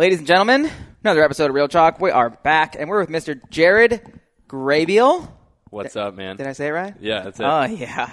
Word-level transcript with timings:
Ladies 0.00 0.16
and 0.16 0.26
gentlemen, 0.26 0.70
another 1.04 1.22
episode 1.22 1.50
of 1.50 1.54
Real 1.54 1.68
Talk. 1.68 2.00
We 2.00 2.10
are 2.10 2.30
back, 2.30 2.74
and 2.74 2.88
we're 2.88 3.00
with 3.00 3.10
Mr. 3.10 3.38
Jared 3.50 4.00
Graybeal. 4.48 5.30
What's 5.68 5.94
up, 5.94 6.14
man? 6.14 6.38
Did 6.38 6.46
I 6.46 6.54
say 6.54 6.68
it 6.68 6.70
right? 6.70 6.94
Yeah, 7.00 7.20
that's 7.20 7.38
it. 7.38 7.42
Oh, 7.42 7.64
yeah. 7.64 8.10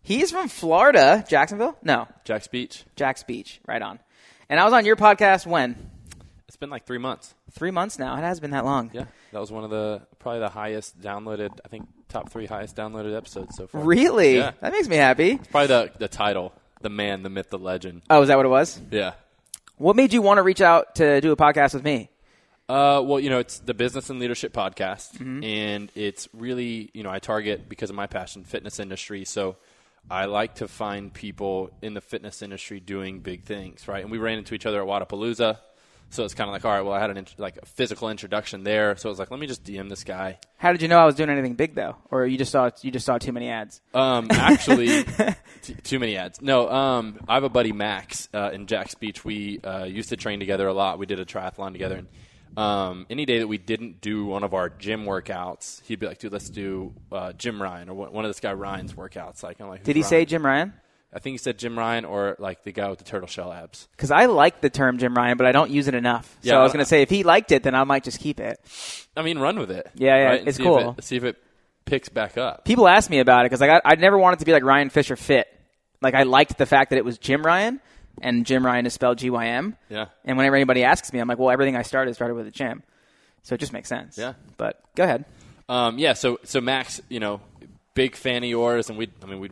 He's 0.00 0.30
from 0.30 0.48
Florida, 0.48 1.24
Jacksonville? 1.28 1.76
No, 1.82 2.06
Jax 2.22 2.46
Beach. 2.46 2.84
Jax 2.94 3.24
Beach. 3.24 3.60
Right 3.66 3.82
on. 3.82 3.98
And 4.48 4.60
I 4.60 4.64
was 4.64 4.72
on 4.72 4.84
your 4.84 4.94
podcast 4.94 5.44
when? 5.44 5.90
It's 6.46 6.56
been 6.56 6.70
like 6.70 6.86
three 6.86 6.98
months. 6.98 7.34
Three 7.50 7.72
months 7.72 7.98
now. 7.98 8.16
It 8.16 8.20
has 8.20 8.38
been 8.38 8.52
that 8.52 8.64
long. 8.64 8.92
Yeah, 8.94 9.06
that 9.32 9.40
was 9.40 9.50
one 9.50 9.64
of 9.64 9.70
the 9.70 10.02
probably 10.20 10.38
the 10.38 10.50
highest 10.50 11.00
downloaded. 11.00 11.58
I 11.64 11.68
think 11.68 11.88
top 12.08 12.30
three 12.30 12.46
highest 12.46 12.76
downloaded 12.76 13.16
episodes 13.16 13.56
so 13.56 13.66
far. 13.66 13.80
Really? 13.80 14.36
Yeah. 14.36 14.52
That 14.60 14.70
makes 14.70 14.86
me 14.86 14.94
happy. 14.94 15.32
It's 15.32 15.48
Probably 15.48 15.66
the 15.66 15.90
the 15.98 16.06
title, 16.06 16.52
the 16.80 16.90
man, 16.90 17.24
the 17.24 17.28
myth, 17.28 17.50
the 17.50 17.58
legend. 17.58 18.02
Oh, 18.08 18.22
is 18.22 18.28
that 18.28 18.36
what 18.36 18.46
it 18.46 18.50
was? 18.50 18.80
Yeah. 18.92 19.14
What 19.76 19.96
made 19.96 20.12
you 20.12 20.22
want 20.22 20.38
to 20.38 20.42
reach 20.42 20.60
out 20.60 20.94
to 20.96 21.20
do 21.20 21.32
a 21.32 21.36
podcast 21.36 21.74
with 21.74 21.84
me? 21.84 22.08
Uh, 22.68 23.02
well, 23.04 23.20
you 23.20 23.28
know, 23.28 23.38
it's 23.40 23.58
the 23.58 23.74
business 23.74 24.08
and 24.08 24.18
leadership 24.20 24.52
podcast, 24.52 25.12
Mm-hmm. 25.18 25.44
and 25.44 25.90
it's 25.94 26.28
really, 26.32 26.90
you 26.94 27.02
know, 27.02 27.10
I 27.10 27.18
target 27.18 27.68
because 27.68 27.90
of 27.90 27.96
my 27.96 28.06
passion, 28.06 28.44
fitness 28.44 28.78
industry. 28.80 29.24
So 29.26 29.56
I 30.10 30.24
like 30.26 30.54
to 30.56 30.68
find 30.68 31.12
people 31.12 31.70
in 31.82 31.92
the 31.94 32.00
fitness 32.00 32.40
industry 32.40 32.80
doing 32.80 33.20
big 33.20 33.44
things, 33.44 33.86
right? 33.86 34.02
And 34.02 34.10
we 34.10 34.18
ran 34.18 34.38
into 34.38 34.54
each 34.54 34.64
other 34.64 34.80
at 34.80 34.86
Wodapalooza, 34.88 35.58
so 36.10 36.24
it's 36.24 36.34
kind 36.34 36.48
of 36.48 36.52
like, 36.52 36.64
all 36.64 36.70
right, 36.70 36.82
well, 36.82 36.92
I 36.92 37.00
had 37.00 37.10
an 37.10 37.16
int- 37.18 37.34
like 37.38 37.58
a 37.62 37.66
physical 37.66 38.08
introduction 38.10 38.62
there, 38.64 38.96
so 38.96 39.08
I 39.08 39.10
was 39.10 39.18
like, 39.18 39.30
let 39.30 39.40
me 39.40 39.46
just 39.46 39.64
DM 39.64 39.88
this 39.88 40.04
guy. 40.04 40.38
How 40.56 40.72
did 40.72 40.82
you 40.82 40.88
know 40.88 40.98
I 40.98 41.04
was 41.04 41.14
doing 41.14 41.30
anything 41.30 41.54
big 41.54 41.74
though, 41.74 41.96
or 42.10 42.26
you 42.26 42.38
just 42.38 42.52
saw 42.52 42.70
you 42.82 42.90
just 42.90 43.04
saw 43.06 43.18
too 43.18 43.32
many 43.32 43.48
ads? 43.48 43.80
Um, 43.92 44.28
actually, 44.30 45.04
t- 45.62 45.74
too 45.82 45.98
many 45.98 46.16
ads. 46.16 46.40
No, 46.40 46.70
um, 46.70 47.18
I 47.28 47.34
have 47.34 47.44
a 47.44 47.48
buddy 47.48 47.72
Max 47.72 48.28
uh, 48.32 48.50
in 48.52 48.66
Jax 48.66 48.94
Beach. 48.94 49.24
We 49.24 49.60
uh, 49.60 49.84
used 49.84 50.10
to 50.10 50.16
train 50.16 50.38
together 50.38 50.66
a 50.66 50.72
lot. 50.72 50.98
We 50.98 51.06
did 51.06 51.20
a 51.20 51.24
triathlon 51.24 51.72
together. 51.72 51.96
And, 51.96 52.08
um, 52.56 53.06
any 53.10 53.26
day 53.26 53.40
that 53.40 53.48
we 53.48 53.58
didn't 53.58 54.00
do 54.00 54.26
one 54.26 54.44
of 54.44 54.54
our 54.54 54.68
gym 54.68 55.04
workouts, 55.06 55.82
he'd 55.82 55.98
be 55.98 56.06
like, 56.06 56.18
"Dude, 56.18 56.32
let's 56.32 56.48
do 56.48 56.94
uh, 57.10 57.32
Gym 57.32 57.60
Ryan 57.60 57.88
or 57.88 57.94
one 57.94 58.12
one 58.12 58.24
of 58.24 58.28
this 58.28 58.40
guy 58.40 58.52
Ryan's 58.52 58.92
workouts." 58.92 59.42
Like, 59.42 59.60
I'm 59.60 59.68
like, 59.68 59.82
Did 59.82 59.96
he 59.96 60.02
"Who's 60.02 60.08
say 60.08 60.24
Gym 60.24 60.46
Ryan? 60.46 60.72
I 61.14 61.20
think 61.20 61.34
he 61.34 61.38
said 61.38 61.58
Gym 61.58 61.78
Ryan 61.78 62.04
or 62.04 62.34
like 62.40 62.64
the 62.64 62.72
guy 62.72 62.90
with 62.90 62.98
the 62.98 63.04
turtle 63.04 63.28
shell 63.28 63.52
abs. 63.52 63.86
Because 63.92 64.10
I 64.10 64.26
like 64.26 64.60
the 64.60 64.70
term 64.70 64.98
Gym 64.98 65.14
Ryan, 65.14 65.36
but 65.36 65.46
I 65.46 65.52
don't 65.52 65.70
use 65.70 65.86
it 65.86 65.94
enough. 65.94 66.36
Yeah, 66.42 66.52
So 66.52 66.60
I 66.60 66.62
was 66.64 66.72
going 66.72 66.84
to 66.84 66.88
say 66.88 67.02
if 67.02 67.10
he 67.10 67.22
liked 67.22 67.52
it, 67.52 67.62
then 67.62 67.74
I 67.74 67.84
might 67.84 68.02
just 68.02 68.18
keep 68.18 68.40
it. 68.40 68.58
I 69.16 69.22
mean, 69.22 69.38
run 69.38 69.58
with 69.58 69.70
it. 69.70 69.88
Yeah, 69.94 70.16
yeah, 70.16 70.24
right? 70.24 70.48
It's 70.48 70.56
see 70.56 70.64
cool. 70.64 70.90
If 70.90 70.98
it, 70.98 71.04
see 71.04 71.16
if 71.16 71.24
it 71.24 71.36
picks 71.84 72.08
back 72.08 72.36
up. 72.36 72.64
People 72.64 72.88
ask 72.88 73.08
me 73.08 73.20
about 73.20 73.46
it 73.46 73.50
because 73.50 73.62
I, 73.62 73.80
I 73.84 73.94
never 73.94 74.18
wanted 74.18 74.40
to 74.40 74.44
be 74.44 74.52
like 74.52 74.64
Ryan 74.64 74.90
Fisher 74.90 75.14
Fit. 75.16 75.46
Like 76.02 76.14
I 76.14 76.24
liked 76.24 76.58
the 76.58 76.66
fact 76.66 76.90
that 76.90 76.96
it 76.96 77.04
was 77.04 77.16
Gym 77.16 77.42
Ryan, 77.42 77.80
and 78.20 78.44
Gym 78.44 78.66
Ryan 78.66 78.84
is 78.86 78.92
spelled 78.92 79.18
G 79.18 79.30
Y 79.30 79.46
M. 79.46 79.76
Yeah. 79.88 80.06
And 80.24 80.36
whenever 80.36 80.56
anybody 80.56 80.82
asks 80.82 81.12
me, 81.12 81.20
I'm 81.20 81.28
like, 81.28 81.38
well, 81.38 81.50
everything 81.50 81.76
I 81.76 81.82
started 81.82 82.14
started 82.14 82.34
with 82.34 82.46
a 82.46 82.50
gym, 82.50 82.82
so 83.42 83.54
it 83.54 83.58
just 83.58 83.72
makes 83.72 83.88
sense. 83.88 84.18
Yeah. 84.18 84.34
But 84.56 84.80
go 84.96 85.04
ahead. 85.04 85.24
Um, 85.68 85.98
yeah, 85.98 86.12
so 86.12 86.40
so 86.42 86.60
Max, 86.60 87.00
you 87.08 87.20
know, 87.20 87.40
big 87.94 88.16
fan 88.16 88.42
of 88.42 88.50
yours, 88.50 88.90
and 88.90 88.98
we, 88.98 89.08
I 89.22 89.26
mean, 89.26 89.40
we 89.40 89.50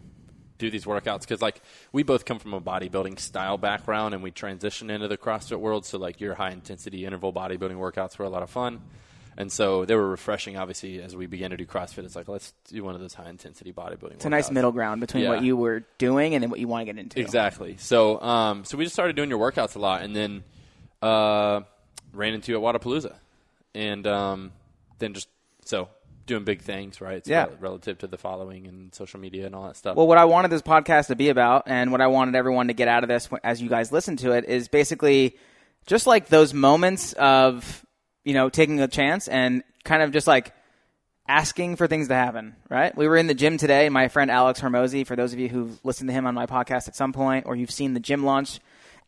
do 0.63 0.71
these 0.71 0.85
workouts 0.85 1.21
because 1.23 1.43
like 1.43 1.61
we 1.93 2.03
both 2.03 2.25
come 2.25 2.39
from 2.39 2.55
a 2.55 2.61
bodybuilding 2.61 3.19
style 3.19 3.59
background, 3.59 4.15
and 4.15 4.23
we 4.23 4.31
transition 4.31 4.89
into 4.91 5.09
the 5.09 5.19
CrossFit 5.19 5.59
world. 5.59 5.85
So 5.85 5.99
like 5.99 6.21
your 6.21 6.35
high 6.35 6.53
intensity 6.53 7.05
interval 7.05 7.33
bodybuilding 7.33 7.77
workouts 7.77 8.17
were 8.19 8.25
a 8.25 8.29
lot 8.31 8.43
of 8.45 8.51
fun, 8.51 8.81
and 9.37 9.51
so 9.51 9.85
they 9.85 9.95
were 9.97 10.09
refreshing. 10.09 10.57
Obviously, 10.57 11.03
as 11.03 11.17
we 11.17 11.27
began 11.27 11.51
to 11.51 11.57
do 11.57 11.67
CrossFit, 11.67 12.05
it's 12.05 12.15
like 12.17 12.29
let's 12.29 12.53
do 12.69 12.83
one 12.85 12.95
of 12.95 13.01
those 13.01 13.15
high 13.15 13.29
intensity 13.29 13.73
bodybuilding. 13.73 14.13
It's 14.15 14.25
a 14.25 14.31
nice 14.31 14.51
middle 14.51 14.73
ground 14.73 15.01
between 15.01 15.25
Yeah. 15.25 15.31
what 15.31 15.43
you 15.43 15.57
were 15.57 15.83
doing 15.99 16.35
and 16.35 16.43
then 16.43 16.49
what 16.51 16.61
you 16.61 16.69
want 16.69 16.83
to 16.87 16.93
get 16.93 16.99
into. 16.99 17.21
Exactly. 17.21 17.77
So, 17.79 18.21
um, 18.23 18.65
so 18.65 18.77
we 18.79 18.85
just 18.85 18.95
started 18.95 19.17
doing 19.17 19.29
your 19.31 19.39
workouts 19.41 19.75
a 19.75 19.81
lot, 19.81 20.03
and 20.03 20.15
then 20.15 20.45
uh, 21.03 21.63
ran 22.13 22.35
into 22.35 22.53
you 22.53 22.59
at 22.59 22.63
Wodapalooza, 22.63 23.15
and 23.75 24.07
um, 24.07 24.53
then 25.01 25.15
just 25.15 25.29
so 25.65 25.89
doing 26.27 26.45
big 26.45 26.63
things, 26.63 27.01
right? 27.01 27.25
So 27.25 27.33
Yeah. 27.33 27.45
rel- 27.47 27.57
relative 27.61 27.99
to 27.99 28.07
the 28.07 28.19
following 28.19 28.67
and 28.67 28.95
social 28.95 29.19
media 29.21 29.47
and 29.47 29.55
all 29.55 29.65
that 29.67 29.77
stuff. 29.77 29.97
Well, 29.97 30.07
what 30.07 30.19
I 30.19 30.25
wanted 30.25 30.51
this 30.51 30.63
podcast 30.63 31.09
to 31.09 31.17
be 31.17 31.29
about, 31.29 31.65
and 31.67 31.91
what 31.93 32.01
I 32.01 32.07
wanted 32.07 32.35
everyone 32.35 32.69
to 32.69 32.75
get 32.75 32.89
out 32.89 33.03
of 33.03 33.09
this 33.09 33.29
as 33.43 33.61
you 33.61 33.69
guys 33.69 33.93
listen 33.93 34.17
to 34.19 34.33
it, 34.33 34.45
is 34.45 34.69
basically 34.69 35.37
just 35.87 36.07
like 36.07 36.29
those 36.29 36.55
moments 36.55 37.13
of, 37.15 37.85
you 38.25 38.35
know, 38.35 38.49
taking 38.49 38.81
a 38.81 38.89
chance 38.89 39.27
and 39.29 39.63
kind 39.85 40.03
of 40.03 40.13
just 40.13 40.27
like 40.27 40.53
asking 41.29 41.77
for 41.77 41.87
things 41.87 42.09
to 42.09 42.15
happen, 42.15 42.57
right? 42.69 42.97
We 42.97 43.09
were 43.09 43.17
in 43.17 43.27
the 43.27 43.35
gym 43.35 43.57
today. 43.57 43.89
My 43.89 44.09
friend 44.09 44.31
Alex 44.31 44.61
Hormozi, 44.61 45.07
for 45.07 45.17
those 45.17 45.33
of 45.33 45.39
you 45.39 45.49
who've 45.49 45.79
listened 45.85 46.09
to 46.09 46.13
him 46.15 46.27
on 46.27 46.35
my 46.35 46.47
podcast 46.47 46.89
at 46.89 46.97
some 46.97 47.13
point, 47.13 47.47
or 47.47 47.57
you've 47.57 47.71
seen 47.71 47.95
the 47.95 48.01
gym 48.01 48.25
launch 48.25 48.61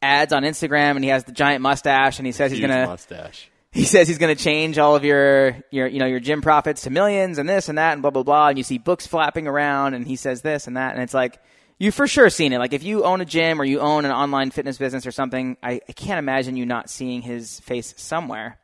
ads 0.02 0.32
on 0.32 0.42
Instagram, 0.42 0.96
and 0.96 1.04
he 1.04 1.10
has 1.10 1.24
the 1.24 1.32
giant 1.32 1.62
mustache, 1.62 2.18
and 2.18 2.26
he 2.26 2.32
says 2.32 2.50
he's 2.52 2.60
going 2.60 2.70
to 2.70 2.86
mustache. 2.86 3.50
He 3.74 3.84
says 3.84 4.06
he's 4.06 4.18
going 4.18 4.34
to 4.34 4.42
change 4.42 4.78
all 4.78 4.94
of 4.94 5.04
your 5.04 5.56
your 5.70 5.86
you 5.88 5.98
know 5.98 6.06
your 6.06 6.20
gym 6.20 6.40
profits 6.40 6.82
to 6.82 6.90
millions 6.90 7.38
and 7.38 7.48
this 7.48 7.68
and 7.68 7.76
that 7.76 7.92
and 7.92 8.02
blah 8.02 8.10
blah 8.10 8.22
blah 8.22 8.48
and 8.48 8.56
you 8.56 8.64
see 8.64 8.78
books 8.78 9.06
flapping 9.06 9.48
around 9.48 9.94
and 9.94 10.06
he 10.06 10.16
says 10.16 10.40
this 10.42 10.66
and 10.66 10.76
that 10.76 10.94
and 10.94 11.02
it's 11.02 11.12
like 11.12 11.40
you 11.76 11.90
for 11.90 12.06
sure 12.06 12.30
seen 12.30 12.52
it. 12.52 12.58
Like 12.58 12.72
if 12.72 12.84
you 12.84 13.04
own 13.04 13.20
a 13.20 13.24
gym 13.24 13.60
or 13.60 13.64
you 13.64 13.80
own 13.80 14.04
an 14.04 14.12
online 14.12 14.52
fitness 14.52 14.78
business 14.78 15.06
or 15.06 15.10
something 15.10 15.56
I, 15.62 15.80
I 15.88 15.92
can't 15.92 16.20
imagine 16.20 16.56
you 16.56 16.64
not 16.64 16.88
seeing 16.88 17.20
his 17.20 17.60
face 17.60 17.92
somewhere. 17.96 18.58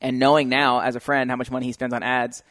And 0.00 0.18
knowing 0.18 0.48
now 0.48 0.80
as 0.80 0.96
a 0.96 1.00
friend 1.00 1.28
how 1.30 1.36
much 1.36 1.50
money 1.50 1.66
he 1.66 1.72
spends 1.72 1.92
on 1.92 2.02
ads 2.02 2.42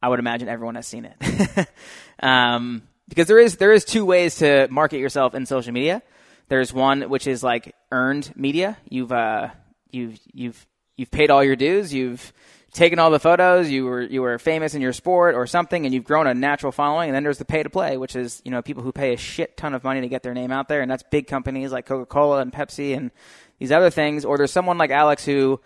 I 0.00 0.08
would 0.08 0.20
imagine 0.20 0.48
everyone 0.48 0.76
has 0.76 0.86
seen 0.86 1.04
it. 1.04 1.68
Um, 2.18 2.82
because 3.10 3.26
there 3.26 3.38
is 3.38 3.56
there 3.56 3.72
is 3.72 3.84
two 3.84 4.06
ways 4.06 4.36
to 4.36 4.68
market 4.70 5.00
yourself 5.00 5.34
in 5.34 5.44
social 5.44 5.72
media. 5.72 6.02
There's 6.48 6.72
one 6.72 7.02
which 7.10 7.26
is 7.26 7.42
like 7.42 7.74
earned 7.92 8.32
media. 8.34 8.78
You've 8.88 9.12
uh, 9.12 9.50
you've 9.90 10.18
you've 10.32 10.66
you've 10.96 11.10
paid 11.10 11.30
all 11.30 11.44
your 11.44 11.56
dues. 11.56 11.92
You've 11.92 12.32
taken 12.72 12.98
all 12.98 13.10
the 13.10 13.18
photos. 13.18 13.70
You 13.70 13.84
were 13.86 14.02
you 14.02 14.22
were 14.22 14.38
famous 14.38 14.74
in 14.74 14.82
your 14.82 14.92
sport 14.92 15.34
or 15.34 15.46
something, 15.46 15.84
and 15.84 15.94
you've 15.94 16.04
grown 16.04 16.26
a 16.26 16.34
natural 16.34 16.72
following. 16.72 17.08
And 17.08 17.16
then 17.16 17.22
there's 17.22 17.38
the 17.38 17.44
pay 17.44 17.62
to 17.62 17.70
play, 17.70 17.96
which 17.96 18.14
is 18.14 18.42
you 18.44 18.50
know 18.50 18.62
people 18.62 18.82
who 18.82 18.92
pay 18.92 19.14
a 19.14 19.16
shit 19.16 19.56
ton 19.56 19.74
of 19.74 19.82
money 19.84 20.00
to 20.02 20.08
get 20.08 20.22
their 20.22 20.34
name 20.34 20.52
out 20.52 20.68
there, 20.68 20.82
and 20.82 20.90
that's 20.90 21.02
big 21.04 21.26
companies 21.26 21.72
like 21.72 21.86
Coca 21.86 22.06
Cola 22.06 22.40
and 22.40 22.52
Pepsi 22.52 22.96
and 22.96 23.10
these 23.58 23.72
other 23.72 23.90
things. 23.90 24.24
Or 24.24 24.36
there's 24.36 24.52
someone 24.52 24.78
like 24.78 24.90
Alex 24.90 25.24
who 25.24 25.60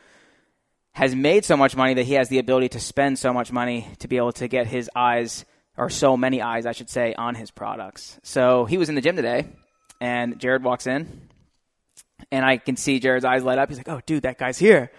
has 0.93 1.15
made 1.15 1.45
so 1.45 1.57
much 1.57 1.77
money 1.77 1.95
that 1.95 2.05
he 2.05 2.15
has 2.15 2.29
the 2.29 2.39
ability 2.39 2.71
to 2.71 2.81
spend 2.81 3.19
so 3.19 3.33
much 3.33 3.53
money 3.53 3.87
to 4.01 4.09
be 4.09 4.17
able 4.17 4.33
to 4.33 4.49
get 4.49 4.67
his 4.67 4.91
eyes 4.95 5.45
or 5.77 5.89
so 5.89 6.17
many 6.17 6.43
eyes, 6.43 6.67
I 6.67 6.73
should 6.73 6.91
say, 6.91 7.15
on 7.15 7.35
his 7.35 7.51
products. 7.51 8.19
So 8.23 8.65
he 8.65 8.77
was 8.77 8.89
in 8.89 8.97
the 8.97 9.01
gym 9.01 9.17
today, 9.17 9.47
and 10.01 10.39
Jared 10.39 10.65
walks 10.65 10.87
in, 10.87 11.30
and 12.31 12.45
I 12.45 12.59
can 12.59 12.77
see 12.77 13.01
Jared's 13.01 13.25
eyes 13.25 13.43
light 13.43 13.59
up. 13.59 13.69
He's 13.69 13.79
like, 13.79 13.89
"Oh, 13.89 14.01
dude, 14.07 14.23
that 14.23 14.39
guy's 14.39 14.59
here." 14.59 14.91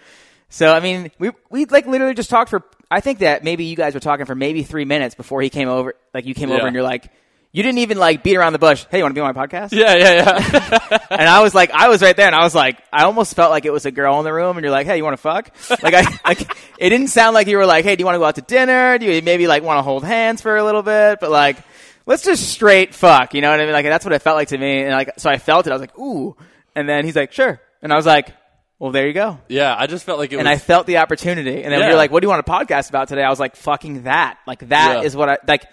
So 0.48 0.72
I 0.72 0.80
mean, 0.80 1.10
we 1.18 1.30
we 1.50 1.64
like 1.64 1.86
literally 1.86 2.14
just 2.14 2.30
talked 2.30 2.50
for. 2.50 2.62
I 2.90 3.00
think 3.00 3.20
that 3.20 3.42
maybe 3.42 3.64
you 3.64 3.76
guys 3.76 3.94
were 3.94 4.00
talking 4.00 4.26
for 4.26 4.34
maybe 4.34 4.62
three 4.62 4.84
minutes 4.84 5.14
before 5.14 5.40
he 5.40 5.48
came 5.48 5.68
over. 5.68 5.94
Like 6.12 6.26
you 6.26 6.34
came 6.34 6.50
over 6.50 6.66
and 6.66 6.74
you're 6.74 6.84
like, 6.84 7.10
you 7.52 7.62
didn't 7.62 7.78
even 7.78 7.98
like 7.98 8.22
beat 8.22 8.36
around 8.36 8.54
the 8.54 8.58
bush. 8.58 8.84
Hey, 8.90 8.98
you 8.98 9.04
want 9.04 9.14
to 9.14 9.18
be 9.18 9.22
on 9.22 9.34
my 9.34 9.46
podcast? 9.46 9.72
Yeah, 9.72 9.94
yeah, 9.94 10.14
yeah. 10.14 10.98
And 11.10 11.28
I 11.28 11.42
was 11.42 11.54
like, 11.54 11.70
I 11.70 11.88
was 11.88 12.00
right 12.00 12.16
there, 12.16 12.26
and 12.26 12.34
I 12.34 12.42
was 12.42 12.54
like, 12.54 12.82
I 12.90 13.04
almost 13.04 13.36
felt 13.36 13.50
like 13.50 13.66
it 13.66 13.72
was 13.72 13.84
a 13.84 13.90
girl 13.90 14.18
in 14.18 14.24
the 14.24 14.32
room, 14.32 14.56
and 14.56 14.64
you're 14.64 14.70
like, 14.70 14.86
hey, 14.86 14.96
you 14.96 15.04
want 15.04 15.14
to 15.14 15.22
fuck? 15.22 15.54
Like 15.82 15.94
I, 15.94 16.00
like 16.26 16.40
it 16.78 16.88
didn't 16.88 17.08
sound 17.08 17.34
like 17.34 17.46
you 17.46 17.58
were 17.58 17.66
like, 17.66 17.84
hey, 17.84 17.94
do 17.94 18.00
you 18.00 18.06
want 18.06 18.14
to 18.14 18.20
go 18.20 18.24
out 18.24 18.36
to 18.36 18.42
dinner? 18.42 18.96
Do 18.96 19.04
you 19.06 19.20
maybe 19.20 19.46
like 19.46 19.62
want 19.62 19.78
to 19.78 19.82
hold 19.82 20.02
hands 20.02 20.40
for 20.40 20.56
a 20.56 20.64
little 20.64 20.82
bit? 20.82 21.20
But 21.20 21.30
like, 21.30 21.58
let's 22.06 22.22
just 22.24 22.48
straight 22.48 22.94
fuck. 22.94 23.34
You 23.34 23.42
know 23.42 23.50
what 23.50 23.60
I 23.60 23.64
mean? 23.64 23.72
Like 23.72 23.84
that's 23.84 24.04
what 24.04 24.14
it 24.14 24.20
felt 24.22 24.36
like 24.36 24.48
to 24.48 24.58
me, 24.58 24.82
and 24.82 24.92
like 24.92 25.12
so 25.18 25.28
I 25.28 25.36
felt 25.36 25.66
it. 25.66 25.70
I 25.70 25.74
was 25.74 25.80
like, 25.82 25.98
ooh, 25.98 26.34
and 26.74 26.88
then 26.88 27.04
he's 27.04 27.16
like, 27.16 27.32
sure, 27.32 27.60
and 27.82 27.92
I 27.92 27.96
was 27.96 28.06
like, 28.06 28.28
well, 28.78 28.90
there 28.90 29.06
you 29.06 29.12
go. 29.12 29.38
yeah, 29.48 29.74
I 29.78 29.86
just 29.86 30.04
felt 30.04 30.18
like 30.18 30.32
it 30.32 30.38
And 30.40 30.48
I 30.48 30.56
felt 30.58 30.86
the 30.88 30.98
opportunity. 30.98 31.62
And 31.62 31.72
then 31.72 31.80
Yeah. 31.80 31.88
you're 31.88 31.96
like, 31.96 32.10
what 32.10 32.20
do 32.20 32.24
you 32.26 32.30
want 32.30 32.44
to 32.44 32.50
podcast 32.52 32.88
about 32.88 33.06
today? 33.06 33.22
I 33.22 33.30
was 33.30 33.38
like, 33.38 33.54
fucking 33.54 34.02
that. 34.04 34.38
Like, 34.44 34.68
that 34.70 35.04
is 35.04 35.14
Yeah. 35.14 35.18
what 35.20 35.28
I, 35.28 35.38
like, 35.46 35.64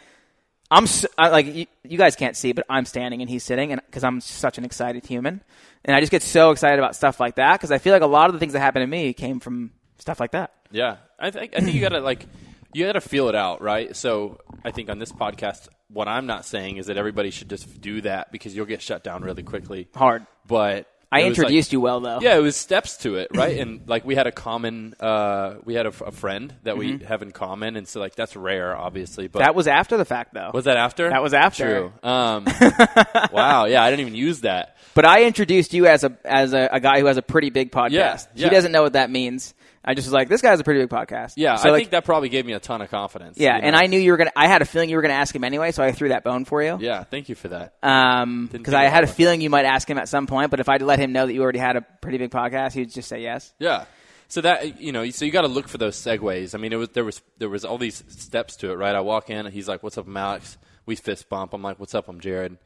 I'm, 0.70 0.84
s 0.84 1.08
I 1.18 1.30
like, 1.30 1.48
you, 1.48 1.66
you 1.84 1.98
guys 1.98 2.16
can't 2.16 2.38
see, 2.38 2.52
but 2.52 2.66
I'm 2.70 2.86
standing 2.86 3.22
and 3.22 3.30
he's 3.30 3.44
sitting 3.44 3.72
and, 3.72 3.82
cause 3.92 4.04
I'm 4.04 4.22
such 4.22 4.60
an 4.60 4.64
excited 4.66 5.08
human. 5.08 5.42
And 5.84 5.96
I 5.96 6.02
just 6.02 6.12
get 6.12 6.22
so 6.22 6.52
excited 6.52 6.78
about 6.78 6.96
stuff 6.96 7.20
like 7.20 7.36
that 7.36 7.54
because 7.54 7.72
I 7.72 7.80
feel 7.80 7.94
like 7.94 8.04
a 8.04 8.06
lot 8.06 8.30
of 8.30 8.34
the 8.34 8.40
things 8.40 8.54
that 8.54 8.60
happened 8.60 8.84
to 8.84 8.88
me 8.88 9.14
came 9.14 9.40
from 9.40 9.72
stuff 9.98 10.20
like 10.20 10.32
that. 10.34 10.52
yeah, 10.70 10.98
I 11.18 11.32
think 11.32 11.54
I 11.56 11.62
think 11.62 11.74
you 11.74 11.82
gotta 11.82 12.02
like 12.02 12.28
you 12.74 12.86
gotta 12.86 13.02
feel 13.02 13.28
it 13.30 13.36
out, 13.36 13.64
right? 13.64 13.96
So 13.96 14.40
I 14.64 14.70
think 14.70 14.90
on 14.90 15.00
this 15.00 15.12
podcast, 15.12 15.68
what 15.88 16.08
I'm 16.08 16.28
not 16.28 16.46
saying 16.46 16.78
is 16.78 16.86
that 16.88 16.98
everybody 16.98 17.32
should 17.32 17.50
just 17.50 17.82
do 17.82 18.02
that 18.02 18.32
because 18.32 18.56
you'll 18.56 18.68
get 18.68 18.84
shut 18.84 19.04
down 19.04 19.24
really 19.24 19.42
quickly. 19.42 19.88
Hard. 19.96 20.28
But 20.48 20.86
I 21.12 21.18
was 21.18 21.24
like- 21.24 21.38
introduced 21.38 21.74
you 21.74 21.82
well 21.82 22.00
though. 22.02 22.20
Yeah, 22.22 22.38
it 22.38 22.42
was 22.42 22.56
steps 22.56 22.98
to 22.98 23.16
it, 23.16 23.30
right? 23.34 23.58
and 23.62 23.88
like 23.88 24.06
we 24.06 24.16
had 24.16 24.28
a 24.28 24.32
common, 24.32 24.94
uh, 25.00 25.56
we 25.66 25.74
had 25.74 25.86
a 25.88 25.92
friend 25.92 26.54
that 26.64 26.78
we 26.78 27.00
have 27.00 27.22
in 27.22 27.32
common, 27.32 27.76
and 27.76 27.88
so 27.88 28.00
like 28.00 28.16
that's 28.16 28.36
rare, 28.36 28.76
obviously. 28.76 29.28
But 29.28 29.40
Mm-hmm. 29.40 29.46
That 29.48 29.56
was 29.56 29.68
after 29.68 29.98
the 29.98 30.06
fact 30.06 30.34
though. 30.34 30.52
was 30.54 30.66
that 30.66 30.78
after? 30.78 31.10
That 31.10 31.24
was 31.24 31.34
after. 31.34 31.92
True. 32.02 32.10
Um, 32.10 32.46
wow. 33.32 33.66
Yeah, 33.66 33.84
I 33.84 33.90
didn't 33.90 34.02
even 34.02 34.16
use 34.16 34.42
that. 34.42 34.76
But 34.94 35.06
I 35.06 35.24
introduced 35.24 35.74
you 35.74 35.88
as 35.88 36.04
a 36.04 36.18
as 36.26 36.54
a, 36.54 36.68
a 36.72 36.80
guy 36.80 37.00
who 37.00 37.06
has 37.06 37.18
a 37.18 37.22
pretty 37.22 37.50
big 37.50 37.72
podcast. 37.72 37.92
Yeah, 38.36 38.48
He 38.50 38.50
doesn't 38.50 38.72
know 38.72 38.84
what 38.84 38.94
that 38.94 39.10
means. 39.10 39.54
I 39.90 39.96
just 39.96 40.06
was 40.08 40.14
like, 40.14 40.30
this 40.30 40.42
guy's 40.42 40.60
a 40.60 40.64
pretty 40.64 40.82
big 40.82 40.90
podcast. 40.90 41.34
Yeah, 41.36 41.56
So 41.56 41.70
I 41.70 41.72
like, 41.72 41.80
think 41.82 41.90
that 41.92 42.06
probably 42.06 42.30
gave 42.30 42.46
me 42.46 42.54
a 42.54 42.60
ton 42.60 42.82
of 42.82 42.92
confidence. 42.92 43.38
yeah, 43.40 43.56
you 43.58 43.64
and? 43.64 43.76
I 43.76 43.88
knew 43.88 44.00
you 44.00 44.12
were 44.12 44.18
gonna. 44.18 44.32
I 44.36 44.48
had 44.48 44.62
a 44.62 44.66
feeling 44.66 44.90
you 44.90 44.98
were 44.98 45.02
gonna 45.02 45.16
ask 45.16 45.36
him 45.36 45.44
anyway, 45.44 45.72
so 45.72 45.84
I 45.84 45.92
threw 45.92 46.10
that 46.10 46.24
bone 46.24 46.46
for 46.46 46.62
you. 46.62 46.78
Yeah, 46.80 47.04
thank 47.06 47.28
you 47.28 47.34
for 47.36 47.48
that. 47.48 47.74
Um, 47.82 48.48
because 48.52 48.76
I 48.76 48.84
had 48.84 49.04
a 49.04 49.08
feeling 49.08 49.42
you 49.42 49.50
might 49.50 49.66
ask 49.66 49.90
him 49.90 49.98
at 49.98 50.08
some 50.08 50.28
point, 50.28 50.52
but 50.52 50.60
if 50.60 50.70
I'd 50.70 50.84
let 50.84 51.00
him 51.00 51.12
know 51.12 51.26
that 51.26 51.34
you 51.34 51.42
already 51.42 51.58
had 51.60 51.76
a 51.76 51.82
pretty 51.82 52.20
big 52.20 52.30
podcast, 52.30 52.74
he'd 52.74 52.92
just 52.92 53.10
say 53.10 53.22
yes. 53.22 53.52
Yeah. 53.58 53.86
So 54.28 54.42
that 54.42 54.80
you 54.80 54.92
know, 54.92 55.10
so 55.10 55.26
you 55.26 55.32
got 55.32 55.42
to 55.42 55.48
look 55.48 55.68
for 55.68 55.80
those 55.80 55.96
segues. 55.98 56.54
I 56.54 56.60
mean, 56.60 56.72
it 56.72 56.76
was 56.76 56.90
there 56.90 57.04
was 57.04 57.20
there 57.40 57.50
was 57.50 57.66
all 57.66 57.80
these 57.80 58.04
steps 58.10 58.58
to 58.58 58.70
it, 58.72 58.76
right? 58.76 58.94
I 58.96 59.00
walk 59.02 59.32
in, 59.32 59.46
and 59.48 59.52
he's 59.52 59.68
like, 59.68 59.82
"What's 59.82 59.98
up, 59.98 60.06
I'm 60.06 60.16
Alex?" 60.16 60.58
We 60.86 60.96
fist 60.96 61.30
bump. 61.30 61.54
I'm 61.54 61.64
like, 61.64 61.80
"What's 61.80 61.96
up, 61.96 62.08
I'm 62.08 62.20
Jared." 62.20 62.58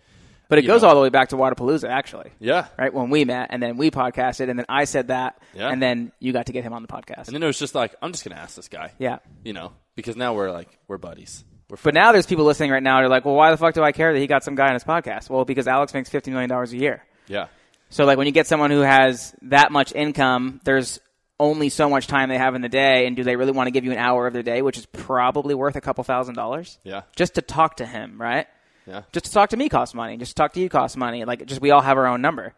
But 0.54 0.60
it 0.60 0.68
goes 0.68 0.82
know. 0.84 0.90
all 0.90 0.96
the 0.96 1.02
way 1.02 1.10
back 1.10 1.30
to 1.30 1.36
Wodapalooza, 1.36 1.90
actually. 1.90 2.32
Yeah. 2.40 2.68
Right 2.78 2.94
when 2.94 3.10
we 3.10 3.26
met, 3.26 3.48
and 3.50 3.62
then 3.62 3.76
we 3.78 3.90
podcasted, 3.92 4.50
and 4.50 4.60
then 4.60 4.66
I 4.70 4.86
said 4.86 5.08
that, 5.08 5.40
Yeah. 5.54 5.70
and 5.70 5.82
then 5.82 6.12
you 6.20 6.32
got 6.32 6.46
to 6.46 6.52
get 6.52 6.64
him 6.64 6.74
on 6.74 6.82
the 6.84 6.88
podcast. 6.88 7.26
And 7.28 7.36
then 7.36 7.42
it 7.44 7.48
was 7.48 7.58
just 7.58 7.74
like, 7.76 7.96
I'm 8.02 8.12
just 8.12 8.24
gonna 8.24 8.40
ask 8.40 8.56
this 8.56 8.68
guy. 8.68 8.92
yeah. 9.00 9.18
You 9.44 9.54
know, 9.54 9.72
because 9.96 10.16
now 10.16 10.34
we're 10.34 10.52
like 10.52 10.70
we're 10.88 10.98
buddies. 11.00 11.44
We're 11.70 11.78
But 11.84 11.94
now 11.96 12.12
there's 12.12 12.26
people 12.28 12.46
listening 12.46 12.70
right 12.72 12.84
now. 12.84 13.00
They're 13.00 13.10
like, 13.10 13.26
"Well, 13.26 13.36
why 13.36 13.50
the 13.52 13.58
fuck 13.58 13.74
do 13.74 13.82
I 13.84 13.92
care 13.94 14.14
that 14.14 14.20
he 14.20 14.28
got 14.28 14.44
some 14.44 14.54
guy 14.56 14.68
on 14.68 14.74
his 14.74 14.84
podcast?" 14.84 15.30
Well, 15.30 15.44
because 15.46 15.68
Alex 15.68 15.94
makes 15.94 16.10
fifty 16.10 16.30
million 16.30 16.50
dollars 16.50 16.72
a 16.74 16.78
year. 16.78 17.04
yeah. 17.28 17.48
So 17.90 18.06
like 18.06 18.18
when 18.18 18.26
you 18.28 18.34
get 18.34 18.48
someone 18.48 18.70
who 18.72 18.82
has 18.82 19.36
that 19.44 19.72
much 19.72 19.94
income, 19.94 20.60
there's 20.64 21.00
only 21.40 21.70
so 21.70 21.90
much 21.90 22.08
time 22.08 22.30
they 22.30 22.38
have 22.38 22.56
in 22.56 22.62
the 22.62 22.70
day, 22.70 23.06
and 23.08 23.16
do 23.16 23.24
they 23.24 23.36
really 23.36 23.52
want 23.52 23.68
to 23.68 23.72
give 23.72 23.86
you 23.86 23.92
an 23.92 23.98
hour 23.98 24.28
of 24.28 24.34
their 24.34 24.44
day, 24.44 24.62
which 24.62 24.78
is 24.78 24.86
probably 24.88 25.54
worth 25.56 25.76
a 25.76 25.82
couple 25.82 26.04
thousand 26.04 26.36
dollars, 26.36 26.78
Yeah. 26.84 27.02
just 27.16 27.36
to 27.36 27.42
talk 27.42 27.78
to 27.78 27.86
him, 27.86 28.20
right? 28.22 28.48
Yeah. 28.88 29.04
Just 29.12 29.26
to 29.26 29.32
talk 29.32 29.50
to 29.52 29.58
me 29.58 29.70
costs 29.70 29.96
money. 29.96 30.18
Just 30.18 30.32
to 30.32 30.36
talk 30.36 30.54
to 30.54 30.60
you 30.60 30.70
costs 30.70 30.98
money. 30.98 31.24
Like 31.26 31.46
just 31.46 31.62
we 31.62 31.72
all 31.72 31.82
have 31.82 31.98
our 31.98 32.08
own 32.08 32.22
number. 32.22 32.54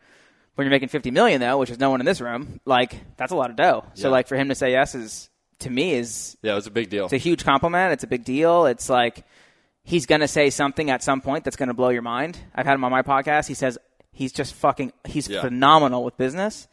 When 0.56 0.66
you're 0.66 0.72
making 0.72 0.90
fifty 0.90 1.12
million 1.12 1.42
though, 1.42 1.58
which 1.58 1.70
is 1.70 1.80
no 1.80 1.90
one 1.90 2.00
in 2.00 2.06
this 2.06 2.22
room, 2.22 2.60
like 2.66 2.96
that's 3.18 3.32
a 3.32 3.36
lot 3.36 3.50
of 3.50 3.56
dough. 3.56 3.84
So 3.94 4.08
Yeah. 4.08 4.12
like 4.12 4.28
for 4.28 4.36
him 4.36 4.50
to 4.50 4.56
say 4.56 4.72
yes 4.72 4.96
is 4.96 5.30
to 5.60 5.70
me 5.70 5.94
is 5.94 6.38
Yeah. 6.42 6.54
It 6.54 6.56
was 6.56 6.68
a 6.68 6.72
big 6.72 6.90
deal. 6.90 7.06
it's 7.06 7.14
a 7.14 7.18
huge 7.18 7.44
compliment. 7.44 7.94
It's 7.94 8.04
a 8.04 8.08
big 8.08 8.24
deal. 8.24 8.66
It's 8.66 8.90
like 8.90 9.24
he's 9.84 10.06
going 10.06 10.22
to 10.22 10.28
say 10.28 10.50
something 10.50 10.90
at 10.90 11.04
some 11.04 11.22
point 11.22 11.44
that's 11.44 11.56
going 11.58 11.68
to 11.68 11.74
blow 11.76 11.90
your 11.90 12.02
mind. 12.02 12.38
I've 12.56 12.66
had 12.66 12.74
him 12.76 12.84
on 12.84 12.92
my 12.92 13.02
podcast. 13.04 13.48
He 13.48 13.54
says 13.54 13.78
he's 14.14 14.32
just 14.32 14.54
fucking 14.56 14.94
he's 15.06 15.28
Yeah. 15.28 15.42
phenomenal 15.42 16.04
with 16.04 16.18
business, 16.18 16.68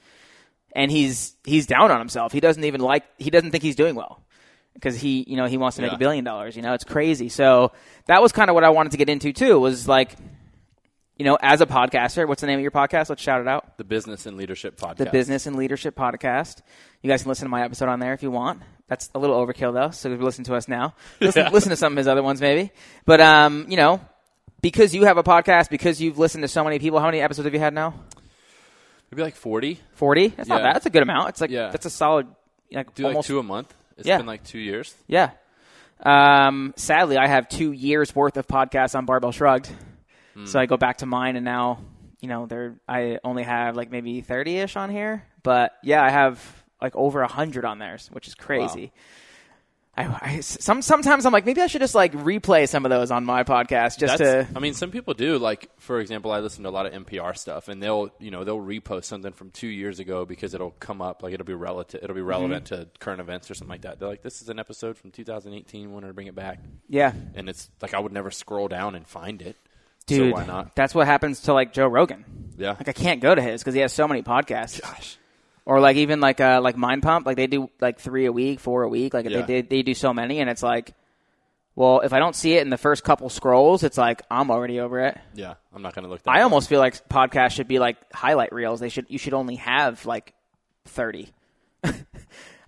and 0.74 0.90
he's 0.90 1.36
he's 1.44 1.66
down 1.66 1.90
on 1.90 1.98
himself. 1.98 2.32
He 2.32 2.40
doesn't 2.40 2.64
even 2.64 2.80
like 2.80 3.04
he 3.18 3.30
doesn't 3.30 3.50
think 3.50 3.62
he's 3.64 3.76
doing 3.76 3.96
well 3.96 4.22
because 4.74 4.98
he 5.00 5.24
you 5.28 5.36
know 5.36 5.46
he 5.46 5.56
wants 5.58 5.76
to 5.76 5.82
make 5.82 5.90
Yeah. 5.92 5.96
a 5.96 5.98
billion 5.98 6.24
dollars. 6.24 6.56
You 6.56 6.62
know 6.62 6.72
it's 6.74 6.84
crazy. 6.84 7.28
So 7.28 7.72
that 8.06 8.20
was 8.22 8.32
kind 8.32 8.50
of 8.50 8.54
what 8.54 8.64
I 8.64 8.70
wanted 8.70 8.92
to 8.92 8.98
get 8.98 9.08
into 9.08 9.32
too. 9.32 9.58
Was 9.60 9.88
like. 9.88 10.16
You 11.18 11.26
know, 11.26 11.38
as 11.40 11.60
a 11.60 11.66
podcaster, 11.66 12.26
what's 12.26 12.40
the 12.40 12.46
name 12.48 12.58
of 12.58 12.62
your 12.62 12.70
podcast? 12.72 13.08
Let's 13.10 13.22
shout 13.22 13.40
it 13.42 13.46
out. 13.46 13.76
the 13.76 13.84
business 13.84 14.24
and 14.26 14.36
leadership 14.36 14.76
podcast. 14.76 14.96
The 14.96 15.06
Business 15.10 15.46
and 15.46 15.54
Leadership 15.56 15.94
Podcast. 15.94 16.62
You 17.02 17.08
guys 17.08 17.22
can 17.22 17.28
listen 17.28 17.44
to 17.44 17.50
my 17.50 17.62
episode 17.62 17.88
on 17.90 18.00
there 18.00 18.14
if 18.14 18.22
you 18.24 18.30
want. 18.30 18.62
That's 18.88 19.10
a 19.14 19.18
little 19.20 19.36
overkill 19.46 19.72
though, 19.74 19.90
so 19.90 20.08
listen 20.08 20.42
to 20.44 20.54
us 20.56 20.66
now. 20.68 20.94
Listen, 21.20 21.44
Yeah. 21.44 21.50
listen 21.50 21.68
to 21.70 21.76
some 21.76 21.92
of 21.92 21.98
his 21.98 22.08
other 22.08 22.22
ones 22.22 22.40
maybe. 22.40 22.72
But 23.04 23.20
um, 23.20 23.66
you 23.68 23.76
know, 23.76 24.00
because 24.62 24.94
you 24.94 25.04
have 25.04 25.18
a 25.18 25.22
podcast, 25.22 25.68
because 25.68 26.00
you've 26.00 26.18
listened 26.18 26.42
to 26.42 26.48
so 26.48 26.64
many 26.64 26.78
people, 26.80 26.98
how 26.98 27.06
many 27.06 27.20
episodes 27.20 27.44
have 27.44 27.54
you 27.54 27.60
had 27.60 27.74
now? 27.74 27.94
Maybe 29.10 29.22
like 29.22 29.36
40. 29.36 29.78
Forty. 29.92 30.28
That's 30.28 30.48
not 30.48 30.62
bad. 30.62 30.74
That's 30.74 30.86
a 30.86 30.90
good 30.90 31.02
amount. 31.02 31.28
It's 31.28 31.40
like 31.42 31.50
Yeah. 31.50 31.68
that's 31.68 31.86
a 31.86 31.90
solid. 31.90 32.26
Like 32.72 32.94
Do 32.94 33.04
like 33.08 33.24
two 33.24 33.38
a 33.38 33.42
month. 33.42 33.72
It's 33.98 34.06
Yeah. 34.08 34.18
been 34.18 34.26
like 34.26 34.44
two 34.44 34.58
years. 34.58 34.94
yeah. 35.06 35.30
Um, 36.04 36.74
sadly, 36.76 37.16
I 37.16 37.28
have 37.28 37.48
two 37.48 37.70
years 37.72 38.14
worth 38.14 38.36
of 38.36 38.48
podcasts 38.48 38.96
on 38.96 39.04
Barbell 39.06 39.30
Shrugged, 39.32 39.70
Hmm. 40.34 40.46
so 40.46 40.58
I 40.58 40.66
go 40.66 40.76
back 40.76 40.98
to 40.98 41.06
mine, 41.06 41.36
and 41.36 41.44
now 41.44 41.78
you 42.20 42.28
know 42.28 42.46
there 42.46 42.74
I 42.88 43.18
only 43.22 43.44
have 43.44 43.76
like 43.76 43.90
maybe 43.90 44.20
thirty 44.20 44.56
ish 44.58 44.74
on 44.76 44.90
here, 44.90 45.24
but 45.44 45.72
yeah, 45.82 46.02
I 46.02 46.10
have 46.10 46.40
like 46.80 46.96
over 46.96 47.22
hundred 47.24 47.64
on 47.64 47.78
theirs, 47.78 48.08
which 48.12 48.26
is 48.26 48.34
crazy. 48.34 48.92
I, 49.94 50.18
I- 50.36 50.40
some 50.40 50.80
sometimes 50.80 51.26
I'm 51.26 51.32
like 51.34 51.44
maybe 51.44 51.60
I 51.60 51.66
should 51.66 51.82
just 51.82 51.94
like 51.94 52.12
replay 52.14 52.66
some 52.66 52.86
of 52.86 52.90
those 52.90 53.10
on 53.10 53.26
my 53.26 53.44
podcast 53.44 53.98
just 53.98 54.18
That's, 54.18 54.48
to 54.48 54.48
I 54.56 54.58
mean, 54.58 54.72
some 54.72 54.90
people 54.90 55.12
do. 55.12 55.36
Like, 55.38 55.68
for 55.78 56.00
example, 56.00 56.30
I 56.32 56.40
listen 56.40 56.62
to 56.62 56.70
a 56.70 56.72
lot 56.72 56.86
of 56.86 56.92
NPR 57.04 57.36
stuff, 57.36 57.68
and 57.68 57.82
they'll, 57.82 58.10
you 58.18 58.30
know, 58.30 58.42
they'll 58.44 58.58
repost 58.58 59.04
something 59.04 59.32
from 59.32 59.50
two 59.50 59.66
years 59.68 59.98
ago 59.98 60.24
because 60.24 60.54
it'll 60.54 60.70
come 60.70 61.02
up, 61.02 61.22
like 61.22 61.34
it'll 61.34 61.44
be 61.44 61.52
relative, 61.52 62.00
it'll 62.02 62.16
be 62.16 62.22
relevant 62.22 62.64
Mm-hmm. 62.70 62.82
to 62.84 62.88
current 63.00 63.20
events 63.20 63.50
or 63.50 63.54
something 63.54 63.70
like 63.70 63.82
that. 63.82 63.98
They're 64.00 64.08
like, 64.08 64.22
"This 64.22 64.40
is 64.40 64.48
an 64.48 64.58
episode 64.58 64.96
from 64.96 65.10
2018. 65.10 65.92
Wanted 65.92 66.06
to 66.06 66.14
bring 66.14 66.26
it 66.26 66.34
back," 66.34 66.60
yeah, 66.88 67.12
and 67.34 67.48
it's 67.50 67.68
like 67.82 67.92
I 67.92 67.98
would 67.98 68.12
never 68.12 68.30
scroll 68.30 68.68
down 68.68 68.94
and 68.94 69.06
find 69.06 69.42
it. 69.42 69.56
dude. 70.06 70.32
so 70.32 70.38
why 70.40 70.46
not? 70.46 70.74
That's 70.74 70.94
what 70.94 71.06
happens 71.06 71.40
to 71.42 71.52
like 71.52 71.74
Joe 71.74 71.86
Rogan. 71.86 72.24
Yeah. 72.56 72.70
Like 72.70 72.88
I 72.88 72.92
can't 72.92 73.20
go 73.20 73.34
to 73.34 73.42
his 73.42 73.60
because 73.62 73.74
he 73.74 73.80
has 73.80 73.92
so 73.92 74.08
many 74.08 74.22
podcasts. 74.22 74.80
Gosh. 74.80 75.18
Or 75.64 75.80
like 75.80 75.96
even 75.96 76.20
like 76.20 76.40
uh 76.40 76.60
like 76.62 76.76
Mind 76.76 77.02
Pump, 77.02 77.26
like 77.26 77.36
they 77.36 77.46
do 77.46 77.70
like 77.80 77.98
three 78.00 78.26
a 78.26 78.32
week, 78.32 78.60
four 78.60 78.82
a 78.82 78.88
week, 78.88 79.14
like 79.14 79.28
Yeah. 79.28 79.42
they, 79.42 79.60
they 79.60 79.68
they 79.68 79.82
do 79.82 79.94
so 79.94 80.12
many, 80.12 80.40
and 80.40 80.48
it's 80.50 80.62
like, 80.62 80.94
well, 81.74 82.00
if 82.00 82.12
I 82.12 82.18
don't 82.18 82.34
see 82.36 82.54
it 82.54 82.62
in 82.62 82.70
the 82.70 82.76
first 82.78 83.04
couple 83.04 83.28
scrolls, 83.30 83.82
it's 83.82 83.96
like 83.98 84.22
I'm 84.30 84.50
already 84.50 84.80
over 84.80 85.00
it. 85.00 85.18
Yeah, 85.34 85.54
I'm 85.74 85.82
not 85.82 85.94
going 85.94 86.04
to 86.04 86.10
look. 86.10 86.22
That 86.24 86.32
I 86.34 86.42
almost 86.42 86.68
feel 86.68 86.80
like 86.80 87.08
podcasts 87.08 87.52
should 87.52 87.68
be 87.68 87.78
like 87.78 87.96
highlight 88.12 88.52
reels. 88.52 88.80
They 88.80 88.88
should 88.88 89.06
you 89.08 89.18
should 89.18 89.34
only 89.34 89.56
have 89.56 90.04
like 90.06 90.34
thirty. 90.86 91.30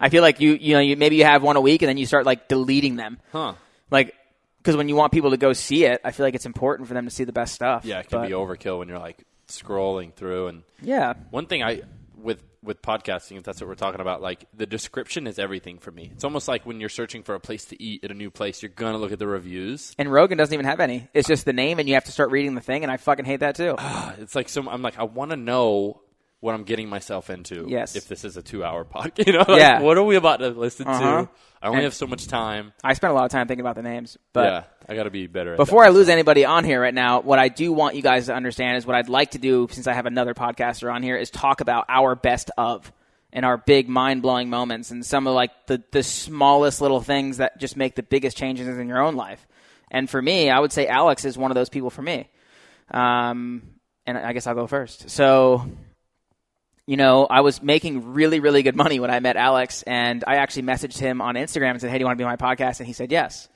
I 0.01 0.09
feel 0.09 0.23
like 0.23 0.41
you 0.41 0.53
you 0.55 0.75
know 0.75 0.81
you 0.81 0.97
maybe 0.97 1.17
you 1.17 1.25
have 1.25 1.43
one 1.43 1.57
a 1.57 1.61
week 1.61 1.83
and 1.83 1.89
then 1.89 1.97
you 1.97 2.07
start 2.07 2.27
like 2.27 2.49
deleting 2.49 2.97
them, 2.97 3.19
huh? 3.33 3.55
like 3.91 4.15
because 4.59 4.77
when 4.77 4.89
you 4.89 4.97
want 4.97 5.13
people 5.13 5.31
to 5.31 5.37
go 5.37 5.53
see 5.53 5.85
it, 5.85 6.01
I 6.05 6.11
feel 6.11 6.25
like 6.25 6.35
it's 6.35 6.47
important 6.47 6.89
for 6.89 6.95
them 6.95 7.05
to 7.05 7.11
see 7.11 7.25
the 7.25 7.33
best 7.33 7.55
stuff. 7.55 7.85
Yeah, 7.85 7.99
it 8.01 8.09
can 8.09 8.21
But- 8.21 8.29
be 8.29 8.35
overkill 8.35 8.79
when 8.79 8.89
you're 8.89 8.99
like 8.99 9.23
scrolling 9.49 10.13
through 10.15 10.49
and 10.49 10.63
Yeah, 10.81 11.13
One 11.31 11.47
thing 11.47 11.63
I 11.63 11.83
with 12.25 12.43
with 12.63 12.81
podcasting, 12.81 13.37
if 13.37 13.45
that's 13.45 13.61
what 13.61 13.69
we're 13.69 13.75
talking 13.75 14.01
about, 14.01 14.23
like 14.23 14.47
the 14.57 14.67
description 14.67 15.27
is 15.27 15.39
everything 15.39 15.79
for 15.79 15.91
me. 15.91 16.11
It's 16.13 16.25
almost 16.25 16.49
like 16.49 16.65
when 16.65 16.81
you're 16.81 16.89
searching 16.89 17.23
for 17.23 17.35
a 17.35 17.41
place 17.41 17.67
to 17.67 17.83
eat 17.83 18.03
at 18.05 18.11
a 18.11 18.15
new 18.15 18.31
place, 18.31 18.63
you're 18.63 18.71
gonna 18.75 18.99
look 18.99 19.13
at 19.13 19.19
the 19.19 19.27
reviews. 19.27 19.95
and 19.99 20.11
Rogan 20.11 20.39
doesn't 20.39 20.55
even 20.55 20.67
have 20.67 20.81
any. 20.81 21.09
It's 21.13 21.29
just 21.29 21.45
the 21.45 21.53
name, 21.53 21.79
and 21.79 21.89
you 21.89 21.95
have 21.95 22.05
to 22.05 22.13
start 22.13 22.31
reading 22.31 22.55
the 22.55 22.61
thing, 22.61 22.83
and 22.83 22.91
I 22.91 22.97
fucking 22.97 23.27
hate 23.27 23.41
that 23.41 23.57
too. 23.57 23.77
It's 24.19 24.35
like 24.35 24.49
so. 24.49 24.69
I'm 24.69 24.81
like, 24.81 24.99
I 24.99 25.05
want 25.05 25.33
to 25.33 25.37
know 25.37 26.01
what 26.45 26.55
I'm 26.55 26.65
getting 26.65 26.89
myself 26.89 27.31
into. 27.31 27.67
Yes. 27.69 27.97
If 27.97 28.07
this 28.07 28.25
is 28.25 28.37
a 28.37 28.43
two 28.43 28.63
hour 28.63 28.85
podcast, 28.95 29.27
you 29.27 29.33
know, 29.33 29.45
like, 29.49 29.59
Yeah. 29.61 29.81
What 29.81 29.97
are 29.97 30.03
we 30.05 30.17
about 30.17 30.41
to 30.41 30.49
listen 30.51 30.87
Uh-huh. 30.87 31.23
to? 31.25 31.29
I 31.63 31.67
only 31.69 31.79
And- 31.79 31.85
have 31.85 31.95
so 31.95 32.07
much 32.07 32.27
time. 32.27 32.73
I 32.85 32.93
spent 32.93 33.11
a 33.13 33.15
lot 33.15 33.25
of 33.25 33.31
time 33.31 33.49
thinking 33.49 33.63
about 33.63 33.77
the 33.77 33.83
names, 33.83 34.19
but 34.35 34.45
yeah, 34.45 34.63
I 34.87 34.95
got 34.95 35.05
to 35.05 35.11
be 35.11 35.27
better. 35.27 35.53
At 35.53 35.57
before. 35.57 35.83
I 35.85 35.89
lose 35.89 36.11
anybody 36.11 36.45
on 36.45 36.63
here 36.65 36.81
right 36.83 36.93
now, 36.93 37.21
what 37.23 37.39
I 37.39 37.49
do 37.49 37.73
want 37.73 37.97
you 37.97 38.03
guys 38.03 38.27
to 38.27 38.35
understand 38.35 38.77
is 38.77 38.85
what 38.87 38.95
I'd 38.97 39.09
like 39.09 39.31
to 39.31 39.39
do 39.39 39.69
since 39.71 39.87
I 39.87 39.95
have 39.95 40.05
another 40.05 40.35
podcaster 40.35 40.93
on 40.93 41.03
here 41.03 41.17
is 41.17 41.31
talk 41.31 41.63
about 41.63 41.87
our 41.89 42.15
best 42.15 42.51
of 42.59 42.93
and 43.33 43.47
our 43.47 43.57
big 43.57 43.89
mind 43.89 44.21
blowing 44.23 44.51
moments 44.51 44.91
and 44.91 45.05
some 45.05 45.27
of 45.27 45.35
like 45.35 45.51
the, 45.67 45.83
the 45.93 46.03
smallest 46.03 46.81
little 46.83 47.01
things 47.01 47.39
that 47.39 47.59
just 47.59 47.77
make 47.77 47.95
the 47.97 48.03
biggest 48.03 48.37
changes 48.37 48.69
in 48.79 48.87
your 48.87 49.03
own 49.03 49.17
life. 49.17 49.45
And 49.91 50.09
for 50.11 50.21
me, 50.21 50.51
I 50.51 50.59
would 50.61 50.73
say 50.73 50.87
Alex 50.87 51.25
is 51.25 51.39
one 51.39 51.51
of 51.51 51.55
those 51.55 51.71
people 51.71 51.89
for 51.91 52.03
me. 52.03 52.29
Um, 52.91 53.63
and 54.07 54.19
I 54.19 54.35
guess 54.35 54.47
I'll 54.47 54.55
go 54.55 54.67
first. 54.67 55.09
So, 55.09 55.67
you 56.87 56.97
know, 56.97 57.27
I 57.27 57.41
was 57.41 57.63
making 57.63 58.13
really, 58.13 58.41
really 58.41 58.63
good 58.63 58.77
money 58.77 59.01
when 59.01 59.11
I 59.11 59.21
met 59.21 59.37
Alex, 59.37 59.83
and 59.87 60.23
I 60.27 60.37
actually 60.37 60.65
messaged 60.65 60.99
him 60.99 61.21
on 61.21 61.35
Instagram 61.35 61.71
and 61.71 61.81
said, 61.81 61.91
"Hey, 61.91 61.99
do 61.99 62.03
you 62.03 62.07
want 62.07 62.19
to 62.19 62.23
be 62.23 62.27
on 62.27 62.37
my 62.39 62.55
podcast?" 62.55 62.81
And 62.81 62.87
he 62.87 62.93
said 62.93 63.11
yes. 63.11 63.49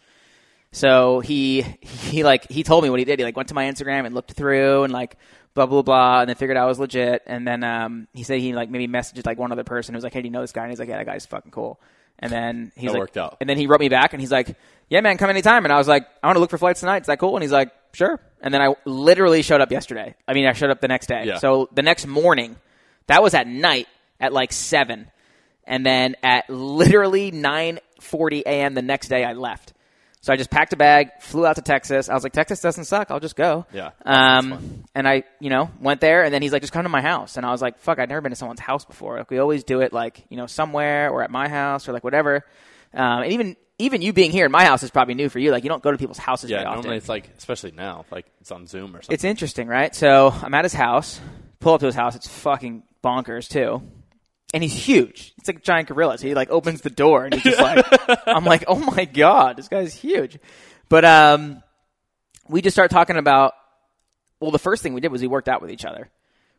So 0.73 1.21
he 1.21 1.63
he 1.81 2.25
like 2.25 2.51
he 2.51 2.63
told 2.63 2.85
me 2.85 2.91
what 2.91 2.99
he 2.99 3.05
did. 3.05 3.19
He 3.19 3.25
like 3.25 3.37
went 3.37 3.49
to 3.49 3.55
my 3.55 3.65
Instagram 3.65 4.05
and 4.07 4.15
looked 4.15 4.33
through 4.33 4.85
and 4.85 4.93
like 4.93 5.17
blah 5.55 5.67
blah 5.67 5.83
blah, 5.83 6.21
and 6.21 6.29
then 6.29 6.37
figured 6.37 6.57
I 6.57 6.67
was 6.67 6.79
legit. 6.79 7.23
And 7.27 7.47
then 7.47 7.65
um, 7.65 8.07
he 8.13 8.23
said 8.23 8.41
he 8.41 8.53
like 8.53 8.71
maybe 8.71 8.87
messaged 8.87 9.25
like 9.27 9.39
one 9.39 9.51
other 9.53 9.65
person 9.65 9.95
who 9.95 9.97
was 9.97 10.05
like, 10.05 10.13
"Hey, 10.13 10.21
do 10.23 10.27
you 10.29 10.33
know 10.33 10.43
this 10.43 10.53
guy?" 10.53 10.63
And 10.63 10.71
he's 10.71 10.79
like, 10.79 10.89
"Yeah, 10.89 10.99
that 10.99 11.07
guy's 11.07 11.27
fucking 11.27 11.53
cool." 11.53 11.81
And 12.19 12.33
then 12.33 12.73
he's 12.75 12.87
That 12.89 12.95
like, 12.95 13.01
worked 13.01 13.17
out. 13.17 13.37
And 13.41 13.49
then 13.49 13.57
he 13.57 13.67
wrote 13.67 13.81
me 13.81 13.89
back 13.89 14.13
and 14.13 14.21
he's 14.21 14.33
like, 14.33 14.57
"Yeah, 14.89 15.01
man, 15.01 15.17
come 15.19 15.31
anytime." 15.31 15.65
And 15.65 15.73
I 15.73 15.79
was 15.79 15.89
like, 15.89 16.07
"I 16.23 16.27
want 16.27 16.37
to 16.37 16.41
look 16.41 16.51
for 16.51 16.59
flights 16.59 16.81
tonight. 16.81 17.03
Is 17.03 17.07
that 17.07 17.19
cool?" 17.19 17.37
And 17.37 17.43
he's 17.43 17.53
like, 17.53 17.73
"Sure." 17.93 18.21
And 18.41 18.53
then 18.53 18.61
I 18.61 18.75
literally 18.85 19.43
showed 19.43 19.61
up 19.61 19.71
yesterday. 19.71 20.15
I 20.27 20.35
mean, 20.35 20.47
I 20.47 20.53
showed 20.53 20.71
up 20.71 20.81
the 20.81 20.89
next 20.89 21.07
day. 21.07 21.25
Yeah. 21.27 21.39
So 21.39 21.69
the 21.73 21.83
next 21.83 22.07
morning, 22.07 22.57
that 23.09 23.23
was 23.23 23.35
at 23.35 23.47
night 23.47 23.89
at 24.21 24.33
like 24.33 24.53
seven, 24.53 25.11
and 25.65 25.85
then 25.85 26.17
at 26.23 26.49
literally 26.49 27.31
nine 27.31 27.81
forty 28.01 28.43
a.m. 28.47 28.75
the 28.75 28.83
next 28.83 29.09
day, 29.09 29.25
I 29.25 29.33
left. 29.35 29.75
So 30.21 30.33
I 30.33 30.37
just 30.37 30.51
packed 30.51 30.73
a 30.73 30.77
bag, 30.77 31.11
flew 31.21 31.47
out 31.47 31.57
to 31.57 31.63
Texas. 31.63 32.09
I 32.09 32.15
was 32.15 32.25
like, 32.25 32.33
Texas 32.33 32.61
doesn't 32.61 32.85
suck. 32.85 33.11
I'll 33.11 33.21
just 33.21 33.37
go. 33.37 33.67
Yeah, 33.73 33.91
Um, 34.05 34.85
and 34.95 35.09
I, 35.09 35.23
you 35.39 35.49
know, 35.49 35.71
went 35.81 36.01
there, 36.01 36.25
and 36.25 36.35
then 36.35 36.43
he's 36.43 36.53
like, 36.53 36.61
just 36.61 36.73
come 36.73 36.83
to 36.83 36.89
my 36.89 37.01
house. 37.01 37.37
And 37.37 37.47
I 37.47 37.51
was 37.53 37.63
like, 37.63 37.79
fuck, 37.79 38.01
I'd 38.01 38.09
never 38.09 38.21
been 38.21 38.31
to 38.33 38.37
someone's 38.37 38.61
house 38.61 38.85
before. 38.85 39.19
Like 39.19 39.31
we 39.31 39.39
always 39.39 39.63
do 39.63 39.81
it, 39.81 39.93
like 39.93 40.25
you 40.29 40.37
know, 40.37 40.47
somewhere 40.47 41.11
or 41.11 41.23
at 41.23 41.31
my 41.31 41.49
house 41.49 41.89
or 41.89 41.93
like 41.93 42.05
whatever. 42.05 42.45
Um, 42.93 43.23
and 43.23 43.33
even 43.33 43.57
even 43.79 44.03
you 44.03 44.13
being 44.13 44.33
here 44.33 44.45
in 44.45 44.51
my 44.51 44.65
house 44.65 44.83
is 44.83 44.91
probably 44.91 45.15
new 45.15 45.29
for 45.29 45.39
you. 45.39 45.53
Like 45.53 45.63
you 45.63 45.69
don't 45.69 45.83
go 45.83 45.93
to 45.93 45.99
people's 45.99 46.19
houses 46.19 46.51
yeah, 46.51 46.59
very 46.59 46.67
often. 46.67 46.81
normally 46.83 46.97
it's 46.97 47.09
like, 47.09 47.31
especially 47.39 47.71
now, 47.71 48.05
like 48.11 48.27
it's 48.41 48.51
on 48.51 48.67
Zoom 48.67 48.97
or 48.97 49.03
something. 49.03 49.15
It's 49.15 49.25
interesting, 49.25 49.69
right? 49.69 49.95
So 49.95 50.35
I'm 50.43 50.53
at 50.55 50.65
his 50.65 50.75
house. 50.75 51.21
Pull 51.61 51.75
up 51.75 51.81
to 51.81 51.87
his 51.87 51.95
house. 51.95 52.17
It's 52.17 52.29
fucking 52.29 52.83
bonkers 53.03 53.49
too. 53.49 53.83
And 54.55 54.63
he's 54.63 54.75
huge. 54.75 55.35
It's 55.39 55.49
like 55.49 55.59
a 55.59 55.63
giant 55.63 55.89
gorilla. 55.89 56.17
So 56.17 56.27
he 56.27 56.35
like 56.35 56.51
opens 56.51 56.81
the 56.81 56.91
door 56.91 57.25
and 57.25 57.35
he's 57.35 57.43
just 57.43 57.61
like, 57.61 57.85
I'm 58.27 58.45
like, 58.45 58.65
oh 58.67 58.79
my 58.79 59.05
god, 59.05 59.57
this 59.57 59.69
guy's 59.69 59.95
huge. 59.95 60.39
But 60.89 61.05
um, 61.05 61.63
we 62.49 62.63
just 62.63 62.75
start 62.75 62.91
talking 62.91 63.17
about. 63.17 63.55
Well, 64.41 64.53
the 64.53 64.59
first 64.59 64.85
thing 64.85 64.95
we 64.95 65.01
did 65.01 65.11
was 65.11 65.21
we 65.21 65.27
worked 65.27 65.49
out 65.49 65.61
with 65.61 65.73
each 65.73 65.85
other. 65.85 66.11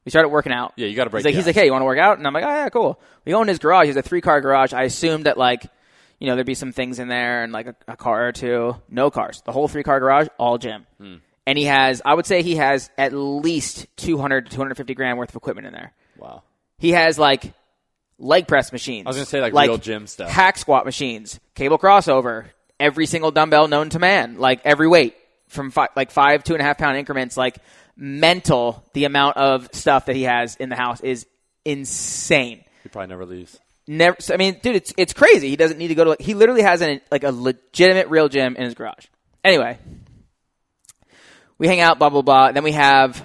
We 0.04 0.10
started 0.10 0.30
working 0.30 0.52
out. 0.52 0.74
Yeah, 0.76 0.88
you 0.88 0.96
got 0.96 1.06
to 1.06 1.10
break. 1.10 1.22
He's 1.22 1.26
like, 1.26 1.36
he's 1.36 1.46
like, 1.46 1.56
hey, 1.56 1.66
you 1.66 1.72
want 1.72 1.82
to 1.82 1.86
work 1.86 1.98
out? 1.98 2.18
And 2.18 2.28
I'm 2.28 2.34
like, 2.34 2.44
oh 2.44 2.50
yeah, 2.50 2.70
cool. 2.70 3.00
We 3.26 3.32
go 3.32 3.42
in 3.42 3.48
his 3.48 3.60
garage. 3.60 3.84
He 3.84 3.88
has 3.88 3.96
a 3.96 4.02
three 4.02 4.22
car 4.22 4.42
garage. 4.42 4.74
I 4.74 4.84
assumed 4.84 5.26
that 5.26 5.38
like, 5.38 5.66
you 6.20 6.28
know, 6.28 6.36
there'd 6.36 6.46
be 6.46 6.56
some 6.56 6.74
things 6.74 7.00
in 7.00 7.08
there 7.08 7.44
and 7.44 7.54
like 7.54 7.68
a, 7.68 7.76
a 7.88 7.98
car 7.98 8.28
or 8.28 8.32
two. 8.32 8.76
No 8.90 9.10
cars. 9.10 9.42
The 9.46 9.52
whole 9.52 9.68
three 9.68 9.84
car 9.84 10.00
garage, 10.00 10.28
all 10.38 10.58
gym. 10.58 10.86
Hmm. 11.00 11.16
And 11.48 11.58
he 11.58 11.66
has, 11.66 12.02
I 12.06 12.14
would 12.14 12.26
say, 12.26 12.44
he 12.44 12.58
has 12.58 12.90
at 12.98 13.14
least 13.14 13.88
200 13.98 14.46
to 14.46 14.52
250 14.52 14.94
grand 14.94 15.18
worth 15.18 15.30
of 15.30 15.36
equipment 15.36 15.68
in 15.68 15.74
there. 15.74 15.94
Wow. 16.20 16.44
He 16.78 16.92
has 16.92 17.20
like 17.20 17.54
leg 18.18 18.48
press 18.48 18.72
machines. 18.72 19.06
I 19.06 19.10
was 19.10 19.18
gonna 19.18 19.26
say, 19.26 19.42
like, 19.42 19.54
real 19.54 19.78
gym 19.78 20.08
stuff. 20.08 20.30
Hack 20.30 20.58
squat 20.58 20.86
machines, 20.86 21.40
cable 21.56 21.78
crossover, 21.78 22.46
every 22.80 23.06
single 23.06 23.32
dumbbell 23.32 23.68
known 23.68 23.90
to 23.90 24.00
man, 24.00 24.38
like 24.38 24.62
every 24.66 24.88
weight 24.88 25.16
from 25.48 25.74
like 25.96 26.12
five, 26.12 26.44
two 26.44 26.54
and 26.54 26.62
a 26.62 26.66
half 26.66 26.78
pound 26.78 26.98
increments. 26.98 27.36
Like 27.36 27.58
mental, 27.96 28.84
the 28.94 29.06
amount 29.06 29.38
of 29.38 29.70
stuff 29.74 30.06
that 30.06 30.16
he 30.16 30.24
has 30.24 30.56
in 30.56 30.70
the 30.70 30.76
house 30.76 31.02
is 31.02 31.26
insane. 31.66 32.64
He 32.84 32.90
probably 32.90 33.08
never 33.08 33.26
leaves. 33.26 33.60
Never. 33.88 34.18
I 34.32 34.38
mean, 34.38 34.60
dude, 34.62 34.76
it's 34.76 34.94
it's 34.98 35.14
crazy. 35.14 35.50
He 35.50 35.56
doesn't 35.56 35.78
need 35.78 35.88
to 35.88 35.96
go 35.96 36.04
to. 36.04 36.10
Like, 36.12 36.22
he 36.22 36.34
literally 36.36 36.62
has 36.62 36.82
an 36.82 37.02
like 37.12 37.24
a 37.24 37.32
legitimate 37.32 38.08
real 38.08 38.30
gym 38.30 38.56
in 38.56 38.64
his 38.64 38.76
garage. 38.76 39.08
Anyway, 39.44 39.78
we 41.58 41.68
hang 41.68 41.80
out, 41.80 41.98
blah 42.00 42.10
blah 42.10 42.22
blah. 42.22 42.52
Then 42.52 42.64
we 42.64 42.74
have. 42.74 43.22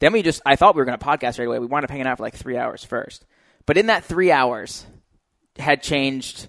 Then 0.00 0.12
we 0.12 0.22
just. 0.22 0.40
I 0.46 0.56
thought 0.56 0.74
we 0.74 0.80
were 0.80 0.84
going 0.84 0.98
to 0.98 1.04
podcast 1.04 1.38
right 1.38 1.48
away. 1.48 1.58
We 1.58 1.66
wound 1.66 1.84
up 1.84 1.90
hanging 1.90 2.06
out 2.06 2.18
for 2.18 2.22
like 2.22 2.36
three 2.36 2.56
hours 2.56 2.84
first. 2.84 3.24
But 3.66 3.76
in 3.76 3.86
that 3.86 4.04
three 4.04 4.30
hours, 4.30 4.86
had 5.58 5.82
changed 5.82 6.48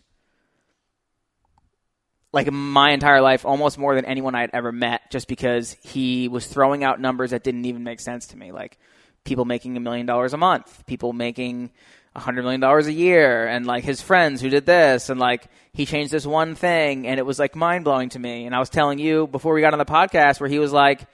like 2.32 2.52
my 2.52 2.92
entire 2.92 3.22
life, 3.22 3.46
almost 3.46 3.78
more 3.78 3.96
than 3.96 4.06
anyone 4.06 4.36
I 4.36 4.42
had 4.42 4.52
ever 4.54 4.72
met, 4.72 5.10
just 5.10 5.28
because 5.28 5.76
he 5.82 6.28
was 6.28 6.46
throwing 6.46 6.84
out 6.84 7.02
numbers 7.02 7.32
that 7.32 7.44
didn't 7.44 7.66
even 7.66 7.84
make 7.84 8.00
sense 8.00 8.28
to 8.28 8.38
me. 8.38 8.52
Like 8.52 8.78
people 9.24 9.46
making 9.46 9.78
a 9.78 9.80
million 9.80 10.06
dollars 10.06 10.34
a 10.34 10.38
month, 10.38 10.86
people 10.86 11.12
making 11.12 11.72
a 12.16 12.20
hundred 12.20 12.44
million 12.44 12.62
dollars 12.62 12.88
a 12.88 12.94
year, 12.94 13.48
and 13.48 13.66
like 13.66 13.84
his 13.84 14.02
friends 14.02 14.42
who 14.42 14.50
did 14.50 14.66
this, 14.66 15.10
and 15.10 15.20
like 15.20 15.48
he 15.74 15.86
changed 15.86 16.12
this 16.12 16.26
one 16.26 16.54
thing, 16.54 17.08
and 17.08 17.20
it 17.20 17.26
was 17.26 17.40
like 17.40 17.56
mind 17.56 17.84
blowing 17.84 18.10
to 18.10 18.20
me. 18.20 18.46
And 18.46 18.56
I 18.56 18.60
was 18.60 18.70
telling 18.70 19.00
you 19.00 19.26
before 19.28 19.54
we 19.54 19.62
got 19.62 19.74
on 19.74 19.80
the 19.80 19.86
podcast 19.86 20.40
where 20.40 20.50
he 20.50 20.60
was 20.60 20.72
like, 20.72 21.08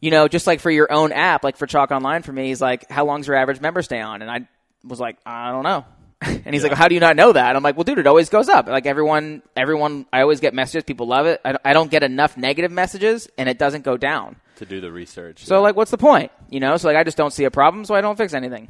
you 0.00 0.10
know, 0.10 0.28
just 0.28 0.46
like 0.46 0.60
for 0.60 0.70
your 0.70 0.92
own 0.92 1.12
app, 1.12 1.44
like 1.44 1.56
for 1.56 1.66
Chalk 1.66 1.90
Online 1.90 2.22
for 2.22 2.32
me, 2.32 2.48
he's 2.48 2.60
like, 2.60 2.90
how 2.90 3.04
long's 3.06 3.26
your 3.26 3.36
average 3.36 3.60
member 3.60 3.82
stay 3.82 4.00
on? 4.00 4.22
And 4.22 4.30
I 4.30 4.48
was 4.82 5.00
like, 5.00 5.16
I 5.24 5.50
don't 5.50 5.64
know. 5.64 5.84
And 6.44 6.54
he's 6.54 6.62
like, 6.62 6.72
"How 6.72 6.88
do 6.88 6.94
you 6.94 7.00
not 7.00 7.16
know 7.16 7.32
that?" 7.32 7.56
I'm 7.56 7.62
like, 7.62 7.76
"Well, 7.76 7.84
dude, 7.84 7.98
it 7.98 8.06
always 8.06 8.28
goes 8.30 8.48
up. 8.48 8.66
Like 8.66 8.86
everyone, 8.86 9.42
everyone. 9.56 10.06
I 10.12 10.22
always 10.22 10.40
get 10.40 10.54
messages. 10.54 10.84
People 10.84 11.06
love 11.06 11.26
it. 11.26 11.40
I 11.44 11.52
don't, 11.52 11.60
I 11.64 11.72
don't 11.74 11.90
get 11.90 12.02
enough 12.02 12.36
negative 12.36 12.70
messages, 12.72 13.28
and 13.36 13.48
it 13.48 13.58
doesn't 13.58 13.82
go 13.82 13.96
down. 13.96 14.36
to 14.56 14.64
do 14.64 14.80
the 14.80 14.90
research. 14.92 15.44
So, 15.44 15.60
like, 15.60 15.76
what's 15.76 15.90
the 15.90 15.98
point? 15.98 16.32
You 16.48 16.60
know? 16.60 16.76
So, 16.76 16.88
like, 16.88 16.96
I 16.96 17.04
just 17.04 17.16
don't 17.16 17.32
see 17.32 17.44
a 17.44 17.50
problem, 17.50 17.84
so 17.84 17.94
I 17.94 18.00
don't 18.00 18.16
fix 18.16 18.32
anything. 18.32 18.68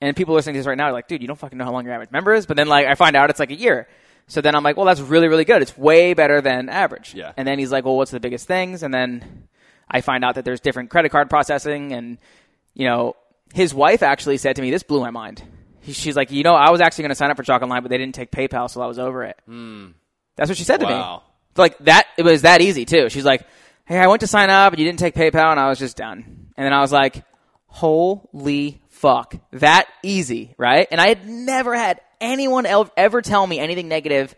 And 0.00 0.16
people 0.16 0.34
listening 0.34 0.54
to 0.54 0.60
this 0.60 0.66
right 0.66 0.78
now 0.78 0.86
are 0.86 0.92
like, 0.92 1.06
"Dude, 1.06 1.20
you 1.22 1.28
don't 1.28 1.38
fucking 1.38 1.58
know 1.58 1.64
how 1.64 1.72
long 1.72 1.84
your 1.84 1.94
average 1.94 2.10
member 2.10 2.32
is." 2.32 2.46
But 2.46 2.56
then, 2.56 2.66
like, 2.68 2.86
I 2.86 2.94
find 2.96 3.14
out 3.14 3.30
it's 3.30 3.40
like 3.40 3.50
a 3.50 3.56
year. 3.56 3.86
So 4.26 4.40
then 4.40 4.54
I'm 4.56 4.64
like, 4.64 4.76
"Well, 4.76 4.86
that's 4.86 5.00
really, 5.00 5.28
really 5.28 5.44
good. 5.44 5.62
It's 5.62 5.76
way 5.76 6.14
better 6.14 6.40
than 6.40 6.68
average." 6.68 7.14
Yeah. 7.14 7.32
And 7.36 7.46
then 7.46 7.58
he's 7.58 7.70
like, 7.70 7.84
"Well, 7.84 7.96
what's 7.96 8.10
the 8.10 8.20
biggest 8.20 8.46
things?" 8.48 8.82
And 8.82 8.92
then 8.92 9.48
I 9.92 10.00
find 10.00 10.24
out 10.24 10.36
that 10.36 10.44
there's 10.44 10.60
different 10.60 10.90
credit 10.90 11.10
card 11.12 11.28
processing, 11.28 11.92
and 11.92 12.18
you 12.74 12.86
know, 12.88 13.14
his 13.52 13.74
wife 13.74 14.02
actually 14.02 14.38
said 14.38 14.56
to 14.56 14.62
me, 14.62 14.70
"This 14.70 14.82
blew 14.82 15.00
my 15.00 15.10
mind." 15.10 15.42
She's 15.84 16.16
like, 16.16 16.30
"You 16.30 16.42
know, 16.42 16.54
I 16.54 16.70
was 16.70 16.80
actually 16.80 17.02
going 17.02 17.10
to 17.10 17.16
sign 17.16 17.30
up 17.30 17.36
for 17.36 17.42
Chalk 17.42 17.60
Online, 17.62 17.82
but 17.82 17.90
they 17.90 17.98
didn't 17.98 18.14
take 18.14 18.30
PayPal, 18.30 18.70
so 18.70 18.80
I 18.80 18.86
was 18.86 18.98
over 18.98 19.24
it." 19.24 19.38
Hmm. 19.46 19.88
That's 20.36 20.48
what 20.48 20.56
she 20.56 20.64
said 20.64 20.80
to 20.80 20.86
me. 20.86 20.94
Like 21.56 21.76
that, 21.80 22.06
it 22.16 22.24
was 22.24 22.42
that 22.42 22.62
easy 22.62 22.84
too. 22.86 23.10
She's 23.10 23.24
like, 23.24 23.46
"Hey, 23.84 23.98
I 23.98 24.06
went 24.06 24.20
to 24.20 24.26
sign 24.26 24.48
up, 24.48 24.72
and 24.72 24.80
you 24.80 24.86
didn't 24.86 25.00
take 25.00 25.14
PayPal, 25.14 25.50
and 25.50 25.60
I 25.60 25.68
was 25.68 25.78
just 25.78 25.96
done." 25.96 26.24
And 26.56 26.64
then 26.64 26.72
I 26.72 26.80
was 26.80 26.92
like, 26.92 27.24
"Holy 27.66 28.80
fuck, 28.88 29.34
that 29.52 29.86
easy, 30.02 30.54
right?" 30.56 30.88
And 30.90 31.00
I 31.00 31.08
had 31.08 31.28
never 31.28 31.74
had 31.74 32.00
anyone 32.20 32.66
ever 32.96 33.20
tell 33.20 33.46
me 33.46 33.58
anything 33.58 33.88
negative 33.88 34.34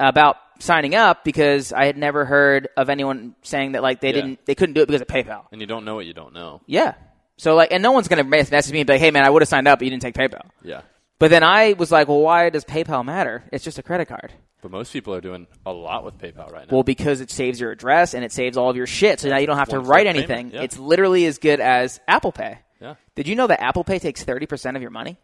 about 0.00 0.36
signing 0.58 0.94
up 0.94 1.24
because 1.24 1.72
I 1.72 1.86
had 1.86 1.96
never 1.96 2.24
heard 2.24 2.68
of 2.76 2.88
anyone 2.90 3.34
saying 3.42 3.72
that 3.72 3.82
like 3.82 4.00
they 4.00 4.08
Yeah. 4.08 4.14
didn't, 4.14 4.46
they 4.46 4.54
couldn't 4.54 4.74
do 4.74 4.82
it 4.82 4.86
because 4.86 5.00
of 5.02 5.06
PayPal. 5.08 5.44
and 5.52 5.60
you 5.60 5.66
don't 5.66 5.84
know 5.84 5.94
what 5.94 6.06
you 6.06 6.14
don't 6.14 6.32
know. 6.34 6.60
Yeah. 6.66 6.94
So 7.36 7.54
like, 7.54 7.70
and 7.72 7.82
no 7.82 7.92
one's 7.92 8.08
gonna 8.08 8.24
mes- 8.24 8.50
message 8.50 8.72
me 8.72 8.80
and 8.80 8.86
be 8.86 8.94
like, 8.94 9.00
"Hey, 9.00 9.10
man, 9.10 9.24
I 9.24 9.30
would 9.30 9.42
have 9.42 9.48
signed 9.48 9.68
up, 9.68 9.78
but 9.78 9.84
you 9.84 9.90
didn't 9.90 10.02
take 10.02 10.14
PayPal." 10.14 10.48
Yeah. 10.62 10.82
But 11.18 11.30
then 11.30 11.42
I 11.42 11.74
was 11.74 11.90
like, 11.92 12.08
"Well, 12.08 12.20
why 12.20 12.48
does 12.50 12.64
PayPal 12.64 13.04
matter? 13.04 13.44
It's 13.52 13.64
just 13.64 13.78
a 13.78 13.82
credit 13.82 14.06
card." 14.08 14.32
But 14.62 14.70
most 14.70 14.92
people 14.92 15.14
are 15.14 15.20
doing 15.20 15.46
a 15.66 15.72
lot 15.72 16.02
with 16.04 16.16
PayPal 16.18 16.50
right 16.50 16.66
now. 16.66 16.74
Well, 16.74 16.82
because 16.82 17.20
it 17.20 17.30
saves 17.30 17.60
your 17.60 17.70
address 17.70 18.14
and 18.14 18.24
it 18.24 18.32
saves 18.32 18.56
all 18.56 18.70
of 18.70 18.76
your 18.76 18.86
shit, 18.86 19.20
so 19.20 19.28
now 19.28 19.36
you 19.36 19.46
don't 19.46 19.58
have 19.58 19.68
to 19.68 19.76
One-click 19.76 19.94
write 19.94 20.06
anything. 20.06 20.50
yeah. 20.52 20.62
It's 20.62 20.78
literally 20.78 21.26
as 21.26 21.38
good 21.38 21.60
as 21.60 22.00
Apple 22.08 22.32
Pay. 22.32 22.58
yeah. 22.80 22.94
Did 23.14 23.28
you 23.28 23.34
know 23.34 23.46
that 23.46 23.62
Apple 23.62 23.84
Pay 23.84 23.98
takes 23.98 24.24
thirty 24.24 24.46
percent 24.46 24.76
of 24.76 24.82
your 24.82 24.90
money? 24.90 25.18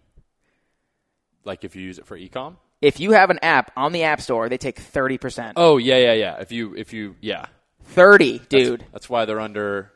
Like 1.45 1.65
if 1.65 1.75
you 1.77 1.83
use 1.83 1.99
it 1.99 2.07
for 2.07 2.17
ecom. 2.19 2.57
If 2.83 3.01
you 3.01 3.13
have 3.13 3.31
an 3.31 3.39
app 3.43 3.73
on 3.77 3.93
the 3.93 4.03
App 4.03 4.21
Store, 4.21 4.49
they 4.51 4.59
take 4.59 4.79
thirty 4.79 5.17
percent. 5.17 5.55
Oh 5.57 5.79
yeah, 5.79 5.97
yeah, 5.97 6.13
yeah. 6.13 6.41
If 6.41 6.53
you 6.53 6.75
if 6.77 6.93
you 6.93 7.17
yeah, 7.21 7.47
Thirty, 7.93 8.39
dude. 8.49 8.85
That's, 8.93 9.11
why 9.11 9.25
they're 9.25 9.41
under 9.41 9.93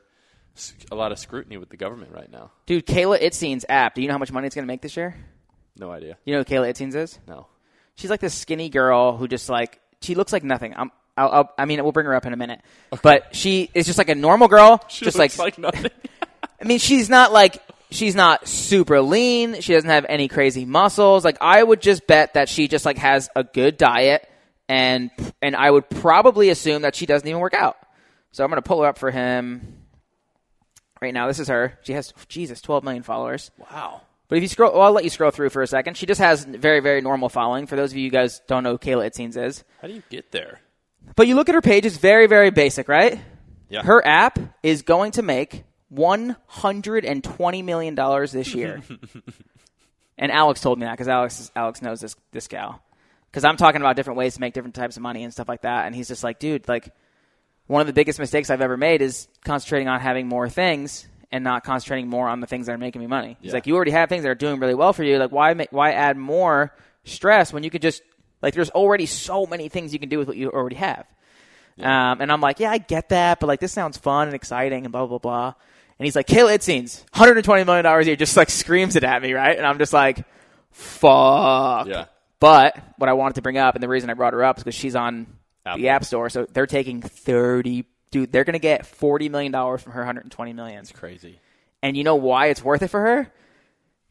a 0.91 0.95
lot 0.95 1.13
of 1.13 1.19
scrutiny 1.19 1.57
with 1.57 1.71
the 1.71 1.77
government 1.77 2.13
right 2.13 2.31
now. 2.31 2.51
Dude, 2.67 2.87
Kayla 2.87 3.21
Itsines' 3.21 3.65
app. 3.69 3.95
Do 3.95 4.03
you 4.03 4.09
know 4.09 4.15
how 4.15 4.19
much 4.19 4.33
money 4.33 4.47
it's 4.47 4.55
going 4.55 4.65
to 4.65 4.71
make 4.71 4.83
this 4.83 4.97
year? 4.97 5.17
No 5.79 5.91
idea. 5.91 6.19
You 6.25 6.35
know 6.35 6.41
who 6.41 6.45
Kayla 6.45 6.71
Itsines 6.71 6.95
is? 6.95 7.19
No. 7.27 7.47
She's 7.95 8.11
like 8.11 8.21
this 8.21 8.35
skinny 8.35 8.69
girl 8.69 9.17
who 9.17 9.29
just 9.29 9.49
like 9.49 9.81
she 10.03 10.15
looks 10.15 10.33
like 10.33 10.45
nothing. 10.45 10.75
I'm, 10.77 10.91
I'll, 11.17 11.31
I'll, 11.31 11.55
I 11.57 11.65
mean, 11.65 11.83
we'll 11.83 11.93
bring 11.93 12.07
her 12.07 12.15
up 12.15 12.27
in 12.27 12.35
a 12.35 12.37
minute. 12.37 12.61
But 13.03 13.35
she 13.35 13.71
is 13.73 13.87
just 13.87 13.97
like 13.97 14.11
a 14.11 14.15
normal 14.15 14.49
girl, 14.49 14.85
just 14.89 15.19
like, 15.19 15.37
like 15.39 15.57
nothing. 15.57 15.91
I 16.61 16.65
mean, 16.65 16.79
she's 16.79 17.09
not 17.09 17.33
like 17.33 17.63
she's 17.91 18.15
not 18.15 18.47
super 18.49 19.01
lean. 19.01 19.61
She 19.61 19.73
doesn't 19.73 19.89
have 19.91 20.07
any 20.09 20.29
crazy 20.29 20.65
muscles. 20.65 21.25
Like 21.25 21.39
I 21.41 21.63
would 21.63 21.81
just 21.81 22.07
bet 22.07 22.35
that 22.35 22.49
she 22.49 22.69
just 22.69 22.85
like 22.85 22.99
has 22.99 23.29
a 23.37 23.45
good 23.45 23.77
diet, 23.77 24.29
and 24.69 25.11
and 25.43 25.55
I 25.57 25.71
would 25.71 25.89
probably 25.89 26.51
assume 26.51 26.83
that 26.83 26.95
she 26.95 27.07
doesn't 27.07 27.27
even 27.27 27.41
work 27.41 27.55
out. 27.55 27.77
So 28.33 28.45
I'm 28.45 28.51
gonna 28.51 28.63
pull 28.63 28.83
her 28.83 28.89
up 28.89 28.99
for 28.99 29.11
him 29.11 29.79
right 31.01 31.15
now. 31.15 31.27
This 31.29 31.39
is 31.39 31.49
her. 31.49 31.79
She 31.83 31.93
has 31.93 32.13
Jesus, 32.29 32.61
12 32.61 32.85
million 32.85 33.03
followers. 33.03 33.51
wow. 33.71 34.03
But 34.29 34.39
if 34.39 34.43
you 34.43 34.49
scroll, 34.49 34.73
well, 34.73 34.83
I'll 34.83 34.93
let 34.93 35.05
you 35.05 35.11
scroll 35.11 35.31
through 35.31 35.51
for 35.51 35.63
a 35.63 35.69
second. 35.69 35.97
She 35.97 36.05
just 36.05 36.21
has 36.21 36.45
very, 36.45 36.81
very 36.81 37.01
normal 37.01 37.29
following. 37.29 37.69
For 37.69 37.77
those 37.77 37.93
of 37.93 37.97
you 37.97 38.11
guys 38.11 38.39
who 38.39 38.45
don't 38.49 38.65
know 38.65 38.73
who 38.73 38.79
Kayla 38.79 39.09
Itsines 39.09 39.37
is, 39.41 39.63
How 39.81 39.87
do 39.87 39.95
you 39.95 40.03
get 40.11 40.33
there? 40.33 40.61
but 41.15 41.29
you 41.29 41.37
look 41.37 41.49
at 41.49 41.55
her 41.55 41.61
page; 41.63 41.87
it's 41.87 41.97
very, 41.97 42.27
very 42.27 42.51
basic, 42.51 42.89
right? 42.89 43.21
Yeah. 43.69 43.83
Her 43.85 44.05
app 44.05 44.41
is 44.65 44.83
going 44.83 45.13
to 45.13 45.23
make 45.23 45.63
one 45.89 46.37
hundred 46.47 47.05
and 47.05 47.23
twenty 47.23 47.63
million 47.63 47.95
dollars 47.95 48.33
this 48.33 48.55
year. 48.55 48.83
and 50.19 50.33
Alex 50.33 50.61
told 50.61 50.79
me 50.79 50.87
that 50.87 50.93
because 50.93 51.09
Alex 51.09 51.51
Alex 51.55 51.83
knows 51.83 52.01
this 52.01 52.17
this 52.33 52.49
gal. 52.49 52.83
Because 53.31 53.45
I'm 53.45 53.57
talking 53.57 53.83
about 53.83 53.97
different 53.97 54.17
ways 54.17 54.35
to 54.35 54.41
make 54.41 54.55
different 54.55 54.75
types 54.75 54.97
of 54.97 55.03
money 55.03 55.23
and 55.23 55.33
stuff 55.33 55.49
like 55.49 55.63
that, 55.63 55.87
and 55.87 55.95
he's 55.95 56.09
just 56.09 56.25
like, 56.25 56.39
dude, 56.39 56.69
like 56.69 56.93
one 57.67 57.81
of 57.81 57.87
the 57.87 57.93
biggest 57.93 58.19
mistakes 58.19 58.49
I've 58.51 58.61
ever 58.61 58.77
made 58.77 59.03
is 59.03 59.29
concentrating 59.45 59.89
on 59.89 60.01
having 60.01 60.27
more 60.27 60.49
things 60.49 61.07
and 61.33 61.43
not 61.43 61.65
concentrating 61.65 62.09
more 62.09 62.29
on 62.29 62.41
the 62.41 62.47
things 62.47 62.67
that 62.67 62.73
are 62.73 62.79
making 62.79 63.01
me 63.01 63.09
money. 63.09 63.37
He's 63.41 63.53
like, 63.53 63.67
you 63.67 63.75
already 63.75 63.91
have 63.91 64.09
things 64.09 64.23
that 64.23 64.31
are 64.31 64.37
doing 64.37 64.61
really 64.61 64.75
well 64.75 64.93
for 64.93 65.03
you. 65.03 65.19
Like, 65.19 65.33
why 65.33 65.53
make, 65.55 65.73
why 65.73 65.93
add 65.93 66.17
more 66.17 66.73
stress 67.05 67.53
when 67.53 67.63
you 67.63 67.71
could 67.71 67.83
just 67.83 68.03
like 68.43 68.55
there's 68.55 68.71
already 68.71 69.07
so 69.07 69.47
many 69.47 69.69
things 69.69 69.93
you 69.93 69.99
can 69.99 70.09
do 70.09 70.19
with 70.19 70.29
what 70.29 70.37
you 70.37 70.51
already 70.51 70.77
have. 70.77 71.07
Um, 71.79 72.21
and 72.23 72.33
I'm 72.33 72.41
like, 72.41 72.59
yeah, 72.61 72.71
I 72.71 72.79
get 72.79 73.11
that, 73.11 73.39
but 73.41 73.47
like 73.47 73.61
this 73.61 73.73
sounds 73.73 73.99
fun 73.99 74.29
and 74.29 74.35
exciting 74.35 74.85
and 74.85 74.93
blah 74.93 75.07
blah 75.07 75.19
blah. 75.19 75.55
And 75.99 76.05
he's 76.05 76.17
like, 76.17 76.27
Kayla 76.27 76.57
Itsines 76.57 77.01
120 77.13 77.65
million 77.65 77.85
dollars 77.85 78.07
a 78.07 78.11
year, 78.11 78.17
just 78.17 78.37
like 78.37 78.51
screams 78.51 78.97
it 78.97 79.05
at 79.05 79.21
me, 79.23 79.33
right? 79.33 79.57
And 79.57 79.67
I'm 79.67 79.79
just 79.79 79.93
like, 79.93 80.25
fuck. 80.71 81.87
Yeah. 81.87 82.07
But 82.39 82.79
what 82.99 83.09
I 83.09 83.15
wanted 83.15 83.37
to 83.37 83.43
bring 83.43 83.57
up, 83.59 83.75
and 83.75 83.83
the 83.83 83.89
reason 83.89 84.11
I 84.11 84.15
brought 84.15 84.35
her 84.35 84.45
up 84.45 84.59
is 84.59 84.65
because 84.65 84.75
she's 84.75 84.95
on 84.95 85.27
Apple. 85.65 85.81
the 85.81 85.89
App 85.89 86.05
Store, 86.05 86.29
so 86.29 86.47
they're 86.53 86.67
taking 86.67 87.01
30. 87.03 87.85
Dude, 88.11 88.31
they're 88.31 88.45
gonna 88.45 88.59
get 88.59 88.87
40 88.87 89.29
million 89.29 89.53
dollars 89.53 89.83
from 89.83 89.93
her 89.93 90.01
120 90.01 90.53
million. 90.53 90.81
It's 90.81 90.93
crazy. 90.93 91.41
And 91.83 91.97
you 91.97 92.05
know 92.05 92.17
why 92.17 92.47
it's 92.47 92.63
worth 92.63 92.83
it 92.83 92.89
for 92.89 93.01
her? 93.01 93.33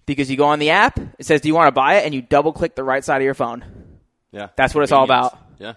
Because 0.05 0.29
you 0.29 0.37
go 0.37 0.45
on 0.45 0.59
the 0.59 0.69
app, 0.71 0.99
it 1.17 1.25
says, 1.25 1.41
"Do 1.41 1.47
you 1.47 1.55
want 1.55 1.67
to 1.67 1.71
buy 1.71 1.95
it?" 1.95 2.05
and 2.05 2.13
you 2.13 2.21
double 2.21 2.51
click 2.53 2.75
the 2.75 2.83
right 2.83 3.03
side 3.03 3.17
of 3.17 3.23
your 3.23 3.33
phone. 3.33 3.63
Yeah. 4.31 4.49
That's 4.55 4.75
what 4.75 4.83
it's 4.83 4.91
all 4.91 5.03
about. 5.03 5.37
Yeah. 5.59 5.73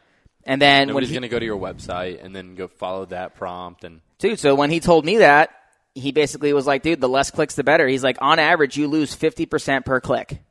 And 0.48 0.62
then 0.62 0.78
when 0.78 0.88
Nobody's 0.88 1.10
he, 1.10 1.14
going 1.14 1.22
to 1.22 1.28
go 1.28 1.38
to 1.38 1.44
your 1.44 1.58
website 1.58 2.24
and 2.24 2.34
then 2.34 2.54
go 2.54 2.68
follow 2.68 3.04
that 3.06 3.34
prompt 3.34 3.84
and 3.84 4.00
dude. 4.18 4.38
So 4.38 4.54
when 4.54 4.70
he 4.70 4.80
told 4.80 5.04
me 5.04 5.18
that, 5.18 5.50
he 5.94 6.10
basically 6.10 6.54
was 6.54 6.66
like, 6.66 6.82
"Dude, 6.82 7.02
the 7.02 7.08
less 7.08 7.30
clicks, 7.30 7.54
the 7.54 7.62
better." 7.62 7.86
He's 7.86 8.02
like, 8.02 8.16
"On 8.22 8.38
average, 8.38 8.78
you 8.78 8.88
lose 8.88 9.14
fifty 9.14 9.44
percent 9.44 9.84
per 9.84 10.00
click." 10.00 10.42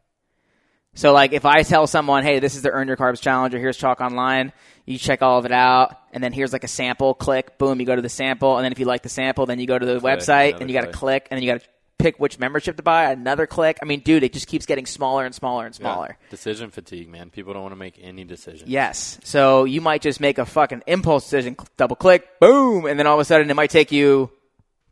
So 0.94 1.14
like, 1.14 1.34
if 1.34 1.46
I 1.46 1.64
tell 1.64 1.88
someone, 1.88 2.24
"Hey, 2.24 2.38
this 2.38 2.56
is 2.56 2.62
the 2.62 2.70
Earn 2.70 2.88
Your 2.88 2.96
Carbs 2.96 3.22
Challenge," 3.22 3.56
or 3.56 3.60
"Here's 3.60 3.76
Chalk 3.76 4.00
Online," 4.00 4.54
you 4.86 5.00
check 5.00 5.24
all 5.24 5.40
of 5.40 5.46
it 5.46 5.52
out, 5.52 6.00
and 6.14 6.24
then 6.24 6.32
here's 6.32 6.54
like 6.54 6.64
a 6.64 6.68
sample. 6.68 7.16
Click, 7.16 7.58
boom, 7.58 7.80
you 7.80 7.86
go 7.88 7.96
to 7.96 8.02
the 8.02 8.08
sample, 8.08 8.58
and 8.58 8.66
then 8.66 8.72
if 8.72 8.78
you 8.78 8.86
like 8.86 9.02
the 9.02 9.10
sample, 9.10 9.48
then 9.48 9.60
you 9.60 9.66
go 9.66 9.80
to 9.80 9.86
the 9.86 10.00
website, 10.00 10.62
and 10.62 10.70
you 10.70 10.76
got 10.76 10.82
to 10.82 10.92
click. 10.92 11.26
click, 11.26 11.28
and 11.32 11.38
then 11.38 11.44
you 11.44 11.52
got 11.54 11.62
to 11.62 11.68
pick 11.98 12.20
which 12.20 12.38
membership 12.40 12.78
to 12.78 12.84
buy. 12.84 13.12
Another 13.12 13.48
click. 13.48 13.80
I 13.82 13.86
mean, 13.86 14.02
dude, 14.02 14.24
it 14.24 14.34
just 14.34 14.48
keeps 14.48 14.66
getting 14.66 14.86
smaller 14.86 15.26
and 15.26 15.34
smaller 15.34 15.66
and 15.66 15.74
Yeah. 15.76 15.80
smaller. 15.80 16.18
Decision 16.30 16.70
fatigue, 16.70 17.10
man. 17.10 17.30
People 17.30 17.54
don't 17.54 17.64
want 17.64 17.72
to 17.74 17.78
make 17.78 17.98
any 18.02 18.24
decisions. 18.24 18.70
Yes. 18.70 19.20
So 19.24 19.64
you 19.64 19.82
might 19.82 20.02
just 20.02 20.20
make 20.20 20.38
a 20.38 20.46
fucking 20.46 20.84
impulse 20.88 21.24
decision, 21.26 21.56
double 21.76 21.96
click, 21.96 22.40
boom, 22.40 22.86
and 22.86 23.00
then 23.00 23.08
all 23.08 23.16
of 23.16 23.20
a 23.20 23.26
sudden 23.26 23.50
it 23.50 23.56
might 23.56 23.72
take 23.72 23.92
you 23.92 24.30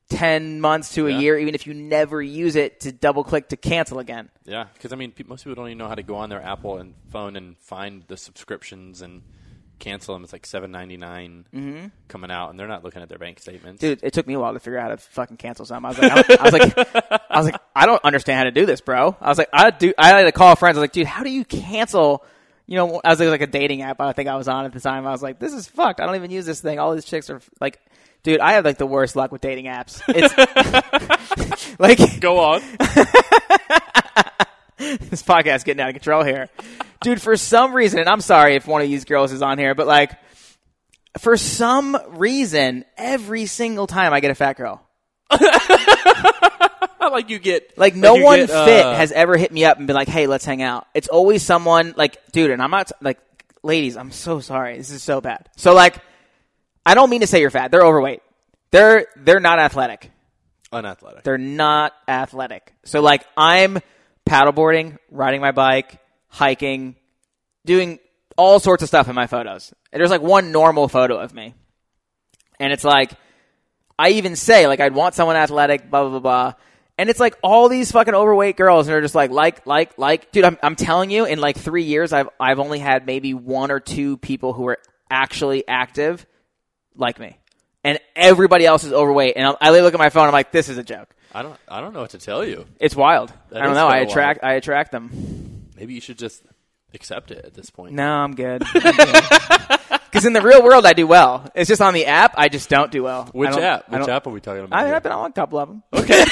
ten 0.09 0.61
months 0.61 0.93
to 0.93 1.07
a 1.07 1.11
Yeah. 1.11 1.19
year, 1.19 1.37
even 1.39 1.55
if 1.55 1.65
you 1.65 1.73
never 1.73 2.21
use 2.21 2.55
it, 2.55 2.79
to 2.81 2.91
double 2.91 3.23
click 3.23 3.49
to 3.49 3.57
cancel 3.57 3.97
again. 3.99 4.29
Yeah, 4.45 4.65
because 4.73 4.93
I 4.93 4.95
mean, 4.95 5.13
most 5.27 5.43
people 5.43 5.55
don't 5.55 5.67
even 5.69 5.77
know 5.79 5.87
how 5.87 5.95
to 5.95 6.03
go 6.03 6.15
on 6.15 6.29
their 6.29 6.41
Apple 6.43 6.77
and 6.77 6.93
phone 7.11 7.35
and 7.35 7.57
find 7.57 8.03
the 8.07 8.15
subscriptions 8.17 9.01
and 9.01 9.23
cancel 9.79 10.13
them. 10.13 10.23
It's 10.23 10.33
like 10.33 10.45
seven 10.45 10.71
ninety 10.71 10.97
Mm-hmm. 10.97 11.87
coming 12.07 12.31
out, 12.31 12.49
and 12.49 12.59
they're 12.59 12.67
not 12.67 12.83
looking 12.83 13.01
at 13.01 13.09
their 13.09 13.17
bank 13.17 13.39
statements. 13.39 13.81
Dude, 13.81 13.99
it 14.03 14.13
took 14.13 14.25
me 14.27 14.33
a 14.33 14.39
while 14.39 14.53
to 14.53 14.59
figure 14.59 14.77
out 14.79 14.89
how 14.89 14.95
to 14.95 14.97
fucking 14.97 15.37
cancel 15.37 15.65
something. 15.65 15.85
I 15.85 15.89
was 15.89 15.97
like, 15.99 16.39
I, 16.39 16.43
was 16.43 16.53
like, 16.53 17.21
I 17.29 17.37
was 17.37 17.45
like, 17.51 17.61
I 17.75 17.85
don't 17.85 18.03
understand 18.03 18.37
how 18.37 18.43
to 18.45 18.51
do 18.51 18.65
this, 18.65 18.81
bro. 18.81 19.15
I 19.19 19.29
was 19.29 19.37
like, 19.37 19.49
I 19.53 19.69
do. 19.71 19.93
I 19.97 20.09
had 20.09 20.23
to 20.23 20.31
call 20.31 20.55
friends. 20.55 20.77
I 20.77 20.81
was 20.81 20.83
like, 20.85 20.93
dude, 20.93 21.07
how 21.07 21.23
do 21.23 21.29
you 21.29 21.43
cancel? 21.45 22.23
You 22.67 22.77
know, 22.77 23.01
I 23.03 23.09
was 23.09 23.19
like, 23.19 23.29
like 23.29 23.41
a 23.41 23.47
dating 23.47 23.81
app. 23.83 24.01
I 24.01 24.13
think 24.13 24.27
I 24.29 24.35
was 24.37 24.47
on 24.47 24.65
at 24.65 24.73
the 24.73 24.79
time. 24.79 25.05
I 25.05 25.11
was 25.11 25.21
like, 25.21 25.37
this 25.39 25.53
is 25.53 25.67
fucked. 25.67 25.99
I 25.99 26.05
don't 26.05 26.15
even 26.15 26.31
use 26.31 26.45
this 26.45 26.61
thing. 26.61 26.79
All 26.79 26.93
these 26.95 27.05
chicks 27.05 27.29
are 27.29 27.41
like, 27.61 27.79
dude, 28.23 28.39
I 28.39 28.53
have 28.53 28.65
like 28.65 28.77
the 28.79 28.87
worst 28.87 29.15
luck 29.15 29.31
with 29.31 29.41
dating 29.41 29.65
apps. 29.65 30.01
It's 30.07 31.75
like 31.79 32.19
Go 32.19 32.39
on. 32.39 32.61
this 34.77 35.23
podcast 35.23 35.57
is 35.57 35.63
getting 35.63 35.81
out 35.81 35.89
of 35.89 35.95
control 35.95 36.23
here. 36.23 36.49
Dude, 37.01 37.21
for 37.21 37.37
some 37.37 37.73
reason, 37.73 37.99
and 37.99 38.09
I'm 38.09 38.21
sorry 38.21 38.55
if 38.55 38.67
one 38.67 38.81
of 38.81 38.87
these 38.87 39.05
girls 39.05 39.31
is 39.31 39.41
on 39.41 39.57
here, 39.57 39.75
but 39.75 39.87
like, 39.87 40.11
for 41.19 41.37
some 41.37 41.97
reason, 42.09 42.83
every 42.97 43.45
single 43.45 43.87
time 43.87 44.13
I 44.13 44.19
get 44.19 44.31
a 44.31 44.35
fat 44.35 44.57
girl, 44.57 44.85
like 46.99 47.29
you 47.29 47.39
get 47.39 47.77
like 47.77 47.95
no 47.95 48.15
one 48.15 48.39
get, 48.39 48.49
uh, 48.49 48.65
fit 48.65 48.85
has 48.85 49.11
ever 49.11 49.37
hit 49.37 49.51
me 49.51 49.63
up 49.65 49.77
and 49.77 49.87
been 49.87 49.95
like, 49.95 50.09
"Hey, 50.09 50.27
let's 50.27 50.43
hang 50.43 50.61
out." 50.61 50.87
It's 50.93 51.07
always 51.07 51.41
someone 51.41 51.93
like, 51.95 52.17
dude, 52.31 52.51
and 52.51 52.61
I'm 52.61 52.71
not 52.71 52.91
like, 53.01 53.19
ladies, 53.63 53.95
I'm 53.95 54.11
so 54.11 54.39
sorry. 54.41 54.77
This 54.77 54.89
is 54.89 55.03
so 55.03 55.21
bad. 55.21 55.49
So 55.55 55.73
like, 55.73 55.97
I 56.85 56.95
don't 56.95 57.09
mean 57.09 57.21
to 57.21 57.27
say 57.27 57.39
you're 57.39 57.49
fat. 57.49 57.71
They're 57.71 57.85
overweight. 57.85 58.21
They're 58.71 59.07
they're 59.15 59.39
not 59.39 59.59
athletic. 59.59 60.11
unathletic. 60.71 61.23
They're 61.23 61.37
not 61.37 61.93
athletic. 62.07 62.73
So 62.83 63.01
like 63.01 63.25
I'm 63.37 63.79
paddleboarding, 64.27 64.97
riding 65.09 65.41
my 65.41 65.51
bike, 65.51 65.99
hiking, 66.27 66.95
doing 67.65 67.99
all 68.37 68.59
sorts 68.59 68.83
of 68.83 68.89
stuff 68.89 69.07
in 69.07 69.15
my 69.15 69.27
photos. 69.27 69.73
There's 69.91 70.09
like 70.09 70.21
one 70.21 70.51
normal 70.51 70.87
photo 70.87 71.17
of 71.17 71.33
me. 71.33 71.53
And 72.59 72.73
it's 72.73 72.83
like 72.83 73.11
I 73.97 74.09
even 74.11 74.35
say 74.35 74.67
like 74.67 74.79
I'd 74.79 74.93
want 74.93 75.15
someone 75.15 75.35
athletic, 75.35 75.89
blah 75.89 76.01
blah 76.01 76.09
blah 76.11 76.19
blah. 76.19 76.53
And 76.97 77.09
it's 77.09 77.19
like 77.19 77.37
all 77.43 77.67
these 77.67 77.91
fucking 77.91 78.15
overweight 78.15 78.55
girls 78.55 78.87
and 78.87 78.93
they're 78.93 79.01
just 79.01 79.15
like 79.15 79.31
like 79.31 79.65
like 79.65 79.97
like 79.97 80.31
dude, 80.31 80.45
I'm 80.45 80.57
I'm 80.63 80.75
telling 80.75 81.11
you 81.11 81.25
in 81.25 81.39
like 81.39 81.57
3 81.57 81.83
years 81.83 82.13
I've 82.13 82.29
I've 82.39 82.59
only 82.59 82.79
had 82.79 83.05
maybe 83.05 83.33
one 83.33 83.71
or 83.71 83.79
two 83.79 84.17
people 84.17 84.53
who 84.53 84.67
are 84.67 84.77
actually 85.09 85.67
active 85.67 86.25
like 86.95 87.19
me. 87.19 87.37
And 87.85 87.99
everybody 88.15 88.65
else 88.65 88.83
is 88.83 88.91
overweight 88.91 89.37
and 89.37 89.45
I 89.45 89.55
I 89.61 89.69
look 89.69 89.93
at 89.93 89.99
my 89.99 90.09
phone 90.09 90.25
I'm 90.27 90.33
like 90.33 90.51
this 90.51 90.69
is 90.69 90.77
a 90.77 90.83
joke. 90.83 91.15
I 91.35 91.41
don't. 91.43 91.59
I 91.67 91.81
don't 91.81 91.93
know 91.93 91.99
what 91.99 92.11
to 92.11 92.17
tell 92.17 92.45
you. 92.45 92.65
It's 92.79 92.95
wild. 92.95 93.31
That 93.49 93.61
I 93.61 93.65
don't 93.65 93.75
know. 93.75 93.87
I 93.87 93.97
attract. 93.97 94.41
I 94.41 94.53
attract 94.53 94.93
them. 94.93 95.67
Maybe 95.75 95.93
you 95.93 95.99
should 95.99 96.17
just 96.17 96.41
accept 96.93 97.29
it 97.29 97.43
at 97.43 97.53
this 97.53 97.69
point. 97.69 97.93
No, 97.93 98.09
I'm 98.09 98.35
good. 98.35 98.63
Because 98.73 100.25
in 100.25 100.31
the 100.31 100.41
real 100.41 100.63
world, 100.63 100.85
I 100.85 100.93
do 100.93 101.05
well. 101.05 101.51
It's 101.53 101.67
just 101.67 101.81
on 101.81 101.93
the 101.93 102.05
app, 102.05 102.35
I 102.37 102.47
just 102.47 102.69
don't 102.69 102.89
do 102.89 103.03
well. 103.03 103.25
Which 103.33 103.51
app? 103.51 103.89
Which 103.89 104.07
app 104.07 104.25
are 104.25 104.29
we 104.29 104.39
talking 104.39 104.63
about? 104.63 104.79
I 104.79 104.85
mean. 104.85 104.93
I've 104.93 105.03
been 105.03 105.11
on 105.11 105.29
a 105.29 105.33
couple 105.33 105.59
of 105.59 105.67
them. 105.67 105.83
Okay. 105.93 106.23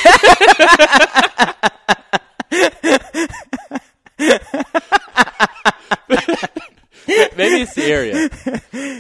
Maybe 7.38 7.62
it's 7.62 7.74
the 7.76 7.84
area. 7.86 8.30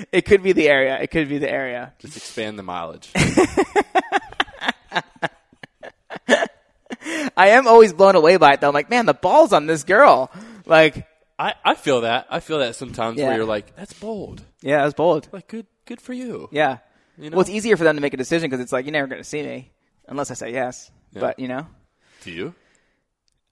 It 0.12 0.26
could 0.26 0.44
be 0.44 0.52
the 0.52 0.70
area. 0.70 1.00
It 1.02 1.08
could 1.10 1.28
be 1.28 1.40
the 1.40 1.50
area. 1.50 1.94
Just 2.00 2.16
expand 2.18 2.60
the 2.60 2.64
mileage. 2.64 3.10
I 7.36 7.50
am 7.50 7.68
always 7.68 7.94
blown 7.94 8.16
away 8.16 8.38
by 8.38 8.54
it, 8.54 8.62
though. 8.62 8.68
I'm 8.68 8.74
like, 8.74 8.90
man, 8.90 9.06
the 9.06 9.14
ball's 9.14 9.54
on 9.54 9.66
this 9.66 9.84
girl. 9.84 10.30
Like, 10.66 11.08
I, 11.40 11.56
I 11.66 11.74
feel 11.76 12.02
that. 12.02 12.28
I 12.30 12.40
feel 12.40 12.60
that 12.60 12.76
sometimes 12.76 13.18
Yeah. 13.18 13.28
where 13.28 13.38
you're 13.38 13.46
like, 13.46 13.76
that's 13.76 13.94
bold. 13.94 14.44
yeah, 14.62 14.84
that's 14.84 14.94
bold. 14.94 15.28
Like 15.32 15.48
good 15.48 15.66
good 15.86 16.00
for 16.00 16.14
you. 16.14 16.48
Yeah. 16.52 16.78
You 17.18 17.30
know? 17.30 17.36
Well, 17.38 17.42
it's 17.42 17.50
easier 17.50 17.76
for 17.76 17.84
them 17.84 17.96
to 17.96 18.02
make 18.02 18.14
a 18.14 18.18
decision 18.18 18.50
because 18.50 18.62
it's 18.62 18.72
like, 18.72 18.86
you're 18.86 18.94
never 18.94 19.08
going 19.08 19.22
to 19.22 19.28
see 19.28 19.42
me 19.44 19.72
unless 20.08 20.32
I 20.32 20.36
say 20.36 20.52
yes. 20.54 20.92
Yeah. 21.12 21.22
But, 21.22 21.40
you 21.40 21.48
know? 21.48 21.68
Do 22.22 22.32
you? 22.32 22.54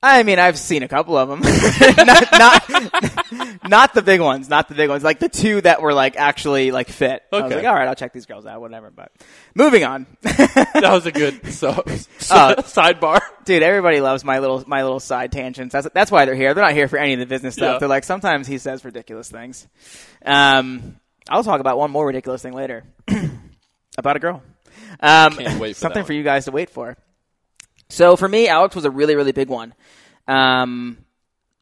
I 0.03 0.23
mean, 0.23 0.39
I've 0.39 0.57
seen 0.57 0.81
a 0.81 0.87
couple 0.87 1.15
of 1.15 1.29
them. 1.29 1.41
not, 1.97 2.31
not, 2.31 3.69
not 3.69 3.93
the 3.93 4.01
big 4.01 4.19
ones, 4.19 4.49
not 4.49 4.67
the 4.67 4.73
big 4.73 4.89
ones. 4.89 5.03
Like 5.03 5.19
the 5.19 5.29
two 5.29 5.61
that 5.61 5.81
were 5.83 5.93
like 5.93 6.15
actually 6.15 6.71
like 6.71 6.89
fit. 6.89 7.21
I 7.31 7.35
was 7.35 7.43
Okay. 7.45 7.55
like, 7.57 7.65
all 7.65 7.75
right, 7.75 7.87
I'll 7.87 7.93
check 7.95 8.11
these 8.11 8.25
girls 8.25 8.47
out, 8.47 8.59
whatever. 8.61 8.89
But 8.89 9.11
moving 9.53 9.83
on, 9.83 10.07
That 10.23 10.89
was 10.91 11.05
a 11.05 11.11
good 11.11 11.53
so, 11.53 11.73
so- 12.17 12.35
Uh, 12.35 12.55
sidebar. 12.63 13.19
dude. 13.45 13.61
Everybody 13.61 14.01
loves 14.01 14.23
my 14.25 14.39
little 14.39 14.63
my 14.65 14.81
little 14.81 14.99
side 14.99 15.31
tangents. 15.31 15.73
That's 15.73 15.87
that's 15.93 16.09
why 16.09 16.25
they're 16.25 16.33
here. 16.35 16.55
They're 16.55 16.63
not 16.63 16.73
here 16.73 16.87
for 16.87 16.97
any 16.97 17.13
of 17.13 17.19
the 17.19 17.27
business 17.27 17.53
stuff. 17.53 17.73
Yeah. 17.75 17.79
They're 17.79 17.87
like 17.89 18.03
sometimes 18.03 18.47
he 18.47 18.57
says 18.57 18.83
ridiculous 18.83 19.29
things. 19.29 19.67
Um, 20.25 20.95
I'll 21.29 21.43
talk 21.43 21.59
about 21.59 21.77
one 21.77 21.91
more 21.91 22.07
ridiculous 22.07 22.41
thing 22.41 22.53
later 22.53 22.85
about 23.99 24.15
a 24.15 24.19
girl. 24.19 24.41
Um, 24.99 25.33
Can't 25.33 25.59
wait 25.59 25.75
for 25.75 25.79
something 25.79 26.03
for 26.05 26.13
you 26.13 26.23
guys 26.23 26.45
to 26.45 26.51
wait 26.51 26.71
for. 26.71 26.97
So 27.89 28.15
for 28.15 28.27
me, 28.27 28.47
Alex 28.47 28.73
was 28.75 28.85
a 28.85 28.89
really, 28.89 29.15
really 29.15 29.31
big 29.33 29.49
one. 29.49 29.73
Um, 30.31 30.97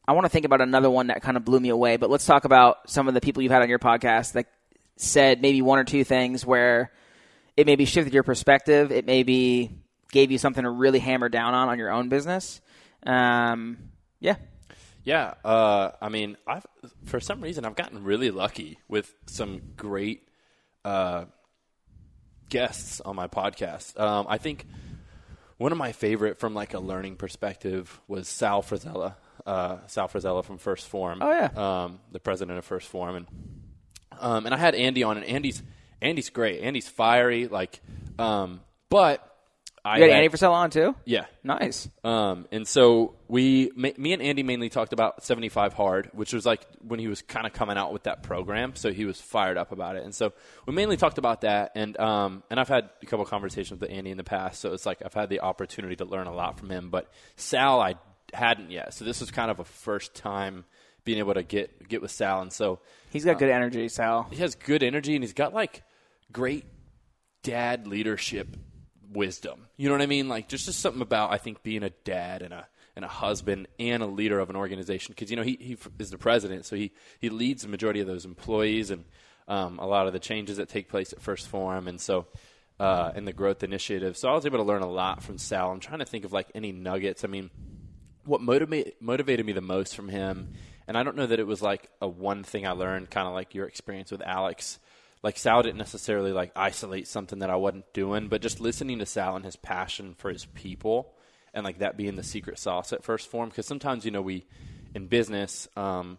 I 0.08 0.12
want 0.12 0.26
to 0.26 0.30
think 0.30 0.46
about 0.46 0.62
another 0.62 0.90
one 0.90 1.08
that 1.08 1.24
kind 1.24 1.38
of 1.38 1.44
blew 1.44 1.60
me 1.60 1.70
away, 1.70 1.98
but 1.98 2.10
let's 2.10 2.26
talk 2.26 2.46
about 2.46 2.90
some 2.90 3.08
of 3.08 3.16
the 3.16 3.22
people 3.22 3.42
you've 3.42 3.52
had 3.52 3.64
on 3.64 3.70
your 3.70 3.80
podcast 3.80 4.34
that 4.34 4.46
said 4.96 5.42
maybe 5.42 5.62
one 5.62 5.80
or 5.80 5.84
two 5.84 6.04
things 6.04 6.46
where 6.46 6.92
it 7.58 7.66
maybe 7.66 7.86
shifted 7.86 8.14
your 8.14 8.22
perspective. 8.22 8.92
It 8.92 9.08
maybe 9.08 9.72
gave 10.12 10.32
you 10.32 10.38
something 10.38 10.64
to 10.64 10.70
really 10.70 11.00
hammer 11.00 11.30
down 11.30 11.56
on 11.56 11.68
on 11.68 11.80
your 11.80 11.92
own 11.92 12.10
business. 12.10 12.62
Um, 13.06 13.78
yeah. 14.20 14.36
Yeah, 15.04 15.34
uh, 15.44 15.92
I 16.00 16.10
mean, 16.10 16.38
I've 16.46 16.66
for 17.06 17.20
some 17.20 17.42
reason 17.42 17.66
I've 17.66 17.76
gotten 17.76 18.04
really 18.04 18.30
lucky 18.30 18.78
with 18.88 19.12
some 19.26 19.62
great 19.78 20.28
uh, 20.86 21.26
guests 22.50 23.02
on 23.02 23.16
my 23.16 23.28
podcast. 23.28 24.00
Um, 24.00 24.28
I 24.30 24.38
think 24.38 24.68
one 25.60 25.74
of 25.74 25.78
my 25.78 25.92
favorite 25.92 26.40
from 26.40 26.54
like 26.56 26.74
a 26.74 26.80
learning 26.80 27.18
perspective 27.18 28.00
was 28.08 28.28
Sal 28.28 28.64
Frisella. 28.64 29.16
Uh, 29.46 29.78
Sal 29.88 30.08
Frisella 30.08 30.44
from 30.44 30.58
First 30.58 30.88
Form. 30.88 31.20
Oh, 31.22 31.30
yeah. 31.30 31.50
um, 31.56 32.00
the 32.12 32.20
president 32.20 32.58
of 32.58 32.66
First 32.66 32.88
Form, 32.88 33.16
and 33.16 33.28
um, 34.20 34.46
and 34.46 34.56
I 34.56 34.58
had 34.58 34.74
Andy 34.74 35.04
on, 35.04 35.18
and 35.18 35.26
Andy's 35.26 35.62
Andy's 36.02 36.30
great. 36.30 36.62
Andy's 36.62 36.88
fiery, 36.88 37.48
like, 37.48 37.82
um, 38.18 38.62
but 38.90 39.26
I 39.86 39.98
You 39.98 40.04
had 40.04 40.12
had- 40.12 40.24
Andy 40.24 40.30
Frisella 40.38 40.52
on 40.54 40.70
too? 40.72 40.96
yeah. 41.06 41.26
Nice. 41.44 41.88
Um, 42.04 42.48
and 42.52 42.68
so 42.68 43.16
we, 43.28 43.72
me 43.76 44.14
and 44.14 44.22
Andy 44.22 44.44
mainly 44.44 44.70
talked 44.70 44.94
about 44.94 45.24
75 45.24 45.74
hard, 45.74 46.10
which 46.14 46.34
was 46.34 46.46
like 46.46 46.62
when 46.86 47.00
he 47.00 47.08
was 47.08 47.22
kind 47.22 47.48
of 47.48 47.54
coming 47.54 47.78
out 47.78 47.94
with 47.94 48.04
that 48.04 48.22
program. 48.24 48.76
So 48.76 48.92
he 48.92 49.06
was 49.06 49.20
fired 49.22 49.58
up 49.58 49.72
about 49.72 49.96
it. 49.96 50.04
And 50.04 50.14
so 50.14 50.34
we 50.66 50.74
mainly 50.74 50.98
talked 50.98 51.18
about 51.18 51.42
that. 51.42 51.72
And, 51.76 51.98
um, 52.00 52.44
and 52.50 52.60
I've 52.60 52.68
had 52.68 52.90
a 53.02 53.06
couple 53.06 53.26
conversations 53.26 53.80
with 53.82 53.90
Andy 53.90 54.12
in 54.12 54.18
the 54.18 54.24
past. 54.24 54.60
So 54.62 54.74
it's 54.74 54.86
like 54.86 55.02
I've 55.06 55.14
had 55.14 55.30
the 55.30 55.40
opportunity 55.42 55.96
to 55.98 56.06
learn 56.06 56.28
a 56.28 56.34
lot 56.34 56.60
from 56.60 56.70
him, 56.70 56.90
but 56.90 57.10
Sal, 57.38 57.80
I 57.82 57.96
hadn't 58.34 58.72
yet. 58.72 58.94
So 58.94 59.06
this 59.06 59.20
was 59.22 59.32
kind 59.32 59.50
of 59.50 59.60
a 59.60 59.66
first 59.66 60.14
time 60.14 60.66
being 61.06 61.20
able 61.20 61.34
to 61.34 61.44
get, 61.44 61.88
get 61.88 62.02
with 62.02 62.12
Sal. 62.12 62.42
And 62.42 62.52
so 62.54 62.80
He's 63.12 63.26
got 63.26 63.40
good 63.40 63.50
energy, 63.50 63.88
Sal. 63.90 64.28
he 64.30 64.36
has 64.38 64.54
good 64.56 64.84
energy 64.84 65.16
and 65.16 65.24
he's 65.24 65.34
got 65.34 65.54
like 65.54 65.82
great 66.32 66.66
dad 67.42 67.88
leadership 67.88 68.56
wisdom. 69.12 69.68
You 69.78 69.88
know 69.88 69.96
what 69.96 70.02
I 70.02 70.08
mean? 70.08 70.30
Like 70.30 70.48
just 70.48 70.66
just 70.66 70.80
something 70.80 71.02
about 71.02 71.32
I 71.32 71.38
think 71.38 71.64
being 71.64 71.84
a 71.84 71.90
dad 71.90 72.42
and 72.42 72.54
a 72.54 72.68
and 72.96 73.06
a 73.06 73.08
husband 73.08 73.68
and 73.80 74.04
a 74.04 74.06
leader 74.06 74.40
of 74.40 74.50
an 74.50 74.56
organization 74.56 75.14
because 75.14 75.32
you 75.32 75.38
know 75.38 75.44
he 75.44 75.58
he 75.60 75.78
is 76.00 76.12
the 76.12 76.18
president, 76.18 76.66
so 76.66 76.76
he 76.76 76.92
he 77.20 77.30
leads 77.30 77.62
the 77.64 77.68
majority 77.68 78.00
of 78.00 78.08
those 78.08 78.26
employees 78.26 78.92
and 78.92 79.06
um, 79.48 79.80
a 79.80 79.88
lot 79.88 80.08
of 80.08 80.14
the 80.14 80.20
changes 80.20 80.58
that 80.58 80.70
take 80.70 80.90
place 80.90 81.14
at 81.14 81.22
First 81.22 81.48
Form, 81.48 81.88
and 81.88 82.00
so. 82.00 82.28
Uh, 82.80 83.12
and 83.14 83.28
the 83.28 83.34
growth 83.34 83.62
initiative. 83.62 84.16
So 84.16 84.30
I 84.30 84.34
was 84.34 84.46
able 84.46 84.60
to 84.60 84.64
learn 84.64 84.84
a 84.84 84.90
lot 84.90 85.22
from 85.22 85.38
Sal. 85.38 85.70
I'm 85.70 85.82
trying 85.82 86.00
to 86.00 86.06
think 86.06 86.24
of 86.24 86.32
like 86.32 86.48
any 86.56 86.72
nuggets. 86.72 87.26
I 87.26 87.28
mean, 87.28 87.50
what 88.24 88.40
motivate, 88.40 89.02
motivated 89.02 89.46
me 89.46 89.52
the 89.52 89.60
most 89.60 89.98
from 89.98 90.08
him, 90.08 90.54
and 90.88 90.98
I 90.98 91.04
don't 91.04 91.18
know 91.18 91.26
that 91.26 91.42
it 91.42 91.46
was 91.46 91.62
like 91.62 91.90
a 92.02 92.08
one 92.08 92.44
thing 92.46 92.66
I 92.66 92.72
learned, 92.72 93.10
kind 93.10 93.28
of 93.28 93.34
like 93.34 93.54
your 93.54 93.66
experience 93.66 94.12
with 94.12 94.22
Alex. 94.22 94.80
Like 95.22 95.38
Sal 95.38 95.64
didn't 95.64 95.78
necessarily 95.78 96.32
like 96.32 96.52
isolate 96.56 97.08
something 97.08 97.40
that 97.40 97.50
I 97.50 97.56
wasn't 97.58 97.92
doing, 97.94 98.28
but 98.28 98.42
just 98.42 98.60
listening 98.60 99.00
to 99.00 99.06
Sal 99.06 99.36
and 99.36 99.44
his 99.44 99.56
passion 99.58 100.16
for 100.18 100.30
his 100.32 100.46
people, 100.46 101.14
and 101.54 101.66
like 101.66 101.80
that 101.80 101.98
being 101.98 102.16
the 102.16 102.24
secret 102.24 102.58
sauce 102.58 102.94
at 102.94 103.04
First 103.04 103.30
Form. 103.30 103.50
Because 103.50 103.66
sometimes 103.66 104.06
you 104.06 104.12
know 104.12 104.22
we 104.22 104.46
in 104.96 105.08
business, 105.08 105.68
um, 105.76 106.18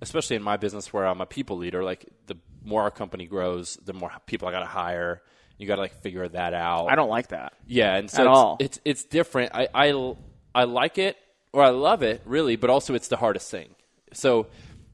especially 0.00 0.36
in 0.36 0.42
my 0.42 0.56
business 0.56 0.92
where 0.92 1.06
I'm 1.06 1.20
a 1.20 1.26
people 1.26 1.58
leader, 1.58 1.84
like 1.84 2.06
the 2.26 2.36
more 2.64 2.82
our 2.82 2.90
company 2.90 3.26
grows, 3.26 3.76
the 3.84 3.92
more 3.92 4.10
people 4.26 4.48
I 4.48 4.52
got 4.52 4.60
to 4.60 4.66
hire. 4.66 5.22
You 5.58 5.66
got 5.66 5.76
to 5.76 5.82
like 5.82 6.00
figure 6.00 6.26
that 6.26 6.54
out. 6.54 6.86
I 6.86 6.94
don't 6.94 7.10
like 7.10 7.28
that. 7.28 7.52
Yeah, 7.66 7.94
and 7.94 8.10
so 8.10 8.22
At 8.22 8.26
it's, 8.26 8.36
all. 8.36 8.56
it's 8.60 8.80
it's 8.84 9.04
different. 9.04 9.54
I, 9.54 9.68
I 9.74 10.14
I 10.54 10.64
like 10.64 10.96
it 10.98 11.16
or 11.52 11.62
I 11.62 11.68
love 11.68 12.02
it 12.02 12.22
really, 12.24 12.56
but 12.56 12.70
also 12.70 12.94
it's 12.94 13.08
the 13.08 13.16
hardest 13.16 13.50
thing. 13.50 13.74
So 14.12 14.46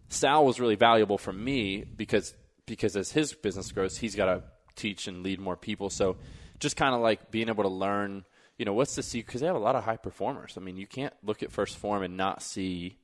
Sal 0.09 0.45
was 0.45 0.61
really 0.61 0.75
valuable 0.75 1.19
for 1.19 1.33
me 1.33 1.85
because 1.85 2.35
because 2.67 2.97
as 2.97 3.13
his 3.13 3.33
business 3.33 3.73
grows, 3.73 3.97
he's 3.97 4.15
got 4.15 4.27
to 4.27 4.43
teach 4.75 5.09
and 5.09 5.23
lead 5.23 5.41
more 5.41 5.57
people. 5.57 5.91
So 5.91 6.17
just 6.59 6.77
kind 6.77 6.95
of 6.95 7.01
like 7.01 7.31
being 7.31 7.49
able 7.49 7.65
to 7.65 7.71
learn. 7.71 8.25
You 8.59 8.65
know, 8.65 8.73
what's 8.73 8.95
the 8.95 9.03
secret? 9.03 9.27
Because 9.27 9.41
they 9.43 9.47
have 9.47 9.57
a 9.57 9.61
lot 9.61 9.77
of 9.77 9.85
high 9.85 9.99
performers. 9.99 10.55
I 10.57 10.61
mean, 10.61 10.77
you 10.77 10.87
can't 10.87 11.13
look 11.23 11.43
at 11.43 11.53
First 11.53 11.77
Form 11.77 12.03
and 12.03 12.17
not 12.17 12.43
see 12.43 12.99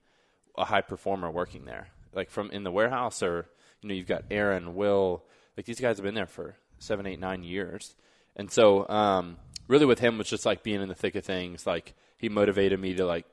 a 0.57 0.65
high 0.65 0.81
performer 0.81 1.31
working 1.31 1.65
there, 1.65 1.89
like 2.15 2.31
from 2.31 2.51
in 2.51 2.63
the 2.63 2.71
warehouse 2.71 3.23
or 3.23 3.47
you 3.81 3.89
know, 3.89 3.95
you've 3.95 4.07
got 4.07 4.25
Aaron, 4.31 4.75
Will, 4.75 5.25
like 5.57 5.67
these 5.67 5.81
guys 5.81 5.97
have 5.97 6.05
been 6.05 6.15
there 6.15 6.27
for 6.27 6.57
seven, 6.79 7.07
eight, 7.07 7.21
nine 7.21 7.43
years, 7.43 7.95
and 8.37 8.51
so 8.51 8.89
um, 8.89 9.37
really 9.69 9.87
with 9.87 9.99
him 9.99 10.19
was 10.19 10.29
just 10.29 10.47
like 10.47 10.63
being 10.63 10.81
in 10.81 10.89
the 10.89 10.95
thick 10.95 11.15
of 11.15 11.25
things. 11.25 11.67
Like 11.67 11.95
he 12.17 12.29
motivated 12.29 12.79
me 12.79 12.95
to 12.95 13.05
like 13.05 13.27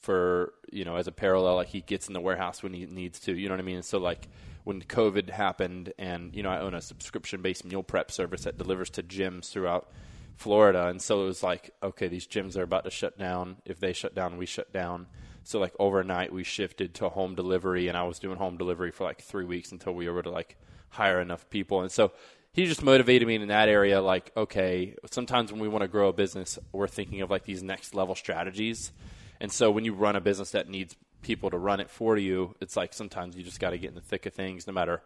for 0.00 0.52
you 0.70 0.84
know 0.84 0.96
as 0.96 1.06
a 1.06 1.12
parallel, 1.12 1.56
like 1.56 1.68
he 1.68 1.80
gets 1.80 2.08
in 2.08 2.14
the 2.14 2.20
warehouse 2.20 2.62
when 2.62 2.72
he 2.72 2.86
needs 2.86 3.20
to. 3.20 3.34
You 3.34 3.48
know 3.48 3.54
what 3.54 3.60
I 3.60 3.64
mean? 3.64 3.76
And 3.76 3.84
so 3.84 3.98
like 3.98 4.28
when 4.64 4.82
COVID 4.82 5.30
happened, 5.30 5.92
and 5.98 6.34
you 6.34 6.42
know 6.42 6.50
I 6.50 6.60
own 6.60 6.74
a 6.74 6.80
subscription 6.80 7.42
based 7.42 7.64
meal 7.64 7.82
prep 7.82 8.10
service 8.10 8.44
that 8.44 8.58
delivers 8.58 8.90
to 8.90 9.02
gyms 9.02 9.50
throughout 9.50 9.90
Florida, 10.36 10.88
and 10.88 11.00
so 11.00 11.22
it 11.22 11.26
was 11.26 11.42
like 11.42 11.70
okay, 11.82 12.08
these 12.08 12.26
gyms 12.26 12.56
are 12.56 12.62
about 12.62 12.84
to 12.84 12.90
shut 12.90 13.18
down. 13.18 13.58
If 13.64 13.78
they 13.78 13.92
shut 13.92 14.14
down, 14.14 14.36
we 14.36 14.46
shut 14.46 14.72
down. 14.72 15.06
So 15.44 15.60
like 15.60 15.74
overnight, 15.78 16.32
we 16.32 16.42
shifted 16.42 16.94
to 16.94 17.10
home 17.10 17.34
delivery, 17.34 17.88
and 17.88 17.96
I 17.96 18.04
was 18.04 18.18
doing 18.18 18.38
home 18.38 18.56
delivery 18.56 18.90
for 18.90 19.04
like 19.04 19.22
three 19.22 19.44
weeks 19.44 19.72
until 19.72 19.94
we 19.94 20.08
were 20.08 20.18
able 20.18 20.30
to 20.30 20.34
like 20.34 20.56
hire 20.88 21.20
enough 21.20 21.48
people. 21.50 21.82
And 21.82 21.92
so 21.92 22.12
he 22.54 22.66
just 22.66 22.82
motivated 22.82 23.26
me 23.28 23.34
in 23.34 23.48
that 23.48 23.68
area. 23.68 24.00
Like, 24.00 24.32
okay, 24.36 24.94
sometimes 25.10 25.52
when 25.52 25.60
we 25.60 25.68
want 25.68 25.82
to 25.82 25.88
grow 25.88 26.08
a 26.08 26.12
business, 26.12 26.58
we're 26.72 26.86
thinking 26.88 27.20
of 27.20 27.30
like 27.30 27.44
these 27.44 27.62
next 27.62 27.94
level 27.94 28.14
strategies. 28.14 28.92
And 29.40 29.52
so 29.52 29.70
when 29.70 29.84
you 29.84 29.92
run 29.92 30.16
a 30.16 30.20
business 30.20 30.52
that 30.52 30.68
needs 30.68 30.96
people 31.24 31.50
to 31.50 31.58
run 31.58 31.80
it 31.80 31.90
for 31.90 32.16
you, 32.16 32.54
it's 32.60 32.76
like 32.76 32.92
sometimes 32.92 33.36
you 33.36 33.42
just 33.42 33.58
got 33.58 33.70
to 33.70 33.78
get 33.78 33.88
in 33.88 33.94
the 33.96 34.00
thick 34.00 34.26
of 34.26 34.34
things, 34.34 34.66
no 34.66 34.72
matter 34.72 35.02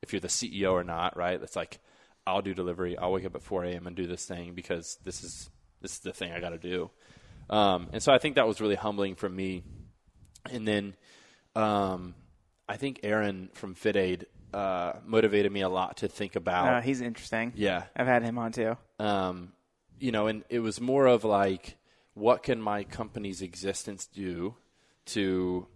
if 0.00 0.12
you're 0.12 0.20
the 0.20 0.28
CEO 0.28 0.72
or 0.72 0.84
not, 0.84 1.16
right? 1.16 1.42
It's 1.42 1.56
like 1.56 1.80
I'll 2.26 2.42
do 2.42 2.54
delivery. 2.54 2.96
I'll 2.96 3.12
wake 3.12 3.26
up 3.26 3.34
at 3.34 3.42
4 3.42 3.64
a.m. 3.64 3.86
and 3.86 3.96
do 3.96 4.06
this 4.06 4.24
thing 4.24 4.54
because 4.54 4.98
this 5.04 5.22
is 5.22 5.50
this 5.80 5.92
is 5.92 5.98
the 5.98 6.12
thing 6.12 6.32
I 6.32 6.40
got 6.40 6.50
to 6.50 6.58
do. 6.58 6.90
Um, 7.50 7.88
and 7.92 8.02
so 8.02 8.12
I 8.12 8.18
think 8.18 8.36
that 8.36 8.46
was 8.46 8.60
really 8.60 8.74
humbling 8.74 9.14
for 9.14 9.28
me. 9.28 9.62
And 10.50 10.66
then 10.66 10.94
um, 11.54 12.14
I 12.68 12.76
think 12.76 13.00
Aaron 13.02 13.50
from 13.54 13.74
FitAid 13.74 14.24
uh, 14.52 14.94
motivated 15.04 15.52
me 15.52 15.62
a 15.62 15.68
lot 15.68 15.98
to 15.98 16.08
think 16.08 16.36
about. 16.36 16.68
Uh, 16.68 16.80
he's 16.80 17.00
interesting. 17.00 17.52
Yeah. 17.56 17.84
I've 17.96 18.06
had 18.06 18.22
him 18.22 18.38
on 18.38 18.52
too. 18.52 18.76
Um, 18.98 19.52
you 19.98 20.12
know, 20.12 20.26
and 20.26 20.44
it 20.48 20.60
was 20.60 20.80
more 20.80 21.06
of 21.06 21.24
like, 21.24 21.76
what 22.14 22.42
can 22.42 22.60
my 22.60 22.84
company's 22.84 23.42
existence 23.42 24.06
do 24.06 24.56
to 25.08 25.66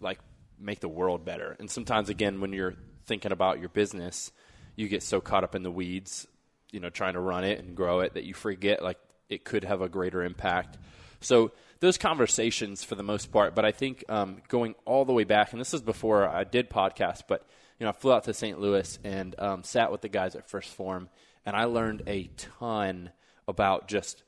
like 0.00 0.18
make 0.58 0.80
the 0.80 0.88
world 0.88 1.24
better? 1.24 1.56
And 1.58 1.70
sometimes, 1.70 2.08
again, 2.08 2.40
when 2.40 2.52
you're 2.52 2.74
thinking 3.06 3.32
about 3.32 3.60
your 3.60 3.68
business, 3.68 4.32
you 4.76 4.88
get 4.88 5.02
so 5.02 5.20
caught 5.20 5.44
up 5.44 5.54
in 5.54 5.62
the 5.62 5.70
weeds, 5.70 6.26
you 6.72 6.80
know, 6.80 6.90
trying 6.90 7.14
to 7.14 7.20
run 7.20 7.44
it 7.44 7.58
and 7.58 7.76
grow 7.76 8.00
it 8.00 8.14
that 8.14 8.24
you 8.24 8.34
forget 8.34 8.82
like 8.82 8.98
it 9.28 9.44
could 9.44 9.64
have 9.64 9.80
a 9.80 9.88
greater 9.88 10.22
impact. 10.22 10.78
So 11.20 11.52
those 11.80 11.98
conversations 11.98 12.84
for 12.84 12.94
the 12.94 13.02
most 13.02 13.32
part, 13.32 13.54
but 13.54 13.64
I 13.64 13.72
think 13.72 14.04
um, 14.08 14.42
going 14.48 14.74
all 14.84 15.04
the 15.04 15.12
way 15.12 15.24
back, 15.24 15.52
and 15.52 15.60
this 15.60 15.74
is 15.74 15.82
before 15.82 16.28
I 16.28 16.44
did 16.44 16.70
podcast, 16.70 17.22
but 17.28 17.46
you 17.78 17.84
know, 17.84 17.90
I 17.90 17.92
flew 17.92 18.12
out 18.12 18.24
to 18.24 18.34
St. 18.34 18.60
Louis 18.60 18.98
and 19.04 19.34
um, 19.38 19.62
sat 19.64 19.90
with 19.90 20.00
the 20.00 20.08
guys 20.08 20.36
at 20.36 20.48
First 20.48 20.70
Form, 20.70 21.08
and 21.44 21.56
I 21.56 21.64
learned 21.64 22.02
a 22.06 22.30
ton 22.36 23.10
about 23.48 23.88
just 23.88 24.22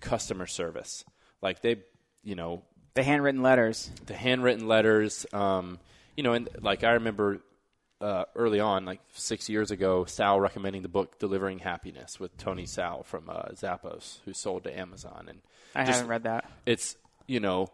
customer 0.00 0.46
service. 0.46 1.04
Like 1.42 1.62
they, 1.62 1.76
you 2.22 2.34
know, 2.34 2.62
The 2.96 3.02
handwritten 3.04 3.42
letters. 3.42 3.90
the 4.06 4.14
handwritten 4.14 4.66
letters. 4.66 5.24
Um, 5.32 5.78
you 6.16 6.22
know, 6.24 6.32
and 6.32 6.48
like 6.60 6.82
I 6.82 6.92
remember 6.92 7.40
uh, 8.00 8.24
early 8.34 8.58
on, 8.60 8.84
like 8.84 9.00
six 9.12 9.48
years 9.48 9.70
ago, 9.70 10.04
Sal 10.06 10.40
recommending 10.40 10.82
the 10.82 10.88
book 10.88 11.18
"Delivering 11.18 11.60
Happiness" 11.60 12.18
with 12.18 12.36
Tony 12.36 12.66
Sal 12.66 13.02
from 13.04 13.30
uh, 13.30 13.50
Zappos, 13.54 14.18
who 14.24 14.32
sold 14.32 14.64
to 14.64 14.76
Amazon, 14.78 15.26
and 15.28 15.40
I 15.74 15.84
just- 15.84 15.92
haven't 15.98 16.08
read 16.10 16.22
that. 16.24 16.50
it's 16.66 16.96
you 17.26 17.40
know 17.40 17.68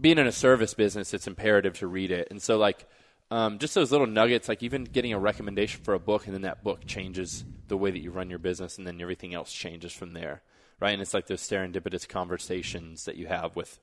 being 0.00 0.18
in 0.18 0.26
a 0.26 0.32
service 0.32 0.74
business 0.74 1.12
it's 1.14 1.26
imperative 1.26 1.76
to 1.78 1.86
read 1.86 2.10
it 2.12 2.28
and 2.30 2.40
so 2.42 2.56
like 2.58 2.86
um, 3.32 3.58
just 3.58 3.74
those 3.74 3.90
little 3.90 4.06
nuggets 4.06 4.48
like 4.48 4.62
even 4.62 4.84
getting 4.84 5.12
a 5.12 5.18
recommendation 5.18 5.82
for 5.82 5.94
a 5.94 5.98
book 5.98 6.26
and 6.26 6.34
then 6.34 6.42
that 6.42 6.62
book 6.62 6.86
changes 6.86 7.42
the 7.68 7.76
way 7.76 7.90
that 7.90 7.98
you 8.00 8.10
run 8.12 8.28
your 8.30 8.38
business 8.38 8.78
and 8.78 8.86
then 8.86 9.00
everything 9.00 9.34
else 9.34 9.50
changes 9.52 9.92
from 9.92 10.12
there 10.12 10.42
right 10.78 10.92
and 10.92 11.00
it's 11.02 11.14
like 11.14 11.26
those 11.26 11.40
serendipitous 11.40 12.06
conversations 12.06 13.06
that 13.06 13.16
you 13.16 13.26
have 13.26 13.56
with 13.56 13.80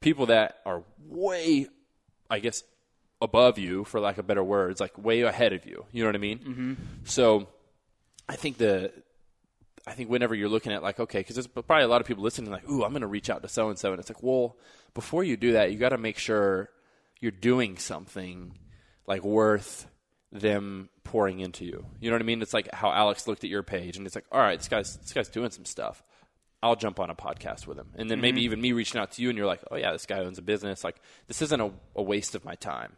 people 0.00 0.26
that 0.26 0.58
are 0.64 0.82
way 1.08 1.66
i 2.30 2.38
guess 2.38 2.62
above 3.22 3.58
you 3.58 3.84
for 3.84 4.00
lack 4.00 4.18
of 4.18 4.26
better 4.26 4.44
words 4.44 4.80
like 4.80 4.96
way 4.98 5.22
ahead 5.22 5.52
of 5.52 5.64
you 5.66 5.84
you 5.92 6.02
know 6.02 6.08
what 6.08 6.14
i 6.14 6.18
mean 6.18 6.38
mm-hmm. 6.38 6.74
so 7.04 7.48
i 8.28 8.36
think 8.36 8.58
the 8.58 8.92
I 9.86 9.92
think 9.92 10.10
whenever 10.10 10.34
you're 10.34 10.48
looking 10.48 10.72
at 10.72 10.82
like, 10.82 10.98
okay, 10.98 11.20
because 11.20 11.36
there's 11.36 11.46
probably 11.46 11.84
a 11.84 11.88
lot 11.88 12.00
of 12.00 12.08
people 12.08 12.24
listening, 12.24 12.50
like, 12.50 12.68
ooh, 12.68 12.82
I'm 12.82 12.90
going 12.90 13.02
to 13.02 13.06
reach 13.06 13.30
out 13.30 13.42
to 13.42 13.48
so 13.48 13.68
and 13.68 13.78
so, 13.78 13.92
and 13.92 14.00
it's 14.00 14.10
like, 14.10 14.22
well, 14.22 14.56
before 14.94 15.22
you 15.22 15.36
do 15.36 15.52
that, 15.52 15.70
you 15.70 15.78
got 15.78 15.90
to 15.90 15.98
make 15.98 16.18
sure 16.18 16.70
you're 17.20 17.30
doing 17.30 17.78
something 17.78 18.58
like 19.06 19.24
worth 19.24 19.86
them 20.32 20.88
pouring 21.04 21.38
into 21.38 21.64
you. 21.64 21.86
You 22.00 22.10
know 22.10 22.16
what 22.16 22.22
I 22.22 22.24
mean? 22.24 22.42
It's 22.42 22.52
like 22.52 22.72
how 22.74 22.90
Alex 22.90 23.28
looked 23.28 23.44
at 23.44 23.50
your 23.50 23.62
page, 23.62 23.96
and 23.96 24.06
it's 24.06 24.16
like, 24.16 24.26
all 24.32 24.40
right, 24.40 24.58
this 24.58 24.68
guy's 24.68 24.96
this 24.96 25.12
guy's 25.12 25.28
doing 25.28 25.50
some 25.50 25.64
stuff. 25.64 26.02
I'll 26.66 26.76
jump 26.76 27.00
on 27.00 27.10
a 27.10 27.14
podcast 27.14 27.66
with 27.66 27.78
him, 27.78 27.88
and 27.94 28.10
then 28.10 28.20
maybe 28.20 28.38
mm-hmm. 28.40 28.44
even 28.44 28.60
me 28.60 28.72
reaching 28.72 29.00
out 29.00 29.12
to 29.12 29.22
you, 29.22 29.28
and 29.28 29.38
you're 29.38 29.46
like, 29.46 29.62
oh 29.70 29.76
yeah, 29.76 29.92
this 29.92 30.06
guy 30.06 30.18
owns 30.18 30.38
a 30.38 30.42
business. 30.42 30.84
Like, 30.84 30.96
this 31.28 31.42
isn't 31.42 31.60
a, 31.60 31.70
a 31.94 32.02
waste 32.02 32.34
of 32.34 32.44
my 32.44 32.54
time 32.54 32.96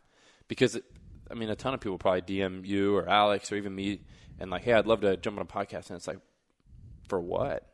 because, 0.49 0.77
it, 0.77 0.85
I 1.31 1.35
mean, 1.35 1.51
a 1.51 1.57
ton 1.57 1.75
of 1.75 1.81
people 1.81 1.99
probably 1.99 2.23
DM 2.23 2.67
you 2.67 2.97
or 2.97 3.09
Alex 3.09 3.53
or 3.53 3.57
even 3.57 3.75
me, 3.75 4.01
and 4.41 4.51
like, 4.51 4.65
hey, 4.65 4.73
I'd 4.73 4.87
love 4.87 5.01
to 5.03 5.17
jump 5.17 5.39
on 5.39 5.43
a 5.43 5.47
podcast, 5.47 5.91
and 5.91 5.97
it's 5.97 6.07
like 6.07 6.21
for 7.09 7.21
what? 7.21 7.67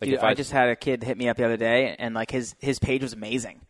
Like 0.00 0.10
Dude, 0.10 0.18
I, 0.18 0.34
just 0.34 0.50
had 0.50 0.68
a 0.68 0.76
kid 0.76 1.04
hit 1.04 1.16
me 1.16 1.28
up 1.28 1.36
the 1.36 1.44
other 1.44 1.56
day, 1.56 1.94
and 1.96 2.14
like 2.14 2.30
his 2.30 2.56
his 2.58 2.80
page 2.80 3.02
was 3.02 3.12
amazing. 3.12 3.60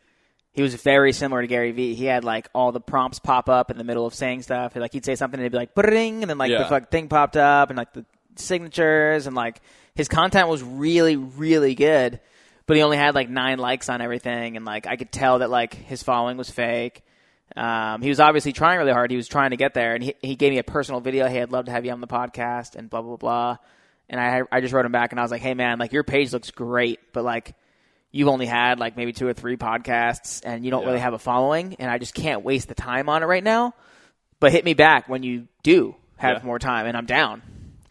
He 0.53 0.63
was 0.63 0.75
very 0.75 1.13
similar 1.13 1.43
to 1.43 1.47
Gary 1.47 1.73
Vee. 1.73 1.95
He 1.95 2.05
had 2.07 2.25
like 2.25 2.49
all 2.55 2.73
the 2.73 2.81
prompts 2.81 3.19
pop 3.19 3.49
up 3.49 3.71
in 3.71 3.79
the 3.79 3.85
middle 3.85 4.07
of 4.07 4.15
saying 4.15 4.43
stuff. 4.43 4.75
Like 4.75 4.93
he'd 4.93 5.05
say 5.05 5.15
something, 5.15 5.39
and 5.39 5.45
it'd 5.45 5.53
be 5.53 5.59
like 5.59 5.73
and 5.77 6.31
then 6.31 6.39
like 6.39 6.51
Yeah. 6.51 6.63
the 6.63 6.69
fuck 6.69 6.91
thing 6.91 7.09
popped 7.09 7.37
up, 7.37 7.69
and 7.69 7.77
like 7.77 7.93
the 7.93 8.07
signatures, 8.37 9.27
and 9.27 9.35
like 9.37 9.61
his 9.95 10.09
content 10.09 10.49
was 10.49 10.62
really 10.62 11.16
really 11.16 11.75
good. 11.75 12.21
But 12.66 12.77
he 12.77 12.83
only 12.83 12.97
had 12.97 13.14
like 13.14 13.29
nine 13.29 13.59
likes 13.59 13.88
on 13.88 14.01
everything, 14.01 14.57
and 14.57 14.64
like 14.64 14.87
I 14.87 14.97
could 14.97 15.11
tell 15.12 15.40
that 15.40 15.51
like 15.51 15.75
his 15.75 16.03
following 16.03 16.37
was 16.37 16.51
fake. 16.51 17.03
Um, 17.57 18.01
he 18.01 18.09
was 18.09 18.18
obviously 18.21 18.53
trying 18.53 18.79
really 18.79 18.92
hard. 18.92 19.11
He 19.11 19.16
was 19.16 19.29
trying 19.29 19.51
to 19.51 19.57
get 19.57 19.75
there, 19.75 19.95
and 19.95 20.03
he 20.03 20.14
he 20.23 20.37
gave 20.37 20.53
me 20.53 20.59
a 20.59 20.64
personal 20.64 21.01
video. 21.01 21.27
Hey, 21.29 21.42
I'd 21.42 21.51
love 21.53 21.66
to 21.66 21.71
have 21.73 21.85
you 21.85 21.92
on 21.92 22.01
the 22.01 22.07
podcast, 22.07 22.77
and 22.77 22.88
blah 22.88 23.03
blah 23.03 23.16
blah. 23.16 23.57
And 24.09 24.21
I 24.21 24.42
I 24.51 24.61
just 24.61 24.73
wrote 24.73 24.87
him 24.87 24.92
back, 24.92 25.12
and 25.12 25.18
I 25.18 25.23
was 25.23 25.31
like, 25.31 25.42
Hey 25.42 25.55
man, 25.55 25.79
like 25.79 25.92
your 25.92 26.05
page 26.05 26.33
looks 26.33 26.51
great, 26.51 27.01
but 27.12 27.25
like 27.25 27.55
you've 28.11 28.29
only 28.29 28.47
had 28.47 28.79
like 28.79 28.97
maybe 28.97 29.12
two 29.12 29.27
or 29.27 29.33
three 29.35 29.57
podcasts, 29.57 30.40
and 30.45 30.64
you 30.64 30.71
don't 30.71 30.83
Yeah. 30.83 30.88
really 30.88 31.01
have 31.01 31.14
a 31.14 31.18
following, 31.18 31.77
and 31.79 31.90
I 31.90 31.99
just 31.99 32.14
can't 32.14 32.42
waste 32.45 32.68
the 32.68 32.75
time 32.75 33.09
on 33.09 33.23
it 33.23 33.27
right 33.27 33.45
now. 33.45 33.75
But 34.40 34.53
hit 34.53 34.64
me 34.64 34.75
back 34.75 35.09
when 35.09 35.23
you 35.23 35.49
do 35.62 35.95
have 36.16 36.38
Yeah. 36.38 36.47
more 36.47 36.59
time, 36.59 36.87
and 36.87 36.97
I'm 36.97 37.07
down. 37.07 37.42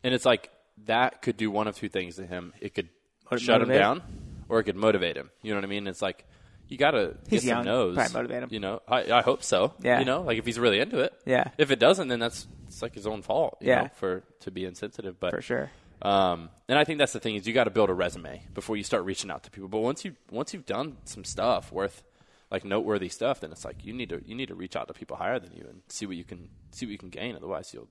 And 0.04 0.14
it's 0.14 0.26
like 0.26 0.50
that 0.86 1.22
could 1.22 1.38
do 1.38 1.52
one 1.52 1.68
of 1.68 1.76
two 1.76 1.90
things 1.90 2.16
to 2.16 2.26
him. 2.26 2.54
It 2.60 2.74
could 2.74 2.90
Motivate 3.30 3.46
shut 3.46 3.62
him 3.62 3.70
him? 3.70 3.78
down, 3.80 4.02
or 4.50 4.60
it 4.60 4.64
could 4.64 4.76
motivate 4.76 5.16
him. 5.16 5.30
You 5.42 5.52
know 5.52 5.58
what 5.58 5.64
I 5.66 5.68
mean? 5.68 5.88
It's 5.88 6.02
like 6.02 6.26
you 6.68 6.78
got 6.78 6.92
to 6.92 7.16
He's 7.30 7.44
get 7.44 7.50
some 7.50 7.58
young. 7.58 7.66
no's. 7.66 7.96
Probably 7.96 8.14
motivate 8.14 8.44
him. 8.44 8.50
You 8.52 8.60
know, 8.60 8.82
I, 8.88 9.12
I 9.12 9.22
hope 9.22 9.44
so. 9.44 9.74
Yeah. 9.82 10.00
You 10.00 10.06
know, 10.06 10.22
like 10.22 10.38
if 10.38 10.46
he's 10.46 10.60
really 10.60 10.80
into 10.80 11.00
it. 11.00 11.14
Yeah. 11.26 11.46
If 11.58 11.72
it 11.72 11.80
doesn't, 11.80 12.08
then 12.08 12.20
that's 12.20 12.48
it's 12.68 12.82
like 12.82 12.94
his 12.96 13.06
own 13.08 13.22
fault. 13.22 13.58
you 13.62 13.68
Yeah. 13.70 13.82
know, 13.84 13.90
for 13.96 14.24
to 14.42 14.52
be 14.52 14.66
insensitive. 14.66 15.20
But 15.20 15.32
For 15.32 15.42
sure. 15.42 15.72
Um, 16.02 16.50
and 16.68 16.80
I 16.80 16.84
think 16.84 16.98
that's 16.98 17.14
the 17.14 17.20
thing 17.20 17.36
is 17.36 17.46
you 17.48 17.54
got 17.54 17.66
to 17.66 17.70
build 17.70 17.90
a 17.90 17.94
resume 17.94 18.42
before 18.56 18.76
you 18.76 18.84
start 18.84 19.06
reaching 19.06 19.30
out 19.30 19.44
to 19.44 19.52
people. 19.52 19.70
But 19.70 19.80
once 19.80 20.04
you 20.04 20.16
once 20.32 20.54
you've 20.54 20.66
done 20.66 20.98
some 21.06 21.24
stuff 21.24 21.72
worth 21.72 22.04
like 22.50 22.66
noteworthy 22.66 23.08
stuff, 23.10 23.40
then 23.42 23.52
it's 23.52 23.64
like 23.64 23.86
you 23.86 23.94
need 23.94 24.10
to 24.10 24.22
you 24.26 24.34
need 24.36 24.48
to 24.48 24.56
reach 24.56 24.76
out 24.76 24.88
to 24.88 24.94
people 24.94 25.16
higher 25.18 25.40
than 25.40 25.54
you 25.56 25.66
and 25.70 25.82
see 25.90 26.06
what 26.06 26.16
you 26.18 26.24
can 26.24 26.50
see 26.72 26.86
what 26.88 26.92
you 26.92 26.98
can 26.98 27.10
gain. 27.10 27.36
Otherwise, 27.36 27.72
you'll 27.74 27.88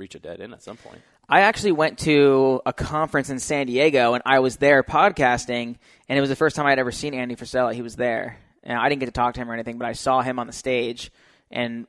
reach 0.00 0.14
a 0.16 0.18
dead 0.18 0.40
end 0.40 0.52
at 0.52 0.62
some 0.62 0.76
point. 0.76 1.00
I 1.28 1.42
actually 1.42 1.72
went 1.72 1.98
to 2.00 2.60
a 2.66 2.72
conference 2.72 3.30
in 3.30 3.38
San 3.38 3.66
Diego 3.66 4.14
and 4.14 4.22
I 4.26 4.40
was 4.40 4.56
there 4.56 4.82
podcasting 4.82 5.76
and 6.08 6.18
it 6.18 6.20
was 6.20 6.30
the 6.30 6.36
first 6.36 6.56
time 6.56 6.66
I'd 6.66 6.80
ever 6.80 6.90
seen 6.90 7.14
Andy 7.14 7.36
Frisella. 7.36 7.72
He 7.72 7.82
was 7.82 7.94
there. 7.94 8.38
And 8.62 8.76
I 8.76 8.88
didn't 8.88 9.00
get 9.00 9.06
to 9.06 9.12
talk 9.12 9.34
to 9.34 9.40
him 9.40 9.50
or 9.50 9.54
anything, 9.54 9.78
but 9.78 9.86
I 9.86 9.92
saw 9.92 10.22
him 10.22 10.38
on 10.38 10.46
the 10.46 10.52
stage 10.52 11.12
and 11.50 11.86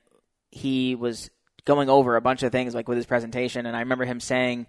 he 0.52 0.96
was 0.96 1.32
going 1.66 1.90
over 1.90 2.16
a 2.16 2.22
bunch 2.22 2.44
of 2.44 2.52
things 2.52 2.76
like 2.76 2.88
with 2.88 2.98
his 2.98 3.06
presentation 3.06 3.66
and 3.66 3.76
I 3.76 3.80
remember 3.80 4.06
him 4.06 4.20
saying, 4.20 4.68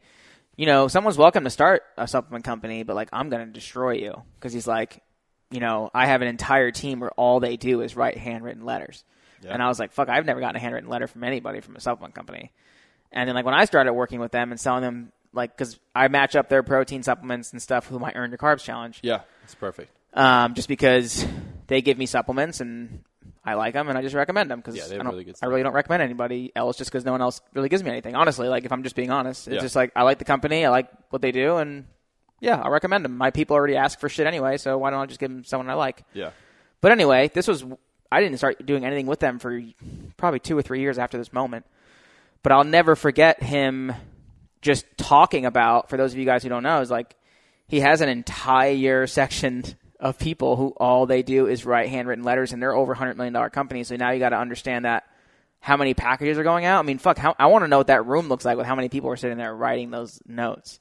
you 0.56 0.66
know, 0.66 0.88
someone's 0.88 1.18
welcome 1.18 1.44
to 1.44 1.50
start 1.50 1.82
a 1.98 2.06
supplement 2.08 2.44
company, 2.44 2.82
but 2.82 2.96
like 2.96 3.08
I'm 3.12 3.28
going 3.28 3.46
to 3.46 3.52
destroy 3.52 3.92
you 3.92 4.22
because 4.36 4.52
he's 4.52 4.66
like, 4.66 5.02
you 5.50 5.60
know, 5.60 5.90
I 5.92 6.06
have 6.06 6.22
an 6.22 6.28
entire 6.28 6.70
team 6.70 7.00
where 7.00 7.10
all 7.10 7.40
they 7.40 7.56
do 7.56 7.82
is 7.82 7.94
write 7.94 8.16
handwritten 8.16 8.64
letters. 8.64 9.04
Yeah. 9.42 9.52
And 9.52 9.62
I 9.62 9.68
was 9.68 9.78
like, 9.78 9.92
fuck, 9.92 10.08
I've 10.08 10.24
never 10.24 10.40
gotten 10.40 10.56
a 10.56 10.60
handwritten 10.60 10.88
letter 10.88 11.06
from 11.06 11.24
anybody 11.24 11.60
from 11.60 11.76
a 11.76 11.80
supplement 11.80 12.14
company. 12.14 12.52
And 13.12 13.28
then 13.28 13.34
like 13.34 13.44
when 13.44 13.54
I 13.54 13.64
started 13.66 13.92
working 13.92 14.20
with 14.20 14.32
them 14.32 14.50
and 14.50 14.60
selling 14.60 14.82
them, 14.82 15.12
like 15.32 15.56
because 15.56 15.78
I 15.94 16.08
match 16.08 16.34
up 16.36 16.48
their 16.48 16.62
protein 16.62 17.02
supplements 17.02 17.52
and 17.52 17.60
stuff 17.60 17.90
with 17.90 18.00
my 18.00 18.12
Earn 18.14 18.30
Your 18.30 18.38
Carbs 18.38 18.62
challenge, 18.64 19.00
Yeah, 19.02 19.20
it's 19.44 19.54
perfect. 19.54 19.90
um, 20.14 20.54
just 20.54 20.68
because 20.68 21.24
they 21.66 21.82
give 21.82 21.98
me 21.98 22.06
supplements 22.06 22.60
and 22.60 23.02
I 23.44 23.54
like 23.54 23.74
them 23.74 23.88
and 23.88 23.96
I 23.98 24.02
just 24.02 24.14
recommend 24.14 24.50
them 24.50 24.60
because 24.60 24.76
Yeah, 24.76 24.98
I, 25.00 25.02
really 25.08 25.24
good 25.24 25.36
I 25.42 25.46
really 25.46 25.62
don't 25.62 25.72
recommend 25.72 26.02
anybody 26.02 26.52
else 26.54 26.76
just 26.76 26.90
because 26.90 27.04
no 27.04 27.12
one 27.12 27.20
else 27.22 27.40
really 27.54 27.68
gives 27.68 27.82
me 27.82 27.90
anything. 27.90 28.14
Honestly, 28.14 28.48
like 28.48 28.64
if 28.64 28.72
I'm 28.72 28.82
just 28.82 28.94
being 28.96 29.10
honest, 29.10 29.48
it's 29.48 29.54
Yeah. 29.56 29.60
just 29.60 29.76
like 29.76 29.92
I 29.96 30.02
like 30.02 30.18
the 30.18 30.24
company, 30.24 30.64
I 30.64 30.70
like 30.70 30.88
what 31.10 31.22
they 31.22 31.32
do, 31.32 31.56
and 31.56 31.86
yeah, 32.40 32.60
I'll 32.60 32.70
recommend 32.70 33.04
them. 33.04 33.16
My 33.16 33.30
people 33.30 33.54
already 33.54 33.76
ask 33.76 34.00
for 34.00 34.08
shit 34.08 34.26
anyway, 34.26 34.56
so 34.58 34.76
why 34.78 34.90
don't 34.90 35.00
I 35.00 35.06
just 35.06 35.20
give 35.20 35.30
them 35.30 35.44
someone 35.44 35.68
I 35.70 35.74
like? 35.74 36.02
Yeah. 36.12 36.30
But 36.80 36.92
anyway, 36.92 37.30
this 37.32 37.46
was 37.48 37.64
I 38.10 38.20
didn't 38.20 38.36
start 38.38 38.64
doing 38.66 38.84
anything 38.84 39.06
with 39.06 39.20
them 39.20 39.38
for 39.38 39.60
probably 40.18 40.40
two 40.40 40.56
or 40.58 40.62
three 40.62 40.80
years 40.80 40.98
after 40.98 41.16
this 41.18 41.32
moment. 41.32 41.64
But 42.42 42.52
I'll 42.52 42.64
never 42.64 42.96
forget 42.96 43.42
him 43.42 43.92
just 44.60 44.84
talking 44.96 45.46
about. 45.46 45.88
For 45.90 45.96
those 45.96 46.12
of 46.12 46.18
you 46.18 46.24
guys 46.24 46.42
who 46.42 46.48
don't 46.48 46.62
know, 46.62 46.80
is 46.80 46.90
like 46.90 47.14
he 47.68 47.80
has 47.80 48.00
an 48.00 48.08
entire 48.08 49.06
section 49.18 49.64
of 50.00 50.18
people 50.18 50.56
who 50.56 50.68
all 50.76 51.06
they 51.06 51.22
do 51.22 51.46
is 51.46 51.64
write 51.64 51.88
handwritten 51.88 52.24
letters, 52.24 52.52
and 52.52 52.60
they're 52.60 52.74
over 52.74 52.94
hundred 52.94 53.16
million 53.16 53.32
dollar 53.32 53.50
companies. 53.50 53.88
So 53.88 53.96
now 53.96 54.10
you 54.10 54.18
got 54.18 54.30
to 54.30 54.38
understand 54.38 54.84
that 54.84 55.04
how 55.60 55.76
many 55.76 55.94
packages 55.94 56.38
are 56.38 56.42
going 56.42 56.64
out. 56.64 56.80
I 56.80 56.82
mean, 56.82 56.98
fuck, 56.98 57.16
how, 57.16 57.36
I 57.38 57.46
want 57.46 57.62
to 57.62 57.68
know 57.68 57.78
what 57.78 57.86
that 57.86 58.04
room 58.04 58.28
looks 58.28 58.44
like 58.44 58.56
with 58.56 58.66
how 58.66 58.74
many 58.74 58.88
people 58.88 59.10
are 59.10 59.16
sitting 59.16 59.38
there 59.38 59.54
writing 59.54 59.92
those 59.92 60.20
notes. 60.26 60.80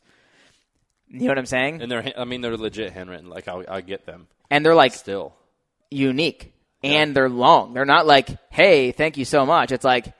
You 1.08 1.20
know 1.20 1.28
what 1.28 1.38
I'm 1.38 1.46
saying? 1.46 1.84
And 1.84 1.92
they're, 1.92 2.14
I 2.18 2.24
mean, 2.24 2.42
they're 2.42 2.58
legit 2.58 2.92
handwritten. 2.92 3.30
Like, 3.30 3.48
I, 3.48 3.64
I 3.68 3.82
get 3.82 4.06
them 4.08 4.28
And 4.50 4.66
they're 4.66 4.74
like 4.74 4.94
still. 4.94 5.36
unique 5.92 6.52
and 6.84 7.16
they're 7.16 7.30
long. 7.30 7.76
They're 7.76 7.86
not 7.86 8.08
like, 8.08 8.30
"Hey, 8.50 8.92
thank 8.92 9.18
you 9.18 9.26
so 9.26 9.46
much." 9.46 9.72
It's 9.72 9.84
like, 9.86 10.14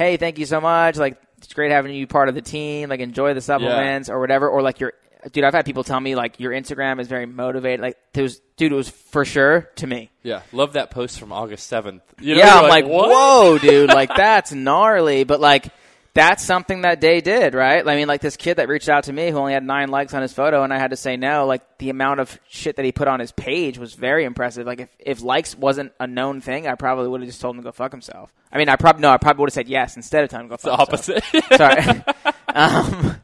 "Hey, 0.00 0.16
thank 0.16 0.38
you 0.38 0.46
so 0.46 0.60
much." 0.60 0.96
Like, 0.96 1.20
it's 1.38 1.52
great 1.52 1.70
having 1.70 1.94
you 1.94 2.06
part 2.06 2.28
of 2.28 2.34
the 2.34 2.42
team. 2.42 2.88
Like, 2.88 3.00
enjoy 3.00 3.34
the 3.34 3.40
supplements 3.40 4.08
or 4.08 4.20
whatever. 4.20 4.48
Or 4.48 4.62
like 4.62 4.80
your 4.80 4.92
dude. 5.32 5.44
I've 5.44 5.54
had 5.54 5.64
people 5.64 5.84
tell 5.84 6.00
me 6.00 6.14
like 6.14 6.40
your 6.40 6.52
Instagram 6.52 7.00
is 7.00 7.08
very 7.08 7.26
motivated. 7.26 7.80
Like, 7.80 7.98
it 8.14 8.22
was 8.22 8.40
dude. 8.56 8.72
It 8.72 8.74
was 8.76 8.88
for 8.88 9.24
sure 9.24 9.68
to 9.76 9.86
me. 9.86 10.10
Yeah. 10.22 10.42
Love 10.52 10.74
that 10.74 10.90
post 10.90 11.18
from 11.18 11.32
August 11.32 11.70
7th. 11.70 12.00
You 12.20 12.34
know, 12.34 12.40
yeah, 12.40 12.60
I'm 12.60 12.68
like, 12.68 12.86
what? 12.86 13.08
whoa, 13.08 13.58
dude. 13.58 13.90
Like, 14.00 14.14
that's 14.14 14.52
gnarly. 14.52 15.24
But 15.24 15.40
like. 15.40 15.68
That's 16.12 16.44
something 16.44 16.82
that 16.82 17.00
day 17.00 17.20
did, 17.20 17.54
right? 17.54 17.86
I 17.86 17.94
mean, 17.94 18.08
like 18.08 18.20
this 18.20 18.36
kid 18.36 18.54
that 18.56 18.68
reached 18.68 18.88
out 18.88 19.04
to 19.04 19.12
me 19.12 19.30
who 19.30 19.36
only 19.38 19.52
had 19.52 19.62
nine 19.62 19.90
likes 19.90 20.12
on 20.12 20.22
his 20.22 20.32
photo, 20.32 20.64
and 20.64 20.72
I 20.72 20.78
had 20.78 20.90
to 20.90 20.96
say 20.96 21.16
no. 21.16 21.46
Like 21.46 21.78
the 21.78 21.90
amount 21.90 22.18
of 22.18 22.36
shit 22.48 22.76
that 22.76 22.84
he 22.84 22.90
put 22.90 23.06
on 23.06 23.20
his 23.20 23.30
page 23.30 23.78
was 23.78 23.94
very 23.94 24.24
impressive. 24.24 24.66
Like 24.66 24.80
if, 24.80 24.88
if 24.98 25.22
likes 25.22 25.56
wasn't 25.56 25.92
a 26.00 26.06
known 26.08 26.40
thing, 26.40 26.66
I 26.66 26.74
probably 26.74 27.08
would 27.08 27.20
have 27.20 27.28
just 27.28 27.40
told 27.40 27.54
him 27.54 27.62
to 27.62 27.68
go 27.68 27.72
fuck 27.72 27.92
himself. 27.92 28.32
I 28.52 28.58
mean, 28.58 28.68
I 28.68 28.74
probably 28.76 29.02
no, 29.02 29.10
I 29.10 29.18
probably 29.18 29.42
would 29.42 29.50
have 29.50 29.54
said 29.54 29.68
yes 29.68 29.96
instead 29.96 30.24
of 30.24 30.30
telling 30.30 30.46
him 30.50 30.56
to 30.56 30.62
go 30.64 30.70
The 30.70 30.76
fuck 30.76 30.90
himself. 30.90 31.34
opposite. 31.34 32.04
Sorry. 32.24 32.34
um, 32.54 33.16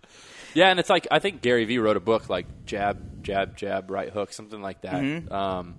Yeah, 0.54 0.70
and 0.70 0.78
it's 0.80 0.88
like 0.88 1.08
I 1.10 1.18
think 1.18 1.42
Gary 1.42 1.64
Vee 1.64 1.78
wrote 1.78 1.96
a 1.96 2.00
book 2.00 2.28
like 2.28 2.46
jab, 2.66 3.22
jab, 3.24 3.56
jab, 3.56 3.90
right 3.90 4.08
hook, 4.10 4.32
something 4.32 4.62
like 4.62 4.82
that. 4.82 4.94
Mm-hmm. 4.94 5.32
Um, 5.32 5.74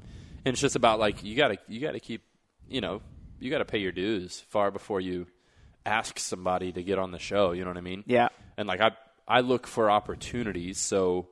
and 0.45 0.53
it's 0.53 0.61
just 0.61 0.75
about 0.75 0.99
like 0.99 1.23
you 1.23 1.35
gotta 1.35 1.57
you 1.67 1.79
gotta 1.79 1.99
keep 1.99 2.21
you 2.69 2.81
know 2.81 3.01
you 3.39 3.49
gotta 3.49 3.65
pay 3.65 3.79
your 3.79 3.91
dues 3.91 4.43
far 4.49 4.71
before 4.71 5.01
you 5.01 5.25
ask 5.87 6.19
somebody 6.19 6.71
to 6.73 6.83
get 6.83 6.99
on 6.99 7.11
the 7.11 7.19
show. 7.19 7.53
You 7.53 7.63
know 7.63 7.69
what 7.69 7.77
I 7.77 7.81
mean? 7.81 8.03
yeah. 8.05 8.29
And 8.57 8.67
like 8.67 8.81
I 8.81 8.91
I 9.27 9.41
look 9.41 9.67
for 9.67 9.89
opportunities. 9.91 10.79
So 10.79 11.27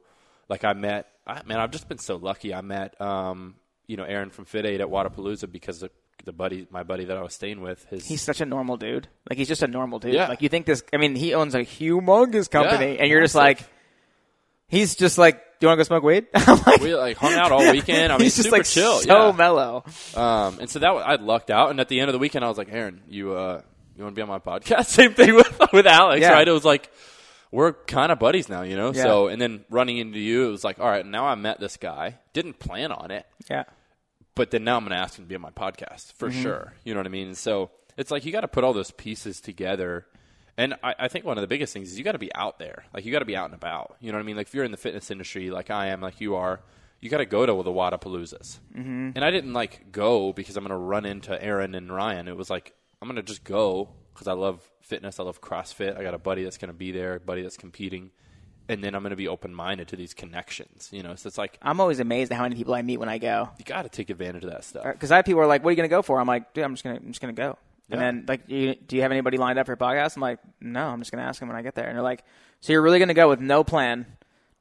like 0.48 0.64
I 0.64 0.74
met 0.74 1.08
I, 1.28 1.42
man 1.46 1.60
I've 1.60 1.72
just 1.72 1.88
been 1.90 1.98
so 1.98 2.16
lucky. 2.18 2.54
I 2.54 2.62
met 2.62 3.00
um, 3.02 3.56
you 3.88 3.98
know 3.98 4.04
Aaron 4.04 4.30
from 4.30 4.46
Fit 4.46 4.66
Aid 4.66 4.80
at 4.82 4.88
Wodapalooza 4.88 5.52
because 5.52 5.80
the, 5.80 5.90
the 6.24 6.32
buddy 6.32 6.68
my 6.70 6.84
buddy 6.84 7.06
that 7.06 7.18
I 7.18 7.22
was 7.22 7.34
staying 7.34 7.62
with 7.62 7.84
his 7.86 8.08
He's 8.08 8.22
such 8.22 8.42
a 8.42 8.46
normal 8.46 8.78
dude. 8.78 9.08
Like 9.30 9.38
he's 9.38 9.48
just 9.48 9.64
a 9.64 9.68
normal 9.68 10.00
dude. 10.00 10.14
Yeah. 10.14 10.28
Like 10.28 10.42
you 10.42 10.50
think 10.50 10.66
this? 10.68 10.84
I 10.94 10.98
mean, 10.98 11.16
he 11.16 11.34
owns 11.34 11.56
a 11.56 11.60
humongous 11.62 12.50
company, 12.50 12.94
Yeah, 12.94 13.02
and 13.02 13.10
you're 13.10 13.22
just 13.22 13.36
like, 13.36 13.60
he's 14.68 14.96
just 14.96 15.18
like, 15.18 15.38
do 15.60 15.66
you 15.66 15.68
want 15.70 15.78
to 15.80 15.84
go 15.84 15.88
smoke 15.88 16.04
weed? 16.04 16.28
Like, 16.66 16.82
we 16.82 16.96
like 16.96 17.18
hung 17.18 17.34
out 17.34 17.52
all 17.52 17.72
weekend. 17.72 18.12
I 18.12 18.18
mean, 18.18 18.26
he's 18.26 18.36
just 18.36 18.52
like 18.52 18.66
chill. 18.66 19.00
so 19.00 19.30
yeah. 19.30 19.36
mellow. 19.36 19.84
Um, 20.16 20.60
and 20.60 20.70
so 20.70 20.80
that 20.80 20.90
I 20.90 21.16
lucked 21.16 21.50
out. 21.50 21.70
And 21.72 21.80
at 21.80 21.88
the 21.90 22.00
end 22.00 22.10
of 22.10 22.14
the 22.14 22.20
weekend, 22.20 22.44
I 22.46 22.50
was 22.50 22.58
like, 22.58 22.70
Aaron, 22.72 23.02
you 23.08 23.34
uh, 23.34 23.62
you 23.96 24.04
want 24.04 24.16
to 24.16 24.20
be 24.20 24.22
on 24.22 24.28
my 24.30 24.40
podcast? 24.40 24.86
Same 24.88 25.14
thing 25.14 25.36
with 25.36 25.60
with 25.74 25.88
Alex, 25.88 26.22
Yeah. 26.22 26.34
right? 26.34 26.48
It 26.48 26.52
was 26.52 26.66
like 26.66 26.92
we're 27.52 27.74
kind 27.74 28.12
of 28.12 28.20
buddies 28.20 28.50
now, 28.50 28.64
you 28.64 28.76
know. 28.76 28.92
Yeah. 28.94 29.04
So 29.04 29.28
and 29.28 29.42
then 29.42 29.66
running 29.70 29.98
into 29.98 30.20
you, 30.20 30.48
it 30.48 30.52
was 30.52 30.64
like, 30.64 30.80
all 30.80 30.88
right, 30.90 31.06
now 31.06 31.26
I 31.26 31.36
met 31.36 31.60
this 31.60 31.78
guy. 31.78 32.18
Didn't 32.34 32.60
plan 32.60 32.92
on 32.92 33.12
it, 33.12 33.26
Yeah. 33.50 33.64
but 34.36 34.52
then 34.52 34.64
now 34.64 34.76
I'm 34.78 34.84
going 34.84 34.92
to 34.96 35.02
ask 35.02 35.18
him 35.18 35.26
to 35.26 35.30
be 35.30 35.36
on 35.36 35.42
my 35.42 35.52
podcast 35.52 36.14
for 36.14 36.30
Mm-hmm. 36.30 36.42
sure. 36.42 36.74
You 36.84 36.94
know 36.94 37.00
what 37.00 37.08
I 37.08 37.10
mean? 37.10 37.34
So 37.36 37.72
it's 37.98 38.12
like 38.12 38.26
you 38.26 38.32
got 38.32 38.42
to 38.42 38.48
put 38.50 38.64
all 38.64 38.74
those 38.74 38.92
pieces 38.92 39.40
together. 39.40 40.06
And 40.58 40.74
I, 40.84 40.96
I 41.00 41.08
think 41.08 41.26
one 41.26 41.38
of 41.38 41.42
the 41.42 41.48
biggest 41.48 41.74
things 41.74 41.92
is 41.92 41.98
you 41.98 42.04
got 42.04 42.14
to 42.14 42.18
be 42.20 42.34
out 42.34 42.60
there. 42.60 42.86
Like 42.94 43.06
you 43.06 43.12
got 43.12 43.20
to 43.20 43.26
be 43.26 43.36
out 43.38 43.46
and 43.46 43.54
about. 43.54 43.96
You 44.02 44.12
know 44.12 44.18
what 44.18 44.24
I 44.24 44.26
mean? 44.26 44.36
Like 44.38 44.48
if 44.48 44.54
you're 44.56 44.64
in 44.66 44.72
the 44.72 44.78
fitness 44.78 45.12
industry, 45.12 45.50
like 45.50 45.70
I 45.70 45.88
am, 45.88 46.02
like 46.02 46.20
you 46.22 46.36
are, 46.36 46.62
you 47.02 47.10
got 47.10 47.18
to 47.18 47.26
go 47.26 47.46
to 47.46 47.64
the 47.64 47.72
Wodapaloozas. 47.72 48.60
Mm-hmm. 48.76 49.12
And 49.16 49.24
I 49.24 49.32
didn't 49.32 49.54
like 49.54 49.92
go 49.92 50.32
because 50.34 50.56
I'm 50.58 50.64
going 50.64 50.72
to 50.72 50.78
run 50.78 51.06
into 51.06 51.42
Aaron 51.42 51.76
and 51.76 51.94
Ryan. 51.94 52.28
It 52.28 52.38
was 52.38 52.50
like 52.50 52.74
I'm 53.06 53.12
going 53.12 53.24
to 53.24 53.32
just 53.32 53.44
go 53.44 53.90
because 54.12 54.28
I 54.28 54.34
love 54.34 54.68
fitness. 54.82 55.20
I 55.20 55.24
love 55.24 55.40
CrossFit. 55.40 55.96
I 55.96 56.02
got 56.02 56.16
a 56.16 56.18
buddy 56.18 56.44
that's 56.44 56.58
going 56.58 56.70
to 56.70 56.74
be 56.74 56.92
there, 56.92 57.14
a 57.14 57.20
buddy 57.20 57.44
that's 57.44 57.56
competing, 57.56 58.10
and 58.68 58.84
then 58.84 58.96
I'm 58.96 59.04
going 59.04 59.12
to 59.12 59.16
be 59.16 59.28
open 59.28 59.54
minded 59.54 59.90
to 59.90 59.96
these 59.96 60.16
connections. 60.16 60.90
You 60.92 61.04
know, 61.04 61.14
so 61.14 61.28
it's 61.28 61.38
like 61.38 61.60
I'm 61.62 61.80
always 61.80 62.00
amazed 62.00 62.32
at 62.32 62.38
how 62.38 62.44
many 62.44 62.56
people 62.56 62.74
I 62.74 62.82
meet 62.82 62.98
when 62.98 63.08
I 63.08 63.20
go. 63.20 63.50
you 63.60 63.64
got 63.64 63.84
to 63.84 63.90
take 63.90 64.10
advantage 64.10 64.44
of 64.44 64.50
that 64.50 64.64
stuff. 64.64 64.86
Because 64.92 65.12
I 65.12 65.18
have 65.18 65.26
people 65.26 65.38
who 65.40 65.44
are 65.44 65.48
like, 65.48 65.64
"What 65.64 65.70
are 65.70 65.72
you 65.74 65.78
going 65.78 65.88
to 65.88 65.96
go 65.96 66.02
for?" 66.02 66.20
I'm 66.20 66.26
like, 66.26 66.56
"Dude, 66.56 66.64
I'm 66.64 66.74
just 66.74 66.84
gonna, 66.84 66.96
I'm 66.96 67.10
just 67.10 67.22
gonna 67.22 67.34
go." 67.34 67.60
And 67.92 68.02
then 68.02 68.26
like, 68.28 68.42
you, 68.48 68.74
do 68.74 68.96
you 68.96 69.04
have 69.04 69.12
anybody 69.12 69.38
lined 69.38 69.60
up 69.60 69.68
for 69.68 69.74
a 69.74 69.78
podcast? 69.78 70.16
I'm 70.16 70.24
like, 70.24 70.40
"No, 70.60 70.88
I'm 70.88 71.00
just 71.00 71.12
gonna 71.12 71.26
ask 71.26 71.40
them 71.40 71.48
when 71.48 71.58
I 71.58 71.62
get 71.62 71.76
there." 71.76 71.86
And 71.86 71.96
they're 71.96 72.02
like, 72.02 72.24
"So 72.62 72.74
you're 72.74 72.82
really 72.82 72.98
gonna 72.98 73.14
go 73.14 73.30
with 73.30 73.40
no 73.40 73.64
plan, 73.64 74.08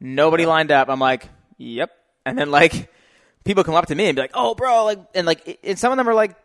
nobody 0.00 0.44
lined 0.44 0.70
up?" 0.70 0.90
I'm 0.90 1.00
like, 1.00 1.30
"Yep." 1.57 1.90
And 2.26 2.37
then 2.37 2.50
like, 2.50 2.92
people 3.46 3.64
come 3.64 3.74
up 3.74 3.87
to 3.87 3.94
me 3.94 4.04
and 4.04 4.16
be 4.16 4.20
like, 4.20 4.33
"Oh, 4.35 4.54
bro," 4.54 4.85
like, 4.85 4.98
and 5.14 5.26
like, 5.26 5.61
and 5.64 5.78
some 5.78 5.92
of 5.92 5.96
them 5.96 6.07
are 6.11 6.14
like 6.14 6.37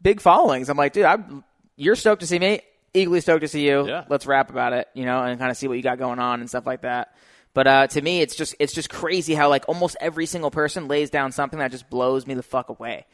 big 0.00 0.20
followings. 0.20 0.68
I'm 0.68 0.76
like, 0.76 0.92
"Dude, 0.92 1.04
I'm, 1.04 1.44
you're 1.76 1.96
stoked 1.96 2.20
to 2.20 2.26
see 2.26 2.38
me. 2.38 2.60
Equally 2.94 3.20
stoked 3.20 3.42
to 3.42 3.48
see 3.48 3.66
you. 3.66 3.86
Yeah. 3.86 4.04
Let's 4.08 4.26
rap 4.26 4.50
about 4.50 4.72
it, 4.72 4.88
you 4.94 5.04
know, 5.04 5.22
and 5.22 5.38
kind 5.38 5.50
of 5.50 5.56
see 5.56 5.68
what 5.68 5.76
you 5.76 5.82
got 5.82 5.98
going 5.98 6.18
on 6.18 6.40
and 6.40 6.48
stuff 6.48 6.66
like 6.66 6.82
that." 6.82 7.14
But 7.54 7.66
uh, 7.66 7.86
to 7.88 8.02
me, 8.02 8.20
it's 8.20 8.36
just 8.36 8.54
it's 8.58 8.72
just 8.72 8.90
crazy 8.90 9.34
how 9.34 9.48
like 9.48 9.68
almost 9.68 9.96
every 10.00 10.26
single 10.26 10.50
person 10.50 10.86
lays 10.88 11.10
down 11.10 11.32
something 11.32 11.58
that 11.58 11.70
just 11.70 11.90
blows 11.90 12.26
me 12.26 12.34
the 12.34 12.42
fuck 12.42 12.68
away, 12.68 13.06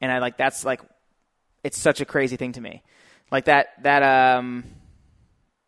and 0.00 0.12
I 0.12 0.18
like 0.18 0.36
that's 0.36 0.64
like 0.64 0.80
it's 1.64 1.78
such 1.78 2.00
a 2.00 2.04
crazy 2.04 2.36
thing 2.36 2.52
to 2.52 2.60
me, 2.60 2.82
like 3.30 3.46
that 3.46 3.68
that 3.82 4.02
um 4.02 4.64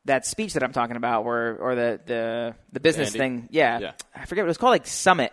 that 0.05 0.27
speech 0.27 0.55
that 0.55 0.63
I'm 0.63 0.73
talking 0.73 0.97
about, 0.97 1.25
where 1.25 1.57
or 1.57 1.75
the 1.75 2.01
the 2.05 2.55
the 2.73 2.81
business 2.81 3.09
Andy? 3.09 3.19
thing, 3.19 3.49
yeah, 3.51 3.79
Yeah. 3.79 3.93
I 4.15 4.25
forget 4.27 4.43
what 4.43 4.47
it 4.47 4.51
was 4.51 4.59
called, 4.59 4.73
like 4.73 4.87
Summit, 4.87 5.33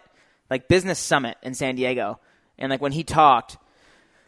like 0.50 0.68
Business 0.68 1.00
Summit 1.00 1.38
in 1.44 1.54
San 1.54 1.76
Diego, 1.76 2.20
and 2.58 2.70
like 2.70 2.82
when 2.82 2.92
he 2.92 3.04
talked, 3.04 3.58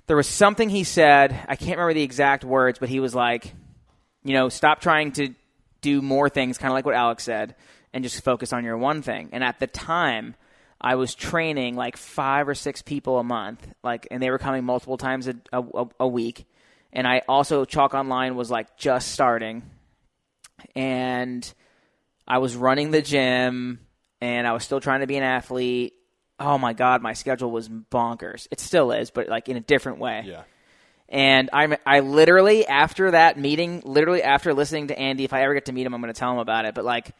there 0.08 0.16
was 0.16 0.28
something 0.28 0.70
he 0.70 0.84
said, 0.84 1.32
I 1.48 1.56
can't 1.56 1.78
remember 1.78 1.94
the 1.94 2.04
exact 2.04 2.44
words, 2.44 2.80
but 2.80 2.90
he 2.90 3.00
was 3.00 3.16
like, 3.16 3.54
you 4.24 4.34
know, 4.34 4.50
stop 4.50 4.82
trying 4.82 5.12
to 5.14 5.34
do 5.82 6.02
more 6.02 6.30
things, 6.30 6.58
kind 6.58 6.72
of 6.72 6.76
like 6.76 6.86
what 6.86 6.96
Alex 6.96 7.24
said, 7.24 7.56
and 7.94 8.04
just 8.04 8.24
focus 8.24 8.54
on 8.54 8.64
your 8.64 8.78
one 8.78 9.02
thing. 9.02 9.30
And 9.32 9.44
at 9.44 9.60
the 9.60 9.68
time, 9.68 10.36
I 10.80 10.96
was 10.96 11.14
training 11.14 11.76
like 11.76 11.98
five 11.98 12.48
or 12.48 12.56
six 12.56 12.82
people 12.82 13.20
a 13.20 13.24
month, 13.24 13.68
like, 13.84 14.08
and 14.10 14.22
they 14.22 14.30
were 14.30 14.40
coming 14.40 14.64
multiple 14.64 14.98
times 14.98 15.28
a, 15.28 15.36
a, 15.54 15.86
a 16.00 16.08
week. 16.08 16.46
And 16.94 17.08
I 17.08 17.22
also 17.28 17.66
Chalk 17.66 17.94
Online 17.94 18.36
was 18.36 18.52
like 18.52 18.78
just 18.78 19.10
starting, 19.10 19.64
and 20.76 21.52
I 22.28 22.40
was 22.40 22.56
running 22.56 22.92
the 22.92 23.02
gym, 23.02 23.80
and 24.20 24.48
I 24.48 24.54
was 24.54 24.64
still 24.64 24.82
trying 24.82 25.02
to 25.02 25.08
be 25.08 25.18
an 25.18 25.24
athlete. 25.24 25.94
Oh 26.42 26.58
my 26.58 26.74
god, 26.74 27.02
my 27.02 27.14
schedule 27.14 27.52
was 27.52 27.70
bonkers. 27.70 28.48
It 28.52 28.60
still 28.60 28.92
is, 28.92 29.12
but 29.12 29.30
like 29.30 29.48
in 29.48 29.58
a 29.58 29.62
different 29.62 30.00
way. 30.00 30.24
Yeah. 30.26 30.44
And 31.08 31.50
I, 31.52 31.78
I 31.86 32.00
literally 32.00 32.66
after 32.66 33.12
that 33.12 33.38
meeting, 33.38 33.82
literally 33.84 34.24
after 34.24 34.54
listening 34.54 34.88
to 34.88 34.98
Andy, 34.98 35.26
if 35.26 35.34
I 35.34 35.44
ever 35.44 35.54
get 35.54 35.66
to 35.66 35.74
meet 35.74 35.86
him, 35.86 35.94
I'm 35.94 36.02
going 36.02 36.14
to 36.14 36.18
tell 36.18 36.32
him 36.32 36.40
about 36.40 36.66
it. 36.66 36.74
But 36.74 36.86
like, 36.86 37.12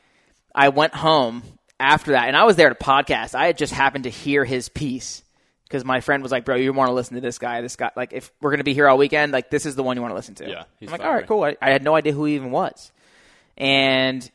I 0.56 0.70
went 0.70 0.96
home 0.96 1.44
after 1.78 2.12
that, 2.12 2.28
and 2.28 2.38
I 2.38 2.46
was 2.46 2.56
there 2.56 2.70
to 2.70 2.76
podcast. 2.76 3.36
I 3.36 3.48
had 3.48 3.58
just 3.58 3.74
happened 3.74 4.06
to 4.06 4.10
hear 4.10 4.46
his 4.46 4.70
piece 4.70 5.24
because 5.66 5.84
my 5.84 6.00
friend 6.00 6.24
was 6.24 6.32
like, 6.32 6.46
"Bro, 6.46 6.58
you 6.58 6.72
want 6.72 6.90
to 6.90 6.94
listen 6.94 7.16
to 7.16 7.22
this 7.22 7.38
guy? 7.38 7.60
This 7.62 7.76
guy, 7.76 7.92
like, 7.96 8.14
if 8.14 8.32
we're 8.42 8.52
going 8.52 8.60
to 8.60 8.64
be 8.64 8.74
here 8.74 8.88
all 8.88 8.98
weekend, 8.98 9.34
like, 9.34 9.50
this 9.50 9.66
is 9.66 9.76
the 9.76 9.84
one 9.84 9.98
you 9.98 10.02
want 10.02 10.12
to 10.12 10.16
listen 10.16 10.36
to." 10.36 10.50
Yeah, 10.50 10.64
I'm 10.82 10.88
like, 10.88 11.02
"All 11.02 11.14
right, 11.14 11.28
cool." 11.28 11.44
I, 11.44 11.58
I 11.62 11.72
had 11.72 11.84
no 11.84 11.96
idea 11.96 12.14
who 12.14 12.26
he 12.26 12.36
even 12.36 12.52
was, 12.52 12.92
and 13.58 14.30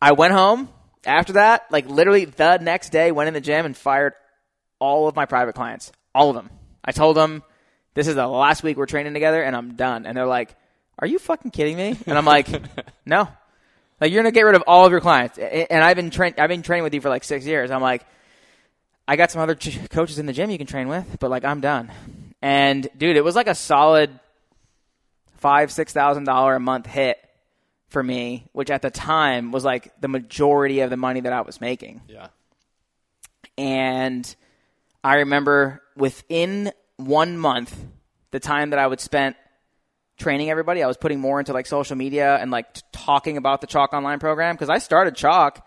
I 0.00 0.12
went 0.12 0.32
home 0.32 0.70
after 1.04 1.34
that. 1.34 1.66
Like, 1.70 1.88
literally 1.88 2.24
the 2.24 2.56
next 2.56 2.90
day, 2.90 3.12
went 3.12 3.28
in 3.28 3.34
the 3.34 3.40
gym 3.40 3.66
and 3.66 3.76
fired 3.76 4.14
all 4.78 5.08
of 5.08 5.16
my 5.16 5.26
private 5.26 5.54
clients, 5.54 5.92
all 6.14 6.30
of 6.30 6.36
them. 6.36 6.50
I 6.84 6.92
told 6.92 7.16
them 7.16 7.42
this 7.94 8.08
is 8.08 8.14
the 8.14 8.26
last 8.26 8.62
week 8.62 8.76
we're 8.76 8.86
training 8.86 9.14
together 9.14 9.42
and 9.42 9.56
I'm 9.56 9.74
done. 9.74 10.06
And 10.06 10.16
they're 10.16 10.26
like, 10.26 10.54
"Are 10.98 11.06
you 11.06 11.18
fucking 11.18 11.50
kidding 11.50 11.76
me?" 11.76 11.96
And 12.06 12.18
I'm 12.18 12.24
like, 12.24 12.48
"No." 13.06 13.28
Like 14.00 14.12
you're 14.12 14.22
gonna 14.22 14.32
get 14.32 14.42
rid 14.42 14.56
of 14.56 14.64
all 14.66 14.84
of 14.84 14.92
your 14.92 15.00
clients, 15.00 15.38
and 15.38 15.82
I've 15.82 15.96
been 15.96 16.10
train 16.10 16.34
I've 16.36 16.48
been 16.48 16.62
training 16.62 16.82
with 16.84 16.94
you 16.94 17.00
for 17.00 17.08
like 17.08 17.24
six 17.24 17.46
years. 17.46 17.70
I'm 17.70 17.80
like, 17.80 18.04
I 19.06 19.16
got 19.16 19.30
some 19.30 19.40
other 19.40 19.54
ch- 19.54 19.88
coaches 19.90 20.18
in 20.18 20.26
the 20.26 20.32
gym 20.32 20.50
you 20.50 20.58
can 20.58 20.66
train 20.66 20.88
with, 20.88 21.18
but 21.20 21.30
like 21.30 21.44
I'm 21.44 21.60
done. 21.60 21.90
And 22.42 22.88
dude, 22.96 23.16
it 23.16 23.24
was 23.24 23.36
like 23.36 23.46
a 23.46 23.54
solid 23.54 24.18
five 25.38 25.70
six 25.70 25.92
thousand 25.92 26.24
dollar 26.24 26.56
a 26.56 26.60
month 26.60 26.86
hit 26.86 27.18
for 27.88 28.02
me, 28.02 28.46
which 28.52 28.70
at 28.70 28.82
the 28.82 28.90
time 28.90 29.52
was 29.52 29.64
like 29.64 29.92
the 30.00 30.08
majority 30.08 30.80
of 30.80 30.90
the 30.90 30.96
money 30.96 31.20
that 31.20 31.32
I 31.32 31.42
was 31.42 31.60
making. 31.60 32.02
Yeah. 32.08 32.28
And 33.56 34.34
I 35.04 35.16
remember 35.16 35.82
within 35.96 36.72
one 36.96 37.36
month, 37.38 37.78
the 38.30 38.40
time 38.40 38.70
that 38.70 38.78
I 38.78 38.86
would 38.86 39.00
spend 39.00 39.34
training 40.16 40.50
everybody, 40.50 40.82
I 40.82 40.86
was 40.86 40.96
putting 40.96 41.20
more 41.20 41.38
into 41.38 41.52
like 41.52 41.66
social 41.66 41.94
media 41.96 42.36
and 42.36 42.50
like 42.50 42.72
t- 42.72 42.82
talking 42.92 43.36
about 43.36 43.60
the 43.60 43.66
Chalk 43.66 43.92
Online 43.92 44.18
program 44.18 44.54
because 44.54 44.70
I 44.70 44.78
started 44.78 45.14
Chalk 45.14 45.64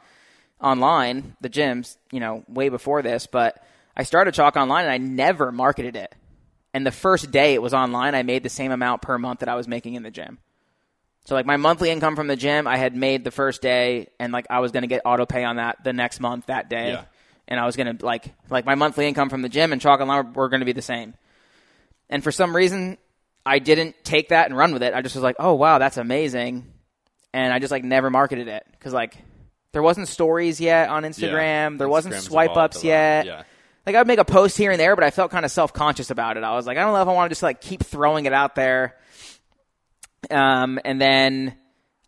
online, 0.59 1.35
the 1.39 1.49
gyms, 1.49 1.97
you 2.11 2.19
know, 2.19 2.43
way 2.47 2.69
before 2.69 3.01
this, 3.01 3.27
but 3.27 3.63
I 3.95 4.03
started 4.03 4.33
Chalk 4.33 4.55
online 4.55 4.85
and 4.85 4.91
I 4.91 4.97
never 4.97 5.51
marketed 5.51 5.95
it. 5.95 6.13
And 6.73 6.85
the 6.85 6.91
first 6.91 7.31
day 7.31 7.53
it 7.53 7.61
was 7.61 7.73
online, 7.73 8.15
I 8.15 8.23
made 8.23 8.43
the 8.43 8.49
same 8.49 8.71
amount 8.71 9.01
per 9.01 9.17
month 9.17 9.39
that 9.39 9.49
I 9.49 9.55
was 9.55 9.67
making 9.67 9.95
in 9.95 10.03
the 10.03 10.11
gym. 10.11 10.39
So 11.25 11.35
like 11.35 11.45
my 11.45 11.57
monthly 11.57 11.89
income 11.91 12.15
from 12.15 12.27
the 12.27 12.35
gym, 12.35 12.67
I 12.67 12.77
had 12.77 12.95
made 12.95 13.23
the 13.23 13.31
first 13.31 13.61
day, 13.61 14.07
and 14.19 14.31
like 14.31 14.47
I 14.49 14.59
was 14.59 14.71
gonna 14.71 14.87
get 14.87 15.01
auto 15.05 15.25
pay 15.25 15.43
on 15.43 15.57
that 15.57 15.83
the 15.83 15.93
next 15.93 16.19
month 16.19 16.47
that 16.47 16.69
day, 16.69 16.89
Yeah. 16.89 17.03
And 17.47 17.59
I 17.59 17.65
was 17.65 17.75
gonna 17.75 17.97
like 18.01 18.33
like 18.49 18.65
my 18.65 18.75
monthly 18.75 19.07
income 19.07 19.29
from 19.29 19.41
the 19.41 19.49
gym 19.49 19.71
and 19.71 19.81
chalk 19.81 19.99
online 19.99 20.25
were, 20.25 20.31
were 20.43 20.49
gonna 20.49 20.65
be 20.65 20.73
the 20.73 20.81
same. 20.81 21.13
And 22.09 22.23
for 22.23 22.31
some 22.31 22.55
reason, 22.55 22.97
I 23.45 23.59
didn't 23.59 23.95
take 24.03 24.29
that 24.29 24.47
and 24.47 24.57
run 24.57 24.73
with 24.73 24.83
it. 24.83 24.93
I 24.93 25.01
just 25.01 25.15
was 25.15 25.23
like, 25.23 25.37
oh 25.39 25.53
wow, 25.53 25.77
that's 25.77 25.97
amazing, 25.97 26.71
and 27.33 27.53
I 27.53 27.59
just 27.59 27.71
like 27.71 27.83
never 27.83 28.09
marketed 28.09 28.47
it 28.47 28.65
because 28.71 28.93
like 28.93 29.17
there 29.71 29.81
wasn't 29.81 30.07
stories 30.07 30.59
yet 30.59 30.89
on 30.89 31.03
Instagram, 31.03 31.77
there 31.77 31.89
wasn't 31.89 32.15
Instagram's 32.15 32.23
swipe 32.25 32.57
ups 32.57 32.83
yet. 32.83 33.25
Yeah. 33.25 33.43
Like 33.85 33.95
I 33.95 33.99
would 33.99 34.07
make 34.07 34.19
a 34.19 34.25
post 34.25 34.57
here 34.57 34.71
and 34.71 34.79
there, 34.79 34.95
but 34.95 35.05
I 35.05 35.11
felt 35.11 35.31
kind 35.31 35.45
of 35.45 35.51
self 35.51 35.71
conscious 35.71 36.11
about 36.11 36.35
it. 36.35 36.43
I 36.43 36.55
was 36.55 36.67
like, 36.67 36.77
I 36.77 36.81
don't 36.81 36.93
know 36.93 37.01
if 37.01 37.07
I 37.07 37.13
want 37.13 37.29
to 37.29 37.31
just 37.31 37.43
like 37.43 37.61
keep 37.61 37.83
throwing 37.83 38.25
it 38.25 38.33
out 38.33 38.53
there. 38.55 38.97
Um, 40.29 40.77
and 40.83 40.99
then 40.99 41.55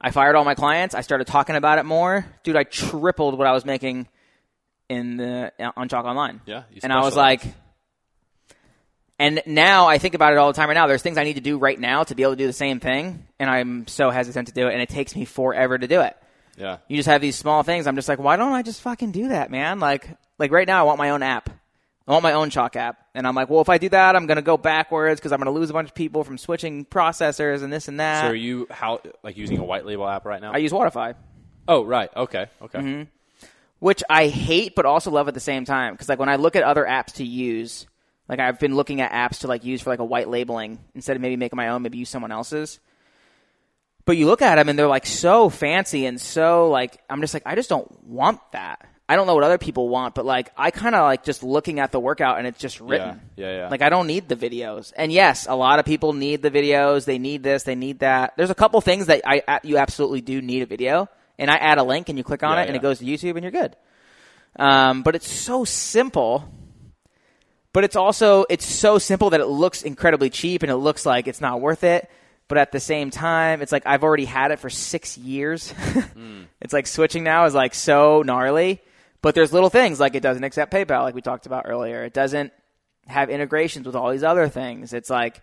I 0.01 0.11
fired 0.11 0.35
all 0.35 0.43
my 0.43 0.55
clients. 0.55 0.93
I 0.93 1.01
started 1.01 1.27
talking 1.27 1.55
about 1.55 1.79
it 1.79 1.85
more, 1.85 2.25
dude. 2.43 2.57
I 2.57 2.63
tripled 2.63 3.37
what 3.37 3.47
I 3.47 3.53
was 3.53 3.63
making 3.63 4.09
in 4.89 5.17
the 5.17 5.53
on 5.77 5.87
Chalk 5.87 6.05
Online. 6.05 6.41
Yeah, 6.45 6.63
you 6.71 6.81
and 6.83 6.91
I 6.91 7.01
was 7.01 7.15
like, 7.15 7.43
and 9.17 9.41
now 9.45 9.87
I 9.87 9.97
think 9.97 10.13
about 10.15 10.33
it 10.33 10.37
all 10.37 10.47
the 10.47 10.55
time. 10.55 10.67
Right 10.69 10.73
now, 10.73 10.87
there's 10.87 11.01
things 11.01 11.17
I 11.17 11.23
need 11.23 11.35
to 11.35 11.41
do 11.41 11.57
right 11.57 11.79
now 11.79 12.03
to 12.03 12.15
be 12.15 12.23
able 12.23 12.33
to 12.33 12.37
do 12.37 12.47
the 12.47 12.53
same 12.53 12.79
thing, 12.79 13.27
and 13.39 13.49
I'm 13.49 13.87
so 13.87 14.09
hesitant 14.09 14.47
to 14.47 14.53
do 14.53 14.67
it, 14.67 14.73
and 14.73 14.81
it 14.81 14.89
takes 14.89 15.15
me 15.15 15.25
forever 15.25 15.77
to 15.77 15.87
do 15.87 16.01
it 16.01 16.15
Yeah. 16.57 16.77
you 16.87 16.95
just 16.97 17.07
have 17.09 17.21
these 17.21 17.35
small 17.35 17.63
things. 17.63 17.85
I'm 17.87 17.95
just 17.95 18.07
like, 18.09 18.19
why 18.19 18.35
don't 18.37 18.53
I 18.53 18.61
just 18.61 18.81
fucking 18.81 19.11
do 19.11 19.29
that, 19.29 19.51
man? 19.51 19.79
Like, 19.79 20.09
like 20.37 20.51
right 20.51 20.67
now, 20.67 20.79
I 20.79 20.83
want 20.83 20.97
my 20.97 21.09
own 21.11 21.21
app. 21.23 21.49
I 22.07 22.11
want 22.11 22.23
my 22.23 22.33
own 22.33 22.49
chalk 22.49 22.75
app, 22.75 22.97
and 23.13 23.27
I'm 23.27 23.35
like, 23.35 23.51
well, 23.51 23.61
if 23.61 23.69
I 23.69 23.77
do 23.77 23.87
that, 23.89 24.15
I'm 24.15 24.25
gonna 24.25 24.41
go 24.41 24.57
backwards 24.57 25.19
because 25.19 25.31
I'm 25.31 25.37
gonna 25.37 25.51
lose 25.51 25.69
a 25.69 25.73
bunch 25.73 25.89
of 25.89 25.95
people 25.95 26.23
from 26.23 26.39
switching 26.39 26.85
processors 26.85 27.61
and 27.61 27.71
this 27.71 27.87
and 27.87 27.99
that. 27.99 28.21
So 28.21 28.27
are 28.29 28.35
you 28.35 28.65
how 28.71 29.01
like 29.21 29.37
using 29.37 29.59
a 29.59 29.63
white 29.63 29.85
label 29.85 30.07
app 30.07 30.25
right 30.25 30.41
now? 30.41 30.51
I 30.53 30.57
use 30.57 30.71
Wodify, 30.71 31.13
oh, 31.67 31.83
right. 31.83 32.09
Okay. 32.15 32.47
Okay. 32.63 32.79
Mm-hmm. 32.79 33.03
Which 33.79 34.03
I 34.09 34.27
hate 34.27 34.75
but 34.75 34.85
also 34.85 35.11
love 35.11 35.27
at 35.27 35.33
the 35.33 35.39
same 35.39 35.65
time. 35.65 35.93
Because 35.93 36.09
like 36.09 36.19
when 36.19 36.29
I 36.29 36.35
look 36.35 36.55
at 36.55 36.63
other 36.63 36.85
apps 36.85 37.13
to 37.13 37.25
use, 37.25 37.87
like 38.27 38.39
I've 38.39 38.59
been 38.59 38.75
looking 38.75 39.01
at 39.01 39.11
apps 39.11 39.39
to 39.39 39.47
like 39.47 39.63
use 39.63 39.81
for 39.81 39.89
like 39.89 39.99
a 39.99 40.05
white 40.05 40.29
labeling 40.29 40.79
instead 40.93 41.15
of 41.15 41.21
maybe 41.21 41.35
making 41.35 41.57
my 41.57 41.69
own, 41.69 41.81
maybe 41.81 41.97
use 41.97 42.09
someone 42.09 42.31
else's. 42.31 42.79
But 44.05 44.17
you 44.17 44.25
look 44.25 44.41
at 44.41 44.55
them 44.55 44.69
and 44.69 44.77
they're 44.77 44.87
like 44.87 45.05
so 45.05 45.49
fancy 45.49 46.05
and 46.05 46.19
so 46.19 46.69
like 46.69 47.01
I'm 47.09 47.21
just 47.21 47.33
like 47.33 47.43
I 47.45 47.55
just 47.55 47.69
don't 47.69 48.03
want 48.05 48.39
that. 48.51 48.85
I 49.07 49.15
don't 49.15 49.25
know 49.25 49.33
what 49.33 49.43
other 49.43 49.57
people 49.57 49.89
want, 49.89 50.13
but 50.13 50.23
like 50.23 50.51
I 50.55 50.69
kind 50.69 50.93
of 50.93 51.01
like 51.01 51.23
just 51.23 51.41
looking 51.41 51.79
at 51.79 51.91
the 51.91 51.99
workout 51.99 52.37
and 52.37 52.45
it's 52.45 52.59
just 52.59 52.79
written. 52.79 53.19
Yeah, 53.35 53.57
yeah. 53.57 53.67
Like 53.69 53.81
I 53.81 53.89
don't 53.89 54.05
need 54.05 54.29
the 54.29 54.35
videos. 54.35 54.93
And 54.95 55.11
yes, 55.11 55.47
a 55.49 55.55
lot 55.55 55.79
of 55.79 55.85
people 55.85 56.13
need 56.13 56.43
the 56.43 56.51
videos. 56.51 57.05
They 57.05 57.17
need 57.17 57.41
this. 57.41 57.63
They 57.63 57.73
need 57.73 57.99
that. 57.99 58.33
There's 58.37 58.51
a 58.51 58.55
couple 58.55 58.79
things 58.81 59.07
that 59.07 59.21
I 59.25 59.59
you 59.63 59.77
absolutely 59.77 60.21
do 60.21 60.41
need 60.41 60.61
a 60.61 60.67
video. 60.67 61.09
And 61.39 61.49
I 61.49 61.55
add 61.55 61.77
a 61.77 61.83
link 61.83 62.09
and 62.09 62.17
you 62.17 62.23
click 62.23 62.43
on 62.43 62.57
Yeah, 62.57 62.63
it 62.63 62.67
and 62.67 62.75
it 62.75 62.81
goes 62.81 62.99
to 62.99 63.05
YouTube 63.05 63.35
and 63.35 63.43
you're 63.43 63.51
good. 63.51 63.75
Um, 64.57 65.03
but 65.03 65.15
it's 65.15 65.31
so 65.31 65.65
simple. 65.65 66.51
But 67.73 67.83
it's 67.83 67.95
also 67.95 68.45
it's 68.49 68.65
so 68.65 68.97
simple 68.97 69.31
that 69.31 69.39
it 69.39 69.47
looks 69.47 69.83
incredibly 69.83 70.29
cheap 70.29 70.63
and 70.63 70.71
it 70.71 70.75
looks 70.77 71.05
like 71.05 71.27
it's 71.27 71.41
not 71.41 71.61
worth 71.61 71.83
it. 71.83 72.09
But 72.47 72.57
at 72.57 72.71
the 72.71 72.79
same 72.79 73.11
time, 73.11 73.61
it's 73.61 73.71
like 73.71 73.83
I've 73.85 74.03
already 74.03 74.25
had 74.25 74.51
it 74.51 74.59
for 74.59 74.69
six 74.69 75.17
years. 75.17 75.73
It's 76.61 76.73
like 76.73 76.87
switching 76.87 77.23
now 77.23 77.45
is 77.45 77.55
like 77.55 77.73
so 77.73 78.21
gnarly. 78.21 78.81
But 79.21 79.33
there's 79.35 79.53
little 79.53 79.69
things 79.69 79.99
like 79.99 80.15
it 80.15 80.21
doesn't 80.21 80.43
accept 80.43 80.73
PayPal, 80.73 81.03
like 81.03 81.15
we 81.15 81.21
talked 81.21 81.45
about 81.45 81.65
earlier. 81.67 82.03
It 82.03 82.13
doesn't 82.13 82.51
have 83.07 83.29
integrations 83.29 83.85
with 83.85 83.95
all 83.95 84.11
these 84.11 84.23
other 84.23 84.49
things. 84.49 84.93
It's 84.93 85.09
like 85.09 85.41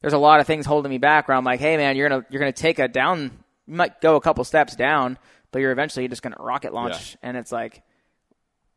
there's 0.00 0.14
a 0.14 0.18
lot 0.18 0.40
of 0.40 0.46
things 0.46 0.66
holding 0.66 0.90
me 0.90 0.98
back. 0.98 1.28
Where 1.28 1.36
I'm 1.36 1.44
like, 1.44 1.60
hey 1.60 1.76
man, 1.76 1.96
you're 1.96 2.08
gonna 2.08 2.24
you're 2.30 2.40
gonna 2.40 2.52
take 2.52 2.78
a 2.78 2.88
down. 2.88 3.43
You 3.66 3.74
might 3.74 4.00
go 4.00 4.16
a 4.16 4.20
couple 4.20 4.44
steps 4.44 4.76
down, 4.76 5.18
but 5.50 5.60
you're 5.60 5.72
eventually 5.72 6.06
just 6.08 6.22
gonna 6.22 6.36
rocket 6.38 6.74
launch. 6.74 7.16
And 7.22 7.36
it's 7.36 7.52
like, 7.52 7.82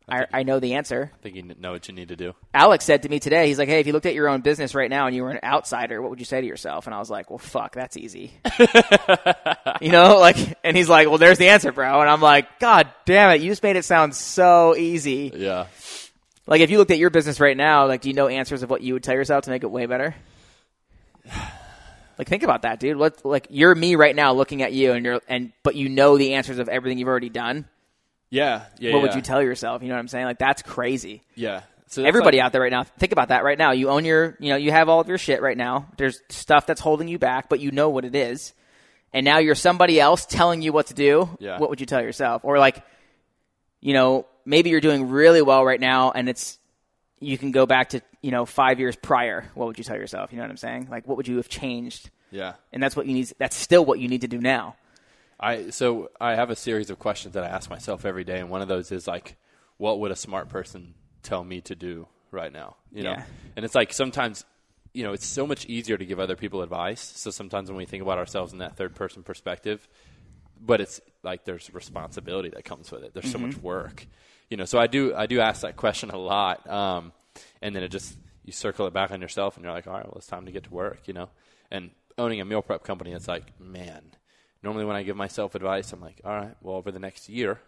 I, 0.10 0.26
I 0.32 0.44
know 0.44 0.62
the 0.62 0.76
answer. 0.76 1.12
I 1.14 1.22
think 1.22 1.36
you 1.36 1.44
know 1.60 1.74
what 1.74 1.88
you 1.90 1.94
need 1.94 2.08
to 2.10 2.16
do. 2.16 2.34
Alex 2.54 2.86
said 2.86 3.04
to 3.04 3.10
me 3.10 3.20
today, 3.20 3.48
he's 3.48 3.60
like, 3.60 3.68
hey, 3.68 3.82
if 3.82 3.88
you 3.88 3.94
looked 3.94 4.06
at 4.06 4.14
your 4.14 4.30
own 4.30 4.40
business 4.40 4.74
right 4.74 4.90
now 4.90 5.06
and 5.06 5.16
you 5.16 5.24
were 5.24 5.32
an 5.32 5.40
outsider, 5.44 6.02
what 6.02 6.12
would 6.12 6.20
you 6.20 6.26
say 6.26 6.40
to 6.40 6.48
yourself? 6.48 6.86
And 6.86 6.96
I 6.96 7.00
was 7.00 7.10
like, 7.10 7.30
well, 7.30 7.40
fuck, 7.40 7.74
that's 7.76 7.98
easy. 7.98 8.32
you 9.82 9.92
know, 9.92 10.18
like, 10.18 10.38
and 10.64 10.78
he's 10.78 10.88
like, 10.88 11.10
well, 11.10 11.18
there's 11.18 11.38
the 11.38 11.50
answer, 11.50 11.74
bro. 11.74 12.00
And 12.00 12.10
I'm 12.10 12.22
like, 12.22 12.60
God 12.60 12.88
damn 13.06 13.32
it, 13.32 13.42
you 13.42 13.52
just 13.52 13.64
made 13.64 13.76
it 13.76 13.84
sound 13.84 14.16
so 14.16 14.78
easy. 14.78 15.34
Yeah. 15.36 15.68
Like, 16.46 16.62
if 16.62 16.70
you 16.70 16.78
looked 16.78 16.92
at 16.92 17.00
your 17.00 17.10
business 17.10 17.42
right 17.42 17.58
now, 17.58 17.88
like, 17.88 18.00
do 18.00 18.08
you 18.08 18.16
know 18.16 18.30
answers 18.30 18.64
of 18.64 18.70
what 18.70 18.82
you 18.82 18.94
would 18.94 19.04
tell 19.04 19.16
yourself 19.16 19.44
to 19.44 19.50
make 19.50 19.64
it 19.64 19.72
way 19.72 19.88
better? 19.88 20.16
Like, 22.18 22.28
think 22.28 22.44
about 22.44 22.64
that, 22.64 22.80
dude. 22.80 22.98
What, 22.98 23.24
like, 23.24 23.48
you're 23.50 23.76
me 23.76 23.96
right 23.96 24.16
now 24.16 24.34
looking 24.34 24.64
at 24.64 24.74
you, 24.74 24.94
and 24.94 25.06
you're, 25.06 25.22
and, 25.28 25.54
but 25.64 25.76
you 25.76 25.88
know 25.90 26.18
the 26.18 26.34
answers 26.34 26.58
of 26.60 26.68
everything 26.68 26.98
you've 26.98 27.08
already 27.08 27.30
done. 27.30 27.66
Yeah. 28.30 28.66
Yeah. 28.80 28.94
What 28.94 29.00
yeah. 29.00 29.04
would 29.04 29.16
you 29.16 29.22
tell 29.22 29.42
yourself? 29.42 29.82
You 29.82 29.90
know 29.90 29.96
what 29.96 30.00
I'm 30.00 30.08
saying? 30.08 30.26
Like, 30.26 30.40
that's 30.40 30.62
crazy. 30.62 31.24
Yeah. 31.36 31.62
So 31.88 32.04
Everybody 32.04 32.38
like- 32.38 32.46
out 32.46 32.52
there 32.52 32.62
right 32.62 32.72
now, 32.72 32.84
think 32.84 33.12
about 33.12 33.30
that 33.30 33.44
right 33.44 33.58
now. 33.58 33.72
You 33.72 33.90
own 33.90 34.04
your, 34.04 34.36
you 34.40 34.50
know, 34.50 34.58
you 34.58 34.72
have 34.72 34.90
all 34.90 35.00
of 35.00 35.08
your 35.08 35.18
shit 35.18 35.42
right 35.42 35.56
now. 35.56 35.88
There's 35.98 36.22
stuff 36.30 36.66
that's 36.66 36.82
holding 36.82 37.08
you 37.08 37.18
back, 37.18 37.48
but 37.50 37.60
you 37.60 37.72
know 37.72 37.90
what 37.90 38.04
it 38.04 38.16
is. 38.16 38.54
And 39.14 39.24
now 39.24 39.38
you're 39.38 39.56
somebody 39.56 40.00
else 40.00 40.26
telling 40.26 40.62
you 40.62 40.74
what 40.74 40.88
to 40.88 40.94
do. 40.94 41.30
Yeah. 41.40 41.60
What 41.60 41.70
would 41.70 41.80
you 41.80 41.86
tell 41.86 42.02
yourself? 42.02 42.44
Or 42.44 42.60
like, 42.60 42.84
you 43.80 43.94
know, 43.94 44.26
maybe 44.44 44.70
you're 44.70 44.82
doing 44.82 45.10
really 45.10 45.42
well 45.42 45.64
right 45.64 45.80
now 45.80 46.12
and 46.12 46.28
it's, 46.28 46.60
you 47.20 47.38
can 47.38 47.52
go 47.52 47.66
back 47.66 47.90
to, 47.90 48.02
you 48.22 48.32
know, 48.32 48.46
five 48.46 48.80
years 48.80 48.96
prior. 48.96 49.46
What 49.56 49.68
would 49.68 49.78
you 49.78 49.84
tell 49.84 49.98
yourself? 49.98 50.32
You 50.32 50.38
know 50.38 50.44
what 50.44 50.52
I'm 50.52 50.58
saying? 50.58 50.88
Like, 50.90 51.08
what 51.08 51.18
would 51.18 51.28
you 51.28 51.38
have 51.38 51.50
changed? 51.50 52.10
Yeah. 52.32 52.54
And 52.72 52.82
that's 52.82 52.96
what 52.96 53.08
you 53.08 53.14
need. 53.14 53.32
That's 53.38 53.56
still 53.56 53.86
what 53.86 54.00
you 54.00 54.08
need 54.08 54.22
to 54.22 54.28
do 54.28 54.40
now. 54.40 54.76
I 55.40 55.70
so 55.70 56.10
I 56.20 56.36
have 56.36 56.50
a 56.50 56.56
series 56.56 56.90
of 56.90 57.00
questions 57.00 57.36
that 57.36 57.44
I 57.44 57.48
ask 57.48 57.70
myself 57.70 58.06
every 58.06 58.24
day, 58.24 58.40
and 58.40 58.50
one 58.50 58.62
of 58.62 58.68
those 58.68 58.92
is 58.92 59.08
like, 59.08 59.36
what 59.78 60.00
would 60.00 60.12
a 60.12 60.16
smart 60.16 60.50
person 60.50 60.96
tell 61.22 61.44
me 61.44 61.62
to 61.62 61.76
do 61.76 62.08
right 62.32 62.52
now? 62.52 62.76
You 62.92 63.04
know, 63.04 63.12
Yeah. 63.12 63.24
and 63.56 63.64
it's 63.64 63.76
like 63.76 63.94
sometimes, 63.94 64.46
you 64.94 65.04
know, 65.04 65.14
it's 65.14 65.26
so 65.26 65.46
much 65.46 65.66
easier 65.68 65.98
to 65.98 66.06
give 66.06 66.20
other 66.20 66.36
people 66.36 66.64
advice. 66.64 67.02
So 67.02 67.30
sometimes 67.30 67.70
when 67.70 67.78
we 67.78 67.86
think 67.86 68.02
about 68.02 68.18
ourselves 68.18 68.52
in 68.52 68.60
that 68.60 68.76
third 68.78 68.96
person 68.96 69.22
perspective, 69.22 69.88
but 70.60 70.82
it's 70.82 71.00
like 71.22 71.46
there's 71.46 71.72
responsibility 71.74 72.50
that 72.50 72.66
comes 72.66 72.92
with 72.92 73.04
it. 73.04 73.14
There's 73.14 73.32
so 73.32 73.38
mm-hmm. 73.38 73.48
much 73.48 73.58
work, 73.58 74.08
you 74.50 74.58
know. 74.58 74.66
So 74.66 74.80
I 74.80 74.88
do 74.88 75.14
I 75.16 75.26
do 75.26 75.40
ask 75.40 75.62
that 75.62 75.76
question 75.76 76.10
a 76.10 76.18
lot, 76.18 76.68
um, 76.70 77.12
and 77.62 77.76
then 77.76 77.84
it 77.84 77.90
just 77.90 78.18
you 78.44 78.54
circle 78.54 78.88
it 78.88 78.94
back 78.94 79.12
on 79.12 79.22
yourself, 79.22 79.58
and 79.58 79.64
you're 79.64 79.74
like, 79.74 79.88
all 79.88 79.94
right, 79.94 80.06
well, 80.06 80.16
it's 80.18 80.28
time 80.28 80.46
to 80.46 80.52
get 80.52 80.64
to 80.66 80.70
work, 80.74 81.08
you 81.08 81.14
know. 81.14 81.30
And 81.70 81.92
owning 82.18 82.42
a 82.42 82.46
meal 82.46 82.62
prep 82.62 82.84
company, 82.84 83.12
it's 83.12 83.28
like, 83.28 83.60
man. 83.60 84.04
Normally, 84.64 84.86
when 84.86 84.96
I 84.96 85.04
give 85.04 85.16
myself 85.16 85.54
advice, 85.54 85.94
I'm 85.94 86.02
like, 86.02 86.20
all 86.26 86.36
right, 86.36 86.56
well, 86.62 86.76
over 86.76 86.92
the 86.92 87.00
next 87.00 87.30
year, 87.30 87.60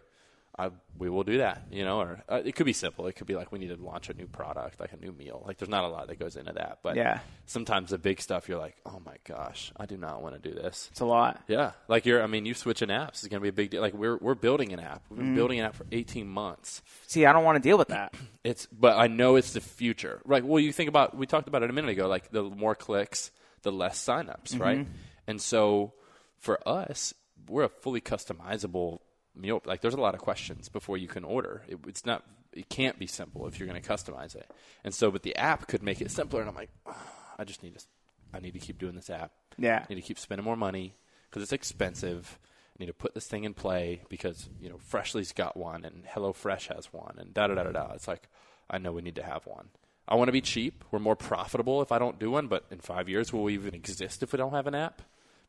I, 0.58 0.70
we 0.98 1.08
will 1.08 1.22
do 1.24 1.38
that, 1.38 1.62
you 1.70 1.84
know, 1.84 2.00
or 2.00 2.22
uh, 2.28 2.42
it 2.44 2.54
could 2.54 2.66
be 2.66 2.72
simple. 2.74 3.06
It 3.06 3.14
could 3.14 3.26
be 3.26 3.34
like 3.34 3.50
we 3.52 3.58
need 3.58 3.68
to 3.68 3.76
launch 3.82 4.10
a 4.10 4.14
new 4.14 4.26
product, 4.26 4.78
like 4.80 4.92
a 4.92 4.96
new 4.96 5.12
meal. 5.12 5.42
Like 5.46 5.56
there's 5.56 5.70
not 5.70 5.84
a 5.84 5.88
lot 5.88 6.08
that 6.08 6.18
goes 6.18 6.36
into 6.36 6.52
that, 6.52 6.80
but 6.82 6.96
Yeah. 6.96 7.20
sometimes 7.46 7.90
the 7.90 7.98
big 7.98 8.20
stuff, 8.20 8.48
you're 8.48 8.58
like, 8.58 8.76
oh 8.84 9.00
my 9.06 9.16
gosh, 9.24 9.72
I 9.76 9.86
do 9.86 9.96
not 9.96 10.22
want 10.22 10.40
to 10.42 10.48
do 10.50 10.54
this. 10.54 10.88
It's 10.90 11.00
a 11.00 11.04
lot. 11.06 11.40
Yeah, 11.48 11.72
like 11.88 12.04
you're. 12.04 12.22
I 12.22 12.26
mean, 12.26 12.44
you 12.46 12.52
switching 12.54 12.88
apps 12.88 13.22
is 13.22 13.28
going 13.28 13.40
to 13.40 13.42
be 13.42 13.48
a 13.48 13.52
big 13.52 13.70
deal. 13.70 13.80
Like 13.80 13.94
we're 13.94 14.16
we're 14.18 14.34
building 14.34 14.72
an 14.72 14.80
app. 14.80 15.02
We've 15.08 15.18
been 15.20 15.34
building 15.34 15.60
an 15.60 15.66
app 15.66 15.76
for 15.76 15.86
18 15.92 16.28
months. 16.28 16.82
See, 17.06 17.24
I 17.24 17.32
don't 17.32 17.44
want 17.44 17.56
to 17.56 17.66
deal 17.66 17.78
with 17.78 17.88
that. 17.88 18.12
It's, 18.42 18.64
but 18.72 18.96
I 18.96 19.06
know 19.06 19.36
it's 19.36 19.52
the 19.52 19.60
future, 19.60 20.22
right? 20.24 20.42
Well, 20.42 20.58
you 20.60 20.72
think 20.72 20.88
about 20.88 21.14
we 21.14 21.26
talked 21.26 21.46
about 21.46 21.62
it 21.62 21.68
a 21.68 21.72
minute 21.74 21.90
ago. 21.90 22.08
Like 22.08 22.30
the 22.30 22.42
more 22.42 22.74
clicks, 22.74 23.30
the 23.62 23.70
less 23.70 24.02
signups, 24.02 24.58
right? 24.58 24.86
And 25.26 25.40
so 25.42 25.92
for 26.38 26.58
us, 26.66 27.12
we're 27.48 27.64
a 27.64 27.68
fully 27.68 28.00
customizable 28.00 29.00
meal. 29.34 29.62
Like 29.64 29.80
there's 29.80 29.94
a 29.94 30.00
lot 30.00 30.14
of 30.14 30.20
questions 30.20 30.68
before 30.68 30.96
you 30.96 31.08
can 31.08 31.24
order. 31.24 31.62
It, 31.68 31.78
it's 31.86 32.04
not. 32.06 32.24
It 32.52 32.68
can't 32.68 32.98
be 32.98 33.06
simple 33.06 33.46
if 33.46 33.58
you're 33.58 33.68
going 33.68 33.80
to 33.80 33.88
customize 33.88 34.34
it. 34.34 34.50
And 34.82 34.92
so, 34.92 35.10
but 35.10 35.22
the 35.22 35.36
app 35.36 35.68
could 35.68 35.82
make 35.82 36.00
it 36.00 36.10
simpler. 36.10 36.40
And 36.40 36.48
I'm 36.48 36.56
like, 36.56 36.70
"Ah, 36.86 36.96
I 37.38 37.44
just 37.44 37.62
need 37.62 37.78
to. 37.78 37.84
I 38.32 38.40
need 38.40 38.52
to 38.52 38.58
keep 38.58 38.78
doing 38.78 38.94
this 38.94 39.10
app. 39.10 39.32
Yeah. 39.58 39.84
I 39.84 39.86
need 39.92 40.00
to 40.00 40.06
keep 40.06 40.18
spending 40.18 40.44
more 40.44 40.56
money 40.56 40.94
because 41.28 41.42
it's 41.42 41.52
expensive. 41.52 42.38
I 42.78 42.82
need 42.82 42.86
to 42.86 42.92
put 42.94 43.14
this 43.14 43.26
thing 43.26 43.44
in 43.44 43.54
play 43.54 44.02
because 44.08 44.48
you 44.60 44.68
know 44.68 44.78
Freshly's 44.78 45.32
got 45.32 45.56
one 45.56 45.84
and 45.84 46.04
HelloFresh 46.04 46.74
has 46.74 46.92
one 46.92 47.16
and 47.18 47.34
da 47.34 47.46
da 47.46 47.54
da 47.54 47.64
da 47.64 47.72
da. 47.72 47.92
It's 47.94 48.08
like 48.08 48.28
I 48.68 48.78
know 48.78 48.92
we 48.92 49.02
need 49.02 49.16
to 49.16 49.22
have 49.22 49.46
one. 49.46 49.68
I 50.08 50.16
want 50.16 50.28
to 50.28 50.32
be 50.32 50.40
cheap. 50.40 50.84
We're 50.90 50.98
more 50.98 51.14
profitable 51.16 51.82
if 51.82 51.92
I 51.92 51.98
don't 51.98 52.18
do 52.18 52.32
one. 52.32 52.48
But 52.48 52.64
in 52.70 52.78
five 52.80 53.08
years, 53.08 53.32
will 53.32 53.44
we 53.44 53.54
even 53.54 53.74
exist 53.74 54.22
if 54.22 54.32
we 54.32 54.38
don't 54.38 54.52
have 54.52 54.66
an 54.66 54.74
app? 54.74 55.02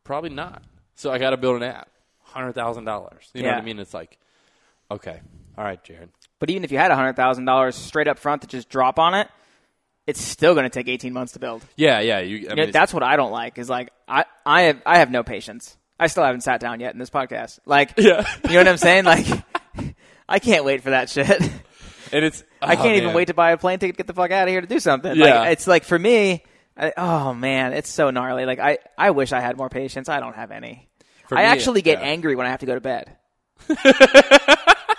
Probably 0.03 0.29
not. 0.29 0.63
So 0.95 1.11
I 1.11 1.17
got 1.17 1.31
to 1.31 1.37
build 1.37 1.55
an 1.55 1.63
app. 1.63 1.89
Hundred 2.31 2.53
thousand 2.53 2.85
dollars. 2.85 3.29
You 3.33 3.43
know 3.43 3.49
what 3.49 3.57
I 3.57 3.61
mean? 3.61 3.79
It's 3.79 3.93
like, 3.93 4.17
okay, 4.89 5.19
all 5.57 5.63
right, 5.63 5.83
Jared. 5.83 6.09
But 6.39 6.49
even 6.49 6.63
if 6.63 6.71
you 6.71 6.77
had 6.77 6.91
hundred 6.91 7.15
thousand 7.15 7.45
dollars 7.45 7.75
straight 7.75 8.07
up 8.07 8.17
front 8.17 8.41
to 8.43 8.47
just 8.47 8.69
drop 8.69 8.99
on 8.99 9.13
it, 9.13 9.27
it's 10.07 10.21
still 10.21 10.53
going 10.53 10.63
to 10.63 10.69
take 10.69 10.87
eighteen 10.87 11.13
months 11.13 11.33
to 11.33 11.39
build. 11.39 11.63
Yeah, 11.75 11.99
yeah. 11.99 12.19
You, 12.19 12.37
I 12.37 12.39
You 12.39 12.47
know, 12.47 12.53
it's- 12.63 12.73
that's 12.73 12.93
what 12.93 13.03
I 13.03 13.15
don't 13.15 13.31
like. 13.31 13.57
Is 13.57 13.69
like 13.69 13.91
I 14.07 14.25
I 14.45 14.63
have 14.63 14.81
I 14.85 14.97
have 14.99 15.11
no 15.11 15.23
patience. 15.23 15.77
I 15.99 16.07
still 16.07 16.23
haven't 16.23 16.41
sat 16.41 16.59
down 16.59 16.79
yet 16.79 16.93
in 16.93 16.99
this 16.99 17.11
podcast. 17.11 17.59
Like, 17.65 17.93
Yeah. 17.97 18.25
you 18.45 18.53
know 18.53 18.57
what 18.61 18.67
I'm 18.67 18.77
saying? 18.77 19.03
Like, 19.05 19.27
I 20.27 20.39
can't 20.39 20.65
wait 20.65 20.81
for 20.81 20.89
that 20.91 21.09
shit. 21.09 21.27
And 22.13 22.25
it's 22.25 22.43
I 22.61 22.73
oh, 22.73 22.75
can't 22.75 22.97
even 22.97 23.13
wait 23.13 23.29
to 23.29 23.33
buy 23.33 23.51
a 23.51 23.57
plane 23.57 23.79
ticket 23.79 23.95
get 23.95 24.05
the 24.05 24.13
fuck 24.13 24.31
out 24.31 24.45
of 24.45 24.51
here 24.51 24.59
to 24.59 24.67
do 24.67 24.81
something. 24.81 25.15
Yeah. 25.15 25.39
Like, 25.39 25.51
it's 25.53 25.65
like 25.65 25.85
for 25.85 25.97
me, 25.97 26.43
I, 26.75 26.91
oh 26.97 27.33
man, 27.33 27.71
it's 27.71 27.89
so 27.89 28.09
gnarly. 28.09 28.45
Like 28.45 28.59
I, 28.59 28.79
I 28.97 29.11
wish 29.11 29.31
I 29.31 29.39
had 29.39 29.55
more 29.55 29.69
patience. 29.69 30.09
I 30.09 30.19
don't 30.19 30.35
have 30.35 30.51
any. 30.51 30.89
For 31.31 31.37
I 31.37 31.43
me, 31.43 31.47
actually 31.47 31.81
get 31.81 31.99
yeah. 31.99 32.07
angry 32.07 32.35
when 32.35 32.45
I 32.45 32.49
have 32.49 32.59
to 32.59 32.65
go 32.65 32.75
to 32.75 32.81
bed. 32.81 33.15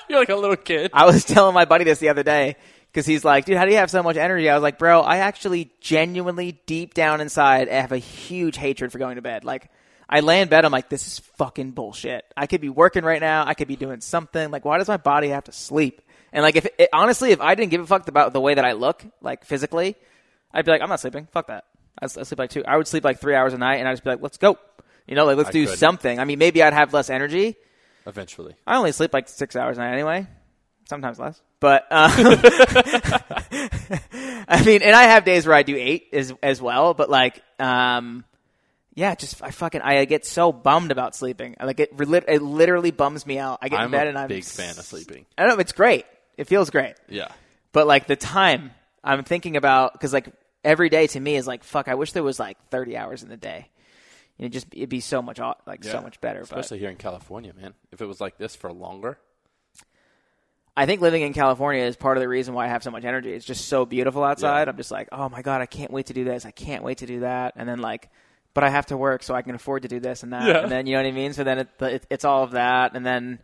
You're 0.09 0.19
like 0.19 0.31
a 0.31 0.35
little 0.35 0.57
kid. 0.57 0.91
I 0.95 1.05
was 1.05 1.25
telling 1.27 1.53
my 1.53 1.67
buddy 1.67 1.85
this 1.85 1.99
the 1.99 2.09
other 2.09 2.23
day 2.23 2.57
because 2.87 3.05
he's 3.05 3.23
like, 3.23 3.45
dude, 3.45 3.59
how 3.59 3.67
do 3.67 3.71
you 3.71 3.77
have 3.77 3.91
so 3.91 4.03
much 4.03 4.17
energy? 4.17 4.49
I 4.49 4.55
was 4.55 4.63
like, 4.63 4.79
bro, 4.79 5.03
I 5.03 5.19
actually 5.19 5.71
genuinely 5.83 6.59
deep 6.65 6.95
down 6.95 7.21
inside 7.21 7.69
have 7.69 7.93
a 7.93 7.99
huge 7.99 8.57
hatred 8.57 8.93
for 8.93 8.99
going 8.99 9.17
to 9.17 9.21
bed. 9.21 9.45
Like, 9.45 9.71
I 10.09 10.21
lay 10.21 10.41
in 10.41 10.49
bed, 10.49 10.65
I'm 10.65 10.73
like, 10.73 10.89
this 10.89 11.07
is 11.07 11.19
fucking 11.37 11.73
bullshit. 11.73 12.25
I 12.35 12.47
could 12.47 12.63
be 12.63 12.71
working 12.71 13.05
right 13.05 13.21
now. 13.21 13.47
I 13.47 13.53
could 13.53 13.69
be 13.69 13.77
doing 13.77 14.01
something. 14.01 14.51
Like, 14.51 14.65
why 14.65 14.79
does 14.79 14.89
my 14.89 14.97
body 14.97 15.29
have 15.29 15.45
to 15.45 15.53
sleep? 15.53 16.01
And 16.33 16.43
like, 16.43 16.57
if 16.57 16.67
it, 16.79 16.89
honestly, 16.95 17.33
if 17.33 17.43
I 17.43 17.55
didn't 17.55 17.73
give 17.73 17.83
a 17.83 17.87
fuck 17.87 18.09
about 18.09 18.33
the 18.33 18.41
way 18.41 18.55
that 18.55 18.65
I 18.65 18.73
look, 18.73 19.05
like 19.21 19.45
physically, 19.45 19.97
I'd 20.51 20.65
be 20.65 20.71
like, 20.71 20.81
I'm 20.81 20.89
not 20.89 21.01
sleeping. 21.01 21.29
Fuck 21.31 21.49
that. 21.49 21.65
I 22.01 22.07
sleep 22.07 22.39
like 22.39 22.49
two. 22.49 22.65
I 22.65 22.79
would 22.79 22.89
sleep 22.89 23.05
like 23.05 23.21
three 23.21 23.35
hours 23.35 23.53
a 23.53 23.59
night, 23.59 23.77
and 23.77 23.87
I'd 23.87 23.93
just 23.93 24.03
be 24.05 24.11
like, 24.11 24.23
let's 24.23 24.39
go. 24.39 24.59
You 25.07 25.15
know, 25.17 25.25
like 25.27 25.37
let's 25.37 25.49
I 25.51 25.53
do 25.53 25.65
couldn't. 25.65 25.79
something. 25.79 26.19
I 26.19 26.25
mean, 26.25 26.39
maybe 26.39 26.63
I'd 26.63 26.73
have 26.73 26.93
less 26.95 27.11
energy. 27.11 27.57
Eventually. 28.07 28.55
I 28.67 28.77
only 28.77 28.93
sleep 28.93 29.13
like 29.13 29.29
six 29.29 29.57
hours 29.57 29.79
a 29.79 29.81
night 29.81 29.93
anyway, 29.93 30.27
sometimes 30.89 31.19
less. 31.19 31.41
But 31.61 31.87
um, 31.93 32.11
I 34.49 34.63
mean, 34.65 34.83
and 34.83 34.95
I 34.97 35.05
have 35.05 35.25
days 35.25 35.47
where 35.47 35.55
I 35.55 35.63
do 35.63 35.77
eight 35.77 36.09
as 36.13 36.33
as 36.43 36.61
well. 36.61 36.95
But 36.95 37.09
like, 37.11 37.41
um, 37.61 38.25
yeah, 38.95 39.15
just 39.15 39.43
I 39.43 39.51
fucking 39.51 39.81
I 39.81 40.05
get 40.05 40.27
so 40.27 40.53
bummed 40.53 40.91
about 40.91 41.15
sleeping. 41.15 41.57
Like 41.63 41.81
it, 41.81 41.91
it 41.93 42.43
literally 42.43 42.91
bums 42.91 43.27
me 43.27 43.39
out. 43.39 43.59
I 43.63 43.69
get 43.69 43.77
in 43.77 43.85
I'm 43.85 43.91
bed 43.91 44.07
a 44.07 44.11
and 44.11 44.19
I'm 44.19 44.29
big 44.29 44.45
fan 44.45 44.71
of 44.71 44.85
sleeping. 44.85 45.27
I 45.39 45.43
don't 45.47 45.57
know. 45.57 45.61
It's 45.61 45.73
great. 45.73 46.05
It 46.37 46.47
feels 46.49 46.71
great. 46.71 46.95
Yeah. 47.09 47.29
But 47.73 47.87
like 47.87 48.07
the 48.07 48.17
time 48.17 48.73
I'm 49.03 49.25
thinking 49.25 49.57
about, 49.57 49.93
because 49.93 50.13
like 50.13 50.29
every 50.65 50.89
day 50.89 51.07
to 51.09 51.21
me 51.21 51.37
is 51.37 51.47
like 51.47 51.65
fuck. 51.65 51.89
I 51.89 51.95
wish 51.95 52.13
there 52.13 52.23
was 52.23 52.39
like 52.39 52.59
30 52.71 52.97
hours 52.97 53.23
in 53.23 53.29
the 53.29 53.37
day. 53.37 53.69
You 54.43 54.49
know, 54.49 54.53
just 54.53 54.67
it'd 54.73 54.89
be 54.89 54.99
so 54.99 55.23
much 55.23 55.39
like 55.67 55.85
so 55.85 56.01
much 56.01 56.21
better. 56.21 56.41
But 56.41 56.59
Especially 56.59 56.79
here 56.81 56.91
in 56.91 56.97
California, 56.97 57.53
man. 57.55 57.75
If 57.93 58.01
it 58.01 58.07
was 58.07 58.21
like 58.21 58.39
this 58.39 58.57
for 58.57 58.73
longer. 58.73 59.17
I 60.77 60.85
think 60.87 61.01
living 61.01 61.23
in 61.23 61.33
California 61.33 61.85
is 61.85 61.97
part 61.97 62.17
of 62.17 62.23
the 62.23 62.29
reason 62.29 62.53
why 62.53 62.65
I 62.65 62.69
have 62.69 62.83
so 62.83 62.91
much 62.91 63.05
energy. 63.05 63.33
It's 63.33 63.45
just 63.45 63.69
so 63.69 63.85
beautiful 63.87 64.25
outside. 64.25 64.65
Yeah. 64.65 64.71
I'm 64.71 64.77
just 64.77 64.91
like, 64.91 65.09
oh 65.13 65.29
my 65.29 65.43
god, 65.43 65.61
I 65.61 65.67
can't 65.67 65.93
wait 65.93 66.07
to 66.07 66.13
do 66.13 66.25
this. 66.25 66.45
I 66.45 66.51
can't 66.51 66.83
wait 66.83 66.99
to 66.99 67.07
do 67.07 67.21
that. 67.21 67.53
And 67.57 67.69
then 67.69 67.79
like, 67.81 68.11
but 68.53 68.65
I 68.65 68.71
have 68.71 68.87
to 68.87 68.97
work, 68.97 69.23
so 69.23 69.33
I 69.35 69.43
can 69.43 69.55
afford 69.55 69.83
to 69.83 69.89
do 69.89 70.01
this 70.01 70.25
and 70.25 70.33
that. 70.33 70.47
Yeah. 70.49 70.59
And 70.63 70.73
then 70.73 70.87
you 70.87 70.97
know 70.97 71.03
what 71.03 71.09
I 71.09 71.13
mean. 71.13 71.35
So 71.35 71.45
then 71.45 71.59
it, 71.61 71.69
it, 71.81 72.07
it's 72.11 72.25
all 72.25 72.43
of 72.43 72.51
that. 72.53 72.97
And 72.97 73.07
then, 73.07 73.39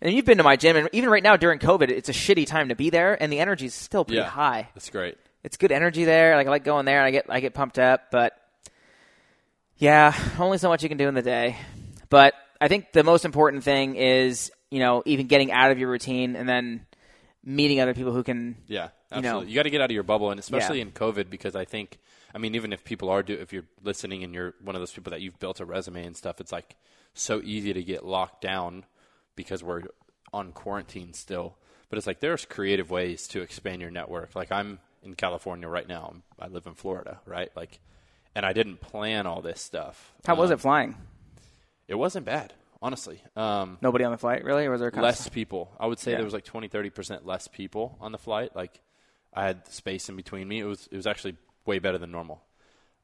and 0.00 0.14
you've 0.14 0.26
been 0.26 0.38
to 0.38 0.44
my 0.44 0.54
gym, 0.56 0.76
and 0.76 0.88
even 0.92 1.10
right 1.10 1.22
now 1.24 1.36
during 1.36 1.58
COVID, 1.58 1.90
it's 1.90 2.08
a 2.08 2.12
shitty 2.12 2.46
time 2.46 2.68
to 2.68 2.76
be 2.76 2.90
there, 2.90 3.20
and 3.20 3.32
the 3.32 3.40
energy 3.40 3.66
is 3.66 3.74
still 3.74 4.04
pretty 4.04 4.18
Yeah. 4.20 4.28
high. 4.28 4.68
That's 4.74 4.90
great. 4.90 5.16
It's 5.42 5.56
good 5.56 5.72
energy 5.72 6.04
there. 6.04 6.36
Like 6.36 6.46
I 6.46 6.50
like 6.50 6.64
going 6.64 6.84
there, 6.84 6.98
and 6.98 7.06
I 7.06 7.10
get 7.10 7.26
I 7.28 7.40
get 7.40 7.52
pumped 7.54 7.78
up. 7.78 8.10
But 8.10 8.32
yeah, 9.78 10.14
only 10.38 10.58
so 10.58 10.68
much 10.68 10.82
you 10.82 10.88
can 10.88 10.98
do 10.98 11.08
in 11.08 11.14
the 11.14 11.22
day. 11.22 11.56
But 12.08 12.34
I 12.60 12.68
think 12.68 12.92
the 12.92 13.04
most 13.04 13.24
important 13.24 13.64
thing 13.64 13.96
is 13.96 14.50
you 14.70 14.78
know 14.80 15.02
even 15.06 15.26
getting 15.26 15.52
out 15.52 15.70
of 15.70 15.78
your 15.78 15.90
routine 15.90 16.36
and 16.36 16.48
then 16.48 16.86
meeting 17.44 17.80
other 17.80 17.94
people 17.94 18.12
who 18.12 18.22
can 18.24 18.56
Yeah, 18.66 18.88
You 19.14 19.20
know. 19.22 19.28
absolutely. 19.28 19.50
You, 19.50 19.54
got 19.56 19.62
to 19.62 19.70
get 19.70 19.80
out 19.80 19.90
of 19.90 19.94
your 19.94 20.02
bubble, 20.02 20.30
and 20.30 20.40
especially 20.40 20.78
Yeah. 20.78 20.86
in 20.86 20.90
COVID, 20.90 21.30
because 21.30 21.54
I 21.54 21.64
think, 21.64 21.98
I 22.34 22.38
mean, 22.38 22.56
even 22.56 22.72
if 22.72 22.82
people 22.82 23.08
are 23.08 23.22
do, 23.22 23.34
if 23.34 23.52
you're 23.52 23.66
listening 23.84 24.24
and 24.24 24.34
you're 24.34 24.54
one 24.60 24.74
of 24.74 24.80
those 24.80 24.90
people 24.92 25.12
that 25.12 25.20
you've 25.20 25.38
built 25.38 25.60
a 25.60 25.64
resume 25.64 26.04
and 26.04 26.16
stuff, 26.16 26.40
it's 26.40 26.50
like 26.50 26.74
so 27.14 27.40
easy 27.44 27.72
to 27.72 27.84
get 27.84 28.04
locked 28.04 28.40
down 28.40 28.84
because 29.36 29.62
we're 29.62 29.82
on 30.32 30.50
quarantine 30.50 31.12
still. 31.12 31.56
But 31.88 31.98
it's 31.98 32.06
like 32.08 32.18
there's 32.18 32.44
creative 32.44 32.90
ways 32.90 33.28
to 33.28 33.42
expand 33.42 33.80
your 33.80 33.92
network. 33.92 34.34
Like 34.34 34.50
I'm 34.50 34.80
in 35.04 35.14
California 35.14 35.68
right 35.68 35.86
now. 35.86 36.14
I 36.40 36.48
live 36.48 36.66
in 36.66 36.74
Florida, 36.74 37.20
right? 37.26 37.50
Like, 37.54 37.78
and 38.36 38.44
I 38.46 38.52
didn't 38.52 38.80
plan 38.80 39.26
all 39.26 39.40
this 39.40 39.60
stuff. 39.60 40.12
How 40.26 40.34
was 40.36 40.50
Um, 40.50 40.54
it 40.54 40.60
flying? 40.60 40.96
It 41.88 41.94
wasn't 41.96 42.26
bad, 42.26 42.52
honestly. 42.82 43.22
Um, 43.34 43.78
Nobody 43.80 44.04
on 44.04 44.12
the 44.12 44.18
flight, 44.18 44.44
really, 44.44 44.66
or 44.66 44.70
was 44.72 44.80
there 44.80 44.90
less 44.90 45.28
people. 45.28 45.72
I 45.80 45.86
would 45.86 45.98
say 45.98 46.10
Yeah. 46.12 46.18
there 46.18 46.24
was 46.24 46.34
like 46.34 46.44
20, 46.44 46.68
30% 46.68 47.24
less 47.24 47.48
people 47.48 47.96
on 48.00 48.12
the 48.12 48.18
flight. 48.18 48.54
Like 48.54 48.80
I 49.32 49.44
had 49.46 49.66
space 49.68 50.08
in 50.08 50.16
between 50.16 50.46
me. 50.46 50.60
It 50.60 50.64
was 50.64 50.86
it 50.92 50.96
was 50.96 51.06
actually 51.06 51.36
way 51.64 51.78
better 51.78 51.98
than 51.98 52.10
normal. 52.12 52.44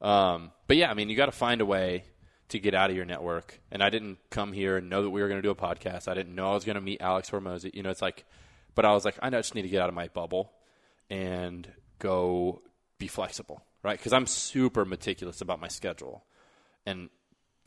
Um, 0.01 0.53
but 0.68 0.76
yeah, 0.76 0.91
I 0.91 0.95
mean, 0.95 1.09
you 1.09 1.16
got 1.16 1.26
to 1.26 1.33
find 1.33 1.61
a 1.61 1.66
way 1.66 2.05
to 2.49 2.59
get 2.59 2.74
out 2.74 2.91
of 2.91 2.97
your 2.97 3.05
network. 3.07 3.61
And 3.70 3.83
I 3.83 3.89
didn't 3.89 4.18
come 4.30 4.53
here 4.53 4.76
and 4.76 4.91
know 4.91 5.03
that 5.03 5.11
we 5.11 5.22
were 5.22 5.28
going 5.28 5.39
to 5.41 5.47
do 5.47 5.51
a 5.51 5.55
podcast. 5.55 6.09
I 6.09 6.14
didn't 6.14 6.35
know 6.35 6.51
I 6.51 6.55
was 6.55 6.64
going 6.64 6.74
to 6.74 6.80
meet 6.83 7.01
Alex 7.01 7.30
Hormozi. 7.30 7.72
You 7.74 7.83
know, 7.83 7.91
it's 7.91 8.03
like, 8.03 8.24
but 8.74 8.85
I 8.85 8.93
was 8.93 9.05
like, 9.05 9.16
I 9.22 9.30
just 9.30 9.55
need 9.55 9.62
to 9.62 9.68
get 9.68 9.80
out 9.80 9.89
of 9.89 9.95
my 9.95 10.09
bubble 10.09 10.53
and 11.09 11.66
go 11.99 12.61
be 12.99 13.07
flexible, 13.07 13.62
right? 13.83 13.99
Because 13.99 14.12
I'm 14.12 14.26
super 14.26 14.85
meticulous 14.85 15.41
about 15.41 15.61
my 15.61 15.68
schedule, 15.68 16.24
and 16.87 17.09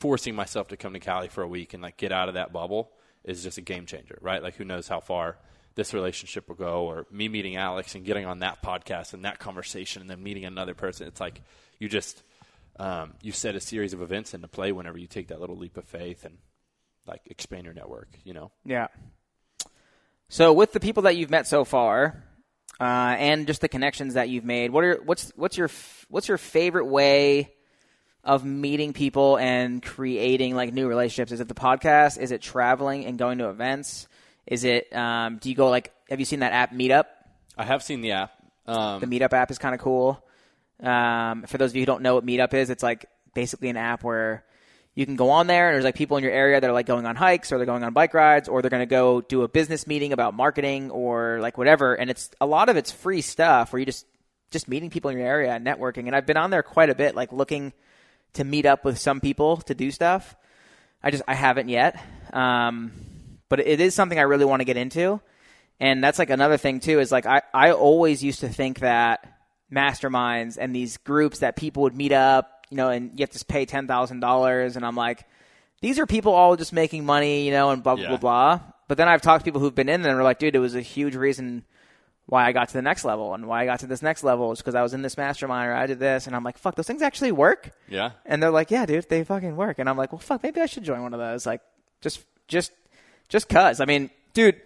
forcing 0.00 0.34
myself 0.34 0.68
to 0.68 0.76
come 0.76 0.92
to 0.92 1.00
Cali 1.00 1.28
for 1.28 1.42
a 1.42 1.48
week 1.48 1.74
and 1.74 1.82
like 1.82 1.96
get 1.96 2.12
out 2.12 2.28
of 2.28 2.34
that 2.34 2.52
bubble 2.52 2.92
is 3.24 3.42
just 3.42 3.58
a 3.58 3.62
game 3.62 3.86
changer, 3.86 4.18
right? 4.20 4.42
Like 4.42 4.56
who 4.56 4.64
knows 4.64 4.88
how 4.88 5.00
far 5.00 5.38
this 5.74 5.94
relationship 5.94 6.48
will 6.48 6.56
go 6.56 6.84
or 6.84 7.06
me 7.10 7.28
meeting 7.28 7.56
Alex 7.56 7.94
and 7.94 8.04
getting 8.04 8.26
on 8.26 8.40
that 8.40 8.62
podcast 8.62 9.14
and 9.14 9.24
that 9.24 9.38
conversation 9.38 10.02
and 10.02 10.10
then 10.10 10.22
meeting 10.22 10.44
another 10.44 10.74
person. 10.74 11.06
It's 11.06 11.20
like 11.20 11.42
you 11.78 11.88
just 11.88 12.22
um, 12.78 13.14
you 13.22 13.32
set 13.32 13.54
a 13.54 13.60
series 13.60 13.94
of 13.94 14.02
events 14.02 14.34
into 14.34 14.48
play 14.48 14.70
whenever 14.70 14.98
you 14.98 15.06
take 15.06 15.28
that 15.28 15.40
little 15.40 15.56
leap 15.56 15.76
of 15.76 15.84
faith 15.84 16.24
and 16.24 16.36
like 17.06 17.22
expand 17.26 17.64
your 17.64 17.74
network, 17.74 18.08
you 18.24 18.34
know? 18.34 18.50
Yeah. 18.64 18.88
So 20.28 20.52
with 20.52 20.72
the 20.72 20.80
people 20.80 21.04
that 21.04 21.16
you've 21.16 21.30
met 21.30 21.46
so 21.46 21.64
far, 21.64 22.22
uh, 22.80 22.84
and 23.18 23.46
just 23.46 23.60
the 23.60 23.68
connections 23.68 24.14
that 24.14 24.28
you've 24.28 24.44
made, 24.44 24.70
what 24.70 24.84
are 24.84 25.00
what's 25.04 25.32
what's 25.36 25.56
your 25.56 25.70
what's 26.08 26.28
your 26.28 26.38
favorite 26.38 26.86
way 26.86 27.52
of 28.22 28.44
meeting 28.44 28.92
people 28.92 29.38
and 29.38 29.82
creating 29.82 30.54
like 30.54 30.72
new 30.72 30.88
relationships? 30.88 31.32
Is 31.32 31.40
it 31.40 31.48
the 31.48 31.54
podcast? 31.54 32.18
Is 32.18 32.32
it 32.32 32.42
traveling 32.42 33.06
and 33.06 33.18
going 33.18 33.38
to 33.38 33.48
events? 33.48 34.08
Is 34.46 34.64
it 34.64 34.94
um, 34.94 35.38
do 35.38 35.48
you 35.48 35.54
go 35.54 35.68
like 35.70 35.92
have 36.10 36.18
you 36.18 36.26
seen 36.26 36.40
that 36.40 36.52
app 36.52 36.72
Meetup? 36.72 37.04
I 37.56 37.64
have 37.64 37.82
seen 37.82 38.00
the 38.00 38.12
app. 38.12 38.32
Um, 38.66 39.00
The 39.00 39.06
Meetup 39.06 39.32
app 39.32 39.50
is 39.50 39.58
kind 39.58 39.74
of 39.74 39.80
cool. 39.80 40.22
Um, 40.82 41.44
for 41.44 41.56
those 41.56 41.70
of 41.70 41.76
you 41.76 41.82
who 41.82 41.86
don't 41.86 42.02
know 42.02 42.16
what 42.16 42.26
Meetup 42.26 42.52
is, 42.52 42.68
it's 42.68 42.82
like 42.82 43.06
basically 43.32 43.68
an 43.70 43.76
app 43.76 44.02
where 44.04 44.44
you 44.96 45.04
can 45.04 45.14
go 45.14 45.28
on 45.28 45.46
there 45.46 45.68
and 45.68 45.74
there's 45.74 45.84
like 45.84 45.94
people 45.94 46.16
in 46.16 46.24
your 46.24 46.32
area 46.32 46.58
that 46.58 46.68
are 46.68 46.72
like 46.72 46.86
going 46.86 47.04
on 47.04 47.16
hikes 47.16 47.52
or 47.52 47.58
they're 47.58 47.66
going 47.66 47.84
on 47.84 47.92
bike 47.92 48.14
rides 48.14 48.48
or 48.48 48.62
they're 48.62 48.70
going 48.70 48.80
to 48.80 48.86
go 48.86 49.20
do 49.20 49.42
a 49.42 49.48
business 49.48 49.86
meeting 49.86 50.14
about 50.14 50.32
marketing 50.32 50.90
or 50.90 51.38
like 51.40 51.58
whatever. 51.58 51.94
And 51.94 52.10
it's 52.10 52.30
a 52.40 52.46
lot 52.46 52.70
of 52.70 52.78
it's 52.78 52.90
free 52.90 53.20
stuff 53.20 53.72
where 53.72 53.78
you 53.78 53.86
just 53.86 54.06
just 54.50 54.68
meeting 54.68 54.88
people 54.88 55.10
in 55.10 55.18
your 55.18 55.26
area 55.26 55.52
and 55.52 55.66
networking. 55.66 56.06
And 56.06 56.16
I've 56.16 56.24
been 56.24 56.38
on 56.38 56.50
there 56.50 56.62
quite 56.62 56.88
a 56.88 56.94
bit, 56.94 57.14
like 57.14 57.30
looking 57.30 57.74
to 58.32 58.44
meet 58.44 58.64
up 58.64 58.86
with 58.86 58.98
some 58.98 59.20
people 59.20 59.58
to 59.58 59.74
do 59.74 59.90
stuff. 59.90 60.34
I 61.02 61.10
just 61.10 61.22
I 61.28 61.34
haven't 61.34 61.68
yet, 61.68 62.02
um, 62.32 62.90
but 63.50 63.60
it 63.60 63.80
is 63.80 63.94
something 63.94 64.18
I 64.18 64.22
really 64.22 64.46
want 64.46 64.60
to 64.60 64.64
get 64.64 64.78
into. 64.78 65.20
And 65.78 66.02
that's 66.02 66.18
like 66.18 66.30
another 66.30 66.56
thing 66.56 66.80
too 66.80 67.00
is 67.00 67.12
like 67.12 67.26
I 67.26 67.42
I 67.52 67.72
always 67.72 68.24
used 68.24 68.40
to 68.40 68.48
think 68.48 68.78
that 68.78 69.30
masterminds 69.70 70.56
and 70.58 70.74
these 70.74 70.96
groups 70.96 71.40
that 71.40 71.54
people 71.54 71.82
would 71.82 71.94
meet 71.94 72.12
up, 72.12 72.55
you 72.70 72.76
know, 72.76 72.88
and 72.90 73.10
you 73.18 73.22
have 73.22 73.30
to 73.30 73.44
pay 73.44 73.64
ten 73.64 73.86
thousand 73.86 74.20
dollars, 74.20 74.76
and 74.76 74.84
I'm 74.84 74.96
like, 74.96 75.24
these 75.80 75.98
are 75.98 76.06
people 76.06 76.32
all 76.32 76.56
just 76.56 76.72
making 76.72 77.04
money, 77.04 77.44
you 77.46 77.50
know, 77.52 77.70
and 77.70 77.82
blah 77.82 77.94
blah 77.96 78.02
Yeah. 78.04 78.08
blah 78.10 78.18
blah. 78.18 78.60
But 78.88 78.98
then 78.98 79.08
I've 79.08 79.22
talked 79.22 79.44
to 79.44 79.44
people 79.44 79.60
who've 79.60 79.74
been 79.74 79.88
in 79.88 80.02
there 80.02 80.12
and 80.12 80.20
are 80.20 80.24
like, 80.24 80.38
dude, 80.38 80.54
it 80.54 80.60
was 80.60 80.74
a 80.76 80.80
huge 80.80 81.16
reason 81.16 81.64
why 82.26 82.44
I 82.46 82.52
got 82.52 82.68
to 82.68 82.74
the 82.74 82.82
next 82.82 83.04
level 83.04 83.34
and 83.34 83.46
why 83.46 83.62
I 83.62 83.66
got 83.66 83.80
to 83.80 83.86
this 83.86 84.02
next 84.02 84.24
level 84.24 84.50
is 84.52 84.58
because 84.58 84.74
I 84.74 84.82
was 84.82 84.94
in 84.94 85.02
this 85.02 85.16
mastermind 85.16 85.70
or 85.70 85.74
I 85.74 85.86
did 85.86 85.98
this, 86.00 86.26
and 86.26 86.34
I'm 86.34 86.42
like, 86.44 86.58
fuck, 86.58 86.74
those 86.74 86.86
things 86.86 87.02
actually 87.02 87.32
work. 87.32 87.70
yeah. 87.88 88.12
And 88.24 88.42
they're 88.42 88.50
like, 88.50 88.70
yeah, 88.70 88.84
dude, 88.86 89.08
they 89.08 89.22
fucking 89.24 89.54
work. 89.56 89.78
And 89.78 89.88
I'm 89.88 89.96
like, 89.96 90.12
well, 90.12 90.18
fuck, 90.20 90.42
maybe 90.42 90.60
I 90.60 90.66
should 90.66 90.82
join 90.84 91.02
one 91.02 91.14
of 91.14 91.20
those. 91.20 91.46
Like, 91.46 91.60
just, 92.00 92.24
just, 92.48 92.72
just 93.28 93.48
cause. 93.48 93.80
I 93.80 93.84
mean, 93.84 94.10
dude, 94.34 94.60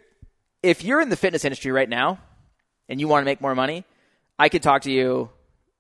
if 0.63 0.85
you're 0.85 1.01
in 1.01 1.09
the 1.11 1.17
fitness 1.17 1.45
industry 1.45 1.71
right 1.71 1.89
now 1.89 2.19
and 2.89 2.99
you 3.01 3.09
want 3.09 3.23
to 3.23 3.27
make 3.27 3.41
more 3.43 3.55
money, 3.55 3.85
I 4.39 4.49
could 4.49 4.63
talk 4.63 4.83
to 4.83 4.91
you 4.91 5.29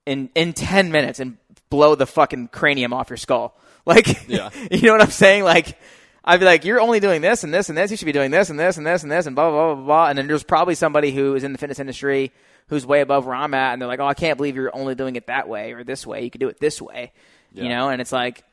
in, 0.07 0.29
in 0.35 0.53
10 0.53 0.93
minutes 0.93 1.19
and 1.21 1.39
blow 1.71 1.95
the 1.95 2.07
fucking 2.07 2.49
cranium 2.49 2.93
off 2.93 3.11
your 3.11 3.17
skull. 3.17 3.57
Like, 3.87 4.29
Yeah. 4.29 4.51
you 4.71 4.83
know 4.83 4.93
what 4.93 5.01
I'm 5.01 5.11
saying? 5.11 5.43
Like, 5.43 5.79
I'd 6.23 6.39
be 6.39 6.45
like, 6.45 6.67
you're 6.67 6.81
only 6.81 7.01
doing 7.01 7.23
this 7.23 7.45
and 7.45 7.53
this 7.53 7.71
and 7.71 7.79
this. 7.79 7.91
You 7.91 7.97
should 7.97 8.05
be 8.05 8.13
doing 8.13 8.31
this 8.31 8.51
and 8.51 8.61
this 8.61 8.77
and 8.77 8.87
this 8.87 9.03
and 9.03 9.11
this 9.11 9.25
and 9.27 9.35
blah, 9.35 9.51
blah, 9.51 9.67
blah, 9.67 9.75
blah, 9.75 9.85
blah. 9.85 10.07
And 10.09 10.19
then 10.19 10.27
there's 10.27 10.45
probably 10.45 10.75
somebody 10.75 11.13
who 11.13 11.35
is 11.35 11.45
in 11.45 11.53
the 11.53 11.59
fitness 11.59 11.81
industry 11.81 12.31
who's 12.69 12.85
way 12.85 13.01
above 13.01 13.25
where 13.25 13.35
I'm 13.35 13.55
at. 13.55 13.73
And 13.73 13.81
they're 13.81 13.89
like, 13.89 13.99
oh, 13.99 14.07
I 14.07 14.13
can't 14.13 14.37
believe 14.37 14.55
you're 14.55 14.75
only 14.77 14.95
doing 14.95 15.17
it 15.17 15.29
that 15.29 15.49
way 15.49 15.73
or 15.73 15.83
this 15.83 16.07
way. 16.07 16.23
You 16.23 16.31
could 16.31 16.43
do 16.43 16.49
it 16.49 16.61
this 16.61 16.81
way, 16.81 17.13
you 17.53 17.71
know? 17.71 17.89
And 17.89 18.03
it's 18.03 18.13
like, 18.13 18.45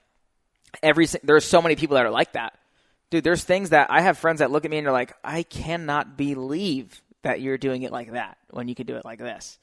every, 0.82 1.08
there's 1.24 1.46
so 1.46 1.62
many 1.62 1.76
people 1.76 1.96
that 1.96 2.06
are 2.06 2.10
like 2.10 2.32
that. 2.32 2.58
Dude, 3.10 3.26
there's 3.26 3.44
things 3.44 3.72
that 3.72 3.92
I 3.92 4.02
have 4.02 4.18
friends 4.18 4.40
that 4.40 4.50
look 4.50 4.64
at 4.64 4.72
me 4.72 4.78
and 4.78 4.86
they're 4.86 4.94
like, 4.94 5.14
I 5.24 5.44
cannot 5.44 6.18
believe 6.18 7.02
that 7.24 7.42
you're 7.42 7.58
doing 7.58 7.84
it 7.84 7.92
like 7.92 8.14
that 8.14 8.38
when 8.50 8.70
you 8.70 8.76
could 8.76 8.88
do 8.88 8.96
it 8.96 9.06
like 9.06 9.20
this. 9.20 9.60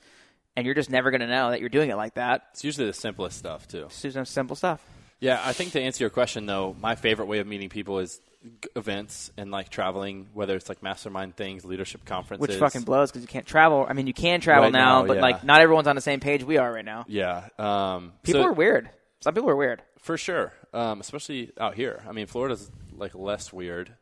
And 0.56 0.66
you're 0.66 0.74
just 0.74 0.90
never 0.90 1.10
going 1.10 1.20
to 1.20 1.26
know 1.26 1.50
that 1.50 1.60
you're 1.60 1.68
doing 1.68 1.90
it 1.90 1.96
like 1.96 2.14
that. 2.14 2.44
It's 2.52 2.64
usually 2.64 2.86
the 2.86 2.92
simplest 2.92 3.38
stuff 3.38 3.66
too. 3.66 3.86
It's 3.86 4.00
just 4.02 4.32
simple 4.32 4.54
stuff. 4.56 4.84
Yeah, 5.20 5.40
I 5.42 5.52
think 5.52 5.72
to 5.72 5.80
answer 5.80 6.04
your 6.04 6.10
question 6.10 6.46
though, 6.46 6.76
my 6.80 6.94
favorite 6.94 7.26
way 7.26 7.38
of 7.38 7.46
meeting 7.46 7.68
people 7.70 7.98
is 7.98 8.20
events 8.76 9.30
and 9.36 9.50
like 9.50 9.70
traveling, 9.70 10.28
whether 10.34 10.54
it's 10.54 10.68
like 10.68 10.82
mastermind 10.82 11.34
things, 11.36 11.64
leadership 11.64 12.04
conferences. 12.04 12.46
Which 12.46 12.58
fucking 12.58 12.82
blows 12.82 13.10
because 13.10 13.22
you 13.22 13.28
can't 13.28 13.46
travel. 13.46 13.86
I 13.88 13.94
mean, 13.94 14.06
you 14.06 14.12
can 14.14 14.40
travel 14.40 14.64
Right 14.64 14.72
now, 14.72 15.02
now, 15.02 15.06
but 15.08 15.16
yeah. 15.16 15.22
like 15.22 15.44
not 15.44 15.60
everyone's 15.60 15.88
on 15.88 15.96
the 15.96 16.02
same 16.02 16.20
page 16.20 16.44
we 16.44 16.58
are 16.58 16.70
right 16.72 16.84
now. 16.84 17.04
Yeah. 17.08 17.48
Um, 17.58 18.12
People 18.22 18.42
so- 18.42 18.48
are 18.48 18.52
weird. 18.52 18.90
Some 19.20 19.32
people 19.34 19.48
are 19.48 19.56
weird. 19.56 19.80
For 19.98 20.18
sure, 20.18 20.52
um, 20.74 21.00
especially 21.00 21.50
out 21.58 21.74
here. 21.74 22.02
I 22.06 22.12
mean, 22.12 22.26
Florida's 22.26 22.70
like 22.94 23.14
less 23.14 23.50
weird, 23.54 23.94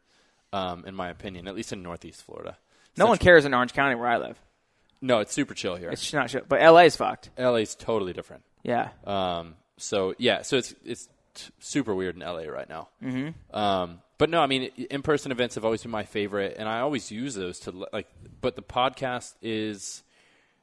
um, 0.52 0.84
in 0.84 0.96
my 0.96 1.08
opinion, 1.10 1.46
at 1.46 1.54
least 1.54 1.72
in 1.72 1.80
Northeast 1.84 2.24
Florida. 2.24 2.58
No 2.96 3.06
one 3.06 3.18
cares 3.18 3.44
in 3.44 3.54
Orange 3.54 3.72
County 3.72 3.94
where 3.94 4.08
I 4.08 4.18
live. 4.18 4.36
No, 5.04 5.18
it's 5.18 5.32
super 5.32 5.52
chill 5.52 5.74
here. 5.76 5.90
It's 5.90 6.12
not 6.12 6.28
chill, 6.30 6.42
But 6.48 6.62
LA's 6.62 6.96
fucked. 6.96 7.30
LA's 7.36 7.74
totally 7.74 8.12
different. 8.12 8.44
Yeah. 8.62 8.90
Um, 9.04 9.56
so 9.76 10.14
yeah, 10.16 10.42
so 10.42 10.56
it's 10.56 10.74
it's 10.84 11.08
t- 11.34 11.50
super 11.58 11.94
weird 11.94 12.14
in 12.14 12.22
LA 12.22 12.44
right 12.44 12.68
now. 12.68 12.88
Mm-hmm. 13.02 13.54
Um, 13.54 14.00
but 14.18 14.30
no, 14.30 14.40
I 14.40 14.46
mean, 14.46 14.70
in 14.90 15.02
person 15.02 15.32
events 15.32 15.56
have 15.56 15.64
always 15.64 15.82
been 15.82 15.90
my 15.90 16.04
favorite, 16.04 16.54
and 16.58 16.68
I 16.68 16.80
always 16.80 17.10
use 17.10 17.34
those 17.34 17.58
to 17.60 17.86
like. 17.92 18.06
But 18.40 18.54
the 18.54 18.62
podcast 18.62 19.34
is, 19.42 20.04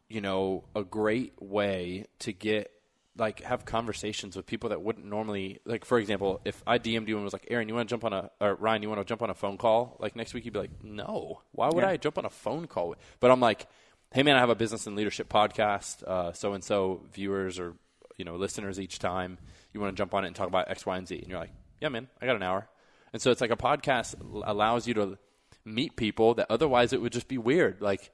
you 0.08 0.22
know, 0.22 0.64
a 0.74 0.84
great 0.84 1.34
way 1.42 2.06
to 2.20 2.32
get 2.32 2.72
like 3.18 3.42
have 3.42 3.66
conversations 3.66 4.38
with 4.38 4.46
people 4.46 4.70
that 4.70 4.82
wouldn't 4.82 5.06
normally 5.06 5.60
like. 5.66 5.84
For 5.84 6.00
example, 6.00 6.40
if 6.46 6.64
I 6.66 6.80
DM'd 6.80 7.10
you 7.10 7.16
and 7.18 7.26
was 7.26 7.34
like, 7.34 7.48
"Aaron, 7.50 7.68
you 7.68 7.76
want 7.76 7.90
to 7.90 7.92
jump 7.94 8.06
on 8.06 8.14
a 8.14 8.32
or 8.40 8.56
Ryan, 8.56 8.82
you 8.84 8.88
want 8.88 9.02
to 9.02 9.06
jump 9.06 9.22
on 9.22 9.30
a 9.30 9.34
phone 9.36 9.58
call 9.58 9.98
like 10.00 10.16
next 10.16 10.34
week?" 10.34 10.46
You'd 10.46 10.54
be 10.54 10.60
like, 10.62 10.82
"No, 10.82 11.42
why 11.52 11.68
would 11.68 11.84
Yeah. 11.84 11.90
I 11.90 11.98
jump 11.98 12.18
on 12.18 12.24
a 12.24 12.30
phone 12.30 12.68
call?" 12.68 12.96
But 13.20 13.32
I'm 13.32 13.42
like, 13.42 13.68
"Hey, 14.12 14.24
man, 14.24 14.36
I 14.36 14.40
have 14.40 14.50
a 14.50 14.56
business 14.56 14.88
and 14.88 14.96
leadership 14.96 15.30
podcast. 15.30 16.36
So 16.36 16.54
and 16.54 16.64
so 16.64 17.02
viewers 17.14 17.60
or 17.60 17.76
you 18.18 18.26
know 18.26 18.36
listeners 18.36 18.80
each 18.80 19.00
time 19.00 19.38
you 19.74 19.80
want 19.80 19.96
to 19.96 19.98
jump 19.98 20.14
on 20.14 20.24
it 20.24 20.28
and 20.28 20.36
talk 20.36 20.48
about 20.48 20.70
X, 20.70 20.86
Y, 20.86 20.98
and 20.98 21.08
Z." 21.08 21.18
And 21.20 21.28
you're 21.28 21.40
like, 21.40 21.52
"Yeah, 21.82 21.90
man, 21.90 22.08
I 22.22 22.26
got 22.26 22.36
an 22.36 22.44
hour." 22.44 22.68
And 23.14 23.22
so 23.22 23.32
it's 23.32 23.42
like 23.42 23.52
a 23.52 23.58
podcast 23.58 24.16
allows 24.46 24.88
you 24.88 24.94
to 24.96 25.18
meet 25.66 25.96
people 25.96 26.36
that 26.36 26.48
otherwise 26.50 26.94
it 26.94 27.02
would 27.02 27.12
just 27.14 27.28
be 27.28 27.38
weird. 27.38 27.82
Like 27.82 28.12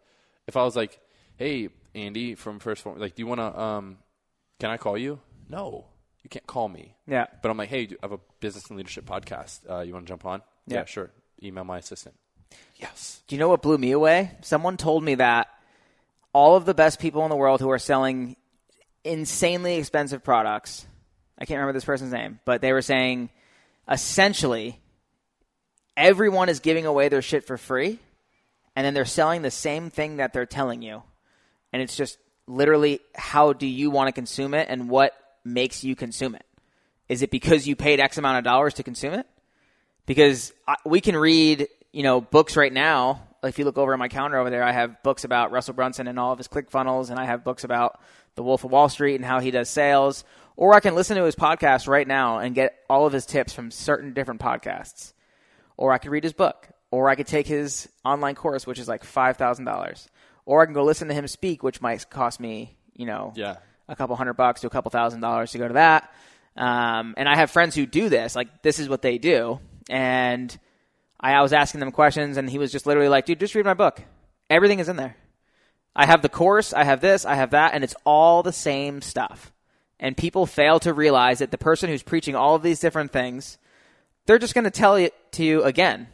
if 0.47 0.55
I 0.57 0.63
was 0.63 0.75
like, 0.75 0.99
"Hey, 1.37 1.69
Andy 1.93 2.35
from 2.35 2.59
First 2.59 2.81
Form, 2.81 2.99
like, 2.99 3.15
do 3.15 3.21
you 3.21 3.27
want 3.27 3.39
to? 3.39 3.59
Um, 3.59 3.97
can 4.59 4.69
I 4.69 4.77
call 4.77 4.97
you?" 4.97 5.19
No, 5.49 5.85
you 6.23 6.29
can't 6.29 6.47
call 6.47 6.67
me. 6.67 6.95
Yeah. 7.07 7.27
But 7.41 7.51
I'm 7.51 7.57
like, 7.57 7.69
"Hey, 7.69 7.83
I 7.91 7.95
have 8.01 8.11
a 8.11 8.19
business 8.39 8.67
and 8.69 8.77
leadership 8.77 9.05
podcast. 9.05 9.61
Uh, 9.69 9.81
you 9.81 9.93
want 9.93 10.05
to 10.05 10.11
jump 10.11 10.25
on?" 10.25 10.41
Yeah. 10.67 10.85
sure. 10.85 11.11
Email 11.43 11.63
my 11.63 11.77
assistant. 11.77 12.15
Yes. 12.77 13.21
Do 13.27 13.35
you 13.35 13.39
know 13.39 13.49
what 13.49 13.61
blew 13.61 13.77
me 13.77 13.91
away? 13.91 14.31
Someone 14.41 14.77
told 14.77 15.03
me 15.03 15.15
that 15.15 15.47
all 16.35 16.55
of 16.55 16.65
the 16.65 16.73
best 16.73 16.99
people 16.99 17.23
in 17.23 17.29
the 17.29 17.35
world 17.35 17.61
who 17.61 17.71
are 17.71 17.79
selling 17.79 18.35
insanely 19.03 19.75
expensive 19.77 20.23
products, 20.23 20.85
I 21.39 21.45
can't 21.45 21.57
remember 21.57 21.73
this 21.73 21.85
person's 21.85 22.11
name, 22.11 22.39
but 22.43 22.61
they 22.61 22.73
were 22.73 22.81
saying 22.81 23.29
essentially 23.89 24.79
everyone 25.95 26.49
is 26.49 26.59
giving 26.59 26.85
away 26.85 27.07
their 27.07 27.21
shit 27.21 27.47
for 27.47 27.57
free 27.57 27.99
and 28.75 28.85
then 28.85 28.93
they're 28.93 29.05
selling 29.05 29.43
the 29.43 29.51
same 29.51 29.89
thing 29.89 30.17
that 30.17 30.33
they're 30.33 30.45
telling 30.45 30.81
you. 30.81 31.03
And 31.71 31.81
it's 31.81 31.95
just 31.95 32.17
literally 32.47 32.99
how 33.15 33.53
do 33.53 33.65
you 33.65 33.89
want 33.89 34.09
to 34.09 34.11
consume 34.11 34.53
it 34.53 34.67
and 34.69 34.89
what 34.89 35.13
makes 35.45 35.83
you 35.85 35.95
consume 35.95 36.35
it? 36.35 36.45
Is 37.07 37.21
it 37.21 37.31
because 37.31 37.67
you 37.67 37.77
paid 37.77 38.01
X 38.01 38.17
amount 38.17 38.39
of 38.39 38.43
dollars 38.43 38.73
to 38.73 38.83
consume 38.83 39.13
it? 39.13 39.27
because 40.05 40.53
uh, 40.67 40.75
we 40.85 41.01
can 41.01 41.15
read, 41.15 41.67
you 41.91 42.03
know, 42.03 42.21
books 42.21 42.55
right 42.55 42.71
now. 42.71 43.21
If 43.45 43.59
you 43.59 43.65
look 43.65 43.77
over 43.77 43.93
at 43.93 43.99
my 43.99 44.07
counter 44.07 44.37
over 44.37 44.49
there, 44.49 44.63
I 44.63 44.71
have 44.71 45.01
books 45.03 45.23
about 45.23 45.51
Russell 45.51 45.73
Brunson 45.73 46.07
and 46.07 46.19
all 46.19 46.31
of 46.31 46.37
his 46.37 46.47
ClickFunnels, 46.47 47.09
and 47.09 47.19
I 47.19 47.25
have 47.25 47.43
books 47.43 47.63
about 47.63 47.99
the 48.35 48.43
Wolf 48.43 48.63
of 48.63 48.71
Wall 48.71 48.89
Street 48.89 49.15
and 49.15 49.25
how 49.25 49.39
he 49.39 49.51
does 49.51 49.69
sales. 49.69 50.23
Or 50.57 50.73
I 50.73 50.79
can 50.79 50.95
listen 50.95 51.17
to 51.17 51.23
his 51.23 51.35
podcast 51.35 51.87
right 51.87 52.07
now 52.07 52.39
and 52.39 52.55
get 52.55 52.75
all 52.89 53.05
of 53.05 53.13
his 53.13 53.25
tips 53.25 53.53
from 53.53 53.71
certain 53.71 54.13
different 54.13 54.41
podcasts. 54.41 55.13
Or 55.77 55.91
I 55.93 55.97
could 55.97 56.11
read 56.11 56.23
his 56.23 56.33
book. 56.33 56.67
Or 56.91 57.09
I 57.09 57.15
could 57.15 57.27
take 57.27 57.45
his 57.47 57.89
online 58.05 58.35
course, 58.35 58.65
which 58.65 58.79
is 58.79 58.87
like 58.87 59.03
five 59.03 59.35
thousand 59.37 59.65
dollars. 59.65 60.07
Or 60.45 60.61
I 60.61 60.65
can 60.65 60.73
go 60.73 60.83
listen 60.83 61.07
to 61.09 61.13
him 61.13 61.27
speak, 61.27 61.61
which 61.63 61.81
might 61.81 62.09
cost 62.09 62.39
me, 62.39 62.77
you 62.93 63.05
know, 63.05 63.33
Yeah. 63.35 63.57
a 63.89 63.95
couple 63.95 64.15
hundred 64.15 64.33
bucks 64.35 64.61
to 64.61 64.67
a 64.67 64.69
couple 64.69 64.91
thousand 64.91 65.19
dollars 65.19 65.51
to 65.51 65.57
go 65.57 65.67
to 65.67 65.73
that. 65.73 66.13
Um, 66.55 67.15
and 67.17 67.27
I 67.27 67.35
have 67.35 67.51
friends 67.51 67.75
who 67.75 67.85
do 67.85 68.07
this. 68.07 68.35
Like 68.35 68.61
this 68.61 68.79
is 68.79 68.87
what 68.87 69.01
they 69.01 69.17
do. 69.17 69.59
And 69.89 70.57
I, 71.19 71.33
I 71.33 71.41
was 71.41 71.53
asking 71.53 71.79
them 71.79 71.91
questions, 71.91 72.37
and 72.37 72.49
he 72.49 72.57
was 72.57 72.71
just 72.71 72.85
literally 72.85 73.09
like, 73.09 73.25
"Dude, 73.25 73.39
just 73.39 73.55
read 73.55 73.65
my 73.65 73.73
book. 73.73 74.01
Everything 74.49 74.79
is 74.79 74.89
in 74.89 74.95
there. 74.95 75.15
I 75.95 76.05
have 76.05 76.21
the 76.21 76.29
course. 76.29 76.73
I 76.73 76.83
have 76.83 77.01
this. 77.01 77.25
I 77.25 77.35
have 77.35 77.51
that, 77.51 77.73
and 77.73 77.83
it's 77.83 77.95
all 78.05 78.43
the 78.43 78.53
same 78.53 79.01
stuff." 79.01 79.51
And 79.99 80.17
people 80.17 80.45
fail 80.45 80.79
to 80.81 80.93
realize 80.93 81.39
that 81.39 81.51
the 81.51 81.57
person 81.57 81.89
who's 81.89 82.03
preaching 82.03 82.35
all 82.35 82.55
of 82.55 82.63
these 82.63 82.79
different 82.79 83.11
things, 83.11 83.57
they're 84.25 84.39
just 84.39 84.53
going 84.53 84.65
to 84.65 84.71
tell 84.71 84.95
it 84.95 85.13
to 85.33 85.43
you 85.43 85.63
again. 85.63 86.07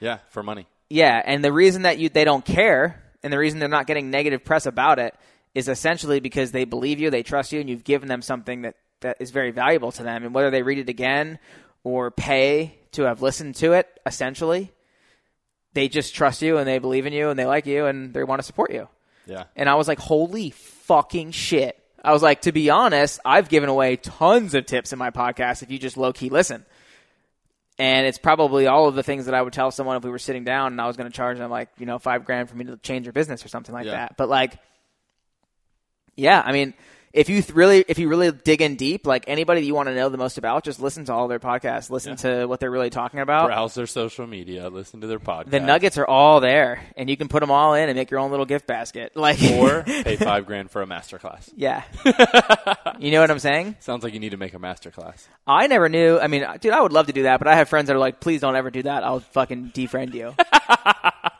Yeah, 0.00 0.18
for 0.30 0.42
money. 0.42 0.66
Yeah, 0.88 1.22
and 1.24 1.44
the 1.44 1.52
reason 1.52 1.82
that 1.82 1.98
you 1.98 2.08
they 2.08 2.24
don't 2.24 2.44
care 2.44 3.00
and 3.22 3.32
the 3.32 3.38
reason 3.38 3.58
they're 3.58 3.68
not 3.68 3.86
getting 3.86 4.10
negative 4.10 4.44
press 4.44 4.66
about 4.66 4.98
it 4.98 5.14
is 5.54 5.68
essentially 5.68 6.20
because 6.20 6.52
they 6.52 6.64
believe 6.64 7.00
you, 7.00 7.10
they 7.10 7.22
trust 7.22 7.52
you, 7.52 7.60
and 7.60 7.68
you've 7.68 7.84
given 7.84 8.08
them 8.08 8.22
something 8.22 8.62
that, 8.62 8.76
that 9.00 9.16
is 9.20 9.30
very 9.30 9.50
valuable 9.50 9.92
to 9.92 10.02
them. 10.02 10.24
And 10.24 10.34
whether 10.34 10.50
they 10.50 10.62
read 10.62 10.78
it 10.78 10.88
again 10.88 11.38
or 11.82 12.10
pay 12.10 12.78
to 12.92 13.02
have 13.02 13.22
listened 13.22 13.56
to 13.56 13.72
it, 13.72 13.88
essentially, 14.06 14.72
they 15.74 15.88
just 15.88 16.14
trust 16.14 16.42
you 16.42 16.58
and 16.58 16.66
they 16.66 16.78
believe 16.78 17.06
in 17.06 17.12
you 17.12 17.28
and 17.30 17.38
they 17.38 17.46
like 17.46 17.66
you 17.66 17.86
and 17.86 18.12
they 18.12 18.24
want 18.24 18.40
to 18.40 18.46
support 18.46 18.72
you. 18.72 18.88
Yeah. 19.26 19.44
And 19.54 19.68
I 19.68 19.74
was 19.76 19.86
like, 19.88 19.98
holy 20.00 20.50
fucking 20.50 21.30
shit. 21.32 21.76
I 22.02 22.12
was 22.12 22.22
like, 22.22 22.42
to 22.42 22.52
be 22.52 22.70
honest, 22.70 23.20
I've 23.24 23.48
given 23.48 23.68
away 23.68 23.96
tons 23.96 24.54
of 24.54 24.66
tips 24.66 24.92
in 24.92 24.98
my 24.98 25.10
podcast 25.10 25.62
if 25.62 25.70
you 25.70 25.78
just 25.78 25.96
low 25.96 26.12
key 26.12 26.30
listen. 26.30 26.64
And 27.78 28.06
it's 28.06 28.18
probably 28.18 28.66
all 28.66 28.88
of 28.88 28.94
the 28.94 29.02
things 29.02 29.26
that 29.26 29.34
I 29.34 29.40
would 29.40 29.52
tell 29.52 29.70
someone 29.70 29.96
if 29.96 30.04
we 30.04 30.10
were 30.10 30.18
sitting 30.18 30.44
down 30.44 30.72
and 30.72 30.80
I 30.80 30.86
was 30.86 30.96
going 30.96 31.10
to 31.10 31.16
charge 31.16 31.38
them 31.38 31.50
like, 31.50 31.68
you 31.78 31.86
know, 31.86 31.98
five 31.98 32.24
grand 32.24 32.50
for 32.50 32.56
me 32.56 32.64
to 32.64 32.76
change 32.78 33.06
your 33.06 33.12
business 33.12 33.44
or 33.44 33.48
something 33.48 33.74
like 33.74 33.86
Yeah. 33.86 33.92
that. 33.92 34.16
But 34.16 34.28
like, 34.28 34.58
yeah, 36.16 36.42
I 36.44 36.52
mean, 36.52 36.74
if 37.12 37.28
you 37.28 37.42
th- 37.42 37.54
really, 37.54 37.84
if 37.88 37.98
you 37.98 38.08
really 38.08 38.30
dig 38.30 38.62
in 38.62 38.76
deep, 38.76 39.06
like 39.06 39.24
anybody 39.26 39.60
that 39.60 39.66
you 39.66 39.74
want 39.74 39.88
to 39.88 39.94
know 39.94 40.08
the 40.08 40.16
most 40.18 40.38
about, 40.38 40.62
just 40.64 40.80
listen 40.80 41.04
to 41.06 41.12
all 41.12 41.26
their 41.28 41.40
podcasts, 41.40 41.90
listen 41.90 42.16
to 42.18 42.46
what 42.46 42.60
they're 42.60 42.70
really 42.70 42.90
talking 42.90 43.18
about. 43.20 43.46
Browse 43.48 43.74
their 43.74 43.86
social 43.88 44.26
media, 44.26 44.68
listen 44.68 45.00
to 45.00 45.06
their 45.08 45.18
podcast. 45.18 45.50
The 45.50 45.60
nuggets 45.60 45.98
are 45.98 46.06
all 46.06 46.40
there, 46.40 46.80
and 46.96 47.10
you 47.10 47.16
can 47.16 47.28
put 47.28 47.40
them 47.40 47.50
all 47.50 47.74
in 47.74 47.88
and 47.88 47.96
make 47.96 48.10
your 48.10 48.20
own 48.20 48.30
little 48.30 48.46
gift 48.46 48.66
basket. 48.66 49.12
Like, 49.20 49.42
Or 49.52 49.82
pay 49.86 50.16
five 50.16 50.46
grand 50.46 50.70
for 50.70 50.82
a 50.82 50.86
masterclass. 50.86 51.50
yeah, 51.56 51.82
you 52.98 53.10
know 53.10 53.20
what 53.20 53.30
I'm 53.30 53.38
saying? 53.38 53.76
Sounds 53.80 54.02
like 54.04 54.14
you 54.14 54.20
need 54.20 54.30
to 54.30 54.36
make 54.36 54.54
a 54.54 54.58
masterclass. 54.58 55.26
I 55.46 55.66
never 55.66 55.88
knew. 55.88 56.18
I 56.18 56.26
mean, 56.28 56.46
dude, 56.60 56.72
I 56.72 56.80
would 56.80 56.92
love 56.92 57.06
to 57.08 57.12
do 57.12 57.24
that, 57.24 57.38
but 57.38 57.48
I 57.48 57.56
have 57.56 57.68
friends 57.68 57.88
that 57.88 57.96
are 57.96 58.00
like, 58.00 58.20
please 58.20 58.40
don't 58.40 58.56
ever 58.56 58.70
do 58.70 58.82
that. 58.84 59.02
I'll 59.04 59.20
fucking 59.20 59.72
defriend 59.74 60.14
you. 60.14 60.34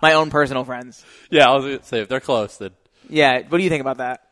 My 0.03 0.14
own 0.14 0.31
personal 0.31 0.64
friends. 0.64 1.05
Yeah, 1.31 1.51
I 1.51 1.55
was 1.55 1.64
gonna 1.64 1.83
say 1.85 2.01
if 2.01 2.09
they're 2.09 2.21
close, 2.21 2.57
then 2.59 2.71
Yeah. 3.09 3.43
What 3.49 3.59
do 3.59 3.62
you 3.64 3.71
think 3.71 3.81
about 3.83 3.99
that? 3.99 4.23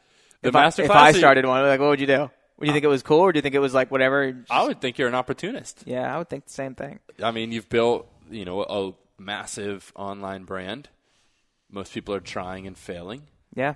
The 0.43 0.49
if, 0.49 0.57
I, 0.57 0.62
master 0.62 0.82
if 0.82 0.91
I 0.91 1.12
started 1.12 1.45
one, 1.47 1.62
like, 1.66 1.80
what 1.80 1.89
would 1.89 2.01
you 2.01 2.07
do? 2.07 2.30
Would 2.59 2.66
you 2.66 2.72
think 2.72 2.84
it 2.84 2.89
was 2.89 3.03
cool, 3.03 3.20
or 3.20 3.32
do 3.32 3.39
you 3.39 3.43
think 3.43 3.55
it 3.55 3.61
was 3.61 3.74
like 3.74 3.91
whatever? 3.91 4.45
I 4.51 4.64
would 4.64 4.80
think 4.80 4.99
you're 4.99 5.09
an 5.09 5.14
opportunist. 5.14 5.82
Yeah, 5.86 6.12
I 6.12 6.18
would 6.18 6.28
think 6.28 6.47
the 6.47 6.53
same 6.53 6.74
thing. 6.74 6.99
I 7.22 7.30
mean, 7.30 7.53
you've 7.53 7.68
built, 7.68 8.09
you 8.30 8.45
know, 8.45 8.62
a 8.62 8.93
massive 9.22 9.93
online 9.97 10.45
brand. 10.45 10.89
Most 11.70 11.93
people 11.93 12.14
are 12.14 12.20
trying 12.20 12.66
and 12.66 12.76
failing. 12.76 13.22
Yeah, 13.55 13.74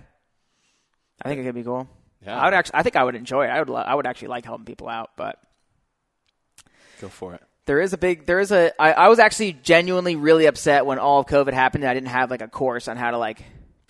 I 1.23 1.29
think 1.29 1.41
it 1.41 1.45
could 1.45 1.55
be 1.55 1.63
cool. 1.63 1.89
Yeah. 2.25 2.41
I 2.41 2.45
would 2.47 2.55
actually. 2.55 2.75
I 2.79 2.83
think 2.83 2.97
I 2.97 3.05
would 3.05 3.15
enjoy 3.17 3.45
it. 3.47 3.51
I 3.51 3.59
would. 3.61 3.69
lo- 3.69 3.77
I 3.81 3.95
would 3.95 4.07
actually 4.07 4.29
like 4.29 4.45
helping 4.45 4.65
people 4.65 4.89
out, 4.89 5.11
but 5.17 5.39
Go 7.01 7.09
for 7.09 7.35
it. 7.35 7.43
there 7.67 7.81
is 7.81 7.93
a 7.93 7.99
big. 7.99 8.27
There 8.27 8.39
is 8.41 8.53
a. 8.53 8.73
I, 8.81 8.93
I 8.93 9.09
was 9.09 9.19
actually 9.19 9.53
genuinely 9.55 10.17
really 10.17 10.47
upset 10.47 10.87
when 10.87 10.99
all 10.99 11.21
of 11.21 11.27
COVID 11.27 11.53
happened. 11.53 11.85
and 11.85 11.91
I 11.91 11.95
didn't 11.95 12.09
have 12.09 12.31
like 12.31 12.43
a 12.43 12.49
course 12.49 12.87
on 12.89 12.97
how 12.97 13.11
to 13.11 13.19
like 13.19 13.43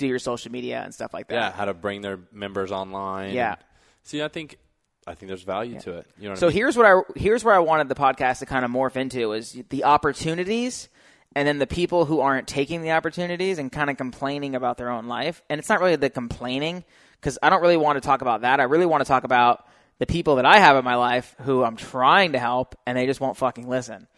do 0.03 0.09
your 0.09 0.19
social 0.19 0.53
media 0.53 0.83
and 0.85 0.93
stuff 0.95 1.15
like 1.15 1.29
that. 1.29 1.35
Yeah, 1.35 1.53
how 1.53 1.65
to 1.65 1.75
bring 1.75 2.03
their 2.03 2.19
members 2.33 2.71
online. 2.73 3.33
Yeah. 3.35 3.57
see, 4.03 4.23
I 4.23 4.29
think, 4.29 4.59
I 5.07 5.15
think 5.15 5.29
there's 5.29 5.43
value 5.43 5.81
to 5.81 5.99
it. 5.99 6.07
You 6.19 6.29
know 6.29 6.35
So 6.35 6.47
I 6.47 6.51
mean? 6.51 6.57
here's 6.59 6.77
what 6.77 6.87
I 6.87 7.01
here's 7.17 7.43
where 7.45 7.55
I 7.55 7.59
wanted 7.61 7.89
the 7.89 7.95
podcast 7.95 8.41
to 8.41 8.47
kind 8.47 8.65
of 8.65 8.71
morph 8.71 8.97
into 8.97 9.33
is 9.33 9.57
the 9.71 9.85
opportunities 9.85 10.89
and 11.35 11.49
then 11.49 11.59
the 11.59 11.67
people 11.67 12.05
who 12.05 12.21
aren't 12.21 12.47
taking 12.47 12.83
the 12.83 12.91
opportunities 12.93 13.59
and 13.59 13.73
kind 13.73 13.89
of 13.91 13.97
complaining 13.97 14.55
about 14.55 14.77
their 14.77 14.91
own 14.91 15.07
life. 15.09 15.43
And 15.49 15.59
it's 15.59 15.69
not 15.69 15.81
really 15.81 15.97
the 15.97 16.11
complaining 16.11 16.85
because 17.21 17.39
I 17.43 17.51
don't 17.51 17.63
really 17.63 17.77
want 17.77 17.97
to 17.97 18.07
talk 18.07 18.21
about 18.21 18.43
that. 18.43 18.61
I 18.61 18.65
really 18.65 18.87
want 18.87 19.03
to 19.03 19.09
talk 19.09 19.25
about 19.25 19.67
the 19.99 20.07
people 20.07 20.37
that 20.37 20.45
I 20.47 20.59
have 20.59 20.77
in 20.77 20.85
my 20.85 20.97
life 20.97 21.35
who 21.43 21.65
I'm 21.65 21.77
trying 21.77 22.33
to 22.33 22.39
help 22.39 22.75
and 22.87 22.99
they 22.99 23.07
just 23.07 23.21
won't 23.21 23.37
fucking 23.37 23.69
listen. 23.69 24.09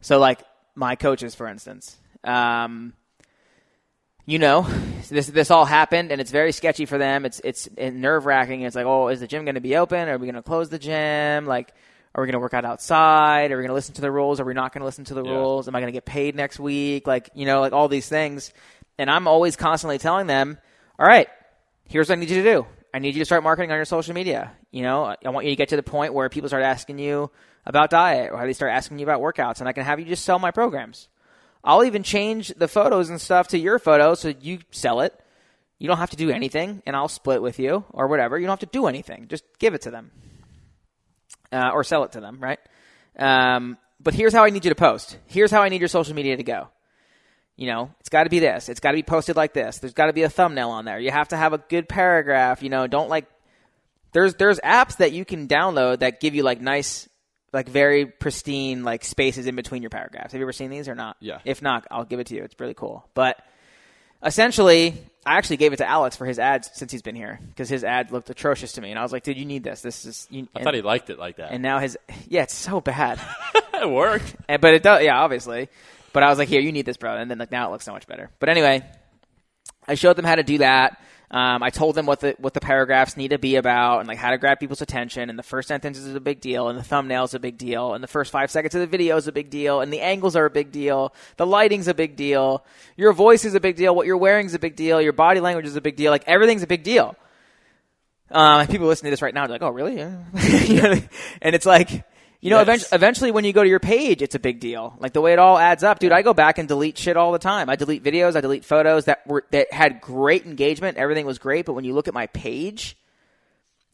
So 0.00 0.18
like 0.18 0.40
my 0.74 0.96
coaches, 0.96 1.34
for 1.34 1.46
instance. 1.48 1.96
Um, 2.24 2.92
you 4.30 4.38
know, 4.38 4.62
this 5.08 5.26
this 5.26 5.50
all 5.50 5.64
happened, 5.64 6.12
and 6.12 6.20
it's 6.20 6.30
very 6.30 6.52
sketchy 6.52 6.86
for 6.86 6.98
them. 6.98 7.24
It's 7.24 7.40
it's 7.42 7.68
nerve 7.76 8.26
wracking. 8.26 8.62
It's 8.62 8.76
like, 8.76 8.86
oh, 8.86 9.08
is 9.08 9.18
the 9.18 9.26
gym 9.26 9.44
going 9.44 9.56
to 9.56 9.60
be 9.60 9.74
open? 9.74 10.08
Are 10.08 10.18
we 10.18 10.26
going 10.26 10.36
to 10.36 10.42
close 10.42 10.68
the 10.68 10.78
gym? 10.78 11.46
Like, 11.46 11.74
are 12.14 12.22
we 12.22 12.26
going 12.28 12.34
to 12.34 12.38
work 12.38 12.54
out 12.54 12.64
outside? 12.64 13.50
Are 13.50 13.56
we 13.56 13.62
going 13.62 13.70
to 13.70 13.74
listen 13.74 13.94
to 13.96 14.00
the 14.00 14.10
rules? 14.10 14.38
Are 14.38 14.44
we 14.44 14.54
not 14.54 14.72
going 14.72 14.82
to 14.82 14.84
listen 14.84 15.04
to 15.06 15.14
the 15.14 15.24
Yeah. 15.24 15.32
rules? 15.32 15.66
Am 15.66 15.74
I 15.74 15.80
going 15.80 15.92
to 15.92 15.96
get 15.96 16.04
paid 16.04 16.36
next 16.36 16.60
week? 16.60 17.08
Like, 17.08 17.30
you 17.34 17.44
know, 17.44 17.60
like 17.60 17.72
all 17.72 17.88
these 17.88 18.08
things. 18.08 18.52
And 18.98 19.10
I'm 19.10 19.26
always 19.26 19.56
constantly 19.56 19.98
telling 19.98 20.28
them, 20.28 20.58
all 20.96 21.06
right, 21.06 21.26
here's 21.88 22.08
what 22.08 22.18
I 22.18 22.20
need 22.20 22.30
you 22.30 22.42
to 22.44 22.48
do. 22.52 22.66
I 22.94 23.00
need 23.00 23.16
you 23.16 23.20
to 23.20 23.24
start 23.24 23.42
marketing 23.42 23.72
on 23.72 23.78
your 23.78 23.84
social 23.84 24.14
media. 24.14 24.52
You 24.70 24.82
know, 24.82 25.04
I 25.24 25.28
want 25.30 25.44
you 25.46 25.52
to 25.52 25.56
get 25.56 25.70
to 25.70 25.76
the 25.76 25.82
point 25.82 26.14
where 26.14 26.28
people 26.28 26.48
start 26.48 26.62
asking 26.62 27.00
you 27.00 27.32
about 27.66 27.90
diet 27.90 28.30
or 28.32 28.46
they 28.46 28.52
start 28.52 28.70
asking 28.70 29.00
you 29.00 29.06
about 29.06 29.20
workouts, 29.20 29.58
and 29.58 29.68
I 29.68 29.72
can 29.72 29.84
have 29.84 29.98
you 29.98 30.06
just 30.06 30.24
sell 30.24 30.38
my 30.38 30.52
programs. 30.52 31.08
I'll 31.62 31.84
even 31.84 32.02
change 32.02 32.48
the 32.56 32.68
photos 32.68 33.10
and 33.10 33.20
stuff 33.20 33.48
to 33.48 33.58
your 33.58 33.78
photos 33.78 34.20
so 34.20 34.32
you 34.40 34.60
sell 34.70 35.00
it. 35.00 35.18
You 35.78 35.88
don't 35.88 35.98
have 35.98 36.10
to 36.10 36.16
do 36.16 36.30
anything, 36.30 36.82
and 36.86 36.94
I'll 36.94 37.08
split 37.08 37.40
with 37.40 37.58
you 37.58 37.84
or 37.90 38.06
whatever. 38.06 38.38
You 38.38 38.46
don't 38.46 38.60
have 38.60 38.70
to 38.70 38.78
do 38.78 38.86
anything. 38.86 39.28
Just 39.28 39.44
give 39.58 39.74
it 39.74 39.82
to 39.82 39.90
them 39.90 40.10
uh, 41.52 41.70
or 41.72 41.84
sell 41.84 42.04
it 42.04 42.12
to 42.12 42.20
them, 42.20 42.38
right? 42.40 42.58
Um, 43.18 43.78
but 43.98 44.14
here's 44.14 44.32
how 44.32 44.44
I 44.44 44.50
need 44.50 44.64
you 44.64 44.70
to 44.70 44.74
post. 44.74 45.18
Here's 45.26 45.50
how 45.50 45.62
I 45.62 45.68
need 45.68 45.80
your 45.80 45.88
social 45.88 46.14
media 46.14 46.36
to 46.36 46.42
go. 46.42 46.68
You 47.56 47.66
know, 47.66 47.90
it's 48.00 48.08
got 48.08 48.24
to 48.24 48.30
be 48.30 48.38
this. 48.38 48.70
It's 48.70 48.80
got 48.80 48.92
to 48.92 48.96
be 48.96 49.02
posted 49.02 49.36
like 49.36 49.52
this. 49.52 49.78
There's 49.78 49.92
got 49.92 50.06
to 50.06 50.14
be 50.14 50.22
a 50.22 50.30
thumbnail 50.30 50.70
on 50.70 50.86
there. 50.86 50.98
You 50.98 51.10
have 51.10 51.28
to 51.28 51.36
have 51.36 51.52
a 51.52 51.58
good 51.58 51.88
paragraph. 51.88 52.62
You 52.62 52.70
know, 52.70 52.86
don't 52.86 53.10
like. 53.10 53.26
There's 54.12 54.34
there's 54.36 54.58
apps 54.60 54.96
that 54.96 55.12
you 55.12 55.26
can 55.26 55.46
download 55.46 55.98
that 55.98 56.20
give 56.20 56.34
you 56.34 56.42
like 56.42 56.60
nice, 56.60 57.08
like 57.52 57.68
very 57.68 58.06
pristine 58.06 58.84
like 58.84 59.04
spaces 59.04 59.46
in 59.46 59.56
between 59.56 59.82
your 59.82 59.90
paragraphs. 59.90 60.32
Have 60.32 60.38
you 60.38 60.44
ever 60.44 60.52
seen 60.52 60.70
these 60.70 60.88
or 60.88 60.94
not? 60.94 61.16
Yeah. 61.20 61.38
If 61.44 61.62
not, 61.62 61.86
I'll 61.90 62.04
give 62.04 62.20
it 62.20 62.28
to 62.28 62.34
you. 62.34 62.44
It's 62.44 62.54
really 62.58 62.74
cool. 62.74 63.08
But 63.14 63.42
essentially, 64.24 64.94
I 65.26 65.36
actually 65.36 65.56
gave 65.58 65.72
it 65.72 65.76
to 65.76 65.88
Alex 65.88 66.16
for 66.16 66.26
his 66.26 66.38
ads 66.38 66.70
since 66.74 66.92
he's 66.92 67.02
been 67.02 67.16
here 67.16 67.40
because 67.48 67.68
his 67.68 67.84
ad 67.84 68.12
looked 68.12 68.30
atrocious 68.30 68.72
to 68.72 68.80
me, 68.80 68.90
and 68.90 68.98
I 68.98 69.02
was 69.02 69.12
like, 69.12 69.24
"Dude, 69.24 69.36
you 69.36 69.44
need 69.44 69.64
this. 69.64 69.82
This 69.82 70.04
is." 70.04 70.28
You, 70.30 70.48
I 70.54 70.62
thought 70.62 70.74
he 70.74 70.82
liked 70.82 71.10
it 71.10 71.18
like 71.18 71.36
that. 71.36 71.52
and 71.52 71.62
now 71.62 71.78
his 71.78 71.98
yeah, 72.28 72.42
it's 72.42 72.54
so 72.54 72.80
bad. 72.80 73.20
it 73.74 73.90
worked. 73.90 74.36
And, 74.48 74.60
but 74.60 74.74
it 74.74 74.82
does, 74.82 75.02
yeah, 75.02 75.18
obviously. 75.18 75.68
But 76.12 76.22
I 76.22 76.28
was 76.28 76.38
like, 76.38 76.48
here, 76.48 76.60
you 76.60 76.72
need 76.72 76.86
this, 76.86 76.96
bro. 76.96 77.16
And 77.16 77.30
then 77.30 77.38
like 77.38 77.52
now 77.52 77.68
it 77.68 77.72
looks 77.72 77.84
so 77.84 77.92
much 77.92 78.06
better. 78.06 78.30
But 78.40 78.48
anyway, 78.48 78.84
I 79.86 79.94
showed 79.94 80.16
them 80.16 80.24
how 80.24 80.34
to 80.34 80.42
do 80.42 80.58
that. 80.58 81.00
Um, 81.32 81.62
I 81.62 81.70
told 81.70 81.94
them 81.94 82.06
what 82.06 82.20
the 82.20 82.34
what 82.38 82.54
the 82.54 82.60
paragraphs 82.60 83.16
need 83.16 83.28
to 83.28 83.38
be 83.38 83.54
about 83.54 84.00
and 84.00 84.08
like 84.08 84.18
how 84.18 84.30
to 84.30 84.38
grab 84.38 84.58
people's 84.58 84.82
attention. 84.82 85.30
And 85.30 85.38
the 85.38 85.44
first 85.44 85.68
sentence 85.68 85.96
is 85.96 86.12
a 86.12 86.20
big 86.20 86.40
deal, 86.40 86.68
and 86.68 86.76
the 86.76 86.82
thumbnail 86.82 87.22
is 87.22 87.34
a 87.34 87.38
big 87.38 87.56
deal, 87.56 87.94
and 87.94 88.02
the 88.02 88.08
first 88.08 88.32
five 88.32 88.50
seconds 88.50 88.74
of 88.74 88.80
the 88.80 88.88
video 88.88 89.16
is 89.16 89.28
a 89.28 89.32
big 89.32 89.48
deal, 89.48 89.80
and 89.80 89.92
the 89.92 90.00
angles 90.00 90.34
are 90.34 90.44
a 90.44 90.50
big 90.50 90.72
deal. 90.72 91.14
The 91.36 91.46
lighting's 91.46 91.86
a 91.86 91.94
big 91.94 92.16
deal. 92.16 92.64
Your 92.96 93.12
voice 93.12 93.44
is 93.44 93.54
a 93.54 93.60
big 93.60 93.76
deal. 93.76 93.94
What 93.94 94.06
you're 94.06 94.16
wearing 94.16 94.46
is 94.46 94.54
a 94.54 94.58
big 94.58 94.74
deal. 94.74 95.00
Your 95.00 95.12
body 95.12 95.38
language 95.38 95.66
is 95.66 95.76
a 95.76 95.80
big 95.80 95.94
deal. 95.94 96.10
Like 96.10 96.24
everything's 96.26 96.64
a 96.64 96.66
big 96.66 96.82
deal. 96.82 97.14
Um, 98.32 98.66
people 98.66 98.88
listening 98.88 99.10
to 99.10 99.12
this 99.12 99.22
right 99.22 99.34
now, 99.34 99.46
they're 99.46 99.54
like, 99.54 99.62
"Oh, 99.62 99.70
really?" 99.70 100.00
And 101.42 101.54
it's 101.54 101.66
like, 101.66 102.04
you 102.40 102.50
know, 102.50 102.56
Yes. 102.56 102.62
eventually, 102.62 102.88
eventually, 102.96 103.30
when 103.32 103.44
you 103.44 103.52
go 103.52 103.62
to 103.62 103.68
your 103.68 103.80
page, 103.80 104.22
it's 104.22 104.34
a 104.34 104.38
big 104.38 104.60
deal. 104.60 104.96
Like 104.98 105.12
the 105.12 105.20
way 105.20 105.32
it 105.32 105.38
all 105.38 105.58
adds 105.58 105.82
up, 105.84 105.98
dude. 105.98 106.12
I 106.12 106.22
go 106.22 106.32
back 106.34 106.58
and 106.58 106.66
delete 106.66 106.96
shit 106.98 107.16
all 107.16 107.32
the 107.32 107.38
time. 107.38 107.68
I 107.68 107.76
delete 107.76 108.02
videos, 108.02 108.36
I 108.36 108.40
delete 108.40 108.64
photos 108.64 109.04
that 109.06 109.26
were 109.26 109.44
that 109.50 109.72
had 109.72 110.00
great 110.00 110.46
engagement. 110.46 110.96
Everything 110.96 111.26
was 111.26 111.38
great, 111.38 111.66
but 111.66 111.74
when 111.74 111.84
you 111.84 111.92
look 111.94 112.08
at 112.08 112.14
my 112.14 112.26
page, 112.28 112.96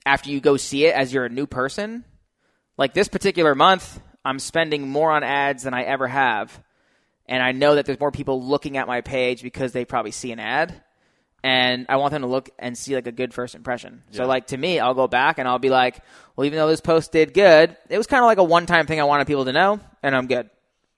after 0.05 0.31
you 0.31 0.41
go 0.41 0.57
see 0.57 0.87
it 0.87 0.95
as 0.95 1.13
you're 1.13 1.25
a 1.25 1.31
new 1.31 1.47
person, 1.47 2.05
like 2.79 2.95
this 2.95 3.09
particular 3.09 3.55
month, 3.55 4.01
I'm 4.25 4.39
spending 4.39 4.89
more 4.89 5.11
on 5.11 5.25
ads 5.25 5.65
than 5.65 5.75
I 5.75 5.83
ever 5.83 6.07
have, 6.07 6.63
and 7.27 7.43
I 7.43 7.53
know 7.53 7.75
that 7.75 7.87
there's 7.87 7.99
more 8.01 8.13
people 8.13 8.43
looking 8.43 8.77
at 8.77 8.87
my 8.87 9.01
page 9.01 9.43
because 9.43 9.73
they 9.73 9.85
probably 9.85 10.13
see 10.13 10.31
an 10.33 10.39
ad 10.39 10.83
and 11.47 11.87
I 11.89 11.99
want 11.99 12.11
them 12.11 12.23
to 12.23 12.27
look 12.27 12.51
and 12.59 12.77
see 12.77 12.97
like 12.97 13.07
a 13.07 13.13
good 13.13 13.33
first 13.33 13.55
impression. 13.55 14.03
So 14.11 14.27
like 14.27 14.49
to 14.49 14.57
me, 14.57 14.81
I'll 14.81 14.95
go 14.95 15.07
back 15.07 15.39
and 15.39 15.47
I'll 15.47 15.61
be 15.61 15.71
like, 15.71 16.01
well, 16.35 16.45
even 16.45 16.59
though 16.59 16.67
this 16.67 16.81
post 16.81 17.13
did 17.13 17.33
good, 17.33 17.77
it 17.89 17.97
was 17.97 18.09
kind 18.09 18.21
of 18.21 18.27
like 18.27 18.39
a 18.39 18.43
one-time 18.43 18.89
thing 18.89 19.01
I 19.01 19.05
wanted 19.05 19.29
people 19.29 19.45
to 19.45 19.53
know, 19.53 19.79
and 20.03 20.17
I'm 20.17 20.27
good. 20.27 20.51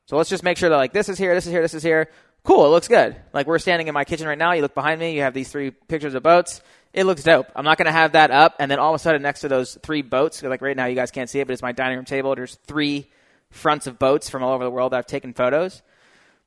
So 0.07 0.17
let's 0.17 0.31
just 0.31 0.43
make 0.43 0.57
sure 0.57 0.71
that 0.71 0.77
like 0.77 0.95
this 0.95 1.11
is 1.11 1.19
here, 1.19 1.35
this 1.35 1.45
is 1.45 1.53
here, 1.53 1.61
this 1.61 1.75
is 1.75 1.83
here. 1.83 2.09
Cool, 2.45 2.65
it 2.65 2.71
looks 2.71 2.89
good. 2.89 3.15
Like 3.35 3.47
we're 3.47 3.59
standing 3.59 3.89
in 3.89 3.95
my 3.95 4.05
kitchen 4.05 4.27
right 4.27 4.39
now. 4.39 4.55
You 4.55 4.63
look 4.63 4.75
behind 4.75 4.99
me, 4.99 5.15
you 5.15 5.21
have 5.21 5.35
these 5.35 5.51
three 5.51 5.71
pictures 5.71 6.15
of 6.15 6.23
boats. 6.23 6.63
It 6.95 7.05
looks 7.05 7.23
dope. 7.23 7.49
I'm 7.55 7.67
not 7.67 7.77
gonna 7.77 7.93
have 7.93 8.13
that 8.13 8.31
up, 8.31 8.57
and 8.59 8.71
then 8.71 8.79
all 8.79 8.95
of 8.95 8.99
a 8.99 9.03
sudden 9.03 9.21
next 9.21 9.41
to 9.41 9.49
those 9.49 9.77
three 9.83 10.01
boats, 10.01 10.43
like 10.43 10.63
right 10.63 10.75
now 10.79 10.87
you 10.87 10.95
guys 10.95 11.11
can't 11.11 11.29
see 11.29 11.41
it, 11.41 11.47
but 11.47 11.53
it's 11.53 11.61
my 11.61 11.73
dining 11.73 11.97
room 11.99 12.07
table. 12.07 12.35
There's 12.35 12.55
three 12.67 13.11
fronts 13.51 13.87
of 13.87 13.99
boats 13.99 14.31
from 14.31 14.43
all 14.43 14.55
over 14.55 14.65
the 14.65 14.71
world 14.71 14.93
that 14.93 14.97
I've 14.97 15.07
taken 15.07 15.35
photos. 15.35 15.83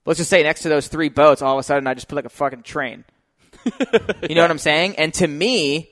Let's 0.08 0.18
just 0.18 0.32
say 0.32 0.42
next 0.42 0.64
to 0.64 0.70
those 0.70 0.88
three 0.88 1.10
boats, 1.10 1.44
all 1.44 1.54
of 1.54 1.60
a 1.60 1.64
sudden 1.64 1.86
I 1.86 1.94
just 1.94 2.08
put 2.08 2.16
like 2.16 2.26
a 2.26 2.30
fucking 2.30 2.64
train. 2.64 3.06
You 4.30 4.36
know 4.36 4.42
what 4.42 4.52
I'm 4.52 4.58
saying? 4.58 4.96
And 4.98 5.14
to 5.16 5.28
me, 5.28 5.92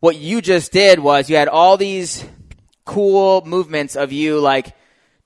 what 0.00 0.16
you 0.16 0.40
just 0.40 0.72
did 0.72 0.98
was 0.98 1.30
you 1.30 1.36
had 1.36 1.48
all 1.48 1.76
these 1.76 2.24
cool 2.84 3.42
movements 3.44 3.96
of 3.96 4.12
you 4.12 4.40
like 4.40 4.74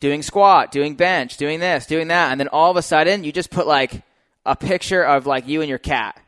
doing 0.00 0.22
squat, 0.22 0.72
doing 0.72 0.96
bench, 0.96 1.36
doing 1.36 1.60
this, 1.60 1.86
doing 1.86 2.08
that, 2.08 2.30
and 2.32 2.40
then 2.40 2.48
all 2.48 2.70
of 2.70 2.76
a 2.76 2.82
sudden 2.82 3.24
you 3.24 3.32
just 3.32 3.50
put 3.50 3.66
like 3.66 4.02
a 4.44 4.56
picture 4.56 5.02
of 5.02 5.26
like 5.26 5.48
you 5.48 5.60
and 5.60 5.68
your 5.68 5.78
cat. 5.78 6.20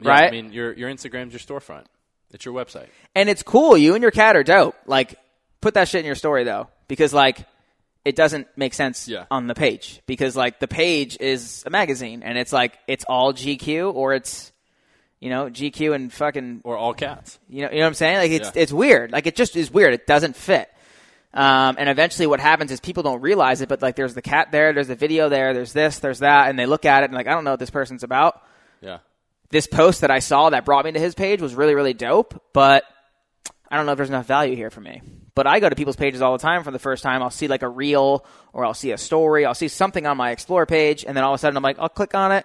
Yeah, 0.00 0.10
Right? 0.10 0.28
I 0.28 0.30
mean, 0.30 0.52
your 0.52 0.72
your 0.72 0.90
Instagram's 0.90 1.32
your 1.32 1.40
storefront. 1.40 1.84
It's 2.30 2.44
your 2.44 2.54
website. 2.54 2.88
And 3.14 3.28
it's 3.28 3.42
cool. 3.42 3.76
You 3.76 3.94
and 3.94 4.02
your 4.02 4.10
cat 4.10 4.36
are 4.36 4.44
dope. 4.44 4.76
Like, 4.86 5.18
put 5.60 5.74
that 5.74 5.88
shit 5.88 6.00
in 6.00 6.06
your 6.06 6.14
story 6.14 6.44
though, 6.44 6.68
because 6.86 7.12
like, 7.12 7.46
it 8.08 8.16
doesn't 8.16 8.46
make 8.56 8.72
sense 8.74 9.06
Yeah. 9.08 9.24
on 9.30 9.46
the 9.46 9.54
page 9.54 10.00
because 10.06 10.34
like 10.36 10.58
the 10.60 10.68
page 10.68 11.16
is 11.20 11.62
a 11.66 11.70
magazine 11.70 12.22
and 12.22 12.38
it's 12.38 12.52
like 12.52 12.78
it's 12.86 13.04
all 13.04 13.32
GQ 13.34 13.94
or 13.94 14.14
it's 14.14 14.52
you 15.20 15.30
know 15.30 15.50
GQ 15.50 15.94
and 15.94 16.12
fucking 16.12 16.62
Or 16.64 16.76
all 16.76 16.94
cats. 16.94 17.38
you 17.48 17.62
know 17.62 17.70
you 17.70 17.76
know 17.78 17.82
what 17.82 17.88
I'm 17.88 17.94
saying 17.94 18.16
like 18.18 18.30
it's 18.30 18.50
Yeah. 18.54 18.62
it's 18.62 18.72
weird 18.72 19.12
like 19.12 19.26
it 19.26 19.36
just 19.36 19.56
is 19.56 19.70
weird 19.70 19.92
it 19.94 20.06
doesn't 20.06 20.36
fit. 20.36 20.68
Um, 21.34 21.76
and 21.78 21.90
eventually, 21.90 22.26
what 22.26 22.40
happens 22.40 22.72
is 22.72 22.80
people 22.80 23.02
don't 23.02 23.20
realize 23.20 23.60
it, 23.60 23.68
but 23.68 23.82
like 23.82 23.96
there's 23.96 24.14
the 24.14 24.22
cat 24.22 24.48
there, 24.50 24.72
there's 24.72 24.88
the 24.88 24.94
video 24.96 25.28
there, 25.28 25.52
there's 25.52 25.74
this, 25.74 25.98
there's 25.98 26.20
that, 26.20 26.48
and 26.48 26.58
they 26.58 26.64
look 26.64 26.86
at 26.86 27.02
it 27.02 27.06
and 27.10 27.14
like 27.14 27.26
I 27.28 27.32
don't 27.34 27.44
know 27.44 27.50
what 27.50 27.60
this 27.60 27.70
person's 27.70 28.02
about 28.02 28.40
Yeah. 28.80 28.98
this 29.50 29.66
post 29.66 30.00
that 30.00 30.10
I 30.10 30.20
saw 30.20 30.48
that 30.50 30.64
brought 30.64 30.86
me 30.86 30.92
to 30.92 30.98
his 30.98 31.14
page 31.14 31.42
was 31.42 31.54
really, 31.54 31.74
really 31.74 31.92
dope, 31.92 32.42
but 32.54 32.82
I 33.70 33.76
don't 33.76 33.86
know 33.86 33.92
if 33.92 33.96
there's 33.98 34.08
enough 34.08 34.26
value 34.26 34.56
here 34.56 34.70
for 34.70 34.80
me. 34.80 35.02
But 35.34 35.46
I 35.46 35.60
go 35.60 35.68
to 35.68 35.76
people's 35.76 35.96
pages 35.96 36.20
all 36.22 36.32
the 36.32 36.42
time 36.42 36.64
for 36.64 36.70
the 36.70 36.78
first 36.78 37.02
time. 37.02 37.22
I'll 37.22 37.30
see 37.30 37.46
like 37.48 37.62
a 37.62 37.68
reel 37.68 38.24
or 38.52 38.64
I'll 38.64 38.74
see 38.74 38.90
a 38.92 38.98
story. 38.98 39.44
I'll 39.46 39.54
see 39.54 39.68
something 39.68 40.04
on 40.06 40.16
my 40.16 40.30
Explore 40.32 40.66
page, 40.66 41.04
and 41.04 41.16
then 41.16 41.22
all 41.22 41.32
of 41.34 41.38
a 41.38 41.38
sudden 41.38 41.56
I'm 41.56 41.62
like, 41.62 41.78
I'll 41.78 41.88
click 41.88 42.14
on 42.14 42.32
it, 42.32 42.44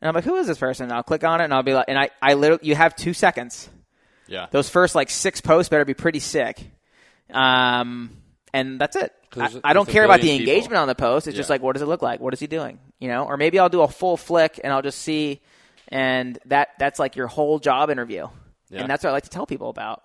and 0.00 0.08
I'm 0.08 0.14
like, 0.14 0.24
who 0.24 0.36
is 0.36 0.46
this 0.46 0.58
person? 0.58 0.84
And 0.84 0.92
I'll 0.92 1.02
click 1.02 1.22
on 1.24 1.40
it, 1.40 1.44
and 1.44 1.54
I'll 1.54 1.62
be 1.62 1.74
like, 1.74 1.84
and 1.88 1.98
I, 1.98 2.10
I 2.20 2.34
literally, 2.34 2.66
you 2.66 2.74
have 2.74 2.96
two 2.96 3.14
seconds. 3.14 3.68
Yeah. 4.26 4.46
Those 4.50 4.68
first 4.68 4.94
like 4.94 5.10
six 5.10 5.40
posts 5.40 5.68
better 5.68 5.84
be 5.84 5.94
pretty 5.94 6.20
sick. 6.20 6.70
Um, 7.30 8.16
and 8.52 8.80
that's 8.80 8.96
it. 8.96 9.12
I, 9.36 9.50
I 9.64 9.72
don't 9.72 9.88
care 9.88 10.04
about 10.04 10.20
the 10.20 10.26
billion 10.26 10.38
people. 10.40 10.52
engagement 10.54 10.78
on 10.78 10.88
the 10.88 10.94
post. 10.94 11.26
It's 11.26 11.36
just 11.36 11.48
like, 11.48 11.62
what 11.62 11.72
does 11.72 11.82
it 11.82 11.86
look 11.88 12.02
like? 12.02 12.20
What 12.20 12.34
is 12.34 12.40
he 12.40 12.46
doing? 12.46 12.78
You 12.98 13.08
know, 13.08 13.24
or 13.24 13.36
maybe 13.36 13.58
I'll 13.58 13.70
do 13.70 13.80
a 13.82 13.88
full 13.88 14.16
flick 14.16 14.60
and 14.62 14.72
I'll 14.72 14.82
just 14.82 14.98
see, 15.00 15.40
and 15.88 16.38
that 16.46 16.70
that's 16.78 16.98
like 16.98 17.16
your 17.16 17.28
whole 17.28 17.58
job 17.58 17.88
interview, 17.90 18.28
Yeah. 18.68 18.80
and 18.80 18.90
that's 18.90 19.04
what 19.04 19.10
I 19.10 19.12
like 19.12 19.24
to 19.24 19.30
tell 19.30 19.46
people 19.46 19.70
about. 19.70 20.02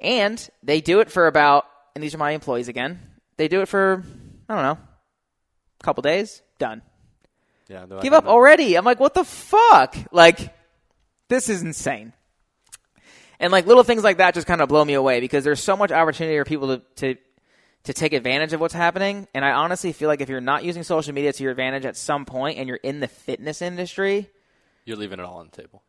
And 0.00 0.48
they 0.62 0.80
do 0.80 1.00
it 1.00 1.10
for 1.10 1.26
about, 1.26 1.66
and 1.94 2.02
these 2.02 2.14
are 2.14 2.18
my 2.18 2.32
employees 2.32 2.68
again. 2.68 3.00
They 3.36 3.48
do 3.48 3.60
it 3.62 3.68
for 3.68 4.04
I 4.48 4.54
don't 4.54 4.62
know, 4.62 4.78
a 5.80 5.84
couple 5.84 6.02
days, 6.02 6.42
done. 6.58 6.82
Yeah. 7.68 7.86
they're 7.86 8.00
Give 8.00 8.12
up 8.12 8.26
already. 8.26 8.76
I'm 8.76 8.84
like, 8.84 9.00
what 9.00 9.14
the 9.14 9.24
fuck? 9.24 9.96
Like, 10.12 10.54
this 11.28 11.48
is 11.48 11.62
insane. 11.62 12.12
And 13.40 13.52
like 13.52 13.66
little 13.66 13.82
things 13.82 14.04
like 14.04 14.18
that 14.18 14.34
just 14.34 14.46
kind 14.46 14.60
of 14.60 14.68
blow 14.68 14.84
me 14.84 14.94
away 14.94 15.20
because 15.20 15.44
there's 15.44 15.62
so 15.62 15.76
much 15.76 15.92
opportunity 15.92 16.38
for 16.38 16.44
people 16.44 16.76
to, 16.76 16.82
to 16.96 17.20
to 17.84 17.92
take 17.92 18.12
advantage 18.12 18.52
of 18.52 18.60
what's 18.60 18.74
happening. 18.74 19.28
And 19.32 19.44
I 19.44 19.52
honestly 19.52 19.92
feel 19.92 20.08
like 20.08 20.20
if 20.20 20.28
you're 20.28 20.40
not 20.40 20.64
using 20.64 20.82
social 20.82 21.14
media 21.14 21.32
to 21.32 21.42
your 21.42 21.52
advantage 21.52 21.84
at 21.84 21.96
some 21.96 22.24
point 22.24 22.58
and 22.58 22.66
you're 22.68 22.78
in 22.78 22.98
the 22.98 23.06
fitness 23.06 23.62
industry, 23.62 24.28
You're 24.84 24.96
leaving 24.96 25.20
it 25.20 25.24
all 25.24 25.36
on 25.36 25.50
the 25.52 25.62
table. 25.62 25.82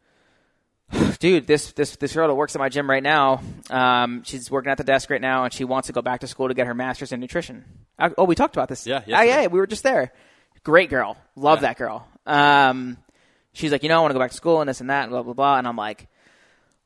dude, 1.19 1.47
this 1.47 1.71
this 1.73 1.95
this 1.97 2.13
girl 2.13 2.27
that 2.27 2.35
works 2.35 2.55
at 2.55 2.59
my 2.59 2.69
gym 2.69 2.89
right 2.89 3.03
now, 3.03 3.41
um, 3.69 4.23
she's 4.23 4.49
working 4.49 4.71
at 4.71 4.77
the 4.77 4.83
desk 4.83 5.09
right 5.09 5.21
now, 5.21 5.43
and 5.43 5.53
she 5.53 5.63
wants 5.63 5.87
to 5.87 5.93
go 5.93 6.01
back 6.01 6.21
to 6.21 6.27
school 6.27 6.47
to 6.47 6.53
get 6.53 6.67
her 6.67 6.73
master's 6.73 7.11
in 7.11 7.19
nutrition. 7.19 7.65
I, 7.99 8.11
oh, 8.17 8.23
we 8.23 8.35
talked 8.35 8.55
about 8.55 8.69
this. 8.69 8.85
Yeah, 8.87 9.01
Ah, 9.13 9.21
yeah, 9.21 9.47
we 9.47 9.59
were 9.59 9.67
just 9.67 9.83
there. 9.83 10.13
Great 10.63 10.89
girl, 10.89 11.17
love 11.35 11.59
Yeah. 11.59 11.69
that 11.69 11.77
girl. 11.77 12.07
Um, 12.25 12.97
she's 13.53 13.71
like, 13.71 13.83
you 13.83 13.89
know, 13.89 13.97
I 13.97 14.01
want 14.01 14.11
to 14.11 14.13
go 14.13 14.19
back 14.19 14.31
to 14.31 14.37
school 14.37 14.61
and 14.61 14.69
this 14.69 14.81
and 14.81 14.89
that 14.89 15.03
and 15.03 15.11
blah 15.11 15.23
blah 15.23 15.33
blah, 15.33 15.57
and 15.57 15.67
I'm 15.67 15.75
like, 15.77 16.07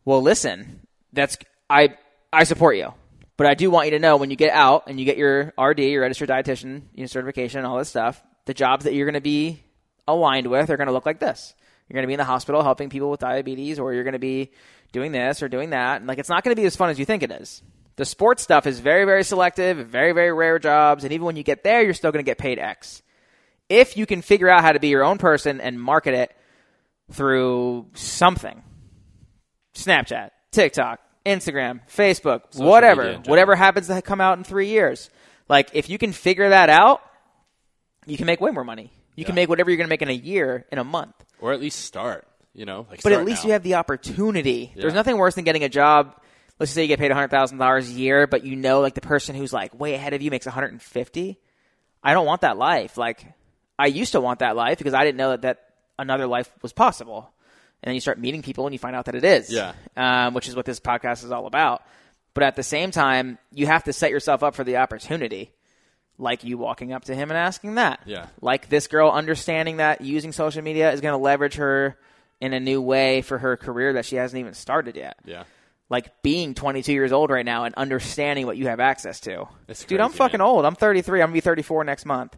well, 0.05 0.21
listen, 0.21 0.81
that's 1.13 1.37
I 1.69 1.95
I 2.33 2.43
support 2.45 2.77
you. 2.77 2.93
But 3.37 3.47
I 3.47 3.53
do 3.55 3.71
want 3.71 3.85
you 3.87 3.91
to 3.91 3.99
know 3.99 4.17
when 4.17 4.29
you 4.29 4.35
get 4.35 4.51
out 4.53 4.83
and 4.87 4.99
you 4.99 5.05
get 5.05 5.17
your 5.17 5.53
RD, 5.59 5.79
your 5.79 6.01
registered 6.01 6.29
dietitian 6.29 6.83
your 6.93 7.07
certification, 7.07 7.59
and 7.59 7.67
all 7.67 7.77
this 7.77 7.89
stuff, 7.89 8.21
the 8.45 8.53
jobs 8.53 8.85
that 8.85 8.93
you're 8.93 9.05
going 9.05 9.15
to 9.15 9.21
be 9.21 9.63
aligned 10.07 10.47
with 10.47 10.69
are 10.69 10.77
going 10.77 10.87
to 10.87 10.93
look 10.93 11.05
like 11.05 11.19
this. 11.19 11.53
You're 11.91 11.95
going 11.97 12.03
to 12.03 12.07
be 12.07 12.13
in 12.13 12.19
the 12.19 12.23
hospital 12.23 12.63
helping 12.63 12.89
people 12.89 13.11
with 13.11 13.19
diabetes, 13.19 13.77
or 13.77 13.93
you're 13.93 14.05
going 14.05 14.13
to 14.13 14.19
be 14.19 14.51
doing 14.93 15.11
this 15.11 15.43
or 15.43 15.49
doing 15.49 15.71
that. 15.71 15.97
And 15.97 16.07
like, 16.07 16.19
it's 16.19 16.29
not 16.29 16.41
going 16.41 16.55
to 16.55 16.61
be 16.61 16.65
as 16.65 16.73
fun 16.73 16.89
as 16.89 16.97
you 16.97 17.03
think 17.03 17.21
it 17.21 17.31
is. 17.31 17.61
The 17.97 18.05
sports 18.05 18.41
stuff 18.41 18.65
is 18.65 18.79
very, 18.79 19.03
very 19.03 19.25
selective, 19.25 19.89
very, 19.89 20.13
very 20.13 20.31
rare 20.31 20.57
jobs, 20.57 21.03
and 21.03 21.11
even 21.11 21.25
when 21.25 21.35
you 21.35 21.43
get 21.43 21.65
there, 21.65 21.83
you're 21.83 21.93
still 21.93 22.13
going 22.13 22.23
to 22.23 22.29
get 22.29 22.37
paid 22.37 22.59
X. 22.59 23.01
If 23.67 23.97
you 23.97 24.05
can 24.05 24.21
figure 24.21 24.47
out 24.47 24.61
how 24.61 24.71
to 24.71 24.79
be 24.79 24.87
your 24.87 25.03
own 25.03 25.17
person 25.17 25.59
and 25.59 25.81
market 25.81 26.13
it 26.13 26.31
through 27.11 27.87
something, 27.93 28.63
Snapchat, 29.75 30.29
TikTok, 30.51 31.01
Instagram, 31.25 31.81
Facebook, 31.93 32.43
Social 32.51 32.69
whatever, 32.69 33.01
media 33.01 33.17
in 33.17 33.23
general. 33.23 33.31
whatever 33.31 33.55
happens 33.57 33.87
to 33.87 34.01
come 34.01 34.21
out 34.21 34.37
in 34.37 34.45
three 34.45 34.69
years. 34.69 35.09
Like, 35.49 35.71
if 35.73 35.89
you 35.89 35.97
can 35.97 36.13
figure 36.13 36.47
that 36.47 36.69
out, 36.69 37.01
you 38.05 38.15
can 38.15 38.27
make 38.27 38.39
way 38.39 38.51
more 38.51 38.63
money. 38.63 38.93
You 39.22 39.26
can 39.26 39.36
make 39.36 39.49
whatever 39.49 39.69
you're 39.69 39.78
going 39.78 39.88
to 39.88 39.89
make 39.89 40.01
in 40.01 40.09
a 40.09 40.13
year 40.13 40.65
in 40.72 40.78
a 40.78 40.84
month. 40.84 41.15
Or 41.39 41.53
at 41.53 41.59
least 41.61 41.80
start. 41.80 42.28
You 42.53 42.65
know, 42.65 42.86
like 42.89 43.01
But 43.01 43.13
at 43.13 43.24
least 43.24 43.43
now. 43.43 43.47
you 43.47 43.53
have 43.53 43.63
the 43.63 43.76
opportunity. 43.76 44.74
There's 44.76 44.93
nothing 44.93 45.17
worse 45.17 45.36
than 45.36 45.45
getting 45.45 45.63
a 45.63 45.69
job 45.69 46.15
let's 46.61 46.72
say 46.72 46.84
you 46.84 46.88
get 46.88 46.99
paid 46.99 47.11
hundred 47.11 47.32
thousand 47.32 47.57
dollars 47.57 47.89
a 47.89 47.93
year, 47.93 48.28
but 48.28 48.45
you 48.45 48.55
know 48.55 48.82
like 48.82 48.93
the 48.93 49.01
person 49.01 49.36
who's 49.36 49.51
like 49.51 49.78
way 49.78 49.95
ahead 49.95 50.13
of 50.13 50.22
you 50.22 50.30
makes 50.30 50.45
one 50.45 50.53
hundred 50.53 50.72
and 50.72 50.82
fifty. 50.82 51.39
I 52.03 52.13
don't 52.13 52.26
want 52.26 52.41
that 52.41 52.55
life. 52.55 52.97
Like 52.97 53.26
I 53.80 53.88
used 53.88 54.11
to 54.11 54.22
want 54.22 54.39
that 54.39 54.55
life 54.55 54.78
because 54.78 54.93
I 54.93 55.03
didn't 55.03 55.17
know 55.17 55.32
that, 55.32 55.41
that 55.41 55.65
another 55.97 56.28
life 56.28 56.49
was 56.61 56.72
possible. 56.72 57.34
And 57.82 57.89
then 57.89 57.95
you 57.95 58.01
start 58.01 58.19
meeting 58.19 58.43
people 58.43 58.67
and 58.67 58.74
you 58.74 58.80
find 58.80 58.95
out 58.95 59.05
that 59.05 59.15
it 59.15 59.26
is. 59.26 59.51
Yeah. 59.51 59.74
Um, 59.97 60.36
which 60.36 60.47
is 60.47 60.55
what 60.55 60.65
this 60.65 60.80
podcast 60.80 61.24
is 61.24 61.32
all 61.32 61.47
about. 61.47 61.82
But 62.36 62.43
at 62.43 62.55
the 62.55 62.63
same 62.63 62.91
time, 62.91 63.39
you 63.51 63.65
have 63.65 63.86
to 63.86 63.93
set 63.93 64.11
yourself 64.11 64.43
up 64.43 64.53
for 64.53 64.63
the 64.63 64.78
opportunity. 64.78 65.51
Like 66.22 66.43
you 66.43 66.57
walking 66.57 66.93
up 66.93 67.05
to 67.05 67.15
him 67.15 67.30
and 67.32 67.38
asking 67.38 67.76
that. 67.76 68.01
Yeah. 68.05 68.28
Like 68.41 68.69
this 68.69 68.88
girl 68.88 69.09
understanding 69.09 69.78
that 69.78 70.01
using 70.01 70.32
social 70.32 70.61
media 70.61 70.91
is 70.91 71.01
going 71.01 71.13
to 71.13 71.17
leverage 71.17 71.55
her 71.55 71.97
in 72.39 72.53
a 72.53 72.59
new 72.59 72.82
way 72.82 73.22
for 73.22 73.38
her 73.38 73.57
career 73.57 73.93
that 73.93 74.05
she 74.05 74.15
hasn't 74.15 74.39
even 74.39 74.53
started 74.53 74.95
yet. 74.95 75.17
Yeah. 75.26 75.43
Like 75.89 76.22
being 76.22 76.53
22 76.53 76.93
years 76.93 77.11
old 77.11 77.30
right 77.32 77.45
now 77.45 77.65
and 77.65 77.76
understanding 77.76 78.45
what 78.45 78.55
you 78.55 78.67
have 78.67 78.80
access 78.80 79.19
to. 79.22 79.47
It's 79.67 79.84
Dude, 79.84 79.99
I'm 79.99 80.11
fucking 80.11 80.38
man. 80.38 80.47
old. 80.47 80.63
I'm 80.65 80.76
33. 80.76 81.22
I'm 81.22 81.28
going 81.28 81.32
to 81.32 81.38
be 81.38 81.41
34 81.41 81.84
next 81.84 82.05
month. 82.05 82.38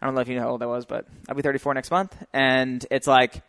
I 0.00 0.06
don't 0.06 0.14
know 0.14 0.20
if 0.20 0.28
you 0.28 0.36
know 0.36 0.42
how 0.42 0.50
old 0.50 0.62
I 0.62 0.66
was, 0.66 0.84
but 0.86 1.06
I'll 1.28 1.34
be 1.34 1.42
34 1.42 1.74
next 1.74 1.90
month. 1.90 2.16
And 2.32 2.84
it's 2.90 3.06
like, 3.06 3.42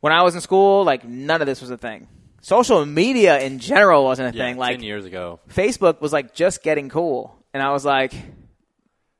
when 0.00 0.12
I 0.12 0.22
was 0.22 0.34
in 0.34 0.40
school, 0.40 0.84
like 0.84 1.04
none 1.04 1.40
of 1.40 1.46
this 1.46 1.60
was 1.60 1.70
a 1.70 1.76
thing. 1.78 2.08
Social 2.40 2.84
media 2.86 3.38
in 3.40 3.58
general 3.58 4.04
wasn't 4.04 4.34
a 4.34 4.36
Yeah, 4.38 4.44
thing. 4.44 4.56
Like 4.58 4.76
ten 4.76 4.84
years 4.84 5.04
ago, 5.04 5.40
Facebook 5.50 6.00
was 6.00 6.12
like 6.12 6.34
just 6.34 6.62
getting 6.62 6.88
cool, 6.88 7.36
and 7.52 7.60
I 7.62 7.72
was 7.72 7.84
like, 7.84 8.12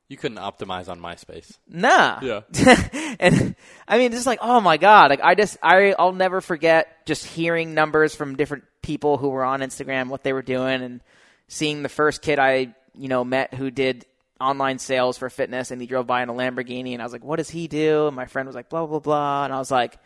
you 0.09 0.17
couldn't 0.17 0.39
optimize 0.39 0.89
on 0.89 1.01
MySpace. 1.01 1.59
nah. 1.69 2.19
Yeah. 2.23 2.41
and 3.21 3.55
I 3.87 3.99
mean, 3.99 4.07
it's 4.07 4.17
just 4.17 4.27
like, 4.27 4.39
oh 4.41 4.61
my 4.61 4.79
god, 4.79 5.11
like 5.11 5.21
I 5.23 5.35
just, 5.35 5.59
I, 5.63 5.95
I'll 5.99 6.13
never 6.13 6.41
forget 6.41 7.07
just 7.07 7.27
hearing 7.27 7.75
numbers 7.75 8.15
from 8.15 8.37
different 8.37 8.65
people 8.83 9.19
who 9.19 9.29
were 9.29 9.45
on 9.45 9.61
Instagram, 9.61 10.09
what 10.09 10.23
they 10.23 10.33
were 10.33 10.43
doing, 10.43 10.83
and 10.83 11.01
seeing 11.47 11.83
the 11.83 11.89
first 11.89 12.23
kid 12.23 12.39
I, 12.39 12.75
you 12.95 13.09
know, 13.09 13.23
met 13.23 13.53
who 13.55 13.71
did 13.71 14.07
online 14.41 14.79
sales 14.79 15.19
for 15.19 15.29
fitness, 15.29 15.71
and 15.71 15.81
he 15.81 15.87
drove 15.87 16.07
by 16.07 16.23
in 16.23 16.29
a 16.29 16.35
Lamborghini, 16.35 16.93
and 16.93 17.03
I 17.03 17.05
was 17.05 17.13
like, 17.13 17.25
what 17.25 17.37
does 17.37 17.51
he 17.51 17.69
do? 17.69 18.07
And 18.07 18.17
my 18.17 18.27
friend 18.27 18.47
was 18.47 18.57
like, 18.57 18.71
blah 18.71 18.87
blah 18.87 19.01
blah, 19.01 19.45
and 19.45 19.53
I 19.53 19.59
was 19.59 19.71
like, 19.71 19.99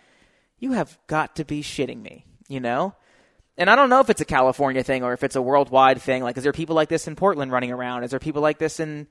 you 0.59 0.73
have 0.73 0.99
got 1.07 1.37
to 1.37 1.45
be 1.45 1.63
shitting 1.63 2.03
me, 2.03 2.25
you 2.49 2.61
know. 2.61 2.95
And 3.59 3.69
I 3.69 3.77
don't 3.77 3.91
know 3.91 4.01
if 4.01 4.09
it's 4.09 4.21
a 4.21 4.25
California 4.25 4.83
thing 4.83 5.05
or 5.05 5.13
if 5.13 5.23
it's 5.23 5.37
a 5.37 5.43
worldwide 5.43 6.01
thing. 6.01 6.23
Like, 6.23 6.39
is 6.39 6.43
there 6.43 6.53
people 6.55 6.75
like 6.75 6.89
this 6.89 7.07
in 7.07 7.17
Portland 7.17 7.53
running 7.53 7.71
around? 7.71 8.03
Is 8.03 8.11
there 8.11 8.19
people 8.19 8.41
like 8.41 8.59
this 8.59 8.81
in, 8.81 9.07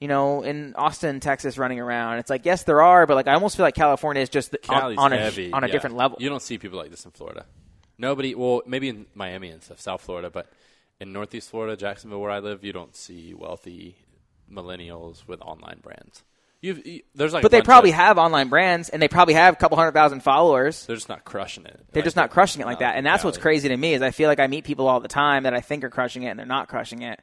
you 0.00 0.08
know, 0.08 0.42
in 0.42 0.74
Austin, 0.76 1.20
Texas 1.20 1.58
running 1.58 1.80
around? 1.80 2.18
It's 2.18 2.30
like, 2.30 2.44
yes, 2.44 2.64
there 2.64 2.82
are, 2.82 3.06
but 3.06 3.14
like, 3.14 3.28
I 3.28 3.34
almost 3.34 3.56
feel 3.56 3.64
like 3.64 3.74
California 3.74 4.22
is 4.22 4.28
just 4.28 4.54
on, 4.68 4.80
Cali's 4.80 4.98
on 4.98 5.12
a 5.12 5.18
heavy. 5.18 5.52
on 5.52 5.64
a 5.64 5.66
yeah. 5.66 5.72
different 5.72 5.96
level. 5.96 6.18
You 6.20 6.28
don't 6.28 6.42
see 6.42 6.58
people 6.58 6.78
like 6.78 6.90
this 6.90 7.04
in 7.04 7.10
Florida. 7.10 7.46
Nobody. 7.98 8.34
Well, 8.34 8.62
maybe 8.66 8.88
in 8.88 9.06
Miami 9.14 9.50
and 9.50 9.62
stuff, 9.62 9.80
South 9.80 10.02
Florida, 10.02 10.30
but 10.30 10.50
in 11.00 11.12
Northeast 11.12 11.50
Florida, 11.50 11.76
Jacksonville, 11.76 12.20
where 12.20 12.30
I 12.30 12.40
live, 12.40 12.64
you 12.64 12.72
don't 12.72 12.94
see 12.94 13.34
wealthy 13.34 13.96
millennials 14.50 15.26
with 15.26 15.40
online 15.40 15.80
brands. 15.82 16.22
You've, 16.62 16.86
you, 16.86 17.02
there's 17.14 17.32
like, 17.34 17.42
but 17.42 17.50
they 17.50 17.62
probably 17.62 17.90
of- 17.90 17.96
have 17.96 18.18
online 18.18 18.48
brands, 18.48 18.88
and 18.88 19.00
they 19.00 19.08
probably 19.08 19.34
have 19.34 19.54
a 19.54 19.56
couple 19.56 19.76
hundred 19.76 19.92
thousand 19.92 20.20
followers. 20.20 20.86
They're 20.86 20.96
just 20.96 21.08
not 21.08 21.24
crushing 21.24 21.66
it. 21.66 21.80
They're 21.92 22.00
Like 22.00 22.04
just 22.04 22.16
not 22.16 22.30
crushing 22.30 22.62
it 22.62 22.66
like 22.66 22.78
that, 22.78 22.96
and 22.96 23.04
that's 23.04 23.22
what's 23.22 23.38
crazy 23.38 23.68
to 23.68 23.76
me 23.76 23.94
is 23.94 24.02
I 24.02 24.10
feel 24.10 24.28
like 24.28 24.40
I 24.40 24.46
meet 24.46 24.64
people 24.64 24.88
all 24.88 25.00
the 25.00 25.08
time 25.08 25.42
that 25.44 25.54
I 25.54 25.60
think 25.60 25.84
are 25.84 25.90
crushing 25.90 26.22
it, 26.22 26.28
and 26.28 26.38
they're 26.38 26.46
not 26.46 26.68
crushing 26.68 27.02
it. 27.02 27.20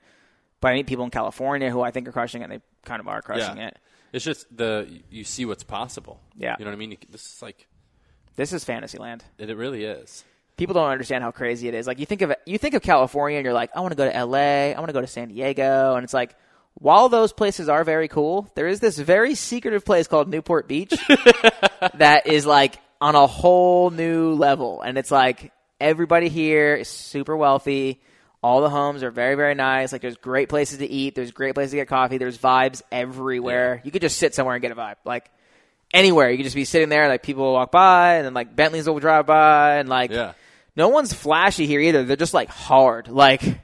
But 0.64 0.70
I 0.72 0.74
meet 0.76 0.88
people 0.88 1.04
in 1.04 1.12
California 1.12 1.70
who 1.70 1.82
I 1.82 1.92
think 1.92 2.08
are 2.08 2.14
crushing 2.14 2.42
it, 2.42 2.46
and 2.46 2.54
they 2.54 2.62
kind 2.86 3.02
of 3.02 3.08
are 3.10 3.22
crushing 3.22 3.58
Yeah. 3.58 3.68
it. 3.68 3.78
It's 4.14 4.24
just 4.24 4.46
the 4.56 4.88
you 5.10 5.24
see 5.26 5.44
what's 5.46 5.64
possible. 5.64 6.22
Yeah. 6.38 6.56
you 6.58 6.64
know 6.66 6.72
what 6.72 6.76
I 6.76 6.80
mean. 6.80 6.92
You, 6.92 6.98
this 7.12 7.26
is 7.36 7.42
like 7.42 7.68
This 8.38 8.54
is 8.54 8.64
fantasy 8.64 8.98
land. 8.98 9.24
it, 9.38 9.50
it 9.50 9.58
really 9.58 9.84
is. 9.84 10.24
people 10.56 10.74
don't 10.76 10.90
understand 10.90 11.22
how 11.24 11.32
crazy 11.32 11.68
it 11.68 11.74
is. 11.74 11.86
Like 11.86 12.00
you 12.00 12.06
think 12.06 12.22
of 12.22 12.34
you 12.46 12.58
think 12.58 12.76
of 12.76 12.82
California 12.82 13.38
and 13.40 13.44
you're 13.46 13.54
like, 13.54 13.72
I 13.76 13.82
want 13.82 13.92
to 13.92 13.98
go 13.98 14.10
to 14.10 14.26
LA, 14.26 14.72
I 14.72 14.76
want 14.78 14.88
to 14.88 14.94
go 14.94 15.02
to 15.02 15.08
San 15.08 15.28
Diego, 15.28 15.96
and 15.96 16.04
it's 16.06 16.14
like 16.14 16.36
while 16.76 17.10
those 17.10 17.34
places 17.34 17.68
are 17.70 17.84
very 17.84 18.08
cool, 18.08 18.50
there 18.56 18.68
is 18.68 18.80
this 18.80 18.98
very 18.98 19.36
secretive 19.36 19.84
place 19.84 20.08
called 20.08 20.30
Newport 20.30 20.68
Beach 20.70 20.94
that 21.96 22.26
is 22.28 22.46
like 22.46 22.76
on 23.02 23.16
a 23.16 23.28
whole 23.28 23.90
new 23.90 24.34
level. 24.34 24.82
And 24.82 24.98
it's 24.98 25.12
like 25.12 25.52
everybody 25.82 26.30
here 26.30 26.76
is 26.76 26.88
super 26.88 27.36
wealthy. 27.36 28.02
All 28.44 28.62
the 28.62 28.70
homes 28.70 29.04
are 29.04 29.12
very, 29.12 29.36
very 29.36 29.56
nice. 29.56 29.94
Like 29.94 30.02
there's 30.02 30.18
great 30.18 30.50
places 30.50 30.80
to 30.80 30.86
eat. 30.86 31.16
There's 31.16 31.32
great 31.32 31.56
places 31.56 31.72
to 31.72 31.78
get 31.78 31.88
coffee. 31.88 32.18
There's 32.18 32.38
vibes 32.38 32.82
everywhere. 32.92 33.82
You 33.86 33.92
could 33.92 34.02
just 34.02 34.18
sit 34.18 34.36
somewhere 34.36 34.56
and 34.56 34.62
get 34.62 34.72
a 34.72 34.76
vibe. 34.76 34.96
Like 35.06 35.32
anywhere. 35.94 36.30
You 36.30 36.38
could 36.38 36.44
just 36.44 36.56
be 36.56 36.66
sitting 36.66 36.90
there, 36.90 37.08
like 37.08 37.24
people 37.24 37.44
will 37.44 37.54
walk 37.54 37.72
by 37.72 38.16
and 38.16 38.26
then 38.26 38.34
like 38.34 38.56
Bentleys 38.56 38.88
will 38.88 39.00
drive 39.00 39.26
by 39.26 39.78
and 39.78 39.88
like 39.88 40.12
Yeah, 40.12 40.34
no 40.76 40.90
one's 40.90 41.14
flashy 41.14 41.68
here 41.68 41.80
either. 41.80 42.04
They're 42.04 42.18
just 42.18 42.34
like 42.34 42.50
hard. 42.50 43.08
Like 43.08 43.60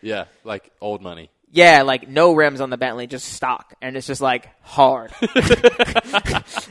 yeah, 0.00 0.24
like 0.44 0.72
old 0.80 1.02
money. 1.02 1.28
Yeah, 1.54 1.82
like 1.82 2.08
no 2.08 2.32
rims 2.32 2.62
on 2.62 2.70
the 2.70 2.78
Bentley, 2.78 3.06
just 3.06 3.26
stock, 3.26 3.74
and 3.82 3.94
it's 3.94 4.06
just 4.06 4.22
like 4.22 4.48
hard. 4.62 5.12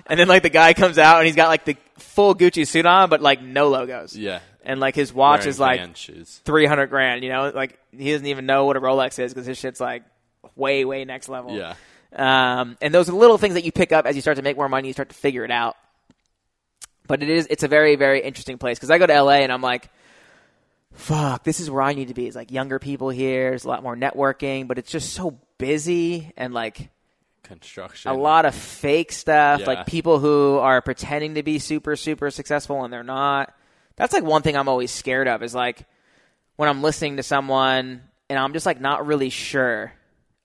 and 0.07 0.19
then 0.19 0.27
like 0.27 0.41
the 0.41 0.49
guy 0.49 0.73
comes 0.73 0.97
out 0.97 1.17
and 1.17 1.27
he's 1.27 1.35
got 1.35 1.49
like 1.49 1.65
the 1.65 1.77
full 1.97 2.33
Gucci 2.33 2.65
suit 2.65 2.87
on, 2.87 3.07
but 3.09 3.21
like 3.21 3.43
no 3.43 3.69
logos. 3.69 4.17
Yeah, 4.17 4.39
And 4.63 4.79
like 4.79 4.95
his 4.95 5.13
watch 5.13 5.41
Wearing 5.41 5.49
is 5.49 5.59
like 5.59 5.95
three 6.45 6.65
hundred 6.65 6.87
grand. 6.87 7.23
You 7.23 7.29
know, 7.29 7.51
like 7.53 7.77
he 7.95 8.11
doesn't 8.11 8.25
even 8.25 8.47
know 8.47 8.65
what 8.65 8.75
a 8.75 8.81
Rolex 8.81 9.19
is 9.19 9.31
because 9.31 9.45
his 9.45 9.59
shit's 9.59 9.79
like 9.79 10.03
way, 10.55 10.83
way 10.83 11.05
next 11.05 11.29
level. 11.29 11.55
Yeah, 11.55 11.75
Um, 12.15 12.75
and 12.81 12.91
those 12.91 13.07
are 13.07 13.13
little 13.13 13.37
things 13.37 13.53
that 13.53 13.63
you 13.63 13.71
pick 13.71 13.91
up 13.91 14.07
as 14.07 14.15
you 14.15 14.21
start 14.21 14.37
to 14.37 14.43
make 14.43 14.57
more 14.57 14.67
money. 14.67 14.87
You 14.87 14.93
start 14.93 15.09
to 15.09 15.15
figure 15.15 15.45
it 15.45 15.51
out. 15.51 15.77
But 17.07 17.21
it 17.21 17.29
is 17.29 17.45
it's 17.51 17.61
a 17.61 17.67
very 17.67 17.97
very 17.97 18.21
interesting 18.21 18.57
place 18.57 18.79
because 18.79 18.89
I 18.89 18.97
go 18.97 19.05
to 19.05 19.21
LA 19.21 19.41
and 19.41 19.51
I'm 19.51 19.61
like, 19.61 19.89
fuck, 20.93 21.43
this 21.43 21.59
is 21.59 21.69
where 21.69 21.81
I 21.81 21.93
need 21.93 22.09
to 22.09 22.13
be. 22.13 22.27
It's 22.27 22.35
like 22.35 22.51
younger 22.51 22.79
people 22.79 23.09
here. 23.09 23.51
There's 23.51 23.65
a 23.65 23.67
lot 23.67 23.83
more 23.83 23.95
networking, 23.95 24.67
but 24.67 24.77
it's 24.77 24.91
just 24.91 25.13
so 25.13 25.39
busy 25.57 26.31
and 26.37 26.53
like 26.53 26.89
construction. 27.43 28.11
a 28.11 28.13
lot 28.13 28.45
of 28.45 28.55
fake 28.55 29.11
stuff. 29.11 29.61
Yeah. 29.61 29.65
Like 29.65 29.85
people 29.85 30.19
who 30.19 30.57
are 30.57 30.81
pretending 30.81 31.35
to 31.35 31.43
be 31.43 31.59
super 31.59 31.95
super 31.95 32.29
successful 32.31 32.83
and 32.83 32.91
they're 32.91 33.03
not. 33.03 33.53
That's 33.95 34.13
like 34.13 34.23
one 34.23 34.41
thing 34.41 34.55
I'm 34.55 34.69
always 34.69 34.91
scared 34.91 35.27
of 35.27 35.43
is 35.43 35.53
like 35.53 35.85
when 36.55 36.69
I'm 36.69 36.81
listening 36.81 37.17
to 37.17 37.23
someone 37.23 38.01
and 38.29 38.39
I'm 38.39 38.53
just 38.53 38.65
like 38.65 38.79
not 38.79 39.05
really 39.05 39.29
sure 39.29 39.93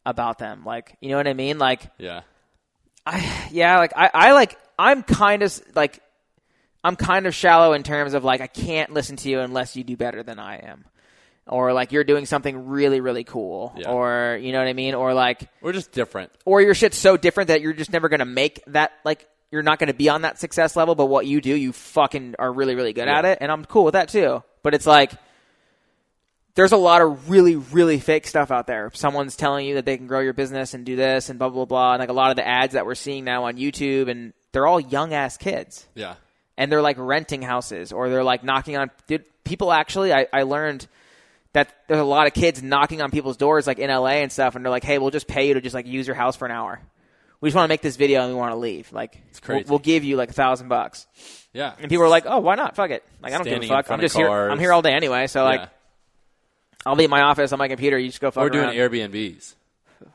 about 0.04 0.38
them. 0.38 0.64
Like 0.64 0.96
you 1.00 1.10
know 1.10 1.16
what 1.16 1.28
I 1.28 1.34
mean? 1.34 1.58
Like 1.58 1.90
Yeah, 1.98 2.22
I 3.04 3.48
yeah, 3.50 3.78
like 3.78 3.92
I, 3.96 4.10
I 4.12 4.32
like 4.32 4.58
I'm 4.78 5.02
kind 5.02 5.42
of 5.42 5.60
like 5.74 6.00
I'm 6.86 6.94
kind 6.94 7.26
of 7.26 7.34
shallow 7.34 7.72
in 7.72 7.82
terms 7.82 8.14
of 8.14 8.22
like 8.22 8.40
I 8.40 8.46
can't 8.46 8.92
listen 8.92 9.16
to 9.16 9.28
you 9.28 9.40
unless 9.40 9.74
you 9.74 9.82
do 9.82 9.96
better 9.96 10.22
than 10.22 10.38
I 10.38 10.58
am. 10.58 10.84
Or 11.48 11.72
like 11.72 11.90
you're 11.90 12.04
doing 12.04 12.26
something 12.26 12.66
really, 12.68 13.00
really 13.00 13.24
cool. 13.24 13.74
Yeah. 13.76 13.90
Or 13.90 14.38
you 14.40 14.52
know 14.52 14.58
what 14.58 14.68
I 14.68 14.72
mean? 14.72 14.94
Or 14.94 15.12
like 15.12 15.48
we're 15.60 15.72
just 15.72 15.90
different. 15.90 16.30
or 16.44 16.60
your 16.60 16.74
shit's 16.74 16.96
so 16.96 17.16
different 17.16 17.48
that 17.48 17.60
you're 17.60 17.72
just 17.72 17.92
never 17.92 18.08
gonna 18.08 18.24
make 18.24 18.62
that 18.68 18.92
like 19.04 19.28
you're 19.50 19.64
not 19.64 19.80
gonna 19.80 19.94
be 19.94 20.08
on 20.08 20.22
that 20.22 20.38
success 20.38 20.76
level, 20.76 20.94
but 20.94 21.06
what 21.06 21.26
you 21.26 21.40
do, 21.40 21.54
you 21.56 21.72
fucking 21.72 22.36
are 22.38 22.52
really, 22.52 22.76
really 22.76 22.92
good 22.92 23.08
at 23.08 23.24
it, 23.24 23.38
and 23.40 23.50
I'm 23.50 23.64
cool 23.64 23.84
with 23.84 23.94
that 23.94 24.08
too. 24.08 24.44
But 24.62 24.74
it's 24.74 24.86
like 24.86 25.12
there's 26.54 26.72
a 26.72 26.76
lot 26.76 27.02
of 27.02 27.28
really, 27.30 27.56
really 27.56 27.98
fake 27.98 28.26
stuff 28.28 28.50
out 28.52 28.66
there. 28.68 28.90
Someone's 28.94 29.36
telling 29.36 29.66
you 29.66 29.74
that 29.74 29.84
they 29.84 29.96
can 29.96 30.06
grow 30.06 30.20
your 30.20 30.32
business 30.32 30.72
and 30.72 30.86
do 30.86 30.94
this 30.96 31.30
and 31.30 31.38
blah 31.38 31.48
blah 31.48 31.64
blah. 31.64 31.94
And 31.94 32.00
like 32.00 32.10
a 32.10 32.14
lot 32.14 32.30
of 32.30 32.36
the 32.36 32.46
ads 32.46 32.74
that 32.74 32.86
we're 32.86 32.94
seeing 32.94 33.24
now 33.24 33.44
on 33.44 33.56
YouTube, 33.56 34.08
and 34.08 34.32
they're 34.52 34.66
all 34.66 34.80
young 34.80 35.12
ass 35.12 35.36
kids, 35.36 35.86
Yeah, 35.94 36.14
and 36.56 36.70
they're 36.70 36.82
like 36.82 36.96
renting 36.98 37.42
houses 37.42 37.92
or 37.92 38.08
they're 38.08 38.24
like 38.24 38.44
knocking 38.44 38.76
on. 38.76 38.90
Dude, 39.06 39.24
people 39.44 39.72
actually, 39.72 40.12
I, 40.12 40.26
I 40.32 40.42
learned 40.42 40.86
that 41.52 41.74
there's 41.88 42.00
a 42.00 42.04
lot 42.04 42.26
of 42.26 42.34
kids 42.34 42.62
knocking 42.62 43.00
on 43.00 43.10
people's 43.10 43.36
doors 43.36 43.66
like 43.66 43.78
in 43.78 43.88
LA 43.88 44.20
and 44.20 44.30
stuff, 44.30 44.56
and 44.56 44.64
they're 44.64 44.70
like, 44.70 44.84
"Hey, 44.84 44.98
we'll 44.98 45.10
just 45.10 45.26
pay 45.26 45.48
you 45.48 45.54
to 45.54 45.60
just 45.60 45.74
like 45.74 45.86
use 45.86 46.06
your 46.06 46.16
house 46.16 46.36
for 46.36 46.44
an 46.44 46.52
hour. 46.52 46.80
We 47.40 47.48
just 47.48 47.56
want 47.56 47.66
to 47.66 47.68
make 47.68 47.82
this 47.82 47.96
video 47.96 48.22
and 48.22 48.32
we 48.32 48.38
want 48.38 48.52
to 48.52 48.56
leave. 48.56 48.92
Like, 48.92 49.20
it's 49.30 49.40
crazy. 49.40 49.64
We'll, 49.64 49.72
we'll 49.72 49.78
give 49.78 50.04
you 50.04 50.16
like 50.16 50.30
a 50.30 50.34
thousand 50.34 50.68
bucks." 50.68 51.06
yeah. 51.52 51.72
And 51.78 51.88
people 51.88 52.04
are 52.04 52.08
like, 52.08 52.24
"Oh, 52.26 52.40
why 52.40 52.54
not? 52.54 52.76
Fuck 52.76 52.90
it. 52.90 53.02
Like, 53.22 53.32
I 53.32 53.36
don't 53.36 53.44
Standing 53.44 53.68
give 53.68 53.70
a 53.70 53.82
fuck. 53.82 53.90
I'm 53.90 54.00
just 54.00 54.16
here. 54.16 54.30
I'm 54.30 54.58
here 54.58 54.72
all 54.72 54.82
day 54.82 54.92
anyway. 54.92 55.26
So 55.26 55.42
like, 55.44 55.60
yeah. 55.60 55.68
I'll 56.84 56.96
be 56.96 57.04
in 57.04 57.10
my 57.10 57.22
office 57.22 57.52
on 57.52 57.58
my 57.58 57.68
computer. 57.68 57.98
You 57.98 58.08
just 58.08 58.20
go 58.20 58.30
fuck 58.30 58.44
we're 58.44 58.50
doing 58.50 58.66
around. 58.66 58.76
Airbnbs, 58.76 59.54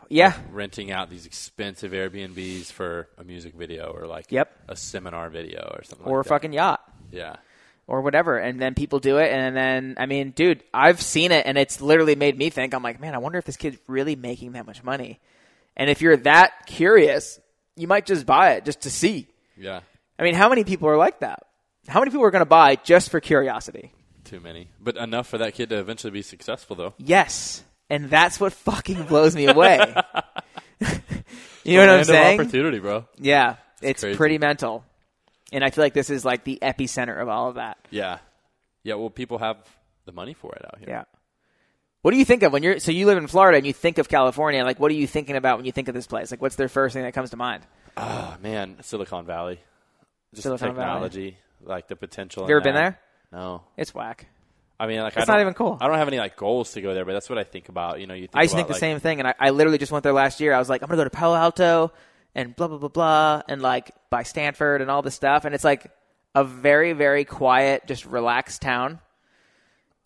yeah, 0.10 0.34
renting 0.52 0.92
out 0.92 1.10
these 1.10 1.26
expensive 1.26 1.92
Airbnbs 1.92 2.72
for 2.72 3.08
a 3.18 3.24
music 3.24 3.54
video 3.56 3.92
or 3.92 4.08
like 4.08 4.32
Yep. 4.32 4.52
a 4.70 4.76
seminar 4.76 5.30
video 5.30 5.74
or 5.78 5.84
something. 5.84 6.08
or 6.08 6.20
a 6.22 6.24
that. 6.24 6.30
fucking 6.30 6.54
yacht. 6.54 6.82
yeah. 7.12 7.38
or 7.88 8.02
whatever. 8.02 8.38
And 8.38 8.62
then 8.62 8.74
people 8.76 9.00
do 9.00 9.18
it. 9.18 9.32
And 9.32 9.56
then, 9.56 9.96
I 9.98 10.06
mean, 10.06 10.32
dude, 10.32 10.64
I've 10.74 11.02
seen 11.02 11.32
it 11.32 11.46
and 11.46 11.58
it's 11.58 11.82
literally 11.82 12.16
made 12.16 12.38
me 12.38 12.50
think, 12.50 12.74
I'm 12.74 12.84
like, 12.84 13.00
man, 13.02 13.14
I 13.16 13.18
wonder 13.18 13.38
if 13.38 13.46
this 13.46 13.58
kid's 13.58 13.78
really 13.88 14.16
making 14.16 14.54
that 14.54 14.66
much 14.66 14.84
money. 14.84 15.20
And 15.76 15.90
if 15.90 16.02
you're 16.02 16.18
that 16.18 16.66
curious, 16.68 17.40
you 17.76 17.88
might 17.88 18.06
just 18.06 18.26
buy 18.26 18.52
it 18.54 18.66
just 18.66 18.82
to 18.82 18.90
see. 18.90 19.28
Yeah, 19.58 19.82
I 20.20 20.24
mean, 20.24 20.36
how 20.36 20.50
many 20.50 20.64
people 20.64 20.88
are 20.90 20.98
like 20.98 21.20
that? 21.22 21.44
How 21.88 22.00
many 22.00 22.12
people 22.12 22.26
are 22.26 22.32
going 22.32 22.42
to 22.42 22.46
buy 22.46 22.76
just 22.76 23.10
for 23.10 23.20
curiosity? 23.20 23.92
too 24.24 24.40
many, 24.40 24.70
but 24.80 24.96
enough 24.96 25.28
for 25.28 25.38
that 25.40 25.54
kid 25.56 25.68
to 25.70 25.78
eventually 25.78 26.12
be 26.12 26.22
successful, 26.22 26.76
though. 26.76 26.94
Yes. 26.98 27.64
And 27.92 28.10
that's 28.10 28.40
what 28.40 28.54
fucking 28.54 29.04
blows 29.04 29.36
me 29.36 29.48
away. 29.48 29.78
you 31.66 31.78
know 31.78 31.88
what 31.88 31.90
I'm 31.90 32.04
saying? 32.06 32.40
Opportunity, 32.40 32.80
bro. 32.80 33.06
Yeah. 33.20 33.58
It's 33.82 34.02
crazy. 34.02 34.16
pretty 34.16 34.38
mental. 34.38 34.86
And 35.52 35.62
I 35.62 35.72
feel 35.72 35.84
like 35.84 35.94
this 35.94 36.10
is 36.10 36.24
like 36.24 36.46
the 36.46 36.60
epicenter 36.62 37.22
of 37.22 37.28
all 37.28 37.50
of 37.50 37.56
that. 37.56 37.78
Yeah, 37.90 38.20
yeah. 38.84 38.94
Well, 38.96 39.10
people 39.10 39.40
have 39.40 39.58
the 40.06 40.14
money 40.14 40.34
for 40.34 40.56
it 40.56 40.64
out 40.66 40.80
here. 40.80 40.88
Yeah. 40.88 41.04
What 42.02 42.12
do 42.12 42.18
you 42.18 42.24
think 42.24 42.44
of 42.44 42.54
when 42.54 42.64
you're 42.64 42.80
so 42.80 42.92
you 42.92 43.06
live 43.06 43.18
in 43.18 43.28
Florida 43.28 43.58
and 43.58 43.68
you 43.68 43.74
think 43.74 43.98
of 43.98 44.08
California? 44.08 44.64
Like, 44.64 44.80
what 44.80 44.90
are 44.92 44.96
you 44.96 45.08
thinking 45.08 45.36
about 45.36 45.58
when 45.58 45.66
you 45.66 45.74
think 45.74 45.90
of 45.90 45.94
this 45.94 46.08
place? 46.08 46.32
Like, 46.32 46.42
what's 46.42 46.56
the 46.56 46.70
first 46.70 46.94
thing 46.94 47.04
that 47.04 47.14
comes 47.14 47.32
to 47.32 47.38
mind? 47.38 47.64
Oh 47.98 48.38
man, 48.42 48.78
Silicon 48.82 49.26
Valley. 49.26 49.60
Just 50.34 50.44
Silicon 50.44 50.74
Valley. 50.74 51.10
technology, 51.10 51.38
like 51.62 51.90
the 51.90 51.98
potential. 51.98 52.44
Have 52.44 52.50
you 52.50 52.56
ever 52.56 52.64
been 52.64 52.76
there? 52.76 52.98
No. 53.34 53.64
It's 53.76 53.94
whack. 53.94 54.28
I 54.82 54.88
mean, 54.88 55.00
like 55.00 55.16
I 55.16 55.22
It's 55.22 55.28
don't, 55.28 55.40
even 55.40 55.54
cool. 55.54 55.78
I 55.80 55.88
don't 55.88 55.98
have 55.98 56.08
any 56.08 56.18
like 56.18 56.36
goals 56.36 56.72
to 56.74 56.82
go 56.82 56.96
there, 56.96 57.06
but 57.06 57.14
that's 57.14 57.30
what 57.30 57.38
I 57.38 57.44
think 57.44 57.70
about. 57.70 58.00
You 58.00 58.08
know, 58.08 58.16
you 58.16 58.22
think 58.22 58.32
I 58.36 58.48
to 58.48 58.52
about, 58.52 58.56
think 58.56 58.68
the 58.68 58.74
like, 58.74 58.80
same 58.80 59.00
thing, 59.00 59.20
and 59.20 59.28
I, 59.28 59.36
I 59.40 59.50
literally 59.52 59.78
just 59.78 59.92
went 59.92 60.02
there 60.02 60.12
last 60.12 60.40
year. 60.40 60.56
I 60.56 60.58
was 60.58 60.70
like, 60.70 60.82
I'm 60.82 60.88
gonna 60.88 60.98
go 60.98 61.04
to 61.04 61.12
Palo 61.12 61.36
Alto 61.36 61.94
and 62.34 62.56
blah 62.56 62.68
blah 62.68 62.80
blah 62.80 62.90
blah, 62.90 63.44
and 63.48 63.62
like 63.62 63.92
by 64.10 64.24
Stanford 64.24 64.82
and 64.82 64.90
all 64.90 65.04
this 65.04 65.14
stuff, 65.14 65.46
and 65.46 65.54
it's 65.54 65.64
like 65.64 65.92
a 66.34 66.44
very 66.44 66.94
very 66.94 67.26
quiet, 67.26 67.86
just 67.86 68.08
relaxed 68.08 68.64
town. 68.64 69.00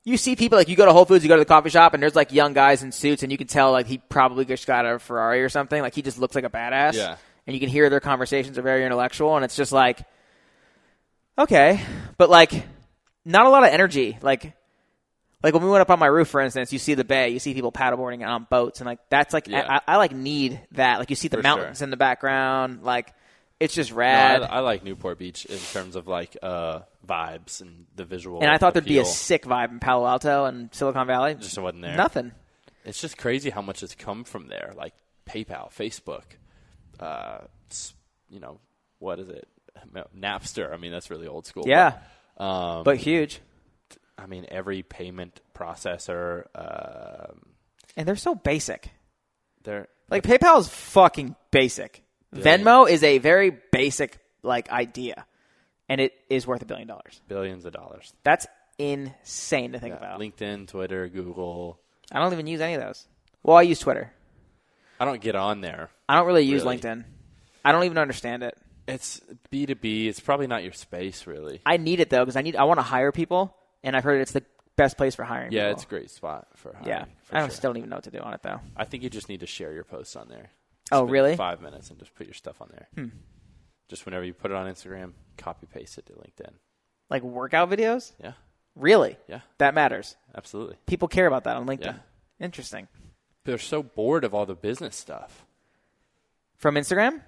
You 0.03 0.17
see 0.17 0.35
people 0.35 0.57
like 0.57 0.67
you 0.67 0.75
go 0.75 0.85
to 0.85 0.91
Whole 0.91 1.05
Foods, 1.05 1.23
you 1.23 1.29
go 1.29 1.37
to 1.37 1.41
the 1.41 1.45
coffee 1.45 1.69
shop, 1.69 1.93
and 1.93 2.03
there's 2.03 2.15
like 2.15 2.33
young 2.33 2.51
guys 2.51 2.83
in 2.83 2.91
suits, 2.91 3.23
and 3.23 3.31
you 3.31 3.37
can 3.37 3.47
tell 3.47 3.71
like 3.71 3.87
he 3.87 3.97
probably 3.97 4.43
just 4.43 4.67
got 4.67 4.85
a 4.85 4.99
Ferrari 4.99 5.41
or 5.41 5.47
something. 5.47 5.81
Like 5.81 5.95
he 5.95 6.01
just 6.01 6.19
looks 6.19 6.35
like 6.35 6.43
a 6.43 6.49
badass. 6.49 6.95
Yeah. 6.95 7.15
And 7.47 7.53
you 7.53 7.61
can 7.61 7.69
hear 7.69 7.89
their 7.89 8.01
conversations 8.01 8.57
are 8.57 8.61
very 8.61 8.83
intellectual, 8.83 9.37
and 9.37 9.45
it's 9.45 9.55
just 9.55 9.71
like, 9.71 10.01
okay, 11.39 11.79
but 12.17 12.29
like 12.29 12.51
not 13.23 13.45
a 13.45 13.49
lot 13.49 13.63
of 13.63 13.69
energy. 13.69 14.17
Like 14.21 14.53
like 15.45 15.53
when 15.53 15.61
we 15.63 15.69
went 15.69 15.81
up 15.81 15.91
on 15.91 15.99
my 15.99 16.07
roof, 16.07 16.27
for 16.29 16.41
instance, 16.41 16.73
you 16.73 16.79
see 16.79 16.95
the 16.95 17.03
bay, 17.03 17.29
you 17.29 17.37
see 17.37 17.53
people 17.53 17.71
paddleboarding 17.71 18.27
on 18.27 18.47
boats, 18.49 18.79
and 18.79 18.87
like 18.87 18.97
that's 19.09 19.31
like 19.31 19.47
Yeah. 19.47 19.79
I, 19.87 19.93
I 19.93 19.97
like 19.97 20.11
need 20.11 20.59
that. 20.71 20.97
Like 20.97 21.11
you 21.11 21.15
see 21.15 21.27
the 21.27 21.37
For 21.37 21.43
mountains 21.43 21.77
sure. 21.77 21.83
in 21.85 21.91
the 21.91 21.97
background, 21.97 22.81
like 22.81 23.13
it's 23.59 23.75
just 23.75 23.91
No, 23.91 23.97
rad. 23.97 24.41
I, 24.41 24.45
I 24.47 24.59
like 24.61 24.83
Newport 24.83 25.19
Beach 25.19 25.45
in 25.45 25.59
terms 25.59 25.95
of 25.95 26.07
like 26.07 26.35
uh, 26.41 26.79
vibes 27.05 27.61
and 27.61 27.85
the 27.95 28.05
visual. 28.05 28.41
and 28.41 28.49
I 28.49 28.57
thought 28.57 28.73
there'd 28.73 28.85
be 28.85 28.97
a 28.97 29.05
sick 29.05 29.43
vibe 29.45 29.69
in 29.69 29.79
Palo 29.79 30.07
Alto 30.07 30.45
and 30.45 30.73
Silicon 30.73 31.05
Valley. 31.05 31.35
Just 31.35 31.59
wasn't 31.59 31.83
there. 31.83 31.95
Nothing. 31.95 32.31
It's 32.83 32.99
just 32.99 33.15
crazy 33.15 33.51
how 33.51 33.61
much 33.61 33.81
has 33.81 33.93
come 33.93 34.23
from 34.23 34.47
there, 34.47 34.73
like 34.75 34.93
PayPal, 35.29 35.71
Facebook, 35.71 36.23
uh, 36.99 37.41
you 38.29 38.39
know, 38.39 38.59
what 38.97 39.19
is 39.19 39.29
it, 39.29 39.47
Napster. 40.19 40.73
I 40.73 40.77
mean, 40.77 40.91
that's 40.91 41.11
really 41.11 41.27
old 41.27 41.45
school. 41.45 41.65
Yeah, 41.67 41.99
but, 42.35 42.43
um, 42.43 42.83
but 42.83 42.97
huge. 42.97 43.41
I 44.17 44.27
mean, 44.27 44.45
every 44.49 44.81
payment 44.83 45.41
processor, 45.53 46.45
um, 46.55 47.41
And 47.97 48.07
they're 48.07 48.15
so 48.15 48.35
basic. 48.35 48.89
they're 49.63 49.87
Like 50.09 50.23
PayPal 50.23 50.59
is 50.59 50.67
fucking 50.67 51.35
basic. 51.51 52.01
Venmo 52.33 52.89
is 52.89 53.03
a 53.03 53.17
very 53.17 53.57
basic 53.71 54.17
like 54.43 54.69
idea, 54.69 55.25
and 55.89 55.99
it 56.01 56.13
is 56.29 56.45
worth 56.45 56.61
a 56.61 56.65
billion 56.65 56.87
dollars. 56.87 57.21
billions 57.27 57.65
of 57.65 57.73
dollars. 57.73 58.13
That's 58.23 58.45
insane 58.77 59.71
to 59.73 59.79
think 59.79 59.93
Yeah, 59.93 59.97
about. 59.99 60.19
LinkedIn, 60.19 60.67
Twitter, 60.67 61.07
Google. 61.07 61.79
I 62.11 62.19
don't 62.19 62.33
even 62.33 62.45
use 62.47 62.61
any 62.61 62.73
of 62.75 62.81
those. 62.81 63.07
Well, 63.43 63.57
I 63.57 63.61
use 63.63 63.79
Twitter. 63.79 64.11
I 64.99 65.05
don't 65.05 65.21
get 65.21 65.35
on 65.35 65.61
there. 65.61 65.89
I 66.07 66.15
don't 66.15 66.27
really 66.27 66.43
use 66.43 66.63
Really? 66.63 66.77
LinkedIn. 66.77 67.03
I 67.63 67.71
don't 67.71 67.83
even 67.85 67.97
understand 67.97 68.43
it. 68.43 68.55
It's 68.87 69.19
B 69.49 69.65
two 69.65 69.75
B. 69.75 70.07
It's 70.07 70.19
probably 70.19 70.47
not 70.47 70.63
your 70.63 70.73
space, 70.73 71.25
really. 71.25 71.61
I 71.65 71.77
need 71.77 71.99
it 71.99 72.09
though 72.09 72.23
because 72.23 72.35
I 72.35 72.41
need. 72.41 72.55
I 72.55 72.65
want 72.65 72.77
to 72.79 72.83
hire 72.83 73.11
people, 73.11 73.55
and 73.85 73.95
I've 73.95 74.03
heard 74.03 74.19
it's 74.19 74.33
the 74.33 74.43
best 74.75 74.97
place 74.97 75.15
for 75.15 75.23
hiring. 75.23 75.53
Yeah, 75.53 75.67
people. 75.67 75.73
it's 75.73 75.83
a 75.83 75.87
great 75.87 76.11
spot 76.11 76.47
for 76.55 76.73
hiring. 76.73 76.87
yeah. 76.89 77.05
for 77.23 77.35
I 77.37 77.39
don't, 77.39 77.49
sure. 77.49 77.55
still 77.55 77.69
don't 77.71 77.77
even 77.77 77.89
know 77.89 77.95
what 77.97 78.03
to 78.03 78.11
do 78.11 78.19
on 78.19 78.33
it 78.33 78.41
though. 78.43 78.59
I 78.75 78.83
think 78.83 79.03
you 79.03 79.09
just 79.09 79.29
need 79.29 79.39
to 79.39 79.47
share 79.47 79.71
your 79.71 79.85
posts 79.85 80.17
on 80.17 80.27
there. 80.27 80.49
Oh, 80.91 81.03
really? 81.05 81.31
Hmm. 81.31 81.37
Five 81.37 81.61
minutes 81.61 81.89
and 81.89 81.97
just 81.97 82.13
put 82.15 82.27
your 82.27 82.33
stuff 82.33 82.61
on 82.61 82.69
there. 82.71 83.09
Just 83.87 84.05
whenever 84.05 84.25
you 84.25 84.33
put 84.33 84.51
it 84.51 84.57
on 84.57 84.67
Instagram, 84.67 85.13
copy 85.37 85.65
paste 85.67 85.97
it 85.97 86.05
to 86.07 86.13
LinkedIn. 86.13 86.51
Like 87.09 87.23
workout 87.23 87.69
videos. 87.69 88.11
Yeah, 88.21 88.33
Really? 88.75 89.15
yeah, 89.27 89.39
That 89.59 89.73
matters. 89.73 90.15
absolutely. 90.35 90.75
People 90.87 91.07
care 91.07 91.27
about 91.27 91.43
that 91.45 91.55
on 91.55 91.65
LinkedIn. 91.67 91.85
Yeah. 91.85 91.95
Interesting. 92.39 92.87
They're 93.45 93.57
so 93.59 93.81
bored 93.83 94.23
of 94.25 94.33
all 94.33 94.45
the 94.45 94.55
business 94.55 94.95
stuff. 94.95 95.45
From 96.57 96.75
Instagram? 96.75 97.21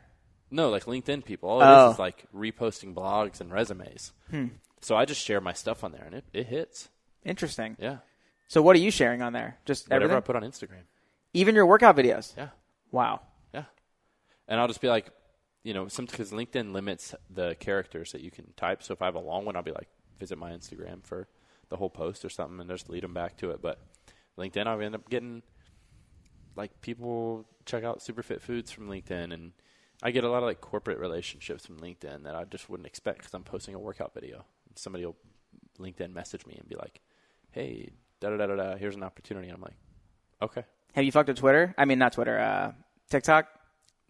No, 0.50 0.70
like 0.70 0.86
LinkedIn 0.86 1.26
people. 1.26 1.50
All 1.50 1.62
it 1.62 1.66
Oh. 1.66 1.88
is 1.90 1.94
is 1.94 2.00
like 2.00 2.26
reposting 2.36 2.94
blogs 2.94 3.40
and 3.40 3.52
resumes. 3.52 4.14
Hmm. 4.32 4.48
So 4.88 4.96
I 4.96 5.04
just 5.04 5.22
share 5.22 5.42
my 5.42 5.52
stuff 5.52 5.84
on 5.84 5.92
there, 5.92 6.06
and 6.06 6.16
it, 6.16 6.24
it 6.32 6.46
hits. 6.46 6.88
Interesting. 7.26 7.76
Yeah, 7.78 7.98
So 8.48 8.62
what 8.62 8.74
are 8.78 8.80
you 8.80 8.90
sharing 8.90 9.22
on 9.22 9.34
there? 9.34 9.58
Just 9.66 9.90
whatever 9.90 10.06
everything? 10.06 10.18
I 10.18 10.26
put 10.26 10.36
on 10.38 10.44
Instagram. 10.44 10.84
Even 11.34 11.56
your 11.56 11.66
workout 11.66 11.98
videos? 11.98 12.34
Yeah, 12.38 12.52
Wow. 12.90 13.20
yeah. 13.54 13.66
And 14.48 14.62
I'll 14.62 14.70
just 14.70 14.80
be 14.80 14.88
like, 14.88 15.10
you 15.66 15.74
know, 15.74 15.90
some 15.90 16.06
because 16.06 16.32
LinkedIn 16.32 16.72
limits 16.72 17.14
the 17.30 17.58
characters 17.60 18.14
that 18.14 18.22
you 18.22 18.32
can 18.32 18.54
type. 18.56 18.82
So 18.82 18.94
if 18.94 19.02
I 19.02 19.06
have 19.08 19.16
a 19.16 19.20
long 19.20 19.44
one, 19.44 19.58
I'll 19.58 19.62
be 19.62 19.74
like, 19.74 19.90
visit 20.18 20.38
my 20.38 20.52
Instagram 20.52 21.04
for 21.04 21.28
the 21.68 21.76
whole 21.76 21.90
post 21.90 22.24
or 22.24 22.30
something, 22.30 22.58
and 22.62 22.70
just 22.70 22.90
lead 22.90 23.04
them 23.04 23.14
back 23.14 23.36
to 23.40 23.52
it. 23.52 23.62
But 23.62 23.82
LinkedIn, 24.38 24.68
I'll 24.68 24.80
end 24.82 24.96
up 24.96 25.10
getting 25.10 25.44
like 26.56 26.80
people 26.80 27.46
check 27.66 27.84
out 27.84 28.00
Superfit 28.00 28.40
Foods 28.40 28.72
from 28.72 28.88
LinkedIn, 28.88 29.34
and 29.34 29.52
I 30.02 30.12
get 30.12 30.24
a 30.24 30.30
lot 30.30 30.44
of 30.44 30.48
like 30.48 30.62
corporate 30.62 30.98
relationships 30.98 31.66
from 31.66 31.78
LinkedIn 31.82 32.24
that 32.24 32.36
I 32.36 32.46
just 32.46 32.70
wouldn't 32.70 32.88
expect 32.88 33.18
because 33.18 33.34
I'm 33.34 33.44
posting 33.44 33.76
a 33.76 33.80
workout 33.80 34.14
video. 34.14 34.46
Somebody 34.78 35.06
will 35.06 35.16
LinkedIn 35.80 36.14
message 36.14 36.46
me 36.46 36.56
and 36.60 36.68
be 36.68 36.76
like, 36.76 37.02
"Hey, 37.52 37.92
da 38.20 38.30
da 38.30 38.38
da 38.38 38.48
da 38.48 38.56
da, 38.56 38.76
here's 38.78 38.96
an 38.96 39.04
opportunity." 39.04 39.50
I'm 39.50 39.62
like, 39.62 39.76
"Okay, 40.42 40.64
Have 40.94 41.04
you 41.06 41.12
fucked 41.12 41.28
with 41.30 41.38
Twitter? 41.38 41.74
I 41.78 41.86
mean, 41.86 42.00
not 42.00 42.14
Twitter. 42.14 42.40
Uh, 42.40 42.72
TikTok. 43.10 43.48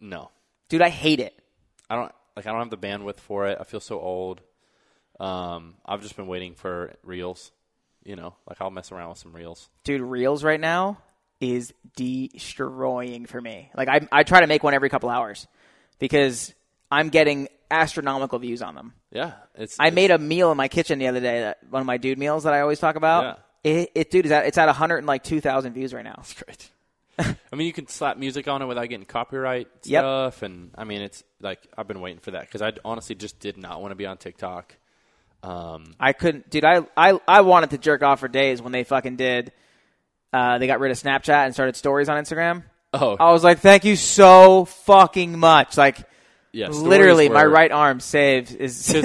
no, 0.00 0.30
Dude, 0.68 0.82
I 0.82 0.88
hate 0.90 1.20
it. 1.20 1.34
I 1.90 1.96
don't 1.96 2.12
like. 2.36 2.46
I 2.46 2.50
don't 2.50 2.60
have 2.60 2.70
the 2.70 2.76
bandwidth 2.78 3.20
for 3.20 3.46
it. 3.46 3.58
I 3.60 3.64
feel 3.64 3.80
so 3.80 4.00
old. 4.00 4.40
Um, 5.20 5.74
I've 5.84 6.02
just 6.02 6.16
been 6.16 6.26
waiting 6.28 6.54
for 6.54 6.94
reels. 7.02 7.50
You 8.04 8.16
know, 8.16 8.34
like 8.48 8.60
I'll 8.60 8.70
mess 8.70 8.92
around 8.92 9.10
with 9.10 9.18
some 9.18 9.34
reels. 9.34 9.68
Dude, 9.84 10.00
Reels 10.00 10.42
right 10.44 10.60
now 10.60 10.98
is 11.40 11.72
destroying 11.96 13.26
for 13.26 13.40
me. 13.40 13.70
Like 13.76 13.88
I, 13.88 14.06
I 14.10 14.22
try 14.22 14.40
to 14.40 14.46
make 14.46 14.62
one 14.62 14.74
every 14.74 14.88
couple 14.88 15.08
hours 15.10 15.46
because 15.98 16.54
I'm 16.90 17.08
getting 17.10 17.48
astronomical 17.70 18.38
views 18.38 18.62
on 18.62 18.74
them. 18.74 18.94
Yeah, 19.10 19.32
it's. 19.54 19.78
I 19.78 19.84
it's- 19.88 19.94
made 19.94 20.10
a 20.10 20.18
meal 20.18 20.50
in 20.50 20.56
my 20.56 20.68
kitchen 20.68 20.98
the 20.98 21.08
other 21.08 21.20
day, 21.20 21.40
that, 21.40 21.58
one 21.70 21.80
of 21.80 21.86
my 21.86 21.96
dude 21.98 22.18
meals 22.18 22.44
that 22.44 22.52
I 22.54 22.60
always 22.60 22.78
talk 22.78 22.96
about. 22.96 23.40
It, 23.64 23.90
it, 23.94 24.10
dude, 24.10 24.24
is 24.26 24.32
at, 24.32 24.46
it's 24.46 24.56
at 24.56 24.66
100 24.66 24.98
and 24.98 25.06
like 25.06 25.24
2,000 25.24 25.72
views 25.72 25.92
right 25.92 26.04
now. 26.04 26.14
It's 26.20 26.32
great. 26.34 26.70
I 27.52 27.56
mean, 27.56 27.66
you 27.66 27.72
can 27.72 27.88
slap 27.88 28.16
music 28.16 28.46
on 28.46 28.62
it 28.62 28.66
without 28.66 28.88
getting 28.88 29.04
copyright 29.04 29.66
Yep. 29.84 30.00
stuff, 30.02 30.42
and 30.42 30.70
I 30.78 30.84
mean, 30.84 31.02
it's 31.02 31.24
like 31.40 31.58
I've 31.76 31.88
been 31.88 32.00
waiting 32.00 32.20
for 32.20 32.30
that 32.30 32.42
because 32.42 32.62
I 32.62 32.72
honestly 32.84 33.16
just 33.16 33.40
did 33.40 33.56
not 33.58 33.80
want 33.82 33.90
to 33.90 33.96
be 33.96 34.06
on 34.06 34.16
TikTok. 34.18 34.76
Um, 35.42 35.94
I 35.98 36.12
couldn't, 36.12 36.48
dude. 36.50 36.64
I, 36.64 36.82
I, 36.96 37.18
I 37.26 37.40
wanted 37.40 37.70
to 37.70 37.78
jerk 37.78 38.02
off 38.04 38.20
for 38.20 38.28
days 38.28 38.62
when 38.62 38.70
they 38.72 38.84
fucking 38.84 39.16
did. 39.16 39.52
Uh, 40.32 40.58
they 40.58 40.66
got 40.68 40.78
rid 40.78 40.92
of 40.92 40.98
Snapchat 40.98 41.44
and 41.46 41.54
started 41.54 41.74
stories 41.74 42.08
on 42.08 42.22
Instagram. 42.22 42.62
oh, 42.94 43.16
I 43.18 43.32
was 43.32 43.42
like, 43.42 43.58
thank 43.60 43.84
you 43.84 43.96
so 43.96 44.64
fucking 44.66 45.38
much. 45.38 45.76
Like, 45.76 45.98
yeah, 46.52 46.68
literally, 46.68 47.28
my 47.28 47.44
right 47.44 47.72
arm 47.72 48.00
saved 48.00 48.54
is. 48.54 48.94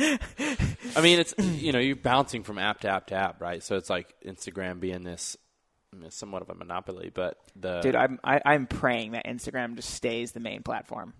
I 0.00 1.00
mean, 1.00 1.18
it's 1.20 1.34
you 1.38 1.72
know 1.72 1.78
you're 1.78 1.96
bouncing 1.96 2.42
from 2.42 2.58
app 2.58 2.80
to 2.80 2.88
app 2.88 3.08
to 3.08 3.14
app, 3.14 3.40
right? 3.40 3.62
So 3.62 3.76
it's 3.76 3.90
like 3.90 4.14
Instagram 4.24 4.80
being 4.80 5.04
this 5.04 5.36
I 5.92 5.96
mean, 5.96 6.10
somewhat 6.10 6.42
of 6.42 6.50
a 6.50 6.54
monopoly, 6.54 7.10
but 7.12 7.38
the 7.56 7.80
Dude, 7.80 7.96
I'm 7.96 8.18
I, 8.22 8.40
I'm 8.44 8.66
praying 8.66 9.12
that 9.12 9.26
Instagram 9.26 9.76
just 9.76 9.90
stays 9.90 10.32
the 10.32 10.40
main 10.40 10.62
platform. 10.62 11.14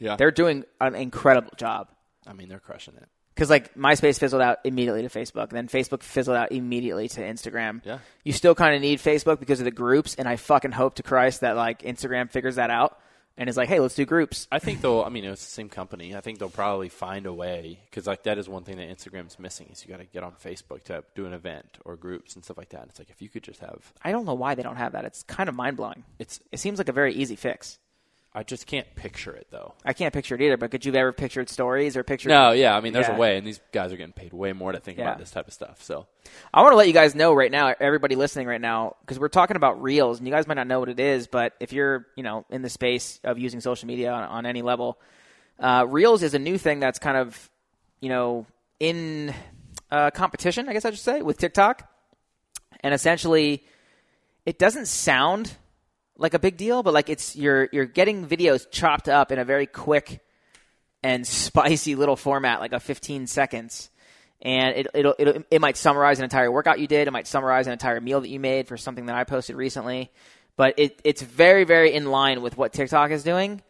yeah, 0.00 0.16
They're 0.16 0.30
doing 0.30 0.64
an 0.80 0.94
incredible 0.94 1.52
job. 1.56 1.88
I 2.26 2.32
mean, 2.32 2.48
they're 2.48 2.60
crushing 2.60 2.94
it. 2.96 3.08
Because 3.34 3.48
like 3.48 3.74
MySpace 3.74 4.18
fizzled 4.18 4.42
out 4.42 4.58
immediately 4.64 5.02
to 5.02 5.08
Facebook, 5.08 5.48
and 5.48 5.52
then 5.52 5.68
Facebook 5.68 6.02
fizzled 6.02 6.36
out 6.36 6.52
immediately 6.52 7.08
to 7.08 7.20
Instagram. 7.20 7.84
Yeah. 7.84 7.98
You 8.24 8.32
still 8.32 8.54
kind 8.54 8.74
of 8.74 8.82
need 8.82 8.98
Facebook 8.98 9.40
because 9.40 9.60
of 9.60 9.64
the 9.64 9.70
groups, 9.70 10.14
and 10.14 10.28
I 10.28 10.36
fucking 10.36 10.72
hope 10.72 10.96
to 10.96 11.02
Christ 11.02 11.40
that 11.40 11.56
like 11.56 11.82
Instagram 11.82 12.30
figures 12.30 12.56
that 12.56 12.70
out 12.70 12.98
and 13.36 13.48
is 13.48 13.56
like, 13.56 13.68
hey, 13.68 13.80
let's 13.80 13.94
do 13.94 14.04
groups. 14.04 14.46
I 14.50 14.58
think 14.58 14.80
they'll. 14.80 15.02
I 15.02 15.08
mean, 15.08 15.24
it's 15.24 15.44
the 15.44 15.50
same 15.50 15.68
company. 15.68 16.14
I 16.14 16.20
think 16.20 16.38
they'll 16.38 16.48
probably 16.48 16.88
find 16.88 17.26
a 17.26 17.32
way 17.32 17.80
because 17.90 18.06
like 18.06 18.24
that 18.24 18.38
is 18.38 18.48
one 18.48 18.64
thing 18.64 18.76
that 18.76 18.88
Instagram's 18.88 19.38
missing 19.38 19.68
is 19.72 19.84
you 19.84 19.90
got 19.90 20.00
to 20.00 20.06
get 20.06 20.22
on 20.22 20.32
Facebook 20.32 20.84
to 20.84 21.04
do 21.14 21.26
an 21.26 21.32
event 21.32 21.78
or 21.84 21.96
groups 21.96 22.34
and 22.34 22.44
stuff 22.44 22.58
like 22.58 22.70
that. 22.70 22.82
And 22.82 22.90
it's 22.90 22.98
like 22.98 23.10
if 23.10 23.22
you 23.22 23.28
could 23.28 23.42
just 23.42 23.60
have, 23.60 23.92
I 24.02 24.12
don't 24.12 24.24
know 24.24 24.34
why 24.34 24.54
they 24.54 24.62
don't 24.62 24.76
have 24.76 24.92
that. 24.92 25.04
It's 25.04 25.22
kind 25.22 25.48
of 25.48 25.54
mind 25.54 25.76
blowing. 25.76 26.04
it's. 26.18 26.40
It 26.50 26.60
seems 26.60 26.78
like 26.78 26.88
a 26.88 26.92
very 26.92 27.14
easy 27.14 27.36
fix. 27.36 27.78
I 28.34 28.42
just 28.44 28.66
can't 28.66 28.86
picture 28.94 29.34
it 29.34 29.48
though. 29.50 29.74
I 29.84 29.92
can't 29.92 30.14
picture 30.14 30.34
it 30.34 30.40
either, 30.40 30.56
but 30.56 30.70
could 30.70 30.86
you 30.86 30.92
have 30.92 30.98
ever 30.98 31.12
pictured 31.12 31.50
stories 31.50 31.98
or 31.98 32.02
pictured? 32.02 32.30
No, 32.30 32.52
yeah. 32.52 32.74
I 32.74 32.80
mean, 32.80 32.94
there's 32.94 33.08
Yeah. 33.08 33.14
a 33.14 33.18
way, 33.18 33.36
and 33.36 33.46
these 33.46 33.60
guys 33.72 33.92
are 33.92 33.96
getting 33.98 34.14
paid 34.14 34.32
way 34.32 34.54
more 34.54 34.72
to 34.72 34.80
think 34.80 34.96
Yeah. 34.96 35.04
about 35.08 35.18
this 35.18 35.30
type 35.30 35.46
of 35.46 35.52
stuff. 35.52 35.82
So 35.82 36.06
I 36.54 36.62
want 36.62 36.72
to 36.72 36.76
let 36.76 36.86
you 36.86 36.94
guys 36.94 37.14
know 37.14 37.34
right 37.34 37.50
now, 37.50 37.74
everybody 37.78 38.14
listening 38.16 38.46
right 38.46 38.60
now, 38.60 38.96
because 39.02 39.18
we're 39.18 39.28
talking 39.28 39.56
about 39.56 39.82
Reels, 39.82 40.18
and 40.18 40.26
you 40.26 40.32
guys 40.32 40.46
might 40.46 40.54
not 40.54 40.66
know 40.66 40.80
what 40.80 40.88
it 40.88 40.98
is, 40.98 41.26
but 41.26 41.52
if 41.60 41.74
you're, 41.74 42.06
you 42.16 42.22
know, 42.22 42.46
in 42.48 42.62
the 42.62 42.70
space 42.70 43.20
of 43.22 43.38
using 43.38 43.60
social 43.60 43.86
media 43.86 44.10
on, 44.12 44.24
on 44.24 44.46
any 44.46 44.62
level, 44.62 44.98
uh, 45.58 45.84
Reels 45.86 46.22
is 46.22 46.32
a 46.32 46.38
new 46.38 46.56
thing 46.56 46.80
that's 46.80 46.98
kind 46.98 47.18
of, 47.18 47.50
you 48.00 48.08
know, 48.08 48.46
in 48.80 49.34
uh, 49.90 50.10
competition, 50.10 50.70
I 50.70 50.72
guess 50.72 50.86
I 50.86 50.90
should 50.90 50.98
say, 51.00 51.20
with 51.20 51.36
TikTok, 51.36 51.86
and 52.80 52.94
essentially, 52.94 53.62
it 54.46 54.58
doesn't 54.58 54.86
sound 54.86 55.54
like 56.22 56.34
a 56.34 56.38
big 56.38 56.56
deal, 56.56 56.82
but 56.82 56.94
like 56.94 57.10
it's 57.10 57.36
you're 57.36 57.68
you're 57.72 57.84
getting 57.84 58.26
videos 58.26 58.70
chopped 58.70 59.08
up 59.08 59.32
in 59.32 59.38
a 59.38 59.44
very 59.44 59.66
quick 59.66 60.20
and 61.02 61.26
spicy 61.26 61.94
little 61.94 62.16
format, 62.16 62.60
like 62.60 62.72
a 62.72 62.80
15 62.80 63.26
seconds 63.26 63.90
and 64.42 64.76
it 64.76 64.86
it'll, 64.92 65.14
it'll, 65.18 65.42
it 65.50 65.60
might 65.60 65.76
summarize 65.76 66.18
an 66.18 66.24
entire 66.24 66.50
workout 66.50 66.80
you 66.80 66.88
did. 66.88 67.06
It 67.06 67.12
might 67.12 67.28
summarize 67.28 67.68
an 67.68 67.72
entire 67.72 68.00
meal 68.00 68.20
that 68.20 68.28
you 68.28 68.40
made 68.40 68.66
for 68.66 68.76
something 68.76 69.06
that 69.06 69.14
I 69.14 69.24
posted 69.24 69.56
recently. 69.56 70.10
But 70.56 70.74
it, 70.78 71.00
it's 71.04 71.22
very 71.22 71.64
very 71.64 71.94
in 71.94 72.06
line 72.06 72.42
with 72.42 72.56
what 72.58 72.72
TikTok 72.72 73.12
is 73.12 73.22
doing. 73.22 73.62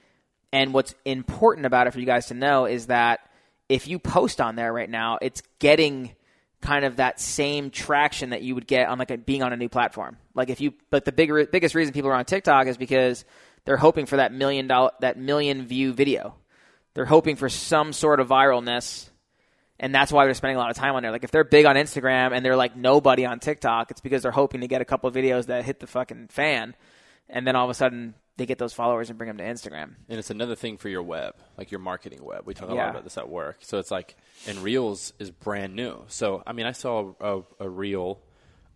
And 0.50 0.74
what's 0.74 0.94
important 1.04 1.66
about 1.66 1.86
it 1.86 1.92
for 1.92 2.00
you 2.00 2.06
guys 2.06 2.26
to 2.26 2.34
know 2.34 2.66
is 2.66 2.86
that 2.86 3.20
if 3.68 3.86
you 3.86 3.98
post 3.98 4.40
on 4.40 4.56
there 4.56 4.72
right 4.72 4.90
now, 4.90 5.18
it's 5.22 5.42
getting 5.58 6.14
kind 6.62 6.84
of 6.84 6.96
that 6.96 7.20
same 7.20 7.70
traction 7.70 8.30
that 8.30 8.42
you 8.42 8.54
would 8.54 8.66
get 8.66 8.88
on 8.88 8.98
like 8.98 9.10
a, 9.10 9.18
being 9.18 9.42
on 9.42 9.52
a 9.52 9.56
new 9.56 9.68
platform. 9.68 10.16
Like 10.34 10.48
if 10.48 10.60
you, 10.60 10.72
but 10.90 11.04
the 11.04 11.12
bigger, 11.12 11.44
biggest 11.44 11.74
reason 11.74 11.92
people 11.92 12.10
are 12.10 12.14
on 12.14 12.24
TikTok 12.24 12.68
is 12.68 12.76
because 12.76 13.24
they're 13.64 13.76
hoping 13.76 14.06
for 14.06 14.16
that 14.16 14.32
million 14.32 14.66
dollar, 14.66 14.92
that 15.00 15.18
million 15.18 15.66
view 15.66 15.92
video. 15.92 16.34
They're 16.94 17.04
hoping 17.04 17.36
for 17.36 17.48
some 17.48 17.92
sort 17.92 18.20
of 18.20 18.28
viralness, 18.28 19.08
and 19.80 19.94
that's 19.94 20.12
why 20.12 20.24
they're 20.24 20.34
spending 20.34 20.56
a 20.56 20.60
lot 20.60 20.70
of 20.70 20.76
time 20.76 20.94
on 20.94 21.02
there. 21.02 21.10
Like 21.10 21.24
if 21.24 21.30
they're 21.30 21.44
big 21.44 21.66
on 21.66 21.76
Instagram 21.76 22.34
and 22.34 22.44
they're 22.44 22.56
like 22.56 22.76
nobody 22.76 23.24
on 23.26 23.40
TikTok, 23.40 23.90
it's 23.90 24.00
because 24.00 24.22
they're 24.22 24.30
hoping 24.30 24.60
to 24.60 24.68
get 24.68 24.80
a 24.80 24.84
couple 24.84 25.10
videos 25.10 25.46
that 25.46 25.64
hit 25.64 25.80
the 25.80 25.86
fucking 25.86 26.28
fan, 26.28 26.74
and 27.28 27.46
then 27.46 27.56
all 27.56 27.64
of 27.64 27.70
a 27.70 27.74
sudden 27.74 28.14
they 28.42 28.46
get 28.46 28.58
those 28.58 28.72
followers 28.72 29.08
and 29.08 29.16
bring 29.18 29.28
them 29.28 29.38
to 29.38 29.44
Instagram. 29.44 29.94
And 30.08 30.18
it's 30.18 30.30
another 30.30 30.56
thing 30.56 30.76
for 30.76 30.88
your 30.88 31.04
web, 31.04 31.36
like 31.56 31.70
your 31.70 31.78
marketing 31.78 32.24
web. 32.24 32.42
We 32.44 32.54
talk 32.54 32.68
a 32.70 32.74
Yeah. 32.74 32.86
lot 32.86 32.90
about 32.90 33.04
this 33.04 33.16
at 33.16 33.28
work. 33.28 33.58
So 33.60 33.78
it's 33.78 33.92
like, 33.92 34.16
and 34.48 34.58
Reels 34.58 35.12
is 35.20 35.30
brand 35.30 35.76
new. 35.76 36.02
So, 36.08 36.42
I 36.44 36.52
mean, 36.52 36.66
I 36.66 36.72
saw 36.72 37.12
a, 37.20 37.42
a 37.60 37.68
Reel 37.68 38.18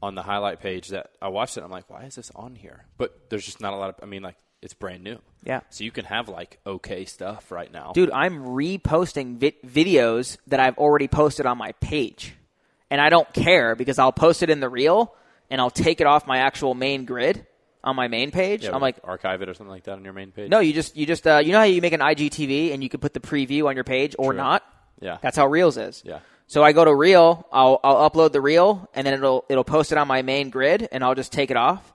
on 0.01 0.15
the 0.15 0.23
highlight 0.23 0.61
page 0.61 0.89
that 0.91 1.11
I 1.21 1.27
watched 1.29 1.57
it. 1.59 1.65
I'm 1.65 1.71
like, 1.73 1.91
why 1.91 2.05
is 2.05 2.15
this 2.15 2.31
on 2.37 2.55
here? 2.55 2.85
But 2.97 3.29
there's 3.29 3.45
just 3.45 3.61
not 3.61 3.73
a 3.73 3.77
lot 3.77 3.89
of, 3.89 3.97
I 4.03 4.07
mean, 4.07 4.23
like, 4.23 4.37
it's 4.63 4.73
brand 4.73 5.03
new. 5.03 5.19
Yeah. 5.43 5.61
So 5.71 5.83
you 5.83 5.91
can 5.91 6.05
have 6.05 6.29
like 6.29 6.61
okay 6.65 7.05
stuff 7.05 7.51
right 7.51 7.73
now. 7.73 7.91
Dude, 7.93 8.13
I'm 8.13 8.45
reposting 8.45 9.37
vi- 9.39 9.57
videos 9.67 10.37
that 10.47 10.61
I've 10.61 10.79
already 10.79 11.09
posted 11.09 11.45
on 11.45 11.59
my 11.59 11.73
page. 11.73 12.35
And 12.89 13.01
I 13.01 13.09
don't 13.09 13.33
care 13.35 13.75
because 13.75 13.99
I'll 13.99 14.13
post 14.13 14.43
it 14.45 14.51
in 14.51 14.61
the 14.61 14.69
reel 14.69 15.13
and 15.51 15.61
I'll 15.61 15.71
take 15.71 16.01
it 16.01 16.07
off 16.07 16.25
my 16.27 16.39
actual 16.39 16.75
main 16.75 17.05
grid 17.05 17.47
on 17.87 17.97
my 17.97 18.09
main 18.09 18.31
page. 18.33 18.65
Yeah, 18.65 18.75
I'm 18.75 18.83
like, 18.83 18.97
archive 19.05 19.41
it 19.41 19.49
or 19.49 19.55
something 19.55 19.71
like 19.71 19.85
that 19.85 19.93
on 19.93 20.05
your 20.05 20.13
main 20.13 20.33
page. 20.33 20.51
no, 20.51 20.59
you 20.59 20.75
just 20.75 20.95
you 20.97 21.07
just 21.07 21.27
uh, 21.27 21.39
you 21.43 21.53
know 21.53 21.59
how 21.59 21.65
you 21.65 21.81
make 21.81 21.95
an 21.95 22.01
IGTV 22.01 22.75
and 22.75 22.83
you 22.83 22.91
can 22.91 23.01
put 23.01 23.15
the 23.15 23.21
preview 23.21 23.67
on 23.69 23.75
your 23.77 23.85
page 23.85 24.15
or 24.19 24.33
True. 24.33 24.37
not. 24.43 24.63
Yeah. 25.01 25.17
That's 25.23 25.37
how 25.37 25.47
Reels 25.47 25.79
is. 25.79 26.03
Yeah. 26.05 26.19
So 26.49 26.63
I 26.63 26.73
go 26.73 26.85
to 26.85 26.95
Reel, 26.95 27.47
I'll 27.51 27.81
I'll 27.83 28.11
upload 28.11 28.33
the 28.33 28.41
Reel, 28.41 28.89
and 28.95 29.07
then 29.07 29.15
it'll 29.15 29.45
it'll 29.49 29.65
post 29.65 29.91
it 29.93 29.99
on 29.99 30.07
my 30.09 30.23
main 30.23 30.51
grid, 30.51 30.89
and 30.93 31.03
I'll 31.03 31.15
just 31.15 31.33
take 31.33 31.51
it 31.51 31.57
off, 31.57 31.95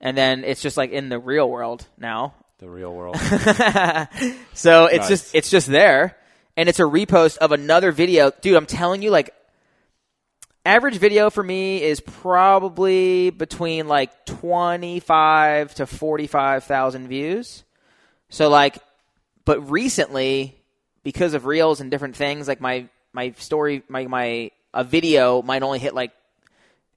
and 0.00 0.16
then 0.16 0.44
it's 0.44 0.62
just 0.62 0.76
like 0.76 0.90
in 0.90 1.08
the 1.08 1.18
real 1.18 1.48
world 1.50 1.86
now. 1.98 2.34
The 2.58 2.68
real 2.68 2.92
world. 2.94 3.16
So 4.54 4.86
it's 4.86 4.98
Nice. 5.00 5.08
just 5.08 5.34
it's 5.34 5.50
just 5.50 5.66
there, 5.66 6.16
and 6.56 6.68
it's 6.68 6.78
a 6.80 6.84
repost 6.84 7.38
of 7.38 7.52
another 7.52 7.92
video, 7.92 8.30
dude. 8.42 8.54
I'm 8.56 8.66
telling 8.66 9.02
you, 9.02 9.10
like 9.10 9.34
average 10.64 10.98
video 10.98 11.30
for 11.30 11.42
me 11.42 11.82
is 11.82 12.00
probably 12.00 13.30
between 13.30 13.88
like 13.88 14.26
25 14.26 15.74
to 15.76 15.86
45 15.86 16.64
thousand 16.64 17.08
views. 17.08 17.64
So 18.28 18.48
like, 18.48 18.78
but 19.44 19.70
recently 19.70 20.62
because 21.02 21.34
of 21.34 21.46
reels 21.46 21.80
and 21.80 21.90
different 21.90 22.16
things, 22.16 22.46
like 22.48 22.60
my 22.60 22.88
my 23.12 23.32
story, 23.38 23.82
my 23.88 24.06
my 24.06 24.50
a 24.72 24.84
video 24.84 25.42
might 25.42 25.62
only 25.62 25.78
hit 25.78 25.94
like 25.94 26.12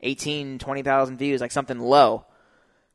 18, 0.02 0.60
20,000 0.60 1.18
views, 1.18 1.42
like 1.42 1.52
something 1.52 1.80
low. 1.80 2.26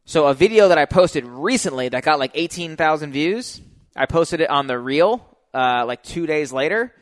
So 0.04 0.26
a 0.26 0.34
video 0.34 0.68
that 0.68 0.78
I 0.78 0.84
posted 0.84 1.24
recently 1.26 1.88
that 1.88 2.04
got 2.04 2.18
like 2.18 2.30
18,000 2.34 3.12
views, 3.12 3.60
I 3.96 4.06
posted 4.06 4.40
it 4.40 4.50
on 4.50 4.66
the 4.66 4.78
reel 4.78 5.24
uh, 5.52 5.84
like 5.86 6.02
two 6.02 6.26
days 6.26 6.52
later, 6.52 6.94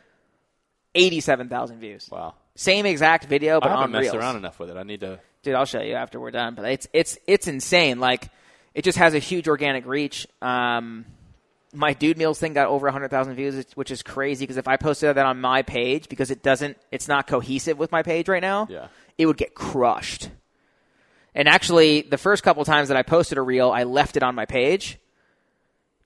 87,000 0.94 1.80
views. 1.80 2.08
wow. 2.10 2.34
Same 2.56 2.86
exact 2.86 3.26
video, 3.26 3.60
but 3.60 3.68
I 3.68 3.70
haven't 3.70 3.84
on 3.84 3.92
messed 3.92 4.12
reels. 4.12 4.16
around 4.16 4.36
enough 4.36 4.58
with 4.58 4.70
it. 4.70 4.76
I 4.76 4.82
need 4.82 5.00
to. 5.00 5.20
Dude, 5.42 5.54
I'll 5.54 5.64
show 5.64 5.80
you 5.80 5.94
after 5.94 6.18
we're 6.18 6.32
done. 6.32 6.54
But 6.54 6.64
it's 6.66 6.88
it's 6.92 7.18
it's 7.26 7.46
insane. 7.46 8.00
Like 8.00 8.28
it 8.74 8.82
just 8.82 8.98
has 8.98 9.14
a 9.14 9.18
huge 9.18 9.46
organic 9.46 9.86
reach. 9.86 10.26
Um, 10.42 11.04
my 11.72 11.92
dude 11.92 12.16
meals 12.16 12.38
thing 12.38 12.54
got 12.54 12.68
over 12.68 12.86
100,000 12.86 13.34
views, 13.34 13.66
which 13.74 13.90
is 13.90 14.02
crazy 14.02 14.44
because 14.44 14.56
if 14.56 14.66
I 14.66 14.76
posted 14.76 15.14
that 15.14 15.26
on 15.26 15.40
my 15.40 15.62
page 15.62 16.08
because 16.08 16.30
it 16.30 16.42
doesn't, 16.42 16.78
it's 16.90 17.06
not 17.06 17.26
cohesive 17.26 17.78
with 17.78 17.92
my 17.92 18.02
page 18.02 18.28
right 18.28 18.40
now. 18.40 18.66
Yeah. 18.70 18.88
it 19.18 19.26
would 19.26 19.36
get 19.36 19.54
crushed. 19.54 20.30
And 21.34 21.48
actually, 21.48 22.00
the 22.02 22.16
first 22.16 22.42
couple 22.42 22.64
times 22.64 22.88
that 22.88 22.96
I 22.96 23.02
posted 23.02 23.36
a 23.36 23.42
reel, 23.42 23.70
I 23.70 23.82
left 23.84 24.16
it 24.16 24.22
on 24.22 24.34
my 24.34 24.46
page. 24.46 24.98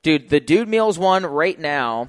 Dude, 0.02 0.28
the 0.28 0.40
dude 0.40 0.68
meals 0.68 0.98
one 0.98 1.24
right 1.24 1.58
now. 1.58 2.08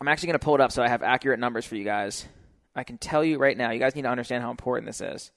I'm 0.00 0.08
actually 0.08 0.28
going 0.28 0.38
to 0.38 0.44
pull 0.44 0.54
it 0.54 0.60
up 0.60 0.72
so 0.72 0.82
I 0.82 0.88
have 0.88 1.02
accurate 1.02 1.38
numbers 1.38 1.66
for 1.66 1.76
you 1.76 1.84
guys. 1.84 2.26
I 2.74 2.84
can 2.84 2.98
tell 2.98 3.24
you 3.24 3.38
right 3.38 3.56
now. 3.56 3.70
You 3.70 3.78
guys 3.78 3.94
need 3.94 4.02
to 4.02 4.10
understand 4.10 4.42
how 4.42 4.50
important 4.50 4.86
this 4.86 5.00
is. 5.00 5.30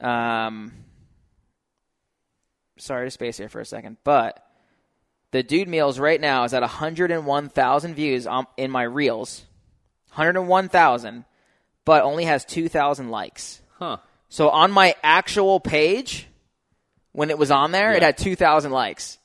Um, 0.00 0.72
sorry 2.78 3.06
to 3.06 3.10
space 3.10 3.36
here 3.36 3.48
for 3.48 3.60
a 3.60 3.66
second, 3.66 3.98
but 4.04 4.44
the 5.30 5.42
dude 5.42 5.68
meals 5.68 5.98
right 5.98 6.20
now 6.20 6.44
is 6.44 6.54
at 6.54 6.62
101,000 6.62 7.94
views 7.94 8.26
on, 8.26 8.46
in 8.56 8.70
my 8.70 8.82
reels, 8.82 9.44
101,000, 10.14 11.24
but 11.84 12.02
only 12.02 12.24
has 12.24 12.44
2,000 12.44 13.10
likes. 13.10 13.60
Huh. 13.78 13.98
So 14.28 14.50
on 14.50 14.70
my 14.70 14.94
actual 15.02 15.60
page, 15.60 16.26
when 17.12 17.30
it 17.30 17.38
was 17.38 17.50
on 17.50 17.72
there, 17.72 17.92
it 17.92 18.02
had 18.02 18.16
2,000 18.18 18.70
likes. 18.70 19.17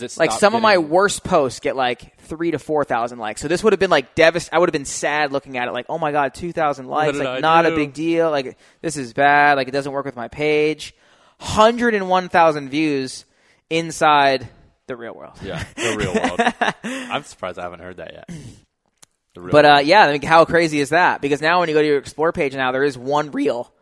Does 0.00 0.16
it 0.16 0.18
Like 0.18 0.32
some 0.32 0.54
of 0.54 0.62
my 0.62 0.78
worst 0.78 1.24
posts 1.24 1.60
get 1.60 1.76
like 1.76 2.18
three 2.20 2.50
to 2.50 2.58
four 2.58 2.84
thousand 2.84 3.18
likes. 3.18 3.40
So 3.40 3.48
this 3.48 3.62
would 3.62 3.72
have 3.72 3.80
been 3.80 3.90
like 3.90 4.14
devast. 4.14 4.48
I 4.52 4.58
would 4.58 4.68
have 4.68 4.72
been 4.72 4.84
sad 4.84 5.32
looking 5.32 5.56
at 5.56 5.68
it, 5.68 5.72
like, 5.72 5.86
oh 5.88 5.98
my 5.98 6.12
god, 6.12 6.34
two 6.34 6.52
thousand 6.52 6.86
likes, 6.86 7.18
like 7.18 7.28
I 7.28 7.40
not 7.40 7.66
a 7.66 7.70
big 7.70 7.92
deal. 7.92 8.30
Like 8.30 8.56
this 8.80 8.96
is 8.96 9.12
bad. 9.12 9.56
Like 9.56 9.68
it 9.68 9.72
doesn't 9.72 9.92
work 9.92 10.04
with 10.04 10.16
my 10.16 10.28
page. 10.28 10.94
Hundred 11.38 11.94
and 11.94 12.08
one 12.08 12.28
thousand 12.28 12.70
views 12.70 13.24
inside 13.70 14.48
the 14.86 14.96
real 14.96 15.14
world. 15.14 15.38
Yeah, 15.42 15.64
the 15.76 15.96
real 15.96 16.14
world. 16.14 16.74
I'm 17.12 17.24
surprised 17.24 17.58
I 17.58 17.62
haven't 17.62 17.80
heard 17.80 17.96
that 17.96 18.12
yet. 18.12 18.28
The 19.34 19.40
real 19.40 19.52
But 19.52 19.64
uh, 19.64 19.80
yeah, 19.84 20.04
I 20.04 20.12
mean, 20.12 20.22
how 20.22 20.44
crazy 20.44 20.80
is 20.80 20.90
that? 20.90 21.20
Because 21.20 21.40
now 21.40 21.60
when 21.60 21.68
you 21.68 21.74
go 21.74 21.82
to 21.82 21.86
your 21.86 21.98
explore 21.98 22.32
page 22.32 22.54
now, 22.54 22.72
there 22.72 22.84
is 22.84 22.96
one 22.96 23.30
reel, 23.30 23.72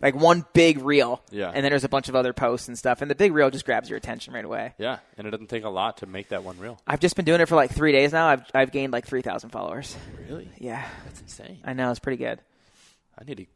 like 0.00 0.14
one 0.14 0.44
big 0.52 0.82
reel, 0.82 1.22
Yeah. 1.30 1.48
and 1.54 1.64
then 1.64 1.70
there's 1.70 1.84
a 1.84 1.88
bunch 1.88 2.08
of 2.08 2.16
other 2.16 2.32
posts 2.32 2.68
and 2.68 2.78
stuff, 2.78 3.02
and 3.02 3.10
the 3.10 3.14
big 3.14 3.32
reel 3.32 3.50
just 3.50 3.64
grabs 3.64 3.88
your 3.90 3.96
attention 3.98 4.32
right 4.34 4.44
away. 4.44 4.74
yeah, 4.78 4.98
and 5.18 5.26
it 5.26 5.30
doesn't 5.30 5.48
take 5.48 5.64
a 5.64 5.68
lot 5.68 5.98
to 5.98 6.06
make 6.06 6.28
that 6.30 6.42
one 6.44 6.58
reel. 6.58 6.78
I've 6.86 7.00
just 7.00 7.16
been 7.16 7.24
doing 7.24 7.40
it 7.40 7.46
for 7.46 7.56
like 7.56 7.70
three 7.72 7.92
days 7.92 8.12
now. 8.12 8.26
I've 8.28 8.42
I've 8.54 8.72
gained 8.72 8.92
like 8.92 9.06
three 9.06 9.22
thousand 9.22 9.50
followers. 9.50 9.96
Really? 10.28 10.48
Yeah, 10.58 10.86
That's 11.06 11.20
insane. 11.20 11.58
I 11.64 11.72
know 11.74 11.90
it's 11.90 12.00
pretty 12.00 12.16
good. 12.22 12.40
I 13.18 13.24
need 13.24 13.36
to. 13.38 13.46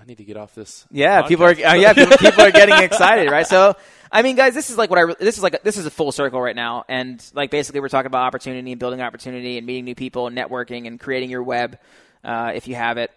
I 0.00 0.04
need 0.04 0.18
to 0.18 0.24
get 0.24 0.36
off 0.36 0.54
this. 0.54 0.86
Yeah, 0.92 1.22
people 1.22 1.44
are 1.44 1.48
uh, 1.50 1.74
yeah 1.74 1.92
people, 1.92 2.16
people 2.18 2.42
are 2.44 2.52
getting 2.52 2.76
excited, 2.84 3.32
right? 3.32 3.44
So, 3.44 3.74
I 4.12 4.22
mean, 4.22 4.36
guys, 4.36 4.54
this 4.54 4.70
is 4.70 4.78
like 4.78 4.90
what 4.90 4.98
I 5.00 5.02
re- 5.02 5.16
this 5.18 5.36
is 5.36 5.42
like 5.42 5.64
this 5.64 5.76
is 5.76 5.86
a 5.86 5.90
full 5.90 6.12
circle 6.12 6.40
right 6.40 6.54
now, 6.54 6.84
and 6.88 7.20
like 7.34 7.50
basically 7.50 7.80
we're 7.80 7.88
talking 7.88 8.06
about 8.06 8.22
opportunity 8.22 8.70
and 8.70 8.78
building 8.78 9.00
opportunity 9.00 9.58
and 9.58 9.66
meeting 9.66 9.84
new 9.86 9.96
people 9.96 10.28
and 10.28 10.38
networking 10.38 10.86
and 10.86 11.00
creating 11.00 11.30
your 11.30 11.42
web 11.42 11.80
uh, 12.22 12.52
if 12.54 12.68
you 12.68 12.76
have 12.76 12.96
it. 12.96 13.10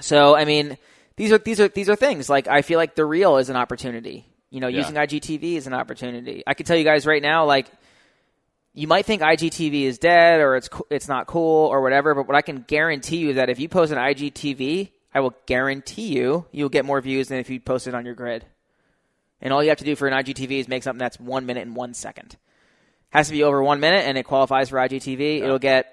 So, 0.00 0.34
I 0.34 0.46
mean, 0.46 0.78
these 1.18 1.32
are 1.32 1.38
these 1.38 1.60
are 1.60 1.68
these 1.68 1.88
are 1.90 1.96
things 1.96 2.30
like 2.30 2.48
I 2.48 2.62
feel 2.62 2.78
like 2.78 2.94
the 2.94 3.04
reel 3.04 3.36
is 3.36 3.50
an 3.50 3.56
opportunity. 3.56 4.26
You 4.50 4.60
know, 4.60 4.68
Yeah. 4.68 4.78
using 4.78 4.94
IGTV 4.96 5.56
is 5.56 5.66
an 5.66 5.74
opportunity. 5.74 6.42
I 6.46 6.54
can 6.54 6.64
tell 6.64 6.76
you 6.76 6.84
guys 6.84 7.04
right 7.06 7.20
now, 7.20 7.44
like 7.44 7.66
you 8.72 8.86
might 8.86 9.04
think 9.04 9.20
IGTV 9.20 9.82
is 9.82 9.98
dead 9.98 10.40
or 10.40 10.56
it's 10.56 10.70
it's 10.90 11.08
not 11.08 11.26
cool 11.26 11.66
or 11.66 11.82
whatever, 11.82 12.14
but 12.14 12.26
what 12.26 12.36
I 12.36 12.40
can 12.42 12.64
guarantee 12.66 13.18
you 13.18 13.30
is 13.30 13.36
that 13.36 13.50
if 13.50 13.60
you 13.60 13.68
post 13.68 13.92
an 13.92 13.98
IGTV, 13.98 14.90
I 15.12 15.20
will 15.20 15.34
guarantee 15.46 16.08
you 16.16 16.46
you'll 16.52 16.68
get 16.70 16.84
more 16.84 17.00
views 17.00 17.28
than 17.28 17.38
if 17.40 17.50
you 17.50 17.60
post 17.60 17.86
it 17.86 17.94
on 17.94 18.04
your 18.06 18.14
grid. 18.14 18.46
And 19.40 19.52
all 19.52 19.62
you 19.62 19.68
have 19.68 19.78
to 19.78 19.84
do 19.84 19.94
for 19.96 20.08
an 20.08 20.14
IGTV 20.14 20.60
is 20.60 20.68
make 20.68 20.82
something 20.82 20.98
that's 20.98 21.20
one 21.20 21.46
minute 21.46 21.66
and 21.66 21.76
one 21.76 21.94
second. 21.94 22.36
Has 23.10 23.28
to 23.28 23.32
be 23.32 23.42
over 23.42 23.62
one 23.62 23.80
minute, 23.80 24.04
and 24.06 24.18
it 24.18 24.24
qualifies 24.24 24.68
for 24.68 24.76
IGTV. 24.78 25.42
It'll 25.42 25.58
get, 25.58 25.86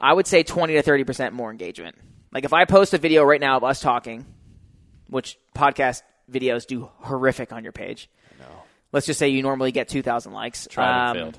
I 0.00 0.12
would 0.12 0.26
say, 0.26 0.42
twenty 0.42 0.74
to 0.74 0.82
thirty 0.82 1.04
percent 1.04 1.34
more 1.34 1.50
engagement. 1.50 1.96
Like 2.32 2.44
if 2.44 2.52
I 2.52 2.64
post 2.64 2.94
a 2.94 2.98
video 2.98 3.22
right 3.24 3.40
now 3.40 3.56
of 3.58 3.64
us 3.64 3.80
talking, 3.80 4.24
which 5.08 5.36
podcast 5.54 6.02
videos 6.30 6.66
do 6.66 6.88
horrific 7.00 7.52
on 7.52 7.62
your 7.62 7.72
page. 7.72 8.08
No. 8.38 8.46
Let's 8.92 9.06
just 9.06 9.18
say 9.18 9.28
you 9.28 9.42
normally 9.42 9.72
get 9.72 9.88
two 9.88 10.02
thousand 10.02 10.32
likes. 10.32 10.66
Tried 10.70 11.10
Um, 11.10 11.16
failed. 11.16 11.38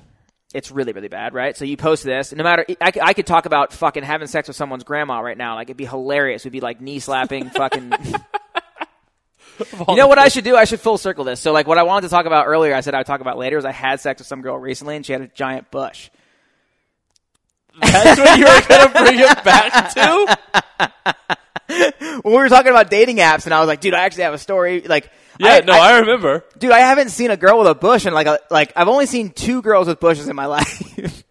it's 0.54 0.70
really 0.70 0.92
really 0.92 1.08
bad 1.08 1.34
right 1.34 1.56
so 1.56 1.64
you 1.64 1.76
post 1.76 2.04
this 2.04 2.32
no 2.32 2.44
matter 2.44 2.64
I, 2.80 2.90
could- 2.92 3.02
I 3.02 3.12
could 3.12 3.26
talk 3.26 3.44
about 3.46 3.72
fucking 3.72 4.04
having 4.04 4.28
sex 4.28 4.46
with 4.46 4.56
someone's 4.56 4.84
grandma 4.84 5.18
right 5.20 5.36
now 5.36 5.56
like 5.56 5.66
it'd 5.68 5.76
be 5.76 5.84
hilarious 5.84 6.44
We'd 6.44 6.50
be 6.50 6.60
like 6.60 6.80
knee 6.80 7.00
slapping 7.00 7.50
fucking 7.60 7.92
you 9.88 9.96
know 9.96 10.06
what 10.08 10.18
i 10.18 10.28
should 10.28 10.44
do 10.44 10.54
i 10.56 10.64
should 10.64 10.80
full 10.80 10.98
circle 10.98 11.24
this 11.24 11.40
so 11.40 11.52
like 11.52 11.66
what 11.66 11.78
i 11.78 11.82
wanted 11.82 12.06
to 12.06 12.10
talk 12.10 12.26
about 12.26 12.46
earlier 12.46 12.74
i 12.74 12.80
said 12.80 12.94
i 12.94 12.98
would 12.98 13.06
talk 13.06 13.20
about 13.20 13.36
later 13.38 13.56
is 13.58 13.64
i 13.64 13.72
had 13.72 14.00
sex 14.00 14.20
with 14.20 14.26
some 14.28 14.42
girl 14.42 14.56
recently 14.58 14.94
and 14.96 15.04
she 15.06 15.12
had 15.12 15.22
a 15.22 15.28
giant 15.28 15.70
bush 15.72 16.10
That's 17.80 18.20
what 18.20 18.38
you 18.38 18.44
were 18.44 18.60
gonna 18.68 18.90
bring 19.04 19.20
it 19.20 19.44
back 19.44 19.92
to. 19.94 20.38
when 22.22 22.32
we 22.34 22.38
were 22.38 22.48
talking 22.48 22.70
about 22.70 22.90
dating 22.90 23.16
apps 23.16 23.46
and 23.46 23.54
i 23.54 23.58
was 23.58 23.66
like 23.66 23.80
dude 23.80 23.94
i 23.94 24.04
actually 24.04 24.24
have 24.24 24.34
a 24.34 24.38
story 24.38 24.82
like 24.82 25.10
Yeah, 25.40 25.54
I, 25.54 25.60
no, 25.60 25.72
I- 25.72 25.92
I, 25.94 25.98
remember. 26.00 26.44
dude 26.58 26.70
i 26.70 26.80
haven't 26.80 27.08
seen 27.08 27.30
a 27.30 27.38
girl 27.38 27.58
with 27.58 27.66
a 27.68 27.74
bush 27.74 28.04
and 28.04 28.14
like 28.14 28.26
a 28.26 28.38
like 28.50 28.72
i've 28.76 28.86
only 28.88 29.06
seen 29.06 29.30
two 29.30 29.62
girls 29.62 29.88
with 29.88 29.98
bushes 29.98 30.28
in 30.28 30.36
my 30.36 30.44
life 30.58 31.24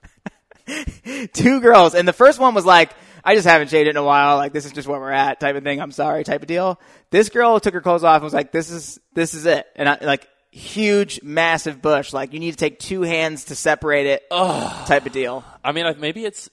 two 1.33 1.61
girls 1.61 1.93
and 1.93 2.07
the 2.07 2.13
first 2.13 2.39
one 2.39 2.53
was 2.55 2.65
like 2.65 2.91
I 3.25 3.35
just 3.35 3.47
haven't 3.47 3.69
shaved 3.69 3.87
it 3.87 3.91
in 3.91 3.95
a 3.95 4.03
while. 4.03 4.35
Like 4.35 4.51
this 4.51 4.65
is 4.65 4.73
just 4.73 4.85
where 4.85 4.99
we're 4.99 5.09
at, 5.09 5.39
type 5.39 5.55
of 5.55 5.63
thing. 5.63 5.79
I'm 5.79 5.93
sorry, 5.93 6.25
type 6.25 6.41
of 6.41 6.47
deal. 6.49 6.77
This 7.09 7.29
girl 7.29 7.57
took 7.61 7.73
her 7.73 7.79
clothes 7.79 8.03
off 8.03 8.15
and 8.15 8.23
was 8.25 8.33
like, 8.33 8.51
"This 8.51 8.69
is 8.69 8.99
this 9.13 9.33
is 9.33 9.45
it," 9.45 9.65
and 9.77 9.87
I 9.87 9.97
like 10.01 10.27
huge, 10.53 11.21
massive 11.23 11.81
bush. 11.81 12.13
Like 12.13 12.33
you 12.33 12.39
need 12.39 12.51
to 12.51 12.57
take 12.57 12.79
two 12.79 13.01
hands 13.01 13.45
to 13.45 13.55
separate 13.55 14.05
it, 14.05 14.29
type 14.29 15.05
of 15.05 15.11
deal. 15.11 15.43
I 15.63 15.71
mean, 15.71 15.85
maybe 15.99 16.25
it's 16.25 16.49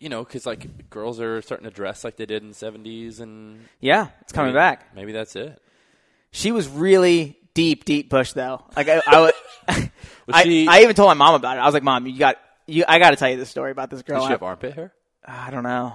you 0.00 0.08
know 0.08 0.24
because 0.24 0.44
like 0.44 0.90
girls 0.90 1.20
are 1.20 1.40
starting 1.42 1.64
to 1.64 1.70
dress 1.70 2.04
like 2.04 2.16
they 2.16 2.26
did 2.26 2.42
in 2.42 2.50
the 2.50 2.54
'70s, 2.54 3.20
and 3.20 3.60
Yeah, 3.80 4.08
it's 4.22 4.32
coming 4.32 4.52
maybe, 4.52 4.58
back. 4.60 4.94
Maybe 4.94 5.12
that's 5.12 5.36
it. 5.36 5.60
She 6.32 6.50
was 6.52 6.68
really 6.68 7.38
deep, 7.54 7.84
deep 7.84 8.10
bush 8.10 8.32
though. 8.32 8.64
Like 8.76 8.88
I, 8.88 9.00
I, 9.06 9.32
I, 10.32 10.42
she- 10.42 10.66
I 10.68 10.80
even 10.80 10.96
told 10.96 11.08
my 11.08 11.14
mom 11.14 11.34
about 11.36 11.56
it. 11.56 11.60
I 11.60 11.66
was 11.66 11.74
like, 11.74 11.84
"Mom, 11.84 12.06
you 12.06 12.18
got 12.18 12.36
you. 12.66 12.84
I 12.88 12.98
got 12.98 13.10
to 13.10 13.16
tell 13.16 13.30
you 13.30 13.36
this 13.36 13.50
story 13.50 13.70
about 13.70 13.90
this 13.90 14.02
girl." 14.02 14.20
Did 14.20 14.26
she 14.26 14.32
have 14.32 14.42
armpit 14.42 14.74
hair? 14.74 14.92
I 15.24 15.50
don't 15.50 15.62
know. 15.62 15.94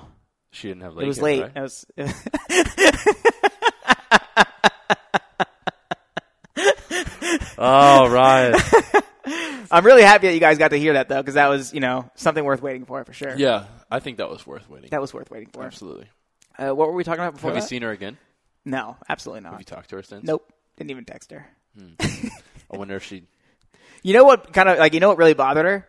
She 0.52 0.70
didn't 0.70 0.84
have. 0.84 0.96
Leg 0.96 1.04
It 1.04 1.08
was 1.08 1.18
hair, 1.18 1.24
late. 1.26 1.42
right? 1.42 1.52
It 1.56 1.62
was. 1.62 1.86
Oh 7.60 8.10
right. 8.10 8.56
I'm 9.72 9.86
really 9.86 10.02
happy 10.02 10.28
that 10.28 10.34
you 10.34 10.40
guys 10.40 10.58
got 10.58 10.70
to 10.70 10.80
hear 10.80 10.94
that 10.94 11.10
though, 11.10 11.22
because 11.22 11.36
that 11.36 11.48
was 11.48 11.74
you 11.74 11.80
know 11.82 12.10
something 12.16 12.44
worth 12.44 12.62
waiting 12.62 12.86
for 12.86 13.04
for 13.04 13.14
sure. 13.14 13.36
yeah, 13.36 13.66
I 13.92 14.00
think 14.00 14.18
that 14.18 14.30
was 14.30 14.48
worth 14.48 14.70
waiting. 14.70 14.90
That 14.90 15.02
was 15.02 15.14
worth 15.14 15.30
waiting 15.30 15.50
for. 15.50 15.64
Absolutely. 15.64 16.08
Uh, 16.58 16.74
what 16.74 16.88
were 16.88 16.94
we 16.94 17.04
talking 17.04 17.22
about 17.22 17.34
before? 17.34 17.52
Have 17.52 17.58
you 17.58 17.62
that? 17.62 17.68
seen 17.68 17.82
her 17.84 17.92
again? 17.92 18.18
No, 18.66 18.98
absolutely 19.08 19.42
not. 19.42 19.52
Have 19.52 19.62
you 19.62 19.66
talked 19.66 19.90
to 19.90 19.98
her 19.98 20.04
since? 20.04 20.26
Nope, 20.26 20.52
didn't 20.78 20.92
even 20.92 21.06
text 21.06 21.32
her. 21.32 21.46
I 22.00 22.78
wonder 22.78 22.96
if 22.96 23.04
she. 23.04 23.24
You 24.04 24.14
know 24.14 24.24
what? 24.24 24.54
Kind 24.54 24.70
of 24.70 24.80
like 24.80 24.94
you 24.94 25.00
know 25.00 25.10
what 25.10 25.18
really 25.18 25.34
bothered 25.34 25.66
her. 25.66 25.88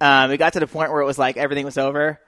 Um, 0.00 0.30
it 0.30 0.38
got 0.38 0.54
to 0.54 0.60
the 0.60 0.66
point 0.66 0.92
where 0.92 1.00
it 1.00 1.06
was 1.06 1.18
like 1.18 1.36
everything 1.36 1.64
was 1.64 1.78
over, 1.78 2.20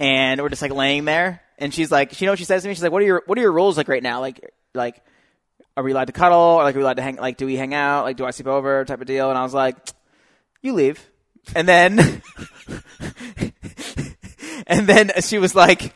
and 0.00 0.40
we're 0.40 0.48
just 0.48 0.62
like 0.62 0.72
laying 0.72 1.04
there, 1.04 1.42
and 1.58 1.72
she's 1.72 1.90
like, 1.90 2.20
you 2.20 2.26
know 2.26 2.32
what 2.32 2.38
she 2.38 2.44
says 2.44 2.62
to 2.62 2.68
me? 2.68 2.74
She's 2.74 2.82
like, 2.82 2.92
"What 2.92 3.02
are 3.02 3.06
your 3.06 3.22
What 3.26 3.38
are 3.38 3.40
your 3.40 3.52
rules 3.52 3.76
like 3.76 3.88
right 3.88 4.02
now? 4.02 4.20
Like, 4.20 4.40
like, 4.74 5.02
are 5.76 5.82
we 5.82 5.92
allowed 5.92 6.06
to 6.06 6.12
cuddle? 6.12 6.38
Or 6.38 6.62
like, 6.62 6.74
are 6.74 6.78
we 6.78 6.84
allowed 6.84 6.96
to 6.96 7.02
hang? 7.02 7.16
Like, 7.16 7.36
do 7.36 7.46
we 7.46 7.56
hang 7.56 7.74
out? 7.74 8.04
Like, 8.04 8.16
do 8.16 8.24
I 8.24 8.30
sleep 8.30 8.46
over? 8.46 8.84
Type 8.84 9.00
of 9.00 9.06
deal?" 9.06 9.28
And 9.30 9.38
I 9.38 9.42
was 9.42 9.54
like, 9.54 9.76
"You 10.62 10.74
leave," 10.74 11.04
and 11.54 11.68
then, 11.68 11.98
and 14.66 14.86
then 14.86 15.12
she 15.20 15.38
was 15.38 15.54
like, 15.54 15.94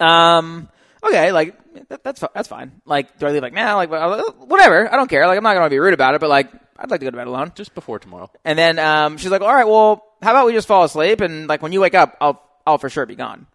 um, 0.00 0.68
okay, 1.02 1.32
like 1.32 1.56
that, 1.88 2.02
that's 2.04 2.22
that's 2.34 2.48
fine. 2.48 2.80
Like, 2.86 3.18
do 3.18 3.26
I 3.26 3.30
leave 3.30 3.42
like 3.42 3.52
now? 3.52 3.76
Like, 3.76 3.90
whatever. 3.90 4.90
I 4.92 4.96
don't 4.96 5.08
care. 5.08 5.26
Like, 5.26 5.36
I'm 5.36 5.42
not 5.42 5.54
gonna 5.54 5.70
be 5.70 5.78
rude 5.78 5.94
about 5.94 6.14
it, 6.14 6.20
but 6.20 6.30
like, 6.30 6.50
I'd 6.78 6.90
like 6.90 7.00
to 7.00 7.06
go 7.06 7.10
to 7.10 7.16
bed 7.16 7.26
alone. 7.26 7.52
Just 7.54 7.74
before 7.74 7.98
tomorrow. 7.98 8.30
And 8.44 8.58
then 8.58 8.78
um, 8.78 9.16
she's 9.18 9.30
like, 9.30 9.42
"All 9.42 9.54
right, 9.54 9.66
well, 9.66 10.04
how 10.22 10.30
about 10.30 10.46
we 10.46 10.52
just 10.52 10.68
fall 10.68 10.84
asleep 10.84 11.20
and 11.20 11.48
like 11.48 11.62
when 11.62 11.72
you 11.72 11.80
wake 11.80 11.94
up, 11.94 12.16
I'll 12.20 12.42
I'll 12.66 12.78
for 12.78 12.88
sure 12.88 13.06
be 13.06 13.16
gone." 13.16 13.46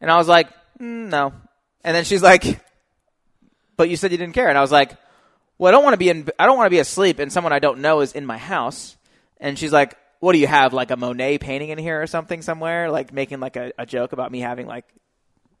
And 0.00 0.10
I 0.10 0.16
was 0.16 0.28
like, 0.28 0.48
mm, 0.80 1.08
"No." 1.08 1.32
And 1.82 1.94
then 1.94 2.04
she's 2.04 2.22
like, 2.22 2.63
"But 3.76 3.88
you 3.88 3.96
said 3.96 4.12
you 4.12 4.18
didn't 4.18 4.34
care." 4.34 4.48
And 4.48 4.58
I 4.58 4.60
was 4.60 4.72
like, 4.72 4.96
"Well, 5.58 5.68
I 5.68 5.72
don't 5.72 5.84
want 5.84 5.94
to 5.94 5.98
be 5.98 6.08
in 6.08 6.28
I 6.38 6.46
don't 6.46 6.56
want 6.56 6.66
to 6.66 6.70
be 6.70 6.78
asleep 6.78 7.18
and 7.18 7.32
someone 7.32 7.52
I 7.52 7.58
don't 7.58 7.80
know 7.80 8.00
is 8.00 8.12
in 8.12 8.26
my 8.26 8.38
house." 8.38 8.96
And 9.38 9.58
she's 9.58 9.72
like, 9.72 9.96
"What 10.20 10.32
do 10.32 10.38
you 10.38 10.46
have 10.46 10.72
like 10.72 10.90
a 10.90 10.96
Monet 10.96 11.38
painting 11.38 11.70
in 11.70 11.78
here 11.78 12.00
or 12.00 12.06
something 12.06 12.42
somewhere?" 12.42 12.90
Like 12.90 13.12
making 13.12 13.40
like 13.40 13.56
a, 13.56 13.72
a 13.78 13.86
joke 13.86 14.12
about 14.12 14.32
me 14.32 14.40
having 14.40 14.66
like 14.66 14.84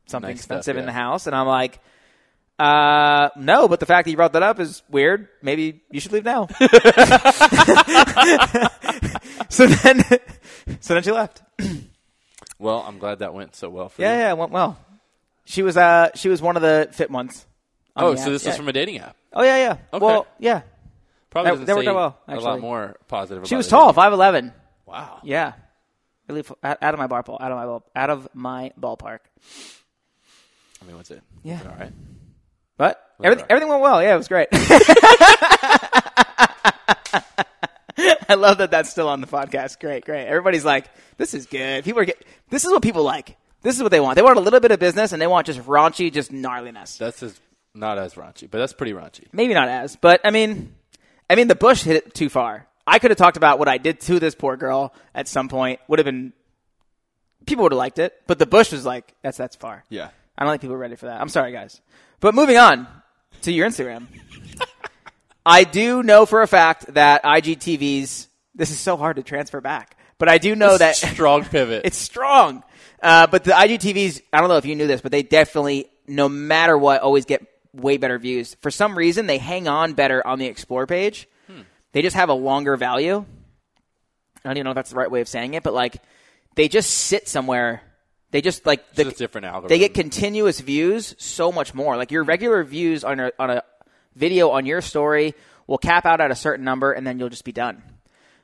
something 0.06 0.30
Nice 0.30 0.42
stuff, 0.42 0.58
expensive 0.58 0.78
in 0.78 0.86
the 0.86 0.92
house, 0.92 1.26
and 1.26 1.36
I'm 1.36 1.46
like. 1.46 1.80
Uh, 2.56 3.30
no, 3.36 3.66
but 3.66 3.80
the 3.80 3.86
fact 3.86 4.04
that 4.04 4.12
you 4.12 4.16
brought 4.16 4.34
that 4.34 4.44
up 4.44 4.60
is 4.60 4.84
weird. 4.88 5.26
Maybe 5.42 5.82
you 5.90 5.98
should 5.98 6.12
leave 6.12 6.24
now. 6.24 6.46
so 9.48 9.66
then, 9.66 10.04
so 10.78 10.94
then 10.94 11.02
she 11.02 11.10
left. 11.10 11.42
Well, 12.58 12.84
I'm 12.86 12.98
glad 12.98 13.18
that 13.18 13.34
went 13.34 13.56
so 13.56 13.68
well 13.68 13.88
for 13.88 14.00
you. 14.00 14.08
Yeah, 14.08 14.14
you. 14.14 14.20
yeah, 14.20 14.30
it 14.30 14.38
went 14.38 14.52
well. 14.52 14.78
She 15.44 15.62
was 15.62 15.76
uh 15.76 16.10
she 16.14 16.28
was 16.28 16.40
one 16.40 16.56
of 16.56 16.62
the 16.62 16.88
fit 16.92 17.10
ones. 17.10 17.44
Oh, 17.96 18.14
so 18.14 18.22
app. 18.22 18.28
this 18.28 18.44
yeah. 18.44 18.50
was 18.50 18.56
from 18.56 18.68
a 18.68 18.72
dating 18.72 18.98
app. 18.98 19.16
Oh 19.32 19.42
yeah, 19.42 19.56
yeah. 19.56 19.76
Okay. 19.92 20.04
Well, 20.04 20.26
yeah. 20.38 20.62
Probably 21.30 21.50
That- 21.50 21.66
doesn't 21.66 21.66
that 21.66 21.76
worked 21.76 21.88
out 21.88 21.94
well, 21.94 22.38
a 22.38 22.40
lot 22.40 22.60
more 22.60 22.96
positive. 23.08 23.46
She 23.46 23.56
was 23.56 23.68
tall, 23.68 23.92
five 23.92 24.12
eleven. 24.12 24.52
Wow. 24.86 25.20
Yeah. 25.22 25.52
Really 26.28 26.40
f- 26.40 26.52
out 26.62 26.94
of 26.94 26.98
my 26.98 27.06
ballpark. 27.06 27.40
out 27.40 27.52
of 27.52 27.58
my 27.58 27.66
ball, 27.66 27.84
out 27.94 28.10
of 28.10 28.28
my 28.34 28.72
ballpark. 28.80 29.18
I 30.80 30.86
mean, 30.86 30.96
what's 30.96 31.10
it? 31.10 31.22
Yeah. 31.42 31.60
It 31.60 31.66
all 31.66 31.76
right. 31.78 31.92
But 32.76 33.00
everything 33.22 33.44
it 33.44 33.50
everything 33.50 33.68
went 33.68 33.82
well. 33.82 34.02
Yeah, 34.02 34.14
it 34.14 34.18
was 34.18 34.28
great. 34.28 34.48
I 38.26 38.34
love 38.34 38.58
that 38.58 38.70
that's 38.70 38.90
still 38.90 39.08
on 39.08 39.20
the 39.20 39.26
podcast. 39.26 39.78
Great, 39.78 40.04
great. 40.04 40.26
Everybody's 40.26 40.64
like, 40.64 40.86
"This 41.16 41.34
is 41.34 41.46
good." 41.46 41.84
People 41.84 42.00
are 42.00 42.04
get. 42.04 42.24
This 42.50 42.64
is 42.64 42.70
what 42.72 42.82
people 42.82 43.04
like. 43.04 43.36
This 43.62 43.76
is 43.76 43.82
what 43.82 43.92
they 43.92 44.00
want. 44.00 44.16
They 44.16 44.22
want 44.22 44.36
a 44.36 44.40
little 44.40 44.60
bit 44.60 44.72
of 44.72 44.80
business, 44.80 45.12
and 45.12 45.22
they 45.22 45.26
want 45.26 45.46
just 45.46 45.60
raunchy, 45.60 46.12
just 46.12 46.32
gnarliness. 46.32 46.98
That's 46.98 47.22
as, 47.22 47.38
not 47.74 47.98
as 47.98 48.14
raunchy, 48.14 48.50
but 48.50 48.58
that's 48.58 48.72
pretty 48.72 48.92
raunchy. 48.92 49.26
Maybe 49.32 49.54
not 49.54 49.68
as, 49.68 49.96
but 49.96 50.20
I 50.24 50.30
mean, 50.30 50.74
I 51.28 51.34
mean, 51.34 51.48
the 51.48 51.54
bush 51.54 51.82
hit 51.82 51.96
it 51.96 52.14
too 52.14 52.28
far. 52.28 52.66
I 52.86 52.98
could 52.98 53.10
have 53.10 53.18
talked 53.18 53.36
about 53.36 53.58
what 53.58 53.68
I 53.68 53.78
did 53.78 54.00
to 54.00 54.20
this 54.20 54.34
poor 54.34 54.56
girl 54.56 54.94
at 55.14 55.26
some 55.26 55.48
point. 55.48 55.80
Would 55.88 55.98
have 55.98 56.06
been 56.06 56.32
people 57.46 57.62
would 57.64 57.72
have 57.72 57.78
liked 57.78 57.98
it, 57.98 58.14
but 58.26 58.38
the 58.38 58.46
bush 58.46 58.72
was 58.72 58.84
like, 58.84 59.14
"That's 59.22 59.36
that's 59.36 59.56
far." 59.56 59.84
Yeah. 59.88 60.10
I 60.36 60.44
don't 60.44 60.52
think 60.52 60.62
people 60.62 60.74
are 60.74 60.78
ready 60.78 60.96
for 60.96 61.06
that. 61.06 61.20
I'm 61.20 61.28
sorry, 61.28 61.52
guys. 61.52 61.80
But 62.20 62.34
moving 62.34 62.56
on 62.56 62.88
to 63.42 63.52
your 63.52 63.68
Instagram. 63.68 64.06
I 65.46 65.64
do 65.64 66.02
know 66.02 66.26
for 66.26 66.42
a 66.42 66.48
fact 66.48 66.94
that 66.94 67.22
IGTV's, 67.22 68.28
this 68.54 68.70
is 68.70 68.80
so 68.80 68.96
hard 68.96 69.16
to 69.16 69.22
transfer 69.22 69.60
back, 69.60 69.96
but 70.18 70.28
I 70.28 70.38
do 70.38 70.56
know 70.56 70.76
that 70.76 70.96
Strong 70.96 71.44
pivot. 71.44 71.82
it's 71.84 71.98
strong. 71.98 72.64
Uh, 73.02 73.26
but 73.26 73.44
the 73.44 73.52
IGTVs, 73.52 74.22
I 74.32 74.40
don't 74.40 74.48
know 74.48 74.56
if 74.56 74.64
you 74.64 74.74
knew 74.74 74.86
this, 74.86 75.02
but 75.02 75.12
they 75.12 75.22
definitely, 75.22 75.86
no 76.08 76.28
matter 76.28 76.76
what, 76.76 77.02
always 77.02 77.26
get 77.26 77.46
way 77.74 77.96
better 77.96 78.18
views. 78.18 78.56
For 78.60 78.70
some 78.70 78.96
reason, 78.96 79.26
they 79.26 79.38
hang 79.38 79.68
on 79.68 79.94
better 79.94 80.26
on 80.26 80.38
the 80.38 80.46
Explore 80.46 80.86
page. 80.86 81.28
They 81.92 82.02
just 82.02 82.16
have 82.16 82.28
a 82.28 82.34
longer 82.34 82.76
value. 82.76 83.24
I 84.44 84.48
don't 84.48 84.56
even 84.56 84.64
know 84.64 84.70
if 84.72 84.74
that's 84.74 84.90
the 84.90 84.96
right 84.96 85.10
way 85.10 85.20
of 85.20 85.28
saying 85.28 85.54
it, 85.54 85.62
but 85.62 85.72
like, 85.74 86.02
they 86.56 86.68
just 86.68 86.90
sit 86.90 87.28
somewhere. 87.28 87.82
They 88.30 88.40
just 88.40 88.66
like 88.66 88.94
the, 88.94 89.04
just 89.04 89.16
a 89.16 89.18
different 89.18 89.46
algorithm. 89.46 89.68
they 89.68 89.78
get 89.78 89.94
continuous 89.94 90.58
views 90.58 91.14
so 91.18 91.52
much 91.52 91.72
more. 91.72 91.96
Like 91.96 92.10
your 92.10 92.24
regular 92.24 92.64
views 92.64 93.04
on 93.04 93.20
a, 93.20 93.30
on 93.38 93.50
a 93.50 93.62
video 94.16 94.50
on 94.50 94.66
your 94.66 94.80
story 94.80 95.34
will 95.66 95.78
cap 95.78 96.04
out 96.04 96.20
at 96.20 96.30
a 96.30 96.34
certain 96.34 96.64
number 96.64 96.92
and 96.92 97.06
then 97.06 97.18
you'll 97.18 97.28
just 97.28 97.44
be 97.44 97.52
done. 97.52 97.82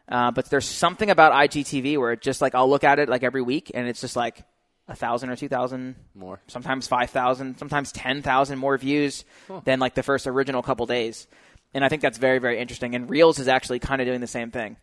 Uh, 0.08 0.30
but 0.30 0.48
there's 0.48 0.64
something 0.64 1.10
about 1.10 1.32
IGTV 1.32 1.98
where 1.98 2.12
it 2.12 2.20
just 2.20 2.40
like 2.40 2.54
I'll 2.54 2.70
look 2.70 2.84
at 2.84 2.98
it 2.98 3.08
like 3.08 3.22
every 3.24 3.42
week 3.42 3.70
and 3.74 3.88
it's 3.88 4.00
just 4.00 4.16
like 4.16 4.42
a 4.90 4.96
thousand 4.96 5.30
or 5.30 5.36
two 5.36 5.48
thousand 5.48 5.94
more. 6.14 6.40
sometimes 6.48 6.88
5,000, 6.88 7.58
sometimes 7.58 7.92
10,000 7.92 8.58
more 8.58 8.76
views 8.76 9.24
than 9.64 9.78
like 9.78 9.94
the 9.94 10.02
first 10.02 10.26
original 10.26 10.62
couple 10.62 10.84
days. 10.84 11.26
And 11.72 11.84
I 11.84 11.88
think 11.88 12.02
that's 12.02 12.18
very, 12.18 12.40
very 12.40 12.58
interesting. 12.58 12.96
And 12.96 13.08
Reels 13.08 13.38
is 13.38 13.46
actually 13.46 13.78
kind 13.78 14.02
of 14.02 14.06
doing 14.06 14.20
the 14.20 14.26
same 14.26 14.50
thing. 14.50 14.76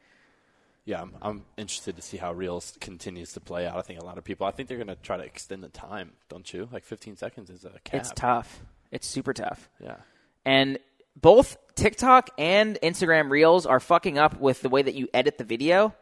Yeah, 0.85 1.01
I'm, 1.01 1.13
I'm 1.21 1.45
interested 1.57 1.97
to 1.97 2.01
see 2.01 2.15
how 2.15 2.31
Reels 2.31 2.77
continues 2.79 3.33
to 3.33 3.41
play 3.41 3.67
out. 3.67 3.77
I 3.77 3.81
think 3.81 3.99
a 3.99 4.05
lot 4.05 4.17
of 4.17 4.23
people. 4.23 4.47
I 4.47 4.51
think 4.51 4.69
they're 4.69 4.77
going 4.77 4.87
to 4.87 4.95
try 4.95 5.17
to 5.17 5.23
extend 5.23 5.61
the 5.61 5.67
time, 5.67 6.13
don't 6.29 6.51
you? 6.53 6.69
Like 6.71 6.85
15 6.85 7.17
seconds 7.17 7.49
is 7.49 7.65
a 7.65 7.71
cap. 7.83 8.01
It's 8.01 8.11
tough. 8.15 8.61
It's 8.89 9.05
super 9.05 9.33
tough. 9.33 9.69
Yeah. 9.83 9.97
And 10.45 10.79
both 11.19 11.57
TikTok 11.75 12.29
and 12.37 12.79
Instagram 12.81 13.29
Reels 13.29 13.65
are 13.65 13.81
fucking 13.81 14.17
up 14.17 14.39
with 14.39 14.61
the 14.61 14.69
way 14.69 14.81
that 14.81 14.95
you 14.95 15.09
edit 15.13 15.37
the 15.37 15.43
video. 15.43 15.93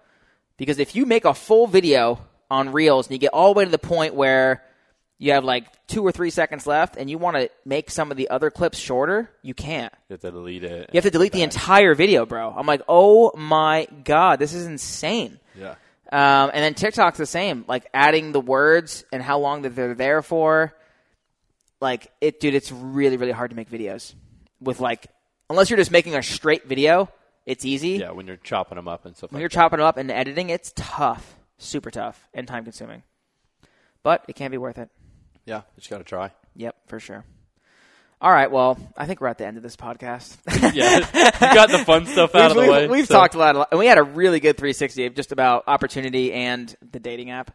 Because 0.57 0.77
if 0.77 0.95
you 0.95 1.07
make 1.07 1.25
a 1.25 1.33
full 1.33 1.65
video 1.65 2.19
on 2.49 2.71
Reels 2.71 3.07
and 3.07 3.13
you 3.13 3.19
get 3.19 3.33
all 3.33 3.53
the 3.53 3.57
way 3.59 3.65
to 3.65 3.71
the 3.71 3.77
point 3.77 4.13
where 4.15 4.63
you 5.17 5.31
have 5.31 5.43
like 5.45 5.65
two 5.87 6.05
or 6.05 6.11
three 6.11 6.29
seconds 6.29 6.67
left 6.67 6.97
and 6.97 7.09
you 7.09 7.17
want 7.17 7.37
to 7.37 7.49
make 7.65 7.89
some 7.89 8.11
of 8.11 8.17
the 8.17 8.29
other 8.29 8.51
clips 8.51 8.77
shorter, 8.77 9.29
you 9.41 9.53
can't. 9.53 9.93
You 10.09 10.13
have 10.15 10.21
to 10.21 10.31
delete 10.31 10.63
it. 10.63 10.89
You 10.91 10.97
have 10.97 11.05
to 11.05 11.11
delete 11.11 11.31
the 11.31 11.41
entire 11.43 11.95
video, 11.95 12.25
bro. 12.25 12.53
I'm 12.55 12.65
like, 12.65 12.81
oh 12.87 13.31
my 13.37 13.87
god, 14.03 14.39
this 14.39 14.53
is 14.53 14.65
insane. 14.65 15.39
Yeah. 15.57 15.75
Um, 16.11 16.51
and 16.53 16.63
then 16.63 16.73
TikTok's 16.75 17.17
the 17.17 17.25
same, 17.25 17.65
like 17.67 17.87
adding 17.93 18.31
the 18.31 18.41
words 18.41 19.05
and 19.11 19.23
how 19.23 19.39
long 19.39 19.63
that 19.63 19.75
they're 19.75 19.95
there 19.95 20.21
for. 20.21 20.73
Like 21.81 22.11
it, 22.21 22.39
dude, 22.39 22.53
it's 22.53 22.71
really, 22.71 23.17
really 23.17 23.31
hard 23.31 23.51
to 23.51 23.55
make 23.55 23.69
videos 23.69 24.13
with 24.59 24.79
like, 24.79 25.07
unless 25.49 25.69
you're 25.69 25.77
just 25.77 25.91
making 25.91 26.15
a 26.15 26.23
straight 26.23 26.67
video, 26.67 27.09
it's 27.45 27.63
easy. 27.65 27.89
Yeah, 27.97 28.11
when 28.11 28.27
you're 28.27 28.37
chopping 28.37 28.75
them 28.75 28.87
up 28.87 29.05
and 29.05 29.15
stuff 29.15 29.31
When 29.31 29.35
like 29.37 29.41
you're 29.41 29.49
that. 29.49 29.53
chopping 29.55 29.77
them 29.79 29.87
up 29.87 29.97
and 29.97 30.09
editing, 30.11 30.49
it's 30.49 30.73
tough, 30.75 31.34
super 31.57 31.91
tough, 31.91 32.27
and 32.33 32.47
time 32.47 32.63
consuming. 32.63 33.03
But 34.03 34.23
it 34.27 34.35
can 34.35 34.51
be 34.51 34.57
worth 34.57 34.77
it. 34.77 34.89
Yeah, 35.45 35.57
you 35.57 35.79
just 35.79 35.89
got 35.89 35.97
to 35.99 36.03
try. 36.03 36.31
Yep, 36.55 36.75
for 36.87 36.99
sure. 36.99 37.23
All 38.21 38.31
right, 38.31 38.49
well, 38.49 38.77
I 38.97 39.05
think 39.05 39.19
we're 39.19 39.27
at 39.27 39.37
the 39.37 39.45
end 39.45 39.57
of 39.57 39.63
this 39.63 39.75
podcast. 39.75 40.37
Yeah, 40.73 40.97
you 40.97 41.53
got 41.53 41.69
the 41.69 41.79
fun 41.85 42.05
stuff 42.05 42.33
out 42.33 42.51
of 42.51 42.55
the 42.55 42.61
we've, 42.61 42.69
way. 42.69 42.87
We've 42.87 43.07
so- 43.07 43.13
talked 43.13 43.35
a 43.35 43.37
lot, 43.37 43.67
and 43.71 43.79
we 43.79 43.85
had 43.85 43.97
a 43.97 44.03
really 44.03 44.39
good 44.39 44.57
360 44.57 45.09
just 45.11 45.31
about 45.31 45.65
opportunity 45.67 46.33
and 46.33 46.75
the 46.91 46.99
dating 46.99 47.29
app. 47.31 47.51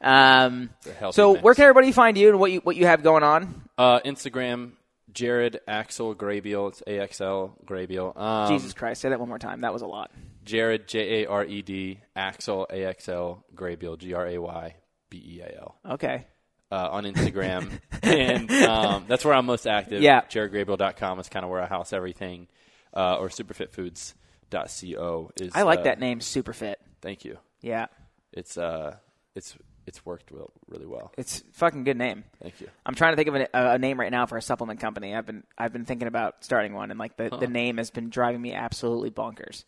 Um, 0.00 0.70
so, 1.10 1.32
mix. 1.32 1.42
where 1.44 1.54
can 1.54 1.64
everybody 1.64 1.92
find 1.92 2.16
you 2.18 2.30
and 2.30 2.38
what 2.40 2.50
you 2.52 2.60
what 2.60 2.76
you 2.76 2.86
have 2.86 3.02
going 3.02 3.22
on? 3.22 3.62
Uh, 3.76 4.00
Instagram, 4.00 4.72
Jared 5.12 5.60
Axel 5.66 6.14
Graybeal. 6.14 6.68
It's 6.68 6.82
A 6.86 7.00
X 7.00 7.20
L 7.20 7.56
Graybeal. 7.64 8.16
Um, 8.16 8.52
Jesus 8.52 8.72
Christ, 8.72 9.00
say 9.00 9.08
that 9.08 9.20
one 9.20 9.28
more 9.28 9.38
time. 9.38 9.62
That 9.62 9.72
was 9.72 9.82
a 9.82 9.86
lot. 9.86 10.10
Jared 10.44 10.88
J 10.88 11.24
A 11.24 11.28
R 11.28 11.44
E 11.44 11.62
D 11.62 12.00
Axel 12.16 12.66
A 12.70 12.84
X 12.84 13.08
L 13.08 13.44
Graybeal 13.54 13.98
G 13.98 14.14
R 14.14 14.26
A 14.26 14.38
Y 14.38 14.76
B 15.10 15.18
E 15.18 15.40
A 15.40 15.58
L. 15.60 15.76
Okay, 15.90 16.26
uh, 16.70 16.88
on 16.90 17.04
Instagram, 17.04 17.70
and 18.02 18.50
um, 18.50 19.04
that's 19.08 19.24
where 19.24 19.34
I'm 19.34 19.46
most 19.46 19.66
active. 19.66 20.02
Yeah. 20.02 20.22
JaredGraybeal.com 20.22 21.20
is 21.20 21.28
kind 21.28 21.44
of 21.44 21.50
where 21.50 21.62
I 21.62 21.66
house 21.66 21.92
everything, 21.92 22.48
uh, 22.94 23.16
or 23.16 23.28
superfitfoods.co 23.28 25.30
is. 25.40 25.52
I 25.54 25.62
like 25.62 25.80
uh, 25.80 25.84
that 25.84 26.00
name, 26.00 26.20
Superfit. 26.20 26.76
Thank 27.02 27.24
you. 27.24 27.38
Yeah, 27.60 27.86
It's 28.32 28.56
uh, 28.56 28.96
it's 29.34 29.56
it's 29.90 30.06
worked 30.06 30.30
well, 30.32 30.50
really 30.68 30.86
well. 30.86 31.12
it's 31.18 31.40
a 31.40 31.44
fucking 31.54 31.82
good 31.84 31.96
name. 31.98 32.22
Thank 32.40 32.60
you. 32.60 32.68
I'm 32.86 32.94
trying 32.94 33.12
to 33.12 33.16
think 33.16 33.28
of 33.28 33.34
a, 33.34 33.48
a 33.74 33.78
name 33.78 33.98
right 33.98 34.10
now 34.10 34.24
for 34.26 34.38
a 34.38 34.42
supplement 34.42 34.78
company. 34.80 35.14
I've 35.14 35.26
been 35.26 35.42
I've 35.58 35.72
been 35.72 35.84
thinking 35.84 36.06
about 36.08 36.44
starting 36.44 36.72
one, 36.74 36.90
and 36.90 36.98
like 36.98 37.16
the, 37.16 37.28
the 37.28 37.48
name 37.48 37.76
has 37.78 37.90
been 37.90 38.08
driving 38.08 38.40
me 38.40 38.54
absolutely 38.54 39.10
bonkers. 39.10 39.64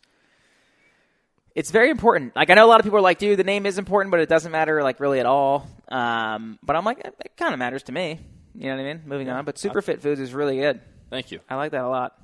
It's 1.55 1.69
very 1.69 1.89
important. 1.91 2.35
Like 2.35 2.49
I 2.49 2.55
know 2.55 2.65
a 2.65 2.71
lot 2.71 2.79
of 2.79 2.83
people 2.85 2.97
are 2.97 3.01
like, 3.01 3.19
dude, 3.19 3.37
the 3.37 3.43
name 3.43 3.65
is 3.65 3.77
important, 3.77 4.11
but 4.11 4.19
it 4.21 4.29
doesn't 4.29 4.51
matter 4.51 4.81
like 4.81 4.99
really 4.99 5.19
at 5.19 5.25
all. 5.27 5.67
Um, 5.89 6.57
but 6.63 6.75
I'm 6.75 6.85
like, 6.85 6.99
it, 6.99 7.15
it 7.23 7.37
kind 7.37 7.53
of 7.53 7.59
matters 7.59 7.83
to 7.83 7.91
me. 7.91 8.19
You 8.55 8.69
know 8.69 8.75
what 8.77 8.81
I 8.81 8.93
mean? 8.93 9.01
Moving 9.05 9.29
on, 9.29 9.45
but 9.45 9.55
Superfit 9.57 9.99
Foods 10.01 10.19
is 10.19 10.33
really 10.33 10.57
good. 10.57 10.79
Thank 11.09 11.31
you. 11.31 11.39
I 11.49 11.55
like 11.55 11.71
that 11.73 11.83
a 11.83 11.89
lot, 11.89 12.17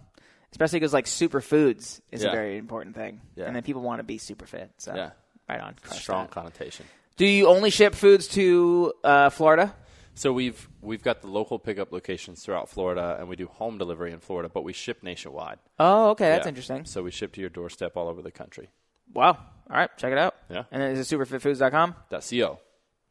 especially 0.52 0.80
because 0.80 0.94
like 0.94 1.06
superfoods 1.06 2.02
is 2.12 2.24
a 2.24 2.32
very 2.32 2.58
important 2.58 2.96
thing, 2.96 3.22
Yeah. 3.36 3.46
and 3.46 3.56
then 3.56 3.62
people 3.64 3.82
want 3.82 4.00
to 4.00 4.04
be 4.04 4.18
super 4.18 4.46
fit. 4.48 4.72
So 4.78 4.96
Yeah. 4.96 5.12
right 5.48 5.60
on. 5.60 5.76
Crush 5.82 6.00
Strong 6.02 6.26
that. 6.26 6.32
connotation. 6.32 6.86
Do 7.20 7.26
you 7.26 7.48
only 7.50 7.70
ship 7.70 7.96
foods 7.96 8.28
to 8.30 8.94
uh, 9.04 9.30
Florida? 9.30 9.76
So 10.16 10.32
we've 10.32 10.70
we've 10.82 11.04
got 11.04 11.20
the 11.22 11.28
local 11.28 11.60
pickup 11.60 11.92
locations 11.92 12.42
throughout 12.44 12.70
Florida, 12.70 13.18
and 13.20 13.28
we 13.28 13.36
do 13.36 13.48
home 13.48 13.78
delivery 13.78 14.14
in 14.14 14.20
Florida, 14.22 14.48
but 14.54 14.64
we 14.64 14.72
ship 14.72 15.04
nationwide. 15.04 15.60
Oh, 15.78 16.12
okay, 16.12 16.30
that's 16.30 16.46
Yeah. 16.46 16.50
interesting. 16.50 16.86
So 16.86 17.04
we 17.04 17.12
ship 17.12 17.34
to 17.34 17.42
your 17.42 17.50
doorstep 17.50 17.98
all 17.98 18.08
over 18.08 18.22
the 18.22 18.32
country. 18.32 18.70
Wow. 19.14 19.32
All 19.32 19.38
right, 19.76 19.90
check 19.98 20.14
it 20.14 20.18
out. 20.18 20.34
Yeah. 20.50 20.64
And 20.72 20.82
then 20.82 20.92
is 20.92 21.12
it 21.12 21.14
superfitfoods.com? 21.18 21.96
Dot 22.10 22.26
.co. 22.30 22.60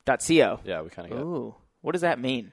Dot 0.07 0.25
.co. 0.27 0.61
Yeah, 0.65 0.81
we 0.81 0.89
kind 0.89 1.13
of 1.13 1.19
Ooh. 1.21 1.55
What 1.83 1.93
does 1.93 2.01
that 2.01 2.19
mean? 2.19 2.51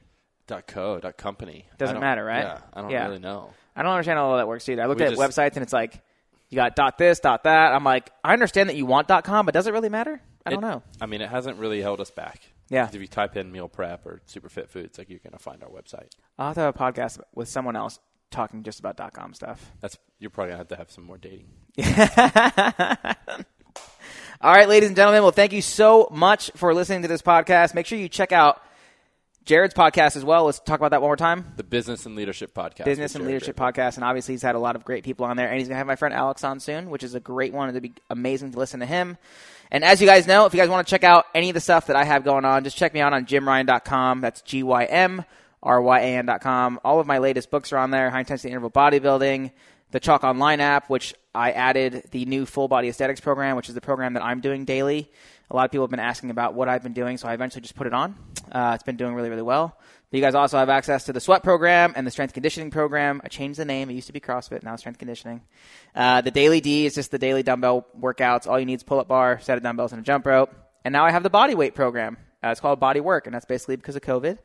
dot 0.48 0.68
.co. 0.68 1.00
Dot 1.00 1.18
.company. 1.18 1.68
Doesn't 1.78 2.02
matter, 2.02 2.26
right? 2.26 2.44
Yeah, 2.44 2.60
I 2.74 2.82
don't 2.82 2.90
Yeah. 2.92 3.08
really 3.08 3.20
know. 3.20 3.52
I 3.78 3.82
don't 3.84 3.94
understand 3.94 4.20
how 4.20 4.26
all 4.26 4.38
that 4.38 4.48
works 4.50 4.68
either. 4.68 4.82
I 4.82 4.88
looked 4.88 5.00
We 5.00 5.08
at 5.08 5.16
just- 5.16 5.22
websites 5.22 5.54
and 5.56 5.64
it's 5.64 5.72
like 5.74 6.02
you 6.50 6.58
got 6.58 6.76
dot 6.76 6.98
this, 6.98 7.22
dot 7.22 7.46
that. 7.46 7.72
I'm 7.74 7.86
like, 7.86 8.12
I 8.26 8.34
understand 8.34 8.68
that 8.70 8.76
you 8.76 8.86
want 8.86 9.08
dot 9.08 9.24
com, 9.24 9.46
but 9.46 9.54
does 9.54 9.68
it 9.68 9.72
really 9.74 9.90
matter? 9.90 10.22
I 10.46 10.52
don't 10.52 10.64
It- 10.64 10.68
know. 10.68 10.84
I 11.02 11.06
mean, 11.06 11.22
it 11.22 11.30
hasn't 11.30 11.58
really 11.58 11.82
held 11.82 12.00
us 12.02 12.12
back. 12.12 12.42
Yeah. 12.70 12.88
If 12.92 12.96
you 12.96 13.08
type 13.08 13.36
in 13.38 13.52
meal 13.52 13.68
prep 13.68 14.06
or 14.06 14.22
super 14.26 14.50
fit 14.50 14.70
foods, 14.70 14.98
like 14.98 15.10
you're 15.10 15.20
going 15.20 15.34
to 15.34 15.40
find 15.40 15.62
our 15.64 15.70
website. 15.70 16.10
I'll 16.40 16.48
have 16.48 16.56
to 16.56 16.62
have 16.62 16.76
a 16.76 16.78
podcast 16.78 17.20
with 17.36 17.48
someone 17.48 17.76
else 17.76 18.00
talking 18.32 18.64
just 18.64 18.80
about 18.80 18.98
dot 18.98 19.14
com 19.14 19.34
stuff. 19.34 19.72
That's 19.82 19.98
you're 20.20 20.30
probably 20.32 20.50
going 20.54 20.56
to 20.56 20.60
have 20.60 20.68
to 20.70 20.76
have 20.78 20.92
some 20.92 21.04
more 21.04 21.18
dating. 21.18 21.48
All 24.42 24.54
right, 24.54 24.68
ladies 24.68 24.88
and 24.90 24.96
gentlemen. 24.96 25.22
Well, 25.24 25.32
thank 25.32 25.54
you 25.54 25.62
so 25.62 26.08
much 26.12 26.52
for 26.56 26.74
listening 26.74 27.04
to 27.04 27.08
this 27.08 27.22
podcast. 27.22 27.74
Make 27.74 27.86
sure 27.86 27.98
you 27.98 28.10
check 28.10 28.32
out 28.32 28.62
Jared's 29.46 29.74
podcast 29.74 30.18
as 30.18 30.26
well. 30.26 30.46
Let's 30.46 30.60
talk 30.60 30.80
about 30.80 30.92
that 30.92 31.02
one 31.02 31.08
more 31.10 31.16
time. 31.16 31.54
The 31.56 31.64
Business 31.64 32.06
and 32.06 32.16
Leadership 32.16 32.54
Podcast. 32.54 32.86
Business 32.86 33.16
and 33.16 33.24
Jared 33.24 33.34
Leadership 33.36 33.56
Graber. 33.56 33.74
podcast, 33.74 33.96
and 33.96 34.04
obviously 34.04 34.34
he's 34.34 34.42
had 34.42 34.56
a 34.56 34.60
lot 34.60 34.76
of 34.76 34.84
great 34.84 35.04
people 35.04 35.26
on 35.26 35.38
there, 35.38 35.48
and 35.50 35.58
he's 35.58 35.68
gonna 35.68 35.78
have 35.78 35.88
my 35.88 35.96
friend 35.96 36.14
Alex 36.14 36.44
on 36.44 36.60
soon, 36.60 36.90
which 36.90 37.04
is 37.04 37.16
a 37.16 37.20
great 37.20 37.54
one. 37.54 37.70
It'd 37.70 37.82
be 37.82 37.94
amazing 38.10 38.52
to 38.52 38.60
listen 38.60 38.82
to 38.82 38.86
him. 38.86 39.18
And 39.72 39.84
as 39.84 40.00
you 40.02 40.08
guys 40.08 40.28
know, 40.28 40.46
if 40.46 40.54
you 40.54 40.60
guys 40.60 40.70
want 40.70 40.88
to 40.88 40.90
check 40.90 41.04
out 41.04 41.26
any 41.34 41.50
of 41.50 41.54
the 41.54 41.60
stuff 41.60 41.88
that 41.88 41.96
I 41.96 42.04
have 42.04 42.24
going 42.24 42.46
on, 42.46 42.64
just 42.64 42.78
check 42.78 42.94
me 42.94 43.02
out 43.02 43.14
on 43.14 43.26
gymryan.com. 43.26 44.22
That's 44.22 44.42
G 44.42 44.64
Y 44.64 44.86
M 44.86 45.26
R 45.64 45.82
Y 45.82 46.00
A 46.00 46.18
N.com. 46.18 46.80
All 46.84 47.00
of 47.00 47.08
my 47.08 47.18
latest 47.18 47.50
books 47.52 47.74
are 47.74 47.78
on 47.78 47.92
there: 47.92 48.10
High 48.10 48.20
Intensity 48.20 48.50
Interval 48.50 48.72
Bodybuilding, 48.72 49.52
the 49.92 50.00
Chalk 50.00 50.24
Online 50.24 50.60
app, 50.60 50.90
which 50.90 51.16
I 51.34 51.52
added 51.52 52.08
the 52.12 52.26
new 52.26 52.46
Full 52.46 52.68
Body 52.68 52.88
Aesthetics 52.88 53.20
program, 53.20 53.56
which 53.56 53.70
is 53.70 53.76
the 53.76 53.82
program 53.82 54.14
that 54.14 54.24
I'm 54.24 54.42
doing 54.42 54.66
daily. 54.66 55.12
A 55.50 55.56
lot 55.56 55.66
of 55.66 55.72
people 55.72 55.84
have 55.84 55.92
been 55.92 56.00
asking 56.00 56.32
about 56.32 56.54
what 56.54 56.70
I've 56.70 56.82
been 56.82 56.94
doing, 56.94 57.18
so 57.18 57.28
I 57.28 57.34
eventually 57.34 57.62
just 57.62 57.76
put 57.76 57.86
it 57.88 57.94
on. 57.94 58.16
Uh, 58.52 58.72
it's 58.74 58.84
been 58.84 58.98
doing 58.98 59.14
really, 59.14 59.30
really 59.30 59.44
well. 59.44 59.78
But 60.10 60.18
you 60.18 60.22
guys 60.22 60.36
also 60.36 60.58
have 60.58 60.70
access 60.70 61.06
to 61.06 61.14
the 61.14 61.20
sweat 61.20 61.44
program 61.44 61.94
and 61.96 62.06
the 62.06 62.12
strength 62.12 62.34
conditioning 62.34 62.72
program. 62.72 63.22
I 63.24 63.28
changed 63.28 63.60
the 63.60 63.66
name. 63.66 63.90
It 63.90 63.94
used 63.94 64.08
to 64.08 64.14
be 64.14 64.20
CrossFit, 64.20 64.64
now 64.64 64.74
it's 64.74 64.82
strength 64.82 65.00
conditioning. 65.00 65.42
Uh, 65.96 66.22
the 66.22 66.32
daily 66.32 66.62
D 66.62 66.86
is 66.86 66.96
just 66.96 67.12
the 67.12 67.20
daily 67.20 67.44
dumbbell 67.44 67.88
workouts. 68.00 68.48
All 68.48 68.60
you 68.60 68.66
need 68.66 68.76
is 68.76 68.84
pull 68.84 69.00
up 69.00 69.08
bar, 69.08 69.40
set 69.42 69.58
of 69.58 69.64
dumbbells, 69.64 69.92
and 69.92 70.02
a 70.02 70.04
jump 70.04 70.26
rope. 70.26 70.54
And 70.84 70.94
now 70.94 71.06
I 71.06 71.12
have 71.12 71.24
the 71.24 71.30
body 71.30 71.56
weight 71.56 71.74
program. 71.76 72.18
Uh, 72.44 72.50
it's 72.50 72.60
called 72.60 72.80
Body 72.80 73.00
Work, 73.00 73.26
and 73.26 73.34
that's 73.34 73.46
basically 73.46 73.76
because 73.76 73.96
of 73.96 74.04
COVID. 74.04 74.38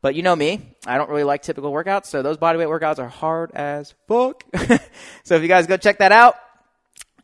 But 0.00 0.14
you 0.14 0.22
know 0.22 0.36
me, 0.36 0.76
I 0.86 0.96
don't 0.96 1.08
really 1.08 1.24
like 1.24 1.42
typical 1.42 1.72
workouts, 1.72 2.06
so 2.06 2.22
those 2.22 2.36
bodyweight 2.36 2.68
workouts 2.68 2.98
are 2.98 3.08
hard 3.08 3.50
as 3.52 3.94
fuck. 4.06 4.44
so 5.24 5.34
if 5.34 5.42
you 5.42 5.48
guys 5.48 5.66
go 5.66 5.76
check 5.76 5.98
that 5.98 6.12
out. 6.12 6.36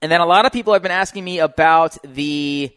And 0.02 0.10
then 0.10 0.20
a 0.20 0.26
lot 0.26 0.44
of 0.44 0.52
people 0.52 0.72
have 0.72 0.82
been 0.82 0.90
asking 0.90 1.24
me 1.24 1.38
about 1.38 1.96
the 2.02 2.74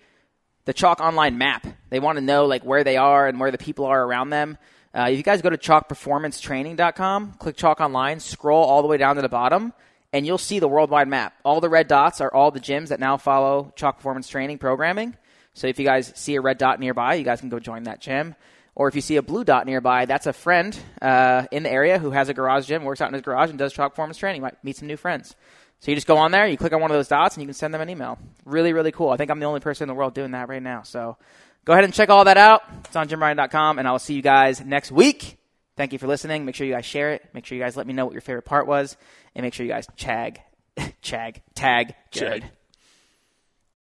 the 0.65 0.73
Chalk 0.73 0.99
online 0.99 1.37
map. 1.37 1.65
They 1.89 1.99
want 1.99 2.17
to 2.17 2.21
know 2.21 2.45
like 2.45 2.63
where 2.63 2.83
they 2.83 2.97
are 2.97 3.27
and 3.27 3.39
where 3.39 3.51
the 3.51 3.57
people 3.57 3.85
are 3.85 4.03
around 4.03 4.29
them. 4.29 4.57
Uh, 4.97 5.09
if 5.11 5.17
you 5.17 5.23
guys 5.23 5.43
go 5.43 5.49
to 5.51 5.57
chalkperformancetraining.com, 5.57 7.33
click 7.33 7.55
Chalk 7.55 7.79
Online, 7.81 8.19
scroll 8.19 8.63
all 8.63 8.81
the 8.81 8.87
way 8.87 8.97
down 8.97 9.15
to 9.17 9.21
the 9.21 9.29
bottom, 9.29 9.71
and 10.11 10.25
you'll 10.25 10.39
see 10.39 10.57
the 10.57 10.67
worldwide 10.67 11.07
map. 11.07 11.35
All 11.45 11.61
the 11.61 11.69
red 11.69 11.87
dots 11.87 12.19
are 12.19 12.33
all 12.33 12.49
the 12.49 12.59
gyms 12.59 12.87
that 12.87 12.99
now 12.99 13.15
follow 13.17 13.71
Chalk 13.75 13.97
Performance 13.97 14.27
Training 14.27 14.57
programming. 14.57 15.15
So 15.53 15.67
if 15.67 15.77
you 15.77 15.85
guys 15.85 16.11
see 16.15 16.33
a 16.33 16.41
red 16.41 16.57
dot 16.57 16.79
nearby, 16.79 17.13
you 17.13 17.23
guys 17.23 17.41
can 17.41 17.49
go 17.49 17.59
join 17.59 17.83
that 17.83 18.01
gym. 18.01 18.33
Or 18.73 18.87
if 18.87 18.95
you 18.95 19.01
see 19.01 19.17
a 19.17 19.21
blue 19.21 19.43
dot 19.43 19.67
nearby, 19.67 20.05
that's 20.05 20.25
a 20.25 20.33
friend 20.33 20.75
uh, 20.99 21.45
in 21.51 21.61
the 21.61 21.71
area 21.71 21.99
who 21.99 22.09
has 22.09 22.29
a 22.29 22.33
garage 22.33 22.65
gym, 22.65 22.83
works 22.83 22.99
out 22.99 23.09
in 23.09 23.13
his 23.13 23.21
garage, 23.21 23.51
and 23.51 23.59
does 23.59 23.73
Chalk 23.73 23.91
Performance 23.91 24.17
Training. 24.17 24.37
You 24.37 24.43
might 24.43 24.63
meet 24.63 24.77
some 24.77 24.87
new 24.87 24.97
friends. 24.97 25.35
So 25.79 25.91
you 25.91 25.95
just 25.95 26.07
go 26.07 26.17
on 26.17 26.31
there, 26.31 26.47
you 26.47 26.57
click 26.57 26.73
on 26.73 26.81
one 26.81 26.89
of 26.89 26.97
those 26.97 27.07
dots, 27.07 27.35
and 27.35 27.43
you 27.43 27.47
can 27.47 27.53
send 27.53 27.71
them 27.71 27.81
an 27.81 27.89
email. 27.89 28.17
Really, 28.45 28.73
really 28.73 28.91
cool. 28.91 29.11
I 29.11 29.17
think 29.17 29.29
I'm 29.29 29.39
the 29.39 29.45
only 29.45 29.59
person 29.59 29.83
in 29.83 29.89
the 29.89 29.93
world 29.93 30.15
doing 30.15 30.31
that 30.31 30.49
right 30.49 30.61
now. 30.61 30.81
So 30.81 31.17
go 31.67 31.73
ahead 31.73 31.83
and 31.83 31.93
check 31.93 32.09
all 32.09 32.23
that 32.23 32.37
out. 32.37 32.63
It's 32.85 32.95
on 32.95 33.09
gymryan.com, 33.09 33.77
and 33.77 33.87
I 33.87 33.91
will 33.91 33.99
see 33.99 34.13
you 34.13 34.21
guys 34.21 34.63
next 34.63 34.89
week. 34.89 35.37
Thank 35.75 35.91
you 35.91 35.99
for 35.99 36.07
listening. 36.07 36.45
Make 36.45 36.55
sure 36.55 36.65
you 36.65 36.73
guys 36.73 36.85
share 36.85 37.11
it. 37.11 37.25
Make 37.33 37.45
sure 37.45 37.57
you 37.57 37.63
guys 37.63 37.75
let 37.75 37.85
me 37.85 37.93
know 37.93 38.05
what 38.05 38.13
your 38.13 38.21
favorite 38.21 38.45
part 38.45 38.67
was, 38.67 38.95
and 39.35 39.43
make 39.43 39.53
sure 39.53 39.65
you 39.65 39.71
guys 39.71 39.85
chag, 39.97 40.37
chag, 41.03 41.41
tag 41.55 41.93
Jared. 42.11 42.41
Jared. 42.41 42.51